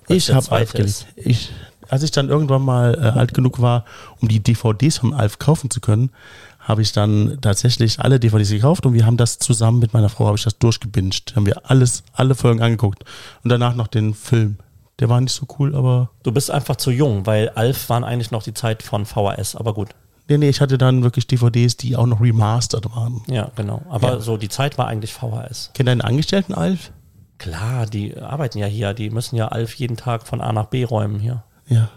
Was 0.08 0.18
Ich 0.18 0.34
habe 0.34 0.52
Alf 0.54 0.74
geliebt. 0.74 1.06
Ich, 1.16 1.52
als 1.88 2.02
ich 2.02 2.10
dann 2.10 2.30
irgendwann 2.30 2.64
mal 2.64 2.96
äh, 2.96 3.20
alt 3.20 3.36
genug 3.36 3.62
war, 3.62 3.86
um 4.20 4.28
die 4.28 4.40
DVDs 4.40 4.98
von 4.98 5.14
Alf 5.14 5.38
kaufen 5.38 5.70
zu 5.70 5.82
können, 5.82 6.10
habe 6.58 6.82
ich 6.82 6.94
dann 6.94 7.38
tatsächlich 7.40 8.00
alle 8.00 8.20
DVDs 8.20 8.50
gekauft 8.50 8.88
und 8.88 8.96
wir 8.96 9.06
haben 9.06 9.18
das 9.18 9.38
zusammen 9.38 9.78
mit 9.78 9.94
meiner 9.94 10.10
Frau, 10.10 10.26
habe 10.26 10.38
ich 10.38 10.44
das 10.44 10.58
durchgebinged. 10.58 11.36
Haben 11.36 11.46
wir 11.46 11.70
alles, 11.70 12.02
alle 12.14 12.34
Folgen 12.34 12.64
angeguckt. 12.64 13.04
Und 13.44 13.52
danach 13.52 13.76
noch 13.76 13.88
den 13.88 14.16
Film. 14.16 14.58
Der 15.00 15.10
war 15.10 15.20
nicht 15.22 15.34
so 15.34 15.46
cool, 15.60 15.76
aber. 15.76 16.12
Du 16.24 16.32
bist 16.32 16.52
einfach 16.52 16.76
zu 16.76 16.92
jung, 16.92 17.26
weil 17.26 17.50
Alf 17.50 17.90
waren 17.90 18.04
eigentlich 18.04 18.32
noch 18.32 18.44
die 18.44 18.54
Zeit 18.54 18.84
von 18.84 19.06
VHS, 19.06 19.56
aber 19.56 19.74
gut. 19.74 19.90
Nee, 20.28 20.38
nee, 20.38 20.50
ich 20.50 20.62
hatte 20.62 20.78
dann 20.78 21.04
wirklich 21.04 21.28
DVDs, 21.28 21.76
die 21.78 21.96
auch 21.96 22.06
noch 22.06 22.22
remastered 22.22 22.86
waren. 22.96 23.22
Ja, 23.28 23.52
genau. 23.56 23.82
Aber 23.90 24.14
Ja. 24.14 24.20
so 24.20 24.38
die 24.38 24.50
Zeit 24.50 24.78
war 24.78 24.88
eigentlich 24.88 25.14
VHS. 25.14 25.72
Kennt 25.74 25.90
deinen 25.90 26.02
Angestellten 26.02 26.54
Alf? 26.54 26.92
Klar, 27.38 27.88
die 27.88 28.16
arbeiten 28.18 28.60
ja 28.60 28.68
hier, 28.68 28.94
die 28.94 29.10
müssen 29.10 29.36
ja 29.36 29.48
Alf 29.48 29.74
jeden 29.74 29.98
Tag 29.98 30.28
von 30.28 30.40
A 30.42 30.54
nach 30.54 30.68
B 30.68 30.84
räumen 30.84 31.20
hier. 31.20 31.44
Ja. 31.68 31.90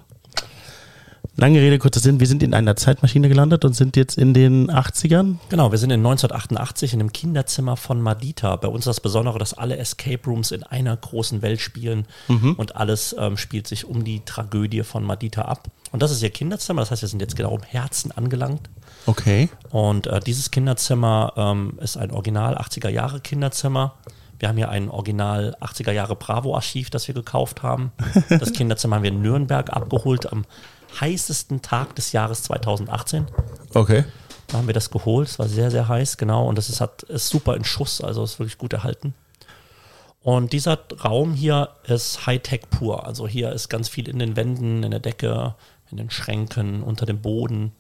Lange 1.37 1.61
Rede, 1.61 1.81
kurzer 1.81 1.99
Sinn. 1.99 2.21
Wir 2.21 2.29
sind 2.29 2.45
in 2.45 2.55
einer 2.55 2.77
Zeitmaschine 2.77 3.29
gelandet 3.29 3.65
und 3.65 3.75
sind 3.75 3.97
jetzt 3.97 4.17
in 4.17 4.35
den 4.35 4.71
80ern. 4.71 5.39
Genau, 5.49 5.73
wir 5.73 5.79
sind 5.79 5.91
in 5.91 5.99
1988 5.99 6.95
in 6.95 7.01
einem 7.01 7.13
Kinderzimmer 7.13 7.77
von 7.77 8.01
Madita. 8.01 8.55
Bei 8.55 8.69
uns 8.69 8.83
ist 8.83 8.87
das 8.87 9.01
Besondere, 9.01 9.41
dass 9.41 9.53
alle 9.53 9.77
Escape 9.77 10.21
Rooms 10.27 10.53
in 10.53 10.63
einer 10.63 10.97
großen 10.97 11.43
Welt 11.43 11.61
spielen 11.61 12.07
mhm. 12.29 12.53
und 12.53 12.77
alles 12.77 13.17
ähm, 13.19 13.37
spielt 13.37 13.67
sich 13.67 13.85
um 13.85 14.05
die 14.05 14.25
Tragödie 14.25 14.85
von 14.85 15.03
Madita 15.03 15.43
ab. 15.43 15.67
Und 15.91 16.03
das 16.05 16.13
ist 16.13 16.23
ihr 16.23 16.31
Kinderzimmer, 16.31 16.83
das 16.83 16.93
heißt, 16.93 17.03
wir 17.03 17.09
sind 17.09 17.21
jetzt 17.21 17.35
genau 17.35 17.57
im 17.57 17.65
Herzen 17.65 18.13
angelangt. 18.13 18.71
Okay. 19.07 19.49
Und 19.71 20.07
äh, 20.07 20.21
dieses 20.21 20.53
Kinderzimmer 20.53 21.33
ähm, 21.37 21.79
ist 21.83 21.97
ein 21.97 22.13
Original 22.13 22.57
80er 22.57 22.91
Jahre 22.91 23.19
Kinderzimmer. 23.19 23.95
Wir 24.39 24.49
haben 24.49 24.57
hier 24.57 24.69
ein 24.69 24.89
Original 24.91 25.57
80er 25.61 25.93
Jahre 25.93 26.17
Bravo-Archiv, 26.17 26.91
das 26.91 27.09
wir 27.09 27.15
gekauft 27.15 27.63
haben. 27.63 27.93
Das 28.29 28.53
Kinderzimmer 28.53 28.97
haben 28.97 29.03
wir 29.03 29.11
in 29.11 29.23
Nürnberg 29.23 29.71
abgeholt 29.71 30.31
am 30.31 30.45
heißesten 31.01 31.63
Tag 31.63 31.95
des 31.97 32.13
Jahres 32.13 32.43
2018. 32.45 33.27
Okay. 33.75 34.05
Da 34.49 34.59
haben 34.59 34.67
wir 34.67 34.75
das 34.75 34.91
geholt. 34.91 35.29
Es 35.29 35.39
war 35.39 35.49
sehr, 35.49 35.71
sehr 35.71 35.89
heiß, 35.89 36.17
genau. 36.17 36.47
Und 36.47 36.57
das 36.59 36.69
ist, 36.69 36.81
hat, 36.81 37.03
ist 37.05 37.29
super 37.29 37.57
in 37.57 37.65
Schuss, 37.65 38.01
also 38.01 38.23
ist 38.23 38.39
wirklich 38.39 38.59
gut 38.59 38.73
erhalten. 38.73 39.15
Und 40.23 40.53
dieser 40.53 40.79
Raum 41.05 41.35
hier 41.35 41.71
ist 41.85 42.27
Hightech 42.27 42.63
pur. 42.71 43.07
Also 43.07 43.29
hier 43.29 43.53
ist 43.53 43.69
ganz 43.69 43.89
viel 43.89 44.09
in 44.09 44.19
den 44.19 44.37
Wänden, 44.37 44.83
in 44.83 44.91
der 44.91 45.01
Decke, 45.01 45.55
in 45.91 45.99
den 45.99 46.11
Schränken, 46.11 46.83
unter 46.83 47.05
dem 47.05 47.21
Boden. 47.21 47.73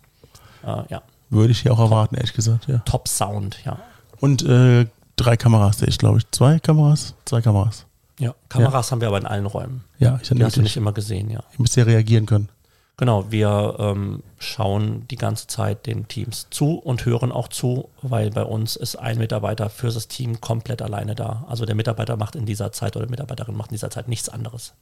Äh, 0.62 0.83
ja. 0.91 1.03
Würde 1.31 1.53
ich 1.53 1.61
hier 1.61 1.73
auch 1.73 1.79
erwarten, 1.79 2.17
ehrlich 2.17 2.35
gesagt, 2.35 2.69
ja. 2.69 2.79
Top 2.81 3.09
Sound, 3.09 3.59
ja. 3.65 3.79
Und 4.21 4.43
äh, 4.43 4.87
drei 5.17 5.37
Kameras 5.37 5.79
sehe 5.79 5.89
ich, 5.89 5.99
glaube 5.99 6.19
ich. 6.19 6.31
Zwei 6.31 6.59
Kameras? 6.59 7.15
Zwei 7.25 7.41
Kameras. 7.41 7.87
Ja, 8.19 8.35
Kameras 8.49 8.89
ja. 8.89 8.93
haben 8.93 9.01
wir 9.01 9.09
aber 9.09 9.19
in 9.19 9.27
allen 9.27 9.47
Räumen. 9.47 9.85
Ja, 9.99 10.19
ich 10.23 10.29
Die 10.29 10.45
hast 10.45 10.57
du 10.57 10.62
nicht 10.62 10.77
immer 10.77 10.93
gesehen, 10.93 11.31
ja. 11.31 11.41
Ihr 11.53 11.61
müsst 11.61 11.77
ja 11.77 11.85
reagieren 11.85 12.27
können. 12.27 12.49
Genau, 12.97 13.30
wir 13.32 13.76
ähm, 13.80 14.22
schauen 14.38 15.07
die 15.09 15.16
ganze 15.16 15.49
Zeit 15.49 15.86
den 15.86 16.07
Teams 16.07 16.47
zu 16.51 16.78
und 16.78 17.05
hören 17.05 17.32
auch 17.32 17.49
zu, 17.49 17.88
weil 18.03 18.30
bei 18.30 18.45
uns 18.45 18.76
ist 18.76 18.95
ein 18.97 19.18
Mitarbeiter 19.18 19.68
für 19.68 19.90
das 19.90 20.07
Team 20.07 20.40
komplett 20.40 20.80
alleine 20.80 21.16
da. 21.16 21.45
Also 21.49 21.66
der 21.66 21.74
Mitarbeiter 21.74 22.16
macht 22.16 22.36
in 22.36 22.47
dieser 22.47 22.70
Zeit 22.70 22.97
oder 22.97 23.07
die 23.07 23.11
Mitarbeiterin 23.11 23.57
macht 23.57 23.70
in 23.70 23.74
dieser 23.74 23.90
Zeit 23.90 24.07
nichts 24.07 24.28
anderes. 24.28 24.74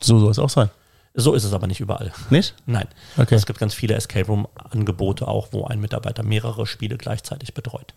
So 0.00 0.18
soll 0.18 0.30
es 0.30 0.38
auch 0.38 0.48
sein. 0.48 0.70
So 1.14 1.34
ist 1.34 1.44
es 1.44 1.52
aber 1.52 1.66
nicht 1.66 1.80
überall. 1.80 2.10
Nicht? 2.30 2.54
Nein. 2.64 2.88
Okay. 3.18 3.34
Es 3.34 3.44
gibt 3.44 3.58
ganz 3.58 3.74
viele 3.74 3.94
Escape 3.94 4.26
Room-Angebote 4.26 5.28
auch, 5.28 5.48
wo 5.50 5.64
ein 5.66 5.78
Mitarbeiter 5.78 6.22
mehrere 6.22 6.66
Spiele 6.66 6.96
gleichzeitig 6.96 7.52
betreut. 7.52 7.92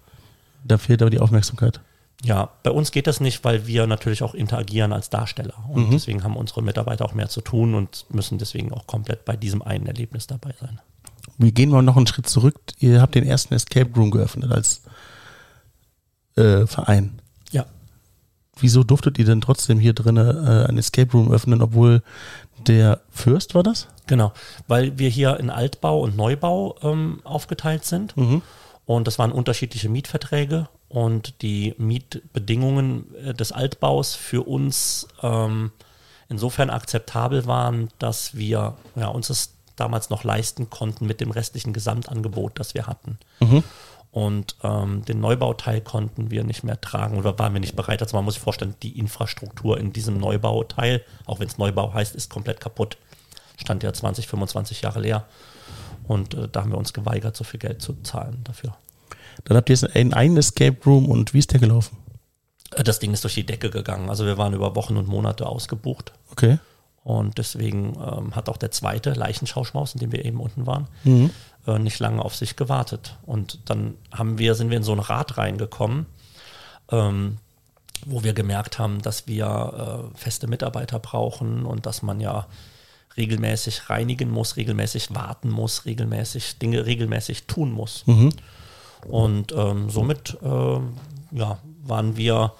Da 0.65 0.77
fehlt 0.77 1.01
aber 1.01 1.11
die 1.11 1.19
Aufmerksamkeit. 1.19 1.79
Ja, 2.23 2.49
bei 2.63 2.71
uns 2.71 2.91
geht 2.91 3.07
das 3.07 3.19
nicht, 3.19 3.43
weil 3.43 3.67
wir 3.67 3.87
natürlich 3.87 4.23
auch 4.23 4.33
interagieren 4.33 4.93
als 4.93 5.09
Darsteller. 5.09 5.53
Und 5.69 5.87
mhm. 5.87 5.91
deswegen 5.91 6.23
haben 6.23 6.37
unsere 6.37 6.63
Mitarbeiter 6.63 7.05
auch 7.05 7.13
mehr 7.13 7.29
zu 7.29 7.41
tun 7.41 7.75
und 7.75 8.05
müssen 8.09 8.37
deswegen 8.37 8.73
auch 8.73 8.87
komplett 8.87 9.25
bei 9.25 9.35
diesem 9.35 9.61
einen 9.61 9.85
Erlebnis 9.85 10.27
dabei 10.27 10.53
sein. 10.59 10.79
Wir 11.37 11.51
gehen 11.51 11.69
mal 11.69 11.81
noch 11.81 11.97
einen 11.97 12.07
Schritt 12.07 12.27
zurück. 12.27 12.59
Ihr 12.79 13.01
habt 13.01 13.15
den 13.15 13.25
ersten 13.25 13.53
Escape 13.53 13.91
Room 13.95 14.11
geöffnet 14.11 14.51
als 14.51 14.83
äh, 16.35 16.65
Verein. 16.65 17.21
Ja. 17.51 17.65
Wieso 18.57 18.83
durftet 18.83 19.19
ihr 19.19 19.25
denn 19.25 19.41
trotzdem 19.41 19.79
hier 19.79 19.93
drinnen 19.93 20.47
äh, 20.47 20.65
ein 20.67 20.77
Escape 20.77 21.11
Room 21.11 21.31
öffnen, 21.31 21.61
obwohl 21.61 22.01
der 22.67 23.01
Fürst 23.09 23.53
war 23.53 23.63
das? 23.63 23.87
Genau, 24.07 24.33
weil 24.67 24.97
wir 24.97 25.09
hier 25.09 25.39
in 25.39 25.49
Altbau 25.49 25.99
und 26.01 26.15
Neubau 26.15 26.75
ähm, 26.81 27.19
aufgeteilt 27.23 27.85
sind. 27.85 28.15
Mhm. 28.15 28.41
Und 28.85 29.07
das 29.07 29.19
waren 29.19 29.31
unterschiedliche 29.31 29.89
Mietverträge 29.89 30.69
und 30.95 31.41
die 31.41 31.75
Mietbedingungen 31.77 33.13
äh, 33.15 33.33
des 33.33 33.51
Altbaus 33.51 34.15
für 34.15 34.47
uns 34.47 35.09
ähm, 35.21 35.71
insofern 36.29 36.69
akzeptabel 36.69 37.45
waren, 37.47 37.89
dass 37.99 38.37
wir 38.37 38.77
ja, 38.95 39.07
uns 39.09 39.27
das 39.27 39.55
damals 39.75 40.09
noch 40.09 40.23
leisten 40.23 40.69
konnten 40.69 41.05
mit 41.05 41.19
dem 41.19 41.31
restlichen 41.31 41.73
Gesamtangebot, 41.73 42.57
das 42.57 42.75
wir 42.75 42.87
hatten. 42.87 43.19
Mhm. 43.41 43.61
Und 44.11 44.55
ähm, 44.63 45.03
den 45.03 45.19
Neubauteil 45.19 45.81
konnten 45.81 46.31
wir 46.31 46.45
nicht 46.45 46.63
mehr 46.63 46.79
tragen 46.79 47.17
oder 47.17 47.37
waren 47.37 47.51
wir 47.51 47.59
nicht 47.59 47.75
bereit. 47.75 48.01
Also 48.01 48.15
man 48.15 48.23
muss 48.23 48.35
sich 48.35 48.43
vorstellen, 48.43 48.75
die 48.81 48.97
Infrastruktur 48.97 49.77
in 49.77 49.91
diesem 49.91 50.17
Neubauteil, 50.17 51.03
auch 51.25 51.41
wenn 51.41 51.49
es 51.49 51.57
Neubau 51.57 51.93
heißt, 51.93 52.15
ist 52.15 52.29
komplett 52.29 52.61
kaputt. 52.61 52.95
Stand 53.57 53.83
ja 53.83 53.91
20, 53.91 54.27
25 54.27 54.83
Jahre 54.83 55.01
leer. 55.01 55.25
Und 56.07 56.35
äh, 56.35 56.47
da 56.47 56.61
haben 56.61 56.71
wir 56.71 56.77
uns 56.77 56.93
geweigert, 56.93 57.35
so 57.35 57.43
viel 57.43 57.59
Geld 57.59 57.81
zu 57.81 58.01
zahlen 58.03 58.39
dafür. 58.45 58.77
Dann 59.43 59.57
habt 59.57 59.69
ihr 59.69 59.75
jetzt 59.75 59.95
einen, 59.95 60.13
einen 60.13 60.37
Escape 60.37 60.77
Room 60.85 61.09
und 61.09 61.33
wie 61.33 61.39
ist 61.39 61.51
der 61.51 61.59
gelaufen? 61.59 61.97
Äh, 62.71 62.83
das 62.83 62.99
Ding 62.99 63.13
ist 63.13 63.23
durch 63.23 63.35
die 63.35 63.45
Decke 63.45 63.69
gegangen. 63.69 64.09
Also 64.09 64.25
wir 64.25 64.37
waren 64.37 64.53
über 64.53 64.75
Wochen 64.75 64.97
und 64.97 65.07
Monate 65.07 65.45
ausgebucht. 65.45 66.13
Okay. 66.31 66.59
Und 67.03 67.37
deswegen 67.37 67.93
ähm, 67.95 68.35
hat 68.35 68.49
auch 68.49 68.57
der 68.57 68.71
zweite 68.71 69.13
Leichenschauschmaus, 69.13 69.93
in 69.93 69.99
dem 69.99 70.11
wir 70.11 70.25
eben 70.25 70.39
unten 70.39 70.65
waren, 70.65 70.87
mhm. 71.03 71.29
äh, 71.67 71.77
nicht 71.77 71.99
lange 71.99 72.23
auf 72.23 72.35
sich 72.35 72.55
gewartet. 72.55 73.17
Und 73.27 73.59
dann 73.65 73.93
haben 74.11 74.39
wir, 74.39 74.55
sind 74.55 74.71
wir 74.71 74.77
in 74.77 74.83
so 74.83 74.91
ein 74.91 74.99
Rad 74.99 75.37
reingekommen, 75.37 76.07
ähm, 76.91 77.37
wo 78.07 78.23
wir 78.23 78.33
gemerkt 78.33 78.79
haben, 78.79 79.03
dass 79.03 79.27
wir 79.27 80.09
äh, 80.15 80.17
feste 80.17 80.47
Mitarbeiter 80.47 80.97
brauchen 80.97 81.65
und 81.65 81.85
dass 81.85 82.01
man 82.01 82.19
ja 82.19 82.47
regelmäßig 83.17 83.89
reinigen 83.89 84.31
muss, 84.31 84.57
regelmäßig 84.57 85.13
warten 85.13 85.49
muss, 85.49 85.85
regelmäßig 85.85 86.57
Dinge 86.57 86.85
regelmäßig 86.87 87.45
tun 87.45 87.71
muss. 87.71 88.05
Mhm. 88.07 88.31
Und 89.07 89.51
ähm, 89.51 89.89
somit 89.89 90.37
äh, 90.41 90.79
ja, 91.31 91.59
waren 91.83 92.17
wir 92.17 92.53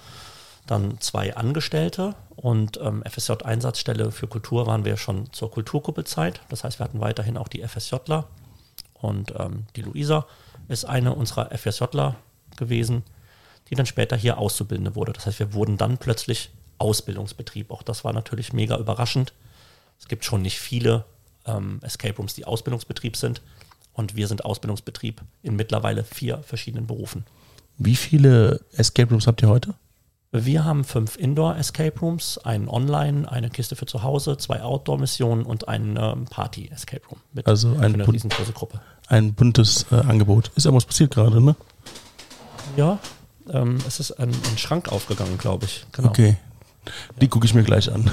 dann 0.66 1.00
zwei 1.00 1.36
Angestellte 1.36 2.14
und 2.34 2.78
ähm, 2.82 3.02
FSJ-Einsatzstelle 3.08 4.10
für 4.10 4.26
Kultur 4.26 4.66
waren 4.66 4.84
wir 4.84 4.96
schon 4.96 5.32
zur 5.32 5.50
Kulturkuppelzeit. 5.50 6.40
Das 6.48 6.64
heißt, 6.64 6.78
wir 6.78 6.84
hatten 6.84 7.00
weiterhin 7.00 7.36
auch 7.36 7.48
die 7.48 7.66
FSJler 7.66 8.26
und 8.94 9.32
ähm, 9.38 9.66
die 9.76 9.82
Luisa 9.82 10.26
ist 10.68 10.84
eine 10.84 11.14
unserer 11.14 11.56
FSJler 11.56 12.16
gewesen, 12.56 13.04
die 13.70 13.74
dann 13.74 13.86
später 13.86 14.16
hier 14.16 14.38
Auszubildende 14.38 14.94
wurde. 14.94 15.12
Das 15.12 15.26
heißt, 15.26 15.38
wir 15.38 15.54
wurden 15.54 15.76
dann 15.76 15.98
plötzlich 15.98 16.50
Ausbildungsbetrieb. 16.78 17.70
Auch 17.70 17.82
das 17.82 18.04
war 18.04 18.12
natürlich 18.12 18.52
mega 18.52 18.76
überraschend. 18.76 19.32
Es 19.98 20.08
gibt 20.08 20.24
schon 20.24 20.42
nicht 20.42 20.58
viele 20.58 21.04
ähm, 21.46 21.80
Escape 21.82 22.16
Rooms, 22.16 22.34
die 22.34 22.44
Ausbildungsbetrieb 22.44 23.16
sind. 23.16 23.40
Und 23.96 24.14
wir 24.14 24.28
sind 24.28 24.44
Ausbildungsbetrieb 24.44 25.22
in 25.42 25.56
mittlerweile 25.56 26.04
vier 26.04 26.38
verschiedenen 26.42 26.86
Berufen. 26.86 27.24
Wie 27.78 27.96
viele 27.96 28.60
Escape 28.72 29.10
Rooms 29.10 29.26
habt 29.26 29.40
ihr 29.40 29.48
heute? 29.48 29.72
Wir 30.32 30.64
haben 30.64 30.84
fünf 30.84 31.16
Indoor 31.16 31.56
Escape 31.56 31.98
Rooms, 32.00 32.36
einen 32.36 32.68
Online, 32.68 33.30
eine 33.30 33.48
Kiste 33.48 33.74
für 33.74 33.86
zu 33.86 34.02
Hause, 34.02 34.36
zwei 34.36 34.60
Outdoor-Missionen 34.60 35.46
und 35.46 35.68
einen 35.68 35.96
ähm, 35.96 36.26
Party 36.26 36.68
Escape 36.70 37.06
Room. 37.08 37.20
Mit 37.32 37.46
also 37.46 37.70
ein 37.70 37.94
eine 37.94 38.06
riesengroße 38.06 38.52
Gruppe. 38.52 38.82
Ein 39.06 39.32
buntes 39.32 39.86
äh, 39.90 39.94
Angebot. 39.94 40.50
Ist 40.56 40.66
aber 40.66 40.76
was 40.76 40.84
passiert 40.84 41.14
gerade, 41.14 41.40
ne? 41.40 41.56
Ja, 42.76 42.98
ähm, 43.48 43.78
es 43.88 43.98
ist 43.98 44.10
ein, 44.12 44.28
ein, 44.28 44.58
Schrank 44.58 44.92
aufgegangen, 44.92 45.38
glaube 45.38 45.64
ich. 45.64 45.86
Genau. 45.92 46.08
Okay. 46.08 46.36
Die 47.18 47.24
ja. 47.24 47.30
gucke 47.30 47.46
ich 47.46 47.54
mir 47.54 47.62
gleich 47.62 47.90
an. 47.90 48.10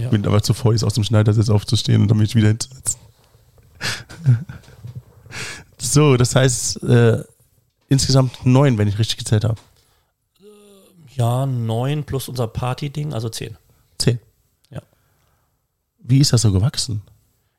Ja. 0.00 0.10
Bin 0.10 0.26
aber 0.26 0.42
zu 0.42 0.54
voll, 0.54 0.76
aus 0.84 0.94
dem 0.94 1.02
Schneidersitz 1.02 1.48
aufzustehen 1.48 2.02
und 2.02 2.08
damit 2.08 2.36
wieder 2.36 2.48
hinzusetzen. 2.48 3.00
So, 5.96 6.18
das 6.18 6.36
heißt 6.36 6.82
äh, 6.82 7.24
insgesamt 7.88 8.44
neun, 8.44 8.76
wenn 8.76 8.86
ich 8.86 8.98
richtig 8.98 9.16
gezählt 9.16 9.44
habe. 9.44 9.54
Ja, 11.14 11.46
neun 11.46 12.04
plus 12.04 12.28
unser 12.28 12.48
Party-Ding, 12.48 13.14
also 13.14 13.30
zehn. 13.30 13.56
Zehn. 13.96 14.20
Ja. 14.68 14.82
Wie 16.00 16.18
ist 16.18 16.34
das 16.34 16.42
so 16.42 16.52
gewachsen? 16.52 17.00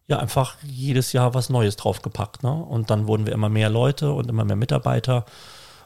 Ja, 0.06 0.20
einfach 0.20 0.56
jedes 0.62 1.14
Jahr 1.14 1.34
was 1.34 1.50
Neues 1.50 1.78
draufgepackt. 1.78 2.44
Ne? 2.44 2.54
Und 2.54 2.92
dann 2.92 3.08
wurden 3.08 3.26
wir 3.26 3.34
immer 3.34 3.50
mehr 3.50 3.72
Leute 3.72 4.12
und 4.12 4.30
immer 4.30 4.46
mehr 4.46 4.56
Mitarbeiter. 4.56 5.26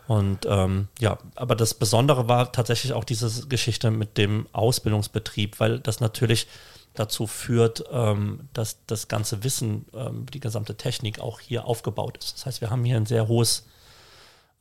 Und 0.08 0.40
ähm, 0.46 0.90
ja, 1.00 1.20
aber 1.36 1.56
das 1.56 1.74
Besondere 1.74 2.28
war 2.28 2.52
tatsächlich 2.52 2.92
auch 2.92 3.06
diese 3.06 3.48
Geschichte 3.48 3.92
mit 3.92 4.18
dem 4.18 4.46
Ausbildungsbetrieb, 4.52 5.62
weil 5.62 5.80
das 5.80 6.02
natürlich 6.02 6.48
dazu 6.94 7.28
führt, 7.28 7.86
ähm, 7.92 8.50
dass 8.54 8.86
das 8.86 9.08
ganze 9.08 9.44
Wissen, 9.44 9.86
ähm, 9.94 10.26
die 10.34 10.40
gesamte 10.40 10.76
Technik 10.76 11.20
auch 11.20 11.40
hier 11.40 11.66
aufgebaut 11.66 12.18
ist. 12.18 12.36
Das 12.36 12.46
heißt, 12.46 12.62
wir 12.62 12.70
haben 12.70 12.84
hier 12.84 12.98
ein 12.98 13.06
sehr 13.06 13.28
hohes 13.28 13.68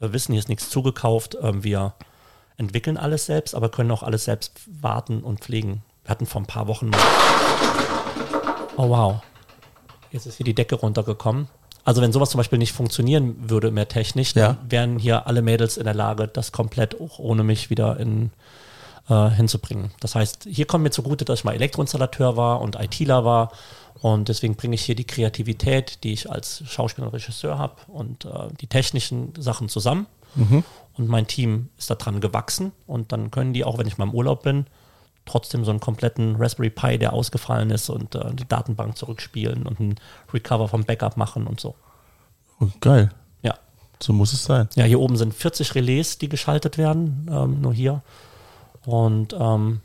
äh, 0.00 0.12
Wissen, 0.12 0.32
hier 0.32 0.40
ist 0.40 0.48
nichts 0.48 0.70
zugekauft. 0.70 1.36
Ähm, 1.40 1.64
wir 1.64 1.94
entwickeln 2.56 2.96
alles 2.96 3.26
selbst, 3.26 3.54
aber 3.54 3.68
können 3.68 3.90
auch 3.90 4.02
alles 4.02 4.24
selbst 4.24 4.52
warten 4.80 5.22
und 5.22 5.40
pflegen. 5.40 5.82
Wir 6.04 6.10
hatten 6.10 6.26
vor 6.26 6.40
ein 6.40 6.46
paar 6.46 6.66
Wochen 6.66 6.90
mal. 6.90 7.00
Oh 8.76 8.88
wow. 8.88 9.20
Jetzt 10.10 10.26
ist 10.26 10.36
hier 10.36 10.44
die 10.44 10.54
Decke 10.54 10.76
runtergekommen. 10.76 11.48
Also 11.84 12.02
wenn 12.02 12.12
sowas 12.12 12.30
zum 12.30 12.38
Beispiel 12.38 12.58
nicht 12.58 12.72
funktionieren 12.72 13.50
würde 13.50 13.70
mehr 13.70 13.88
technisch, 13.88 14.34
ja. 14.34 14.48
dann 14.48 14.70
wären 14.70 14.98
hier 14.98 15.26
alle 15.26 15.42
Mädels 15.42 15.76
in 15.76 15.84
der 15.84 15.94
Lage, 15.94 16.28
das 16.28 16.52
komplett 16.52 17.00
auch 17.00 17.18
ohne 17.18 17.42
mich 17.42 17.70
wieder 17.70 17.98
in 17.98 18.30
äh, 19.10 19.30
hinzubringen. 19.30 19.90
Das 20.00 20.14
heißt, 20.14 20.46
hier 20.48 20.66
kommt 20.66 20.84
mir 20.84 20.90
zugute, 20.90 21.24
dass 21.24 21.40
ich 21.40 21.44
mal 21.44 21.54
Elektroinstallateur 21.54 22.36
war 22.36 22.60
und 22.60 22.76
ITler 22.76 23.24
war 23.24 23.52
und 24.00 24.28
deswegen 24.28 24.54
bringe 24.54 24.74
ich 24.74 24.82
hier 24.82 24.94
die 24.94 25.06
Kreativität, 25.06 26.04
die 26.04 26.12
ich 26.12 26.30
als 26.30 26.62
Schauspieler 26.66 27.08
und 27.08 27.12
Regisseur 27.12 27.58
habe 27.58 27.74
und 27.88 28.24
äh, 28.24 28.48
die 28.60 28.66
technischen 28.66 29.34
Sachen 29.36 29.68
zusammen. 29.68 30.06
Mhm. 30.36 30.64
Und 30.96 31.08
mein 31.08 31.26
Team 31.26 31.70
ist 31.76 31.90
daran 31.90 32.20
gewachsen 32.20 32.72
und 32.86 33.12
dann 33.12 33.30
können 33.30 33.52
die, 33.52 33.64
auch 33.64 33.78
wenn 33.78 33.86
ich 33.86 33.98
mal 33.98 34.04
im 34.04 34.14
Urlaub 34.14 34.44
bin, 34.44 34.66
trotzdem 35.26 35.64
so 35.64 35.70
einen 35.70 35.80
kompletten 35.80 36.36
Raspberry 36.36 36.70
Pi, 36.70 36.98
der 36.98 37.12
ausgefallen 37.12 37.70
ist 37.70 37.90
und 37.90 38.14
äh, 38.14 38.34
die 38.34 38.46
Datenbank 38.46 38.96
zurückspielen 38.96 39.66
und 39.66 39.80
ein 39.80 39.94
Recover 40.32 40.68
vom 40.68 40.84
Backup 40.84 41.16
machen 41.16 41.46
und 41.46 41.60
so. 41.60 41.74
Oh, 42.60 42.68
geil. 42.80 43.10
Ja. 43.42 43.54
So 44.02 44.12
muss 44.12 44.32
es 44.32 44.44
sein. 44.44 44.68
Ja, 44.76 44.84
hier 44.84 45.00
oben 45.00 45.16
sind 45.16 45.34
40 45.34 45.74
Relais, 45.74 46.18
die 46.18 46.28
geschaltet 46.28 46.78
werden, 46.78 47.28
ähm, 47.30 47.60
nur 47.60 47.74
hier. 47.74 48.02
Und 48.86 49.34
ähm, 49.38 49.80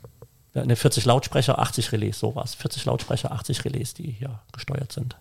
ne, 0.54 0.76
40 0.76 1.04
Lautsprecher, 1.04 1.58
80 1.58 1.92
Relais, 1.92 2.12
sowas. 2.12 2.54
40 2.54 2.84
Lautsprecher, 2.84 3.32
80 3.32 3.64
Relais, 3.64 3.94
die 3.94 4.10
hier 4.10 4.40
gesteuert 4.52 4.92
sind. 4.92 5.16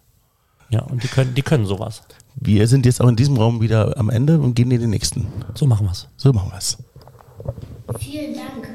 Ja, 0.70 0.82
und 0.82 1.04
die 1.04 1.08
können, 1.08 1.36
die 1.36 1.42
können 1.42 1.66
sowas. 1.66 2.02
Wir 2.36 2.68
sind 2.68 2.86
jetzt 2.86 3.00
auch 3.02 3.08
in 3.08 3.16
diesem 3.16 3.38
Raum 3.38 3.62
wieder 3.62 3.98
am 3.98 4.10
Ende 4.10 4.40
und 4.40 4.56
gehen 4.56 4.72
in 4.72 4.82
den 4.82 4.90
nächsten. 4.90 5.28
So 5.54 5.68
machen 5.68 5.86
wir 5.86 5.92
es. 5.92 6.08
So 6.18 6.34
machen 6.34 6.52
wir 6.52 6.58
es. 6.58 6.78
Vielen 8.00 8.34
Dank. 8.34 8.68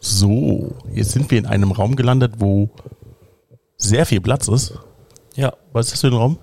So, 0.00 0.76
jetzt 0.92 1.12
sind 1.12 1.30
wir 1.30 1.38
in 1.38 1.46
einem 1.46 1.72
Raum 1.72 1.96
gelandet, 1.96 2.34
wo 2.38 2.70
sehr 3.76 4.06
viel 4.06 4.20
Platz 4.20 4.48
ist. 4.48 4.74
Ja, 5.34 5.52
Was 5.72 5.86
ist 5.86 5.92
das 5.92 6.00
für 6.00 6.08
ein 6.08 6.14
Raum? 6.14 6.38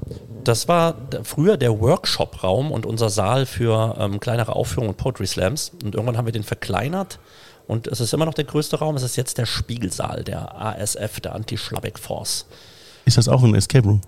Das 0.47 0.67
war 0.67 0.95
früher 1.23 1.57
der 1.57 1.79
Workshop-Raum 1.79 2.71
und 2.71 2.85
unser 2.85 3.09
Saal 3.09 3.45
für 3.45 3.95
ähm, 3.99 4.19
kleinere 4.19 4.55
Aufführungen 4.55 4.89
und 4.91 4.97
Poetry 4.97 5.27
Slams. 5.27 5.71
Und 5.83 5.95
irgendwann 5.95 6.17
haben 6.17 6.25
wir 6.25 6.33
den 6.33 6.43
verkleinert 6.43 7.19
und 7.67 7.87
es 7.87 7.99
ist 7.99 8.13
immer 8.13 8.25
noch 8.25 8.33
der 8.33 8.45
größte 8.45 8.77
Raum. 8.79 8.95
Es 8.95 9.03
ist 9.03 9.15
jetzt 9.15 9.37
der 9.37 9.45
Spiegelsaal, 9.45 10.23
der 10.23 10.55
ASF, 10.59 11.19
der 11.19 11.35
Anti-Schlabbeck-Force. 11.35 12.45
Ist 13.05 13.17
das 13.17 13.27
auch 13.27 13.43
ein 13.43 13.55
Escape 13.55 13.85
Room? 13.87 14.01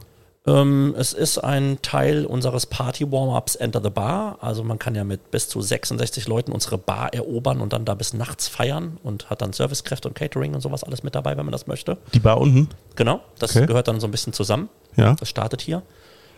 Ähm, 0.46 0.96
es 0.98 1.12
ist 1.12 1.40
ein 1.40 1.80
Teil 1.82 2.26
unseres 2.26 2.66
Party-Warm-Ups 2.68 3.56
Enter 3.56 3.82
the 3.84 3.90
Bar. 3.90 4.38
Also 4.40 4.64
man 4.64 4.80
kann 4.80 4.96
ja 4.96 5.04
mit 5.04 5.30
bis 5.30 5.50
zu 5.50 5.62
66 5.62 6.28
Leuten 6.28 6.52
unsere 6.54 6.78
Bar 6.78 7.14
erobern 7.14 7.60
und 7.60 7.74
dann 7.74 7.84
da 7.84 7.96
bis 7.96 8.14
nachts 8.14 8.48
feiern 8.48 8.98
und 9.04 9.30
hat 9.30 9.42
dann 9.42 9.52
Servicekräfte 9.52 10.08
und 10.08 10.14
Catering 10.14 10.54
und 10.56 10.62
sowas 10.62 10.84
alles 10.86 11.04
mit 11.04 11.16
dabei, 11.16 11.36
wenn 11.36 11.46
man 11.46 11.52
das 11.52 11.68
möchte. 11.68 11.98
Die 12.14 12.20
Bar 12.20 12.40
unten? 12.40 12.70
Genau, 12.96 13.20
das 13.40 13.56
Okay. 13.56 13.66
gehört 13.66 13.88
dann 13.90 14.00
so 14.00 14.08
ein 14.08 14.12
bisschen 14.12 14.32
zusammen. 14.34 14.70
Ja. 14.96 15.16
Das 15.16 15.28
startet 15.28 15.62
hier. 15.62 15.82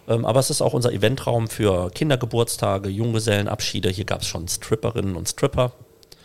Ähm, 0.09 0.25
aber 0.25 0.39
es 0.39 0.49
ist 0.49 0.61
auch 0.61 0.73
unser 0.73 0.91
Eventraum 0.91 1.47
für 1.47 1.91
Kindergeburtstage, 1.91 2.89
Junggesellenabschiede. 2.89 3.89
Hier 3.89 4.05
gab 4.05 4.21
es 4.21 4.27
schon 4.27 4.47
Stripperinnen 4.47 5.15
und 5.15 5.29
Stripper. 5.29 5.71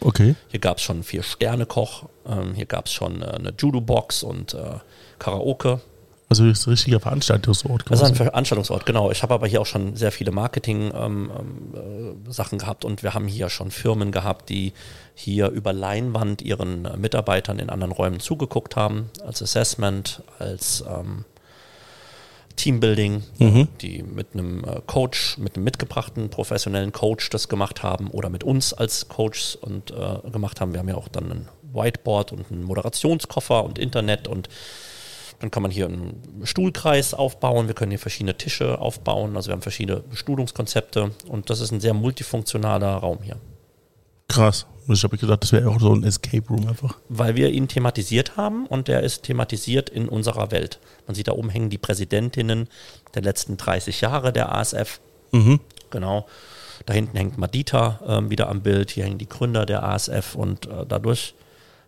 Okay. 0.01 0.35
Hier 0.49 0.61
gab 0.61 0.78
es 0.78 0.82
schon 0.82 1.03
vier 1.03 1.22
Sterne-Koch. 1.22 2.05
Ähm, 2.26 2.55
hier 2.55 2.66
gab 2.66 2.87
es 2.87 2.93
schon 2.93 3.22
äh, 3.22 3.26
eine 3.26 3.53
Judo-Box 3.57 4.22
und 4.22 4.55
äh, 4.55 4.78
Karaoke. 5.18 5.80
Also 6.30 6.49
das 6.49 6.61
ist 6.61 6.66
ein 6.66 6.70
richtiger 6.70 7.01
Veranstaltungsort. 7.01 7.85
Das 7.89 8.01
ist 8.01 8.07
ein 8.07 8.12
quasi. 8.12 8.24
Veranstaltungsort, 8.24 8.87
genau. 8.87 9.11
Ich 9.11 9.22
habe 9.22 9.35
aber 9.35 9.47
hier 9.47 9.61
auch 9.61 9.66
schon 9.66 9.95
sehr 9.95 10.11
viele 10.11 10.32
Marketing-Sachen 10.32 11.30
ähm, 11.74 12.26
äh, 12.26 12.32
Sachen 12.32 12.59
gehabt 12.59 12.85
und 12.85 13.03
wir 13.03 13.12
haben 13.12 13.28
hier 13.28 13.51
schon 13.51 13.70
Firmen 13.70 14.11
gehabt, 14.11 14.49
die 14.49 14.72
hier 15.14 15.51
über 15.51 15.72
Leinwand 15.72 16.41
ihren 16.41 16.87
äh, 16.87 16.97
Mitarbeitern 16.97 17.59
in 17.59 17.68
anderen 17.68 17.93
Räumen 17.93 18.20
zugeguckt 18.20 18.74
haben, 18.74 19.11
als 19.24 19.43
Assessment, 19.43 20.22
als 20.39 20.82
ähm, 20.89 21.26
Teambuilding, 22.57 23.23
die 23.81 24.03
mit 24.03 24.29
einem 24.35 24.65
äh, 24.65 24.81
Coach, 24.87 25.39
mit 25.39 25.57
einem 25.57 25.65
mitgebrachten 25.65 26.31
professionellen 26.31 26.93
Coach 26.93 27.31
das 27.31 27.49
gemacht 27.49 27.83
haben 27.83 28.11
oder 28.11 28.29
mit 28.29 28.45
uns 28.45 28.73
als 28.73 29.09
Coaches 29.09 29.57
und 29.57 29.91
äh, 29.91 30.31
gemacht 30.31 30.61
haben. 30.61 30.73
Wir 30.73 30.81
haben 30.81 30.89
ja 30.89 30.97
auch 30.97 31.09
dann 31.09 31.31
ein 31.31 31.49
Whiteboard 31.73 32.33
und 32.33 32.51
einen 32.51 32.65
Moderationskoffer 32.65 33.65
und 33.65 33.79
Internet 33.79 34.29
und 34.29 34.49
dann 35.41 35.51
kann 35.51 35.63
man 35.63 35.73
hier 35.73 35.87
einen 35.87 36.23
Stuhlkreis 36.45 37.13
aufbauen, 37.13 37.67
wir 37.67 37.75
können 37.75 37.91
hier 37.91 37.99
verschiedene 37.99 38.37
Tische 38.37 38.79
aufbauen, 38.79 39.37
also 39.37 39.49
wir 39.49 39.53
haben 39.53 39.63
verschiedene 39.63 40.01
Bestuhlungskonzepte 40.01 41.11
und 41.29 41.51
das 41.51 41.61
ist 41.61 41.73
ein 41.73 41.81
sehr 41.81 41.95
multifunktionaler 41.95 42.95
Raum 42.95 43.19
hier. 43.23 43.37
Krass. 44.29 44.66
Ich 44.89 45.03
habe 45.03 45.16
gedacht, 45.16 45.43
das 45.43 45.53
wäre 45.53 45.70
auch 45.70 45.81
so 45.81 45.95
ein 45.95 46.05
Escape 46.05 46.47
Room 46.49 46.68
einfach. 46.68 46.99
Weil 47.09 47.37
wir 47.37 47.51
ihn 47.51 47.68
thematisiert 47.68 48.37
haben 48.37 48.66
und 48.66 48.89
der 48.89 49.03
ist 49.03 49.22
thematisiert 49.22 49.89
in 49.89 50.09
unserer 50.09 50.51
Welt. 50.51 50.79
Man 51.07 51.14
sieht 51.14 51.29
da 51.29 51.33
oben 51.33 51.49
hängen 51.49 51.70
die 51.70 51.79
Präsidentinnen 51.79 52.68
der 53.14 53.22
letzten 53.22 53.57
30 53.57 54.03
Jahre 54.03 54.33
der 54.33 54.55
ASF. 54.55 55.01
Mhm. 55.33 55.61
Genau. 55.91 56.27
Da 56.87 56.93
hinten 56.93 57.16
hängt 57.16 57.39
Madita 57.39 58.01
ähm, 58.07 58.31
wieder 58.31 58.49
am 58.49 58.61
Bild, 58.61 58.91
hier 58.91 59.05
hängen 59.05 59.18
die 59.18 59.29
Gründer 59.29 59.64
der 59.64 59.85
ASF 59.85 60.35
und 60.35 60.66
äh, 60.66 60.85
dadurch 60.87 61.35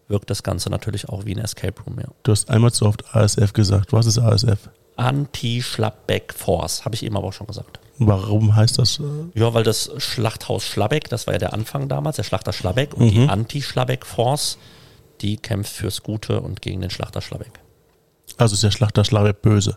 wirkt 0.08 0.30
das 0.30 0.42
Ganze 0.42 0.70
natürlich 0.70 1.08
auch 1.08 1.26
wie 1.26 1.34
ein 1.34 1.42
Escape 1.42 1.82
Room, 1.82 1.98
ja. 1.98 2.08
Du 2.22 2.32
hast 2.32 2.48
einmal 2.48 2.72
zu 2.72 2.86
oft 2.86 3.14
ASF 3.14 3.52
gesagt. 3.52 3.92
Was 3.92 4.06
ist 4.06 4.18
ASF? 4.18 4.70
Anti-Schlappback 4.96 6.32
Force, 6.32 6.84
habe 6.84 6.94
ich 6.94 7.04
eben 7.04 7.16
aber 7.16 7.26
auch 7.26 7.32
schon 7.32 7.46
gesagt. 7.46 7.80
Warum 7.98 8.54
heißt 8.56 8.78
das? 8.78 8.98
äh, 9.00 9.02
Ja, 9.38 9.54
weil 9.54 9.64
das 9.64 9.90
Schlachthaus 9.98 10.64
Schlabbeck, 10.64 11.08
das 11.08 11.26
war 11.26 11.34
ja 11.34 11.38
der 11.38 11.52
Anfang 11.52 11.88
damals, 11.88 12.16
der 12.16 12.22
Schlachter 12.24 12.52
Schlabbeck 12.52 12.94
und 12.94 13.10
die 13.10 13.28
Anti-Schlabbeck-Force, 13.28 14.58
die 15.20 15.36
kämpft 15.38 15.72
fürs 15.72 16.02
Gute 16.02 16.40
und 16.40 16.60
gegen 16.62 16.80
den 16.80 16.90
Schlachter 16.90 17.20
Schlabbeck. 17.20 17.52
Also 18.36 18.54
ist 18.54 18.62
der 18.62 18.70
Schlachter 18.70 19.04
Schlabeck 19.04 19.40
böse. 19.42 19.76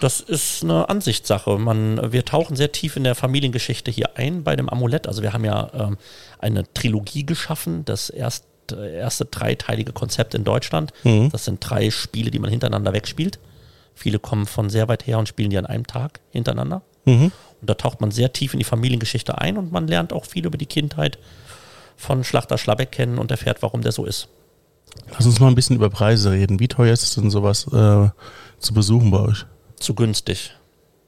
Das 0.00 0.20
ist 0.20 0.64
eine 0.64 0.88
Ansichtssache. 0.88 1.56
Man, 1.58 2.12
wir 2.12 2.24
tauchen 2.24 2.56
sehr 2.56 2.72
tief 2.72 2.96
in 2.96 3.04
der 3.04 3.14
Familiengeschichte 3.14 3.90
hier 3.90 4.16
ein 4.16 4.42
bei 4.42 4.56
dem 4.56 4.68
Amulett. 4.68 5.06
Also 5.06 5.22
wir 5.22 5.32
haben 5.32 5.44
ja 5.44 5.70
ähm, 5.74 5.98
eine 6.38 6.64
Trilogie 6.74 7.24
geschaffen, 7.24 7.84
das 7.84 8.10
erst, 8.10 8.44
äh, 8.72 8.96
erste 8.96 9.24
dreiteilige 9.26 9.92
Konzept 9.92 10.34
in 10.34 10.44
Deutschland. 10.44 10.92
Das 11.30 11.44
sind 11.44 11.58
drei 11.60 11.90
Spiele, 11.90 12.30
die 12.30 12.38
man 12.40 12.50
hintereinander 12.50 12.92
wegspielt. 12.92 13.38
Viele 13.94 14.18
kommen 14.18 14.46
von 14.46 14.68
sehr 14.70 14.88
weit 14.88 15.06
her 15.06 15.18
und 15.20 15.28
spielen 15.28 15.50
die 15.50 15.58
an 15.58 15.66
einem 15.66 15.86
Tag 15.86 16.20
hintereinander. 16.30 16.82
Und 17.60 17.70
da 17.70 17.74
taucht 17.74 18.00
man 18.00 18.10
sehr 18.10 18.32
tief 18.32 18.52
in 18.52 18.58
die 18.58 18.64
Familiengeschichte 18.64 19.38
ein 19.38 19.56
und 19.56 19.72
man 19.72 19.88
lernt 19.88 20.12
auch 20.12 20.24
viel 20.24 20.46
über 20.46 20.58
die 20.58 20.66
Kindheit 20.66 21.18
von 21.96 22.24
Schlachter 22.24 22.58
Schlabbeck 22.58 22.92
kennen 22.92 23.18
und 23.18 23.30
erfährt, 23.30 23.62
warum 23.62 23.82
der 23.82 23.92
so 23.92 24.04
ist. 24.04 24.28
Lass 25.12 25.26
uns 25.26 25.40
mal 25.40 25.48
ein 25.48 25.54
bisschen 25.54 25.76
über 25.76 25.90
Preise 25.90 26.30
reden. 26.30 26.60
Wie 26.60 26.68
teuer 26.68 26.92
ist 26.92 27.02
es 27.02 27.14
denn 27.14 27.30
sowas 27.30 27.66
äh, 27.72 28.08
zu 28.58 28.74
besuchen 28.74 29.10
bei 29.10 29.20
euch? 29.20 29.46
Zu 29.78 29.94
günstig. 29.94 30.52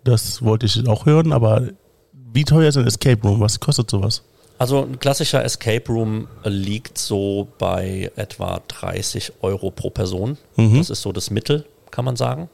Das 0.04 0.42
wollte 0.42 0.66
ich 0.66 0.86
auch 0.88 1.06
hören, 1.06 1.32
aber 1.32 1.68
wie 2.12 2.44
teuer 2.44 2.68
ist 2.68 2.76
ein 2.76 2.86
Escape 2.86 3.20
Room? 3.22 3.40
Was 3.40 3.60
kostet 3.60 3.90
sowas? 3.90 4.22
Also 4.58 4.82
ein 4.82 4.98
klassischer 4.98 5.44
Escape 5.44 5.84
Room 5.88 6.28
liegt 6.44 6.96
so 6.96 7.48
bei 7.58 8.10
etwa 8.16 8.62
30 8.68 9.32
Euro 9.42 9.70
pro 9.70 9.90
Person. 9.90 10.38
Das 10.56 10.90
ist 10.90 11.02
so 11.02 11.12
das 11.12 11.30
Mittel, 11.30 11.66
kann 11.90 12.04
man 12.04 12.16
sagen. 12.16 12.48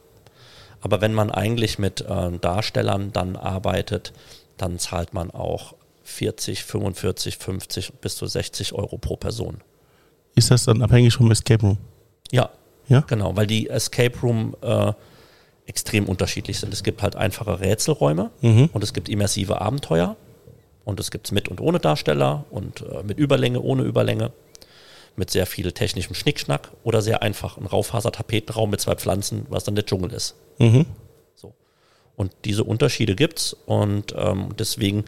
Aber 0.83 0.99
wenn 1.01 1.13
man 1.13 1.31
eigentlich 1.31 1.79
mit 1.79 2.01
äh, 2.01 2.37
Darstellern 2.39 3.11
dann 3.13 3.35
arbeitet, 3.37 4.11
dann 4.57 4.77
zahlt 4.79 5.13
man 5.13 5.31
auch 5.31 5.73
40, 6.03 6.63
45, 6.65 7.37
50 7.37 7.93
bis 8.01 8.17
zu 8.17 8.27
60 8.27 8.73
Euro 8.73 8.97
pro 8.97 9.15
Person. 9.15 9.61
Ist 10.35 10.51
das 10.51 10.65
dann 10.65 10.81
abhängig 10.81 11.13
vom 11.13 11.31
Escape 11.31 11.65
Room? 11.65 11.77
Ja, 12.31 12.49
Ja? 12.89 13.01
genau, 13.07 13.35
weil 13.37 13.47
die 13.47 13.69
Escape 13.69 14.19
Room 14.21 14.55
äh, 14.61 14.91
extrem 15.67 16.05
unterschiedlich 16.09 16.59
sind. 16.59 16.73
Es 16.73 16.83
gibt 16.83 17.01
halt 17.01 17.15
einfache 17.15 17.61
Rätselräume 17.61 18.31
und 18.73 18.83
es 18.83 18.91
gibt 18.93 19.07
immersive 19.07 19.61
Abenteuer 19.61 20.17
und 20.83 20.99
es 20.99 21.09
gibt 21.11 21.31
mit 21.31 21.47
und 21.47 21.61
ohne 21.61 21.79
Darsteller 21.79 22.43
und 22.51 22.81
äh, 22.81 23.03
mit 23.03 23.17
Überlänge, 23.17 23.61
ohne 23.61 23.83
Überlänge, 23.83 24.33
mit 25.15 25.29
sehr 25.29 25.45
viel 25.45 25.71
technischem 25.71 26.15
Schnickschnack 26.15 26.71
oder 26.83 27.01
sehr 27.01 27.21
einfach 27.21 27.57
ein 27.57 27.65
Raufaser-Tapetenraum 27.65 28.69
mit 28.69 28.81
zwei 28.81 28.95
Pflanzen, 28.95 29.45
was 29.49 29.63
dann 29.63 29.75
der 29.75 29.85
Dschungel 29.85 30.11
ist. 30.11 30.35
Mhm. 30.59 30.85
So. 31.35 31.53
Und 32.15 32.31
diese 32.45 32.63
Unterschiede 32.63 33.15
gibt's 33.15 33.55
und 33.65 34.13
ähm, 34.17 34.49
deswegen 34.57 35.05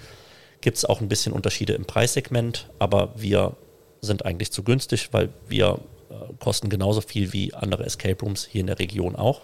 gibt 0.62 0.78
es 0.78 0.86
auch 0.86 1.02
ein 1.02 1.10
bisschen 1.10 1.34
Unterschiede 1.34 1.74
im 1.74 1.86
Preissegment, 1.86 2.70
aber 2.80 3.14
wir 3.16 3.56
sind 4.02 4.26
eigentlich 4.26 4.52
zu 4.52 4.64
günstig, 4.64 5.10
weil 5.12 5.30
wir 5.48 5.80
äh, 6.10 6.34
kosten 6.40 6.70
genauso 6.70 7.02
viel 7.02 7.34
wie 7.34 7.54
andere 7.54 7.86
Escape 7.86 8.24
Rooms 8.24 8.46
hier 8.46 8.62
in 8.62 8.68
der 8.68 8.80
Region 8.80 9.16
auch. 9.16 9.42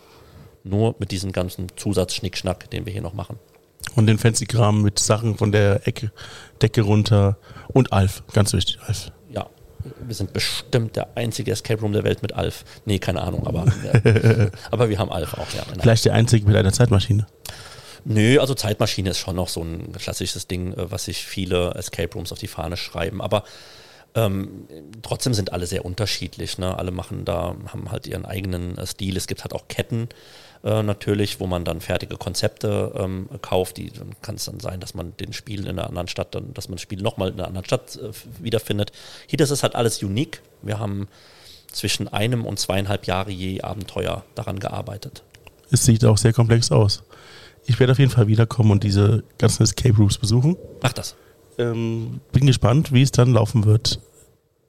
Nur 0.64 0.96
mit 1.00 1.12
diesem 1.12 1.32
ganzen 1.32 1.68
Zusatzschnickschnack, 1.76 2.70
den 2.70 2.86
wir 2.86 2.94
hier 2.94 3.02
noch 3.02 3.14
machen. 3.14 3.40
Und 3.96 4.06
den 4.08 4.20
fancy 4.20 4.46
Kram 4.46 4.84
mit 4.84 5.00
Sachen 5.00 5.38
von 5.38 5.52
der 5.52 5.88
Ecke, 5.88 6.12
Decke 6.62 6.82
runter. 6.82 7.38
Und 7.70 7.92
Alf, 7.92 8.24
ganz 8.32 8.54
wichtig, 8.54 8.80
Alf. 8.86 9.12
Ja, 9.30 9.50
wir 10.06 10.16
sind 10.16 10.34
bestimmt 10.34 10.96
der 10.96 11.10
einzige 11.16 11.52
Escape 11.52 11.82
Room 11.82 11.94
der 11.94 12.04
Welt 12.04 12.22
mit 12.22 12.34
Alf. 12.34 12.64
Nee, 12.86 13.00
keine 13.00 13.22
Ahnung, 13.22 13.48
aber, 13.48 13.66
ja. 13.84 14.50
aber 14.72 14.90
wir 14.90 15.00
haben 15.00 15.12
Alf 15.12 15.34
auch, 15.36 15.52
ja. 15.54 15.64
Nein. 15.70 15.80
Vielleicht 15.82 16.06
der 16.06 16.14
einzige 16.14 16.46
mit 16.46 16.56
einer 16.56 16.74
Zeitmaschine. 16.74 17.28
Nö, 18.04 18.40
also 18.40 18.56
Zeitmaschine 18.56 19.12
ist 19.12 19.20
schon 19.20 19.36
noch 19.36 19.48
so 19.48 19.62
ein 19.62 19.92
klassisches 19.94 20.48
Ding, 20.48 20.74
äh, 20.74 20.92
was 20.92 21.06
sich 21.06 21.26
viele 21.26 21.74
Escape 21.76 22.14
Rooms 22.14 22.32
auf 22.32 22.40
die 22.40 22.48
Fahne 22.48 22.78
schreiben. 22.78 23.22
Aber 23.22 23.44
ähm, 24.16 24.68
trotzdem 25.02 25.34
sind 25.34 25.54
alle 25.54 25.68
sehr 25.68 25.86
unterschiedlich. 25.86 26.58
Ne? 26.58 26.78
Alle 26.78 26.92
machen 26.92 27.26
da, 27.26 27.56
haben 27.68 27.92
halt 27.92 28.08
ihren 28.08 28.26
eigenen 28.26 28.78
äh, 28.78 28.86
Stil. 28.86 29.16
Es 29.18 29.28
gibt 29.28 29.44
halt 29.44 29.54
auch 29.54 29.68
Ketten 29.68 30.10
äh, 30.64 30.84
natürlich, 30.84 31.40
wo 31.40 31.48
man 31.48 31.66
dann 31.66 31.82
fertige 31.82 32.18
Konzepte 32.18 32.94
ähm, 32.96 33.30
kauft. 33.42 33.78
Die 33.78 33.92
dann 33.92 34.12
kann 34.22 34.36
es 34.36 34.46
dann 34.46 34.60
sein, 34.60 34.80
dass 34.80 34.94
man 34.94 35.16
den 35.18 35.34
Spiel 35.34 35.62
in 35.62 35.70
einer 35.80 35.88
anderen 35.88 36.08
Stadt, 36.08 36.36
dann, 36.36 36.54
dass 36.54 36.70
man 36.70 36.76
das 36.76 36.82
Spiel 36.82 37.02
nochmal 37.02 37.30
in 37.30 37.36
einer 37.36 37.48
anderen 37.48 37.66
Stadt 37.66 37.98
äh, 37.98 38.12
wiederfindet. 38.44 38.92
Hier 39.28 39.38
das 39.38 39.52
ist 39.52 39.64
halt 39.64 39.76
alles 39.76 40.02
unique. 40.04 40.42
Wir 40.62 40.80
haben 40.80 41.08
zwischen 41.72 42.08
einem 42.08 42.46
und 42.46 42.60
zweieinhalb 42.60 43.08
Jahre 43.08 43.32
je 43.32 43.62
Abenteuer 43.62 44.24
daran 44.36 44.60
gearbeitet. 44.60 45.24
Es 45.72 45.86
sieht 45.86 46.04
auch 46.06 46.18
sehr 46.18 46.34
komplex 46.34 46.72
aus. 46.72 47.04
Ich 47.66 47.80
werde 47.80 47.94
auf 47.94 48.00
jeden 48.00 48.12
Fall 48.12 48.28
wiederkommen 48.28 48.72
und 48.72 48.84
diese 48.84 49.24
ganzen 49.38 49.64
Escape 49.64 49.96
Rooms 49.96 50.18
besuchen. 50.18 50.58
Mach 50.82 50.94
das. 50.94 51.16
ähm, 51.58 52.20
bin 52.32 52.46
gespannt, 52.46 52.92
wie 52.92 53.02
es 53.02 53.12
dann 53.12 53.34
laufen 53.34 53.66
wird. 53.66 54.00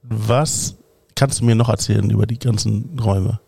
Was 0.02 0.76
kannst 1.14 1.40
du 1.40 1.44
mir 1.44 1.54
noch 1.54 1.68
erzählen 1.68 2.08
über 2.10 2.26
die 2.26 2.38
ganzen 2.38 2.98
Räume? 3.02 3.40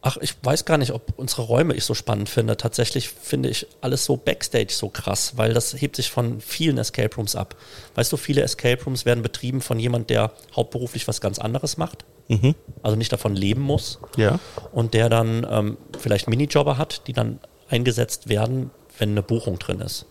Ach, 0.00 0.16
ich 0.18 0.34
weiß 0.42 0.64
gar 0.64 0.78
nicht, 0.78 0.92
ob 0.92 1.12
unsere 1.16 1.42
Räume 1.42 1.74
ich 1.74 1.84
so 1.84 1.92
spannend 1.92 2.28
finde. 2.28 2.56
Tatsächlich 2.56 3.08
finde 3.08 3.48
ich 3.48 3.66
alles 3.80 4.04
so 4.04 4.16
Backstage 4.16 4.68
so 4.72 4.88
krass, 4.88 5.32
weil 5.36 5.52
das 5.54 5.74
hebt 5.80 5.96
sich 5.96 6.10
von 6.10 6.40
vielen 6.40 6.78
Escape 6.78 7.14
Rooms 7.16 7.34
ab. 7.34 7.56
Weißt 7.96 8.12
du, 8.12 8.16
viele 8.16 8.42
Escape 8.42 8.82
Rooms 8.84 9.04
werden 9.04 9.22
betrieben 9.22 9.60
von 9.60 9.78
jemand, 9.80 10.08
der 10.10 10.30
hauptberuflich 10.54 11.08
was 11.08 11.20
ganz 11.20 11.38
anderes 11.40 11.76
macht, 11.78 12.04
Mhm. 12.28 12.54
also 12.82 12.96
nicht 12.96 13.12
davon 13.12 13.34
leben 13.34 13.60
muss 13.62 13.98
Ja. 14.16 14.38
und 14.72 14.94
der 14.94 15.08
dann 15.08 15.44
ähm, 15.50 15.78
vielleicht 15.98 16.28
Minijobber 16.28 16.78
hat, 16.78 17.06
die 17.08 17.12
dann 17.12 17.40
eingesetzt 17.68 18.28
werden, 18.28 18.70
wenn 18.98 19.10
eine 19.10 19.22
Buchung 19.22 19.58
drin 19.58 19.80
ist. 19.80 20.06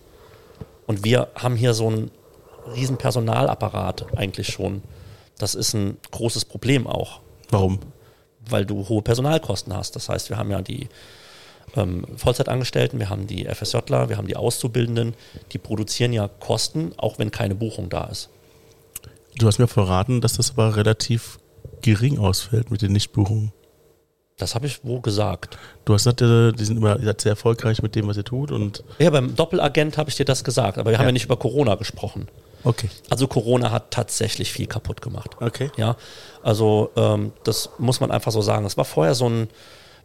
Und 0.86 1.06
wir 1.06 1.30
haben 1.36 1.56
hier 1.56 1.74
so 1.74 1.88
einen 1.88 2.12
riesen 2.76 2.98
Personalapparat 2.98 4.18
eigentlich 4.18 4.48
schon. 4.50 4.82
Das 5.38 5.56
ist 5.56 5.74
ein 5.74 5.98
großes 6.12 6.44
Problem 6.46 6.88
auch 6.88 7.22
Warum? 7.52 7.80
Weil 8.52 8.66
du 8.66 8.88
hohe 8.90 9.02
Personalkosten 9.02 9.74
hast. 9.76 9.96
Das 9.96 10.10
heißt, 10.10 10.30
wir 10.30 10.38
haben 10.38 10.52
ja 10.52 10.62
die 10.62 10.88
ähm, 11.76 12.06
Vollzeitangestellten, 12.16 13.00
wir 13.00 13.10
haben 13.10 13.28
die 13.28 13.46
FSJler, 13.46 14.10
wir 14.10 14.18
haben 14.18 14.28
die 14.28 14.36
Auszubildenden, 14.36 15.14
die 15.52 15.58
produzieren 15.58 16.14
ja 16.14 16.28
Kosten, 16.28 16.94
auch 16.98 17.20
wenn 17.20 17.32
keine 17.32 17.56
Buchung 17.56 17.90
da 17.90 18.06
ist. 18.06 18.30
Du 19.38 19.48
hast 19.48 19.60
mir 19.60 19.68
verraten, 19.68 20.22
dass 20.22 20.34
das 20.34 20.52
aber 20.52 20.76
relativ 20.76 21.40
gering 21.82 22.18
ausfällt 22.18 22.72
mit 22.72 22.82
den 22.82 22.92
Nichtbuchungen. 22.94 23.52
Das 24.38 24.54
habe 24.56 24.68
ich 24.68 24.80
wo 24.84 25.00
gesagt. 25.02 25.58
Du 25.86 25.94
hast 25.94 26.04
gesagt, 26.04 26.22
äh, 26.22 26.52
die 26.52 26.64
sind 26.66 26.78
immer 26.78 26.98
sehr 27.00 27.32
erfolgreich 27.32 27.82
mit 27.82 27.96
dem, 27.96 28.08
was 28.08 28.18
ihr 28.18 28.24
tut 28.24 28.52
und 28.52 28.84
Ja, 29.00 29.10
beim 29.10 29.36
Doppelagent 29.36 29.98
habe 29.98 30.10
ich 30.10 30.16
dir 30.16 30.26
das 30.26 30.44
gesagt, 30.44 30.78
aber 30.78 30.92
wir 30.92 30.98
haben 30.98 31.06
Ja. 31.06 31.10
ja 31.10 31.14
nicht 31.14 31.26
über 31.26 31.38
Corona 31.38 31.76
gesprochen. 31.76 32.28
Okay. 32.64 32.90
Also 33.10 33.28
Corona 33.28 33.72
hat 33.72 33.92
tatsächlich 33.92 34.52
viel 34.52 34.68
kaputt 34.68 35.02
gemacht. 35.02 35.38
Okay. 35.40 35.72
Ja, 35.78 35.96
also 36.44 36.92
ähm, 36.96 37.34
das 37.44 37.70
muss 37.78 38.00
man 38.00 38.12
einfach 38.12 38.32
so 38.32 38.42
sagen. 38.42 38.66
Es 38.66 38.78
war 38.78 38.86
vorher 38.86 39.16
so 39.16 39.30
ein, 39.30 39.50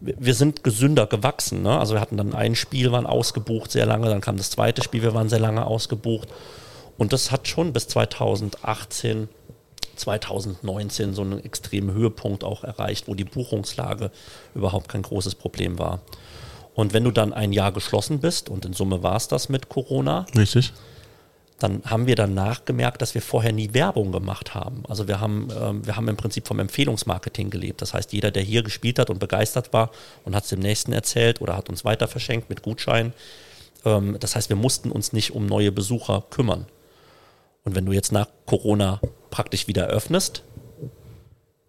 wir 0.01 0.35
sind 0.35 0.65
gesünder 0.65 1.07
gewachsen. 1.07 1.63
Ne? 1.63 1.79
Also 1.79 1.95
wir 1.95 2.01
hatten 2.01 2.17
dann 2.17 2.35
ein 2.35 2.55
Spiel, 2.55 2.93
waren 2.93 3.07
ausgebucht 3.07 3.71
sehr 3.71 3.87
lange, 3.87 4.09
dann 4.09 4.21
kam 4.21 4.37
das 4.37 4.51
zweite 4.51 4.83
Spiel, 4.83 5.03
wir 5.03 5.15
waren 5.15 5.29
sehr 5.29 5.41
lange 5.41 5.67
ausgebucht. 5.67 6.29
Und 6.99 7.13
das 7.13 7.31
hat 7.31 7.49
schon 7.49 7.73
bis 7.73 7.89
2018, 7.89 9.29
2019 9.97 11.15
so 11.15 11.23
einen 11.23 11.45
extremen 11.45 11.95
Höhepunkt 11.95 12.45
auch 12.45 12.65
erreicht, 12.65 13.09
wo 13.09 13.15
die 13.15 13.25
Buchungslage 13.25 14.11
überhaupt 14.55 14.89
kein 14.89 15.03
großes 15.03 15.35
Problem 15.35 15.79
war. 15.79 16.01
Und 16.75 16.93
wenn 16.95 17.05
du 17.05 17.11
dann 17.11 17.33
ein 17.33 17.53
Jahr 17.53 17.73
geschlossen 17.73 18.21
bist, 18.21 18.49
und 18.49 18.65
in 18.65 18.73
Summe 18.73 19.03
war 19.03 19.17
es 19.17 19.29
das 19.29 19.49
mit 19.49 19.69
Corona, 19.69 20.27
Richtig. 20.37 20.73
Dann 21.63 21.83
haben 21.85 22.07
wir 22.07 22.17
danach 22.17 22.65
gemerkt, 22.65 23.03
dass 23.03 23.15
wir 23.15 23.23
vorher 23.23 23.53
nie 23.53 23.73
Werbung 23.73 24.13
gemacht 24.13 24.55
haben. 24.55 24.83
Also 24.89 25.07
wir 25.09 25.21
haben, 25.21 25.49
ähm, 25.59 25.87
wir 25.87 25.97
haben 25.97 26.09
im 26.09 26.17
Prinzip 26.17 26.47
vom 26.47 26.59
Empfehlungsmarketing 26.59 27.51
gelebt. 27.51 27.83
Das 27.83 27.95
heißt, 27.95 28.13
jeder, 28.13 28.31
der 28.31 28.43
hier 28.43 28.63
gespielt 28.63 28.99
hat 28.99 29.11
und 29.11 29.19
begeistert 29.19 29.73
war 29.73 29.91
und 30.25 30.35
hat 30.35 30.45
es 30.45 30.51
dem 30.51 30.61
Nächsten 30.61 30.93
erzählt 30.93 31.41
oder 31.41 31.57
hat 31.57 31.69
uns 31.69 31.85
weiter 31.85 32.09
verschenkt 32.09 32.51
mit 32.51 32.63
Gutschein. 32.63 33.13
Ähm, 33.85 34.17
das 34.19 34.35
heißt, 34.35 34.49
wir 34.49 34.57
mussten 34.57 34.91
uns 34.91 35.13
nicht 35.13 35.33
um 35.33 35.47
neue 35.47 35.73
Besucher 35.73 36.25
kümmern. 36.31 36.67
Und 37.65 37.77
wenn 37.77 37.87
du 37.87 37.93
jetzt 37.93 38.13
nach 38.13 38.29
Corona 38.47 39.01
praktisch 39.31 39.69
wieder 39.69 39.87
öffnest, 39.87 40.43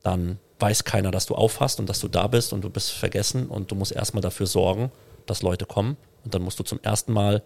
dann 0.01 0.39
weiß 0.59 0.85
keiner, 0.85 1.11
dass 1.11 1.25
du 1.25 1.35
aufhast 1.35 1.79
und 1.79 1.87
dass 1.87 1.99
du 1.99 2.07
da 2.07 2.27
bist 2.27 2.53
und 2.53 2.61
du 2.61 2.69
bist 2.69 2.91
vergessen 2.91 3.47
und 3.47 3.71
du 3.71 3.75
musst 3.75 3.91
erstmal 3.91 4.21
dafür 4.21 4.47
sorgen, 4.47 4.91
dass 5.25 5.41
Leute 5.41 5.65
kommen 5.65 5.97
und 6.23 6.33
dann 6.33 6.41
musst 6.41 6.59
du 6.59 6.63
zum 6.63 6.79
ersten 6.81 7.13
Mal 7.13 7.43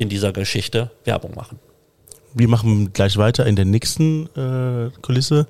in 0.00 0.08
dieser 0.08 0.32
Geschichte 0.32 0.90
Werbung 1.04 1.34
machen. 1.36 1.58
Wir 2.32 2.48
machen 2.48 2.92
gleich 2.94 3.18
weiter 3.18 3.46
in 3.46 3.54
der 3.54 3.66
nächsten 3.66 4.26
äh, 4.34 4.90
Kulisse, 5.02 5.46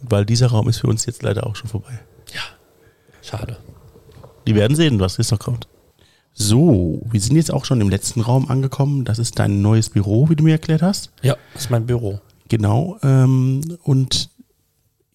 weil 0.00 0.24
dieser 0.24 0.46
Raum 0.46 0.68
ist 0.68 0.78
für 0.78 0.86
uns 0.86 1.04
jetzt 1.04 1.22
leider 1.22 1.46
auch 1.46 1.54
schon 1.54 1.68
vorbei. 1.68 2.00
Ja, 2.32 2.40
schade. 3.20 3.58
Die 4.46 4.54
werden 4.54 4.74
sehen, 4.74 5.00
was 5.00 5.18
jetzt 5.18 5.32
noch 5.32 5.38
kommt. 5.38 5.68
So, 6.32 7.02
wir 7.10 7.20
sind 7.20 7.36
jetzt 7.36 7.52
auch 7.52 7.66
schon 7.66 7.80
im 7.82 7.90
letzten 7.90 8.22
Raum 8.22 8.48
angekommen. 8.48 9.04
Das 9.04 9.18
ist 9.18 9.38
dein 9.38 9.60
neues 9.60 9.90
Büro, 9.90 10.30
wie 10.30 10.36
du 10.36 10.44
mir 10.44 10.52
erklärt 10.52 10.82
hast. 10.82 11.12
Ja, 11.22 11.36
das 11.52 11.64
ist 11.64 11.70
mein 11.70 11.84
Büro. 11.84 12.20
Genau. 12.48 12.98
Ähm, 13.02 13.60
und 13.82 14.30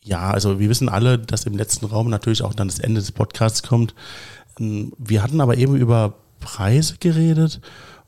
ja, 0.04 0.30
also 0.30 0.60
wir 0.60 0.70
wissen 0.70 0.90
alle, 0.90 1.18
dass 1.18 1.46
im 1.46 1.58
letzten 1.58 1.88
Raum 1.88 2.10
natürlich 2.10 2.44
auch 2.44 2.54
dann 2.54 2.68
das 2.68 2.80
Ende 2.80 3.02
des 3.02 3.12
Podcasts 3.12 3.64
kommt. 3.64 3.96
Ähm, 4.60 4.94
Wir 5.00 5.24
hatten 5.24 5.42
aber 5.42 5.58
eben 5.58 5.76
über 5.76 6.14
Preise 6.40 6.98
geredet 7.00 7.62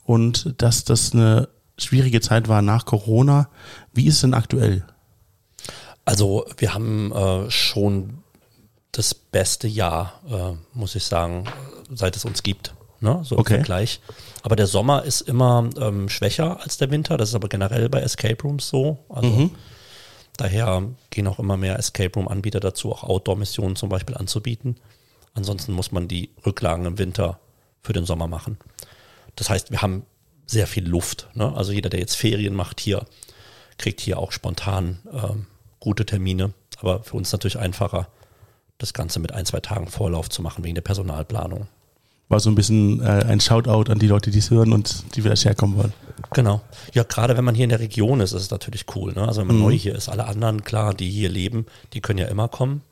und 0.03 0.61
dass 0.61 0.83
das 0.83 1.13
eine 1.13 1.49
schwierige 1.77 2.21
Zeit 2.21 2.47
war 2.47 2.61
nach 2.61 2.85
Corona. 2.85 3.49
Wie 3.93 4.07
ist 4.07 4.15
es 4.15 4.21
denn 4.21 4.33
aktuell? 4.33 4.85
Also 6.05 6.45
wir 6.57 6.73
haben 6.73 7.11
äh, 7.11 7.49
schon 7.49 8.19
das 8.91 9.13
beste 9.13 9.67
Jahr, 9.67 10.19
äh, 10.29 10.77
muss 10.77 10.95
ich 10.95 11.05
sagen, 11.05 11.45
seit 11.93 12.15
es 12.15 12.25
uns 12.25 12.43
gibt. 12.43 12.73
Ne? 12.99 13.21
So 13.23 13.35
im 13.35 13.41
Okay. 13.41 13.55
Vergleich. 13.55 13.99
Aber 14.43 14.55
der 14.55 14.67
Sommer 14.67 15.03
ist 15.03 15.21
immer 15.21 15.69
ähm, 15.79 16.09
schwächer 16.09 16.61
als 16.61 16.77
der 16.77 16.91
Winter. 16.91 17.17
Das 17.17 17.29
ist 17.29 17.35
aber 17.35 17.47
generell 17.49 17.89
bei 17.89 18.01
Escape 18.01 18.41
Rooms 18.43 18.67
so. 18.67 18.99
Also 19.09 19.49
daher 20.37 20.83
gehen 21.09 21.27
auch 21.27 21.39
immer 21.39 21.57
mehr 21.57 21.79
Escape 21.79 22.11
Room 22.15 22.27
Anbieter 22.27 22.59
dazu, 22.59 22.91
auch 22.91 23.03
Outdoor-Missionen 23.03 23.75
zum 23.75 23.89
Beispiel 23.89 24.15
anzubieten. 24.15 24.75
Ansonsten 25.33 25.71
muss 25.71 25.91
man 25.91 26.07
die 26.07 26.29
Rücklagen 26.45 26.85
im 26.85 26.97
Winter 26.97 27.39
für 27.81 27.93
den 27.93 28.05
Sommer 28.05 28.27
machen. 28.27 28.57
Das 29.41 29.49
heißt, 29.49 29.71
wir 29.71 29.81
haben 29.81 30.03
sehr 30.45 30.67
viel 30.67 30.87
Luft. 30.87 31.27
Ne? 31.33 31.51
Also 31.55 31.71
jeder, 31.71 31.89
der 31.89 31.99
jetzt 31.99 32.15
Ferien 32.15 32.53
macht 32.53 32.79
hier, 32.79 33.07
kriegt 33.79 33.99
hier 33.99 34.19
auch 34.19 34.31
spontan 34.31 34.99
ähm, 35.11 35.47
gute 35.79 36.05
Termine. 36.05 36.53
Aber 36.79 37.01
für 37.01 37.17
uns 37.17 37.31
natürlich 37.31 37.57
einfacher, 37.57 38.07
das 38.77 38.93
Ganze 38.93 39.19
mit 39.19 39.31
ein, 39.31 39.47
zwei 39.47 39.59
Tagen 39.59 39.87
Vorlauf 39.87 40.29
zu 40.29 40.43
machen 40.43 40.63
wegen 40.63 40.75
der 40.75 40.83
Personalplanung. 40.83 41.67
War 42.29 42.39
so 42.39 42.51
ein 42.51 42.55
bisschen 42.55 43.01
äh, 43.01 43.25
ein 43.27 43.39
Shoutout 43.41 43.91
an 43.91 43.97
die 43.97 44.05
Leute, 44.05 44.29
die 44.29 44.37
es 44.37 44.51
hören 44.51 44.73
und 44.73 45.15
die 45.15 45.23
vielleicht 45.23 45.43
herkommen 45.45 45.75
wollen. 45.75 45.93
Genau. 46.35 46.61
Ja, 46.93 47.01
gerade 47.01 47.35
wenn 47.35 47.43
man 47.43 47.55
hier 47.55 47.63
in 47.63 47.71
der 47.71 47.79
Region 47.79 48.19
ist, 48.19 48.33
ist 48.33 48.43
es 48.43 48.51
natürlich 48.51 48.85
cool. 48.95 49.13
Ne? 49.13 49.27
Also 49.27 49.41
wenn 49.41 49.47
man 49.47 49.55
Mhm. 49.55 49.63
neu 49.63 49.71
hier 49.75 49.95
ist, 49.95 50.07
alle 50.07 50.25
anderen, 50.27 50.63
klar, 50.63 50.93
die 50.93 51.09
hier 51.09 51.29
leben, 51.29 51.65
die 51.93 52.01
können 52.01 52.19
ja 52.19 52.27
immer 52.27 52.47
kommen. 52.47 52.83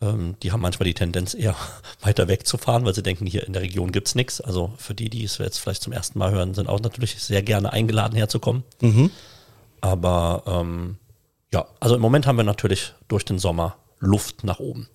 Ähm, 0.00 0.36
die 0.42 0.52
haben 0.52 0.60
manchmal 0.60 0.86
die 0.86 0.94
Tendenz, 0.94 1.34
eher 1.34 1.54
weiter 2.00 2.28
wegzufahren, 2.28 2.84
weil 2.84 2.94
sie 2.94 3.02
denken, 3.02 3.26
hier 3.26 3.46
in 3.46 3.52
der 3.52 3.62
Region 3.62 3.92
gibt's 3.92 4.14
nichts. 4.14 4.40
Also 4.40 4.72
für 4.76 4.94
die, 4.94 5.10
die 5.10 5.24
es 5.24 5.38
jetzt 5.38 5.58
vielleicht 5.58 5.82
zum 5.82 5.92
ersten 5.92 6.18
Mal 6.18 6.32
hören, 6.32 6.54
sind 6.54 6.68
auch 6.68 6.80
natürlich 6.80 7.16
sehr 7.22 7.42
gerne 7.42 7.72
eingeladen 7.72 8.16
herzukommen. 8.16 8.64
Mhm. 8.80 9.10
Aber 9.80 10.42
ähm, 10.46 10.96
ja, 11.52 11.66
also 11.80 11.96
im 11.96 12.00
Moment 12.00 12.26
haben 12.26 12.36
wir 12.36 12.44
natürlich 12.44 12.94
durch 13.08 13.24
den 13.24 13.38
Sommer 13.38 13.76
Luft 13.98 14.44
nach 14.44 14.60
oben. 14.60 14.88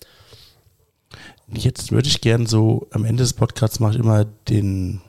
Jetzt 1.48 1.92
würde 1.92 2.08
ich 2.08 2.22
gern 2.22 2.48
so, 2.48 2.88
am 2.92 3.06
Ende 3.06 3.24
des 3.24 3.34
Podcasts 3.34 3.80
mache 3.80 3.94
ich 3.94 4.00
immer 4.00 4.26
den, 4.26 5.02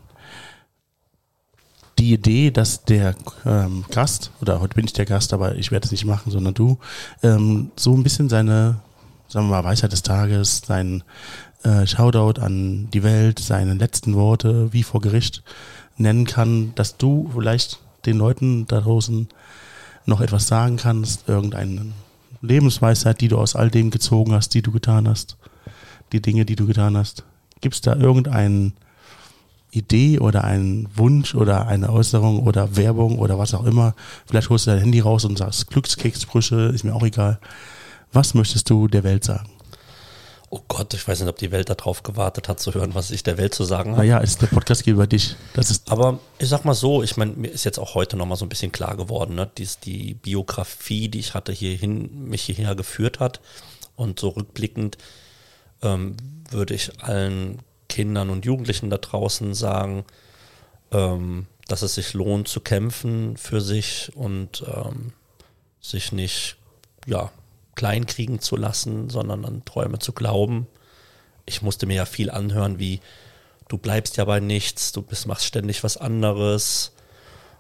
die 1.99 2.13
Idee, 2.13 2.51
dass 2.51 2.85
der 2.85 3.15
ähm, 3.47 3.85
Gast, 3.91 4.31
oder 4.43 4.61
heute 4.61 4.75
bin 4.75 4.85
ich 4.85 4.93
der 4.93 5.07
Gast, 5.07 5.33
aber 5.33 5.55
ich 5.57 5.71
werde 5.71 5.87
es 5.87 5.93
nicht 5.93 6.05
machen, 6.05 6.31
sondern 6.31 6.53
du, 6.53 6.79
ähm, 7.23 7.71
so 7.77 7.95
ein 7.95 8.03
bisschen 8.03 8.29
seine, 8.29 8.81
sagen 9.29 9.47
wir 9.47 9.63
mal, 9.63 9.65
Weisheit 9.65 9.93
des 9.93 10.03
Tages, 10.03 10.63
sein 10.67 11.03
äh, 11.63 11.87
Shoutout 11.87 12.41
an 12.41 12.89
die 12.91 13.03
Welt, 13.03 13.39
seine 13.39 13.75
letzten 13.75 14.15
Worte, 14.15 14.73
wie 14.73 14.83
vor 14.83 15.01
Gericht 15.01 15.43
nennen 15.97 16.27
kann, 16.27 16.73
dass 16.75 16.97
du 16.97 17.31
vielleicht 17.35 17.81
den 18.05 18.19
Leuten 18.19 18.67
da 18.67 18.81
draußen 18.81 19.29
noch 20.05 20.21
etwas 20.21 20.47
sagen 20.47 20.77
kannst, 20.77 21.29
irgendeine 21.29 21.87
Lebensweisheit, 22.41 23.21
die 23.21 23.29
du 23.29 23.39
aus 23.39 23.57
all 23.57 23.71
dem 23.71 23.91
gezogen 23.91 24.33
hast, 24.33 24.55
die 24.55 24.63
du 24.63 24.71
getan 24.71 25.09
hast 25.09 25.37
die 26.13 26.23
Dinge, 26.23 26.45
die 26.45 26.57
du 26.57 26.67
getan 26.67 26.97
hast? 26.97 27.25
Gibt 27.61 27.75
es 27.75 27.81
da 27.81 27.95
irgendeine 27.97 28.73
Idee 29.71 30.19
oder 30.19 30.45
einen 30.45 30.89
Wunsch 30.95 31.35
oder 31.35 31.67
eine 31.67 31.91
Äußerung 31.91 32.41
oder 32.41 32.77
Werbung 32.77 33.19
oder 33.19 33.39
was 33.39 33.55
auch 33.55 33.65
immer? 33.65 33.95
Vielleicht 34.27 34.51
holst 34.51 34.67
du 34.67 34.71
dein 34.71 34.81
Handy 34.81 35.01
raus 35.01 35.25
und 35.25 35.39
sagst 35.39 35.69
Glückskekssprüche, 35.69 36.57
ist 36.75 36.85
mir 36.85 36.95
auch 36.95 37.05
egal. 37.05 37.39
Was 38.17 38.33
möchtest 38.33 38.71
du 38.71 38.89
der 38.89 39.05
Welt 39.05 39.25
sagen? 39.25 39.51
Oh 40.49 40.63
Gott, 40.69 40.95
ich 40.95 41.07
weiß 41.07 41.21
nicht, 41.21 41.29
ob 41.29 41.37
die 41.37 41.51
Welt 41.51 41.69
darauf 41.69 42.03
gewartet 42.03 42.49
hat 42.49 42.59
zu 42.59 42.73
hören, 42.73 42.95
was 42.95 43.11
ich 43.11 43.23
der 43.23 43.37
Welt 43.37 43.55
zu 43.55 43.63
sagen 43.63 43.91
habe. 43.91 44.01
Naja, 44.01 44.17
ist 44.21 44.41
der 44.41 44.47
Podcast 44.47 44.85
geht 44.85 44.95
über 44.95 45.07
dich. 45.07 45.37
Das 45.53 45.71
ist 45.71 45.93
Aber 45.93 46.19
ich 46.39 46.49
sag 46.49 46.65
mal 46.65 46.73
so, 46.73 47.03
ich 47.03 47.19
meine, 47.19 47.33
mir 47.33 47.49
ist 47.49 47.65
jetzt 47.65 47.79
auch 47.79 47.95
heute 47.95 48.17
nochmal 48.17 48.39
so 48.39 48.47
ein 48.47 48.49
bisschen 48.49 48.73
klar 48.73 48.97
geworden, 48.97 49.35
ne? 49.35 49.51
Dies, 49.59 49.81
die 49.81 50.15
Biografie, 50.15 51.11
die 51.11 51.19
ich 51.19 51.35
hatte 51.35 51.53
hierhin, 51.53 52.27
mich 52.31 52.45
hierher 52.45 52.75
geführt 52.75 53.21
hat. 53.21 53.43
Und 53.97 54.19
so 54.19 54.31
rückblickend 54.31 54.97
ähm, 55.83 56.17
würde 56.51 56.73
ich 56.73 57.03
allen 57.03 57.59
Kindern 57.91 58.31
und 58.31 58.47
Jugendlichen 58.47 58.89
da 58.89 58.97
draußen 58.97 59.53
sagen, 59.53 60.07
ähm, 60.91 61.49
dass 61.69 61.83
es 61.83 61.97
sich 61.97 62.15
lohnt 62.15 62.49
zu 62.49 62.61
kämpfen 62.61 63.37
für 63.37 63.61
sich 63.61 64.11
und 64.15 64.65
ähm, 64.75 65.13
sich 65.83 66.13
nicht 66.13 66.57
ja, 67.07 67.31
kleinkriegen 67.77 68.41
zu 68.41 68.57
lassen, 68.57 69.09
sondern 69.11 69.45
an 69.45 69.65
Träume 69.65 69.99
zu 70.01 70.13
glauben. 70.13 70.67
Ich 71.45 71.63
musste 71.63 71.87
mir 71.87 71.95
ja 71.95 72.05
viel 72.07 72.31
anhören, 72.31 72.79
wie 72.79 73.01
du 73.69 73.79
bleibst 73.79 74.17
ja 74.17 74.25
bei 74.25 74.41
nichts, 74.41 74.93
du 74.93 75.03
bist, 75.03 75.27
machst 75.27 75.47
ständig 75.47 75.85
was 75.85 75.97
anderes 75.97 76.93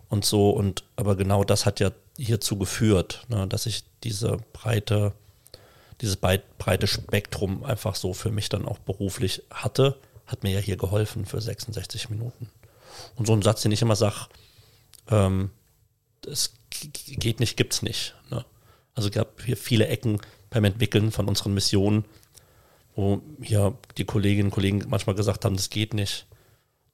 und 0.09 0.25
so. 0.25 0.51
Und 0.51 0.85
aber 0.97 1.17
genau 1.17 1.45
das 1.45 1.67
hat 1.67 1.81
ja 1.81 1.93
hierzu 2.17 2.59
geführt, 2.59 3.25
ne, 3.29 3.47
dass 3.47 3.67
ich 3.67 3.85
diese 4.03 4.39
breite, 4.53 5.13
dieses 6.01 6.17
breite 6.17 6.87
Spektrum 6.87 7.65
einfach 7.65 7.95
so 7.95 8.13
für 8.13 8.31
mich 8.31 8.49
dann 8.49 8.67
auch 8.67 8.79
beruflich 8.79 9.43
hatte, 9.51 9.99
hat 10.27 10.43
mir 10.43 10.53
ja 10.53 10.61
hier 10.61 10.77
geholfen 10.77 11.25
für 11.27 11.41
66 11.41 12.11
Minuten. 12.11 12.49
Und 13.15 13.27
so 13.27 13.33
ein 13.33 13.43
Satz, 13.43 13.63
den 13.63 13.73
ich 13.73 13.83
immer 13.83 13.97
sage, 13.97 14.27
ähm, 15.11 15.51
es 16.27 16.55
geht 16.71 17.41
nicht, 17.41 17.57
gibt's 17.57 17.83
nicht. 17.83 18.15
Ne? 18.31 18.45
Also 18.97 19.11
gab 19.11 19.43
hier 19.43 19.57
viele 19.57 19.87
Ecken 19.87 20.21
beim 20.51 20.65
Entwickeln 20.65 21.13
von 21.13 21.29
unseren 21.29 21.55
Missionen, 21.55 22.05
wo 22.97 23.21
hier 23.43 23.77
die 23.99 24.07
Kolleginnen 24.07 24.49
und 24.49 24.55
Kollegen 24.55 24.85
manchmal 24.89 25.15
gesagt 25.15 25.45
haben, 25.45 25.55
das 25.55 25.71
geht 25.71 25.95
nicht. 25.95 26.27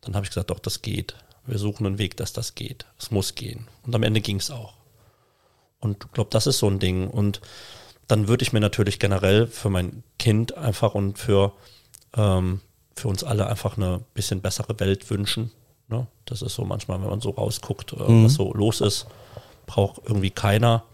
Dann 0.01 0.15
habe 0.15 0.25
ich 0.25 0.31
gesagt, 0.31 0.51
doch, 0.51 0.59
das 0.59 0.83
geht. 0.83 1.15
Wir 1.47 1.59
suchen 1.59 1.87
einen 1.87 1.99
Weg, 1.99 2.17
dass 2.17 2.33
das 2.33 2.55
geht. 2.57 2.87
Es 2.99 3.13
muss 3.13 3.37
gehen. 3.37 3.69
Und 3.85 3.95
am 3.95 4.03
Ende 4.03 4.21
ging 4.21 4.37
es 4.37 4.51
auch. 4.51 4.75
Und 5.79 6.05
ich 6.05 6.13
glaube, 6.13 6.31
das 6.31 6.47
ist 6.49 6.59
so 6.59 6.69
ein 6.69 6.81
Ding. 6.81 7.09
Und 7.09 7.41
dann 8.09 8.27
würde 8.27 8.43
ich 8.43 8.53
mir 8.53 8.61
natürlich 8.61 8.99
generell 8.99 9.47
für 9.47 9.71
mein 9.71 10.03
Kind 10.19 10.57
einfach 10.57 10.95
und 10.95 11.19
für, 11.19 11.53
ähm, 12.17 12.61
für 12.97 13.09
uns 13.09 13.23
alle 13.23 13.47
einfach 13.47 13.77
eine 13.77 14.01
bisschen 14.13 14.41
bessere 14.41 14.79
Welt 14.81 15.09
wünschen. 15.09 15.53
Ne? 15.89 16.09
Das 16.25 16.43
ist 16.43 16.55
so 16.55 16.65
manchmal, 16.65 17.01
wenn 17.01 17.11
man 17.11 17.21
so 17.21 17.31
rausguckt, 17.31 17.93
äh, 17.93 18.11
mhm. 18.11 18.25
was 18.25 18.35
so 18.35 18.53
los 18.53 18.81
ist, 18.81 19.07
braucht 19.67 20.01
irgendwie 20.05 20.31
keiner. 20.31 20.85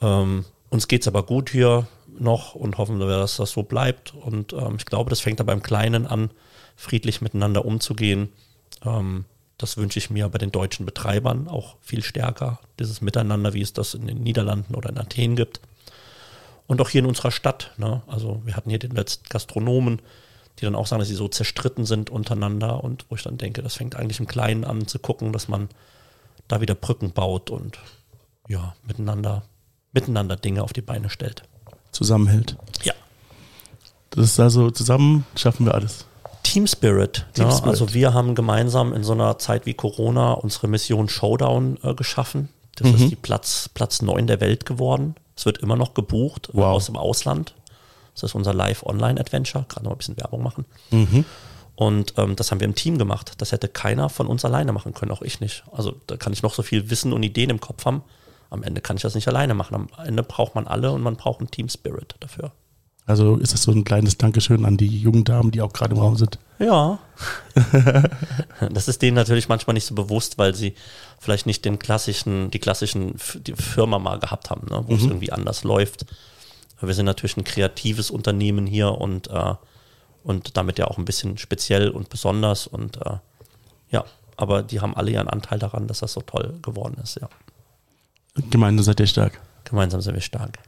Ähm, 0.00 0.44
uns 0.70 0.88
geht 0.88 1.02
es 1.02 1.08
aber 1.08 1.24
gut 1.24 1.50
hier 1.50 1.86
noch 2.18 2.54
und 2.54 2.78
hoffen 2.78 2.98
wir, 2.98 3.06
dass 3.06 3.36
das 3.36 3.50
so 3.50 3.62
bleibt. 3.62 4.14
Und 4.14 4.52
ähm, 4.52 4.76
ich 4.78 4.86
glaube, 4.86 5.10
das 5.10 5.20
fängt 5.20 5.40
da 5.40 5.44
beim 5.44 5.62
Kleinen 5.62 6.06
an, 6.06 6.30
friedlich 6.76 7.20
miteinander 7.20 7.64
umzugehen. 7.64 8.30
Ähm, 8.84 9.24
das 9.58 9.76
wünsche 9.76 9.98
ich 9.98 10.10
mir 10.10 10.28
bei 10.28 10.38
den 10.38 10.52
deutschen 10.52 10.86
Betreibern 10.86 11.48
auch 11.48 11.76
viel 11.80 12.02
stärker, 12.02 12.60
dieses 12.78 13.02
Miteinander, 13.02 13.52
wie 13.52 13.60
es 13.60 13.74
das 13.74 13.94
in 13.94 14.06
den 14.06 14.22
Niederlanden 14.22 14.74
oder 14.74 14.88
in 14.88 14.98
Athen 14.98 15.36
gibt. 15.36 15.60
Und 16.66 16.80
auch 16.80 16.88
hier 16.88 17.00
in 17.00 17.06
unserer 17.06 17.30
Stadt. 17.30 17.72
Ne? 17.76 18.00
Also 18.06 18.40
wir 18.44 18.56
hatten 18.56 18.70
hier 18.70 18.78
den 18.78 18.92
letzten 18.92 19.28
Gastronomen, 19.28 20.00
die 20.58 20.64
dann 20.64 20.74
auch 20.74 20.86
sagen, 20.86 21.00
dass 21.00 21.08
sie 21.08 21.14
so 21.14 21.28
zerstritten 21.28 21.84
sind 21.84 22.10
untereinander 22.10 22.82
und 22.84 23.06
wo 23.08 23.16
ich 23.16 23.22
dann 23.22 23.38
denke, 23.38 23.62
das 23.62 23.74
fängt 23.74 23.96
eigentlich 23.96 24.20
im 24.20 24.26
Kleinen 24.26 24.64
an 24.64 24.86
zu 24.86 24.98
gucken, 24.98 25.32
dass 25.32 25.48
man 25.48 25.68
da 26.48 26.60
wieder 26.60 26.74
Brücken 26.74 27.12
baut 27.12 27.50
und 27.50 27.78
ja, 28.48 28.74
miteinander, 28.86 29.42
miteinander 29.92 30.36
Dinge 30.36 30.62
auf 30.62 30.72
die 30.72 30.82
Beine 30.82 31.10
stellt. 31.10 31.42
Zusammenhält. 31.92 32.56
Ja. 32.82 32.94
Das 34.10 34.24
ist 34.26 34.40
also, 34.40 34.70
zusammen 34.70 35.24
schaffen 35.36 35.66
wir 35.66 35.74
alles. 35.74 36.06
Team 36.42 36.66
Spirit. 36.66 37.26
Team 37.34 37.46
ja, 37.46 37.52
Spirit. 37.52 37.80
Also 37.80 37.94
wir 37.94 38.14
haben 38.14 38.34
gemeinsam 38.34 38.92
in 38.92 39.04
so 39.04 39.12
einer 39.12 39.38
Zeit 39.38 39.66
wie 39.66 39.74
Corona 39.74 40.32
unsere 40.32 40.68
Mission 40.68 41.08
Showdown 41.08 41.78
äh, 41.82 41.94
geschaffen. 41.94 42.48
Das 42.76 42.88
mhm. 42.88 42.94
ist 42.94 43.10
die 43.10 43.16
Platz, 43.16 43.70
Platz 43.72 44.02
9 44.02 44.26
der 44.26 44.40
Welt 44.40 44.66
geworden. 44.66 45.14
Es 45.36 45.46
wird 45.46 45.58
immer 45.58 45.76
noch 45.76 45.94
gebucht 45.94 46.48
wow. 46.52 46.76
aus 46.76 46.86
dem 46.86 46.96
Ausland. 46.96 47.54
Das 48.14 48.24
ist 48.24 48.34
unser 48.34 48.54
Live-Online-Adventure. 48.54 49.64
Gerade 49.68 49.84
noch 49.84 49.92
ein 49.92 49.98
bisschen 49.98 50.16
Werbung 50.16 50.42
machen. 50.42 50.64
Mhm. 50.90 51.24
Und 51.76 52.14
ähm, 52.18 52.36
das 52.36 52.50
haben 52.50 52.60
wir 52.60 52.66
im 52.66 52.74
Team 52.74 52.98
gemacht. 52.98 53.34
Das 53.38 53.52
hätte 53.52 53.68
keiner 53.68 54.08
von 54.10 54.26
uns 54.26 54.44
alleine 54.44 54.72
machen 54.72 54.92
können, 54.92 55.12
auch 55.12 55.22
ich 55.22 55.40
nicht. 55.40 55.64
Also 55.72 55.94
da 56.06 56.16
kann 56.16 56.32
ich 56.32 56.42
noch 56.42 56.52
so 56.52 56.62
viel 56.62 56.90
Wissen 56.90 57.12
und 57.12 57.22
Ideen 57.22 57.48
im 57.48 57.60
Kopf 57.60 57.84
haben. 57.86 58.02
Am 58.50 58.62
Ende 58.62 58.80
kann 58.80 58.96
ich 58.96 59.02
das 59.02 59.14
nicht 59.14 59.28
alleine 59.28 59.54
machen. 59.54 59.74
Am 59.74 59.88
Ende 60.04 60.22
braucht 60.22 60.54
man 60.54 60.66
alle 60.66 60.92
und 60.92 61.02
man 61.02 61.16
braucht 61.16 61.40
einen 61.40 61.50
Team 61.50 61.68
Spirit 61.68 62.16
dafür. 62.20 62.52
Also 63.06 63.36
ist 63.36 63.52
das 63.52 63.62
so 63.62 63.72
ein 63.72 63.84
kleines 63.84 64.18
Dankeschön 64.18 64.64
an 64.64 64.76
die 64.76 64.86
jungen 64.86 65.24
Damen, 65.24 65.50
die 65.50 65.62
auch 65.62 65.72
gerade 65.72 65.94
im 65.94 66.00
Raum 66.00 66.16
sind. 66.16 66.38
Ja. 66.60 66.98
das 68.70 68.88
ist 68.88 69.02
denen 69.02 69.16
natürlich 69.16 69.48
manchmal 69.48 69.74
nicht 69.74 69.86
so 69.86 69.94
bewusst, 69.94 70.38
weil 70.38 70.54
sie 70.54 70.74
vielleicht 71.18 71.46
nicht 71.46 71.64
den 71.64 71.78
klassischen, 71.78 72.50
die 72.50 72.58
klassischen 72.58 73.14
die 73.34 73.54
Firma 73.54 73.98
mal 73.98 74.20
gehabt 74.20 74.50
haben, 74.50 74.66
ne, 74.70 74.84
wo 74.86 74.92
mhm. 74.92 74.98
es 74.98 75.04
irgendwie 75.04 75.32
anders 75.32 75.64
läuft. 75.64 76.06
Wir 76.80 76.94
sind 76.94 77.06
natürlich 77.06 77.36
ein 77.36 77.44
kreatives 77.44 78.10
Unternehmen 78.10 78.66
hier 78.66 78.92
und, 78.92 79.28
äh, 79.28 79.54
und 80.22 80.56
damit 80.56 80.78
ja 80.78 80.86
auch 80.86 80.98
ein 80.98 81.04
bisschen 81.04 81.36
speziell 81.36 81.90
und 81.90 82.10
besonders 82.10 82.66
und 82.66 82.98
äh, 82.98 83.18
ja, 83.90 84.04
aber 84.36 84.62
die 84.62 84.80
haben 84.80 84.96
alle 84.96 85.10
ihren 85.10 85.28
Anteil 85.28 85.58
daran, 85.58 85.88
dass 85.88 85.98
das 85.98 86.12
so 86.12 86.20
toll 86.20 86.58
geworden 86.62 86.96
ist, 87.02 87.18
ja. 87.20 87.28
Gemeinsam 88.50 88.84
seid 88.84 89.00
ihr 89.00 89.06
stark. 89.06 89.40
Gemeinsam 89.64 90.00
sind 90.00 90.14
wir 90.14 90.20
stark. 90.20 90.58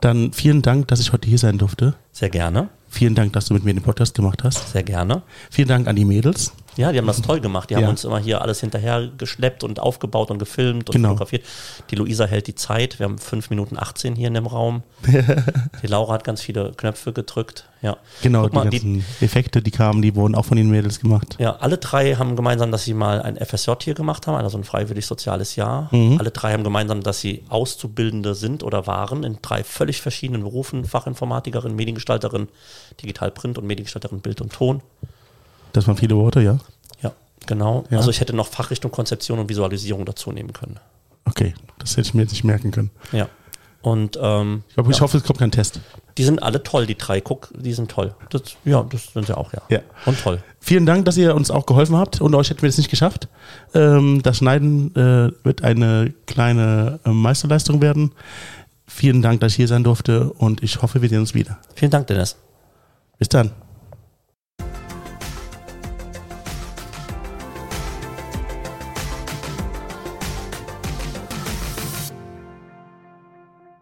Dann 0.00 0.32
vielen 0.32 0.62
Dank, 0.62 0.88
dass 0.88 1.00
ich 1.00 1.12
heute 1.12 1.28
hier 1.28 1.38
sein 1.38 1.58
durfte. 1.58 1.94
Sehr 2.12 2.30
gerne. 2.30 2.68
Vielen 2.88 3.14
Dank, 3.14 3.32
dass 3.32 3.46
du 3.46 3.54
mit 3.54 3.64
mir 3.64 3.74
den 3.74 3.82
Podcast 3.82 4.14
gemacht 4.14 4.44
hast. 4.44 4.72
Sehr 4.72 4.82
gerne. 4.82 5.22
Vielen 5.50 5.68
Dank 5.68 5.88
an 5.88 5.96
die 5.96 6.04
Mädels. 6.04 6.52
Ja, 6.78 6.92
die 6.92 6.98
haben 6.98 7.08
das 7.08 7.20
toll 7.22 7.40
gemacht. 7.40 7.70
Die 7.70 7.74
ja. 7.74 7.80
haben 7.80 7.88
uns 7.88 8.04
immer 8.04 8.20
hier 8.20 8.40
alles 8.40 8.60
hinterher 8.60 9.08
geschleppt 9.18 9.64
und 9.64 9.80
aufgebaut 9.80 10.30
und 10.30 10.38
gefilmt 10.38 10.88
und 10.88 10.94
genau. 10.94 11.08
fotografiert. 11.08 11.44
Die 11.90 11.96
Luisa 11.96 12.24
hält 12.24 12.46
die 12.46 12.54
Zeit. 12.54 13.00
Wir 13.00 13.04
haben 13.04 13.18
5 13.18 13.50
Minuten 13.50 13.76
18 13.76 14.14
hier 14.14 14.28
in 14.28 14.34
dem 14.34 14.46
Raum. 14.46 14.84
die 15.82 15.86
Laura 15.88 16.14
hat 16.14 16.22
ganz 16.22 16.40
viele 16.40 16.72
Knöpfe 16.76 17.12
gedrückt. 17.12 17.68
Ja. 17.82 17.96
Genau, 18.22 18.42
Guck 18.42 18.50
die 18.50 18.56
mal, 18.56 18.70
ganzen 18.70 19.04
die, 19.20 19.24
Effekte, 19.24 19.60
die 19.60 19.72
kamen, 19.72 20.02
die 20.02 20.14
wurden 20.14 20.36
auch 20.36 20.44
von 20.44 20.56
den 20.56 20.70
Mädels 20.70 21.00
gemacht. 21.00 21.36
Ja, 21.40 21.56
alle 21.56 21.78
drei 21.78 22.14
haben 22.14 22.36
gemeinsam, 22.36 22.70
dass 22.70 22.84
sie 22.84 22.94
mal 22.94 23.22
ein 23.22 23.36
FSJ 23.36 23.72
hier 23.82 23.94
gemacht 23.94 24.28
haben, 24.28 24.36
also 24.36 24.56
ein 24.56 24.64
freiwillig 24.64 25.06
soziales 25.06 25.56
Jahr. 25.56 25.88
Mhm. 25.92 26.18
Alle 26.20 26.30
drei 26.30 26.52
haben 26.52 26.64
gemeinsam, 26.64 27.02
dass 27.02 27.20
sie 27.20 27.42
Auszubildende 27.48 28.36
sind 28.36 28.62
oder 28.62 28.86
waren 28.86 29.24
in 29.24 29.38
drei 29.42 29.64
völlig 29.64 30.00
verschiedenen 30.00 30.42
Berufen. 30.42 30.84
Fachinformatikerin, 30.84 31.74
Mediengestalterin, 31.74 32.48
Digitalprint 33.02 33.58
und 33.58 33.66
Mediengestalterin 33.66 34.20
Bild 34.20 34.40
und 34.40 34.52
Ton. 34.52 34.80
Das 35.72 35.86
waren 35.86 35.96
viele 35.96 36.16
Worte, 36.16 36.40
ja? 36.40 36.58
Ja, 37.02 37.12
genau. 37.46 37.84
Ja. 37.90 37.98
Also 37.98 38.10
ich 38.10 38.20
hätte 38.20 38.34
noch 38.34 38.46
Fachrichtung 38.46 38.90
Konzeption 38.90 39.38
und 39.38 39.48
Visualisierung 39.48 40.04
dazu 40.04 40.32
nehmen 40.32 40.52
können. 40.52 40.78
Okay, 41.24 41.54
das 41.78 41.92
hätte 41.92 42.08
ich 42.08 42.14
mir 42.14 42.22
jetzt 42.22 42.32
nicht 42.32 42.44
merken 42.44 42.70
können. 42.70 42.90
Ja. 43.12 43.28
Und 43.80 44.18
ähm, 44.20 44.64
ich, 44.68 44.74
glaub, 44.74 44.90
ich 44.90 45.00
hoffe, 45.00 45.18
es 45.18 45.24
kommt 45.24 45.38
kein 45.38 45.52
Test. 45.52 45.80
Die 46.16 46.24
sind 46.24 46.42
alle 46.42 46.62
toll, 46.62 46.86
die 46.86 46.98
drei. 46.98 47.20
Guck, 47.20 47.48
die 47.56 47.72
sind 47.72 47.90
toll. 47.90 48.14
Das, 48.30 48.42
ja, 48.64 48.82
das 48.82 49.12
sind 49.12 49.26
sie 49.26 49.36
auch, 49.36 49.52
ja. 49.52 49.62
ja. 49.68 49.80
Und 50.04 50.20
toll. 50.20 50.42
Vielen 50.58 50.84
Dank, 50.84 51.04
dass 51.04 51.16
ihr 51.16 51.34
uns 51.34 51.50
auch 51.50 51.64
geholfen 51.64 51.96
habt. 51.96 52.20
Und 52.20 52.34
euch 52.34 52.50
hätten 52.50 52.62
wir 52.62 52.68
das 52.68 52.76
nicht 52.76 52.90
geschafft. 52.90 53.28
Ähm, 53.74 54.20
das 54.22 54.38
Schneiden 54.38 54.94
äh, 54.96 55.30
wird 55.44 55.62
eine 55.62 56.12
kleine 56.26 56.98
äh, 57.04 57.10
Meisterleistung 57.10 57.80
werden. 57.80 58.12
Vielen 58.88 59.22
Dank, 59.22 59.40
dass 59.40 59.52
ich 59.52 59.56
hier 59.56 59.68
sein 59.68 59.84
durfte. 59.84 60.32
Und 60.32 60.62
ich 60.62 60.82
hoffe, 60.82 61.00
wir 61.00 61.08
sehen 61.08 61.20
uns 61.20 61.34
wieder. 61.34 61.58
Vielen 61.76 61.92
Dank, 61.92 62.08
Dennis. 62.08 62.36
Bis 63.18 63.28
dann. 63.28 63.52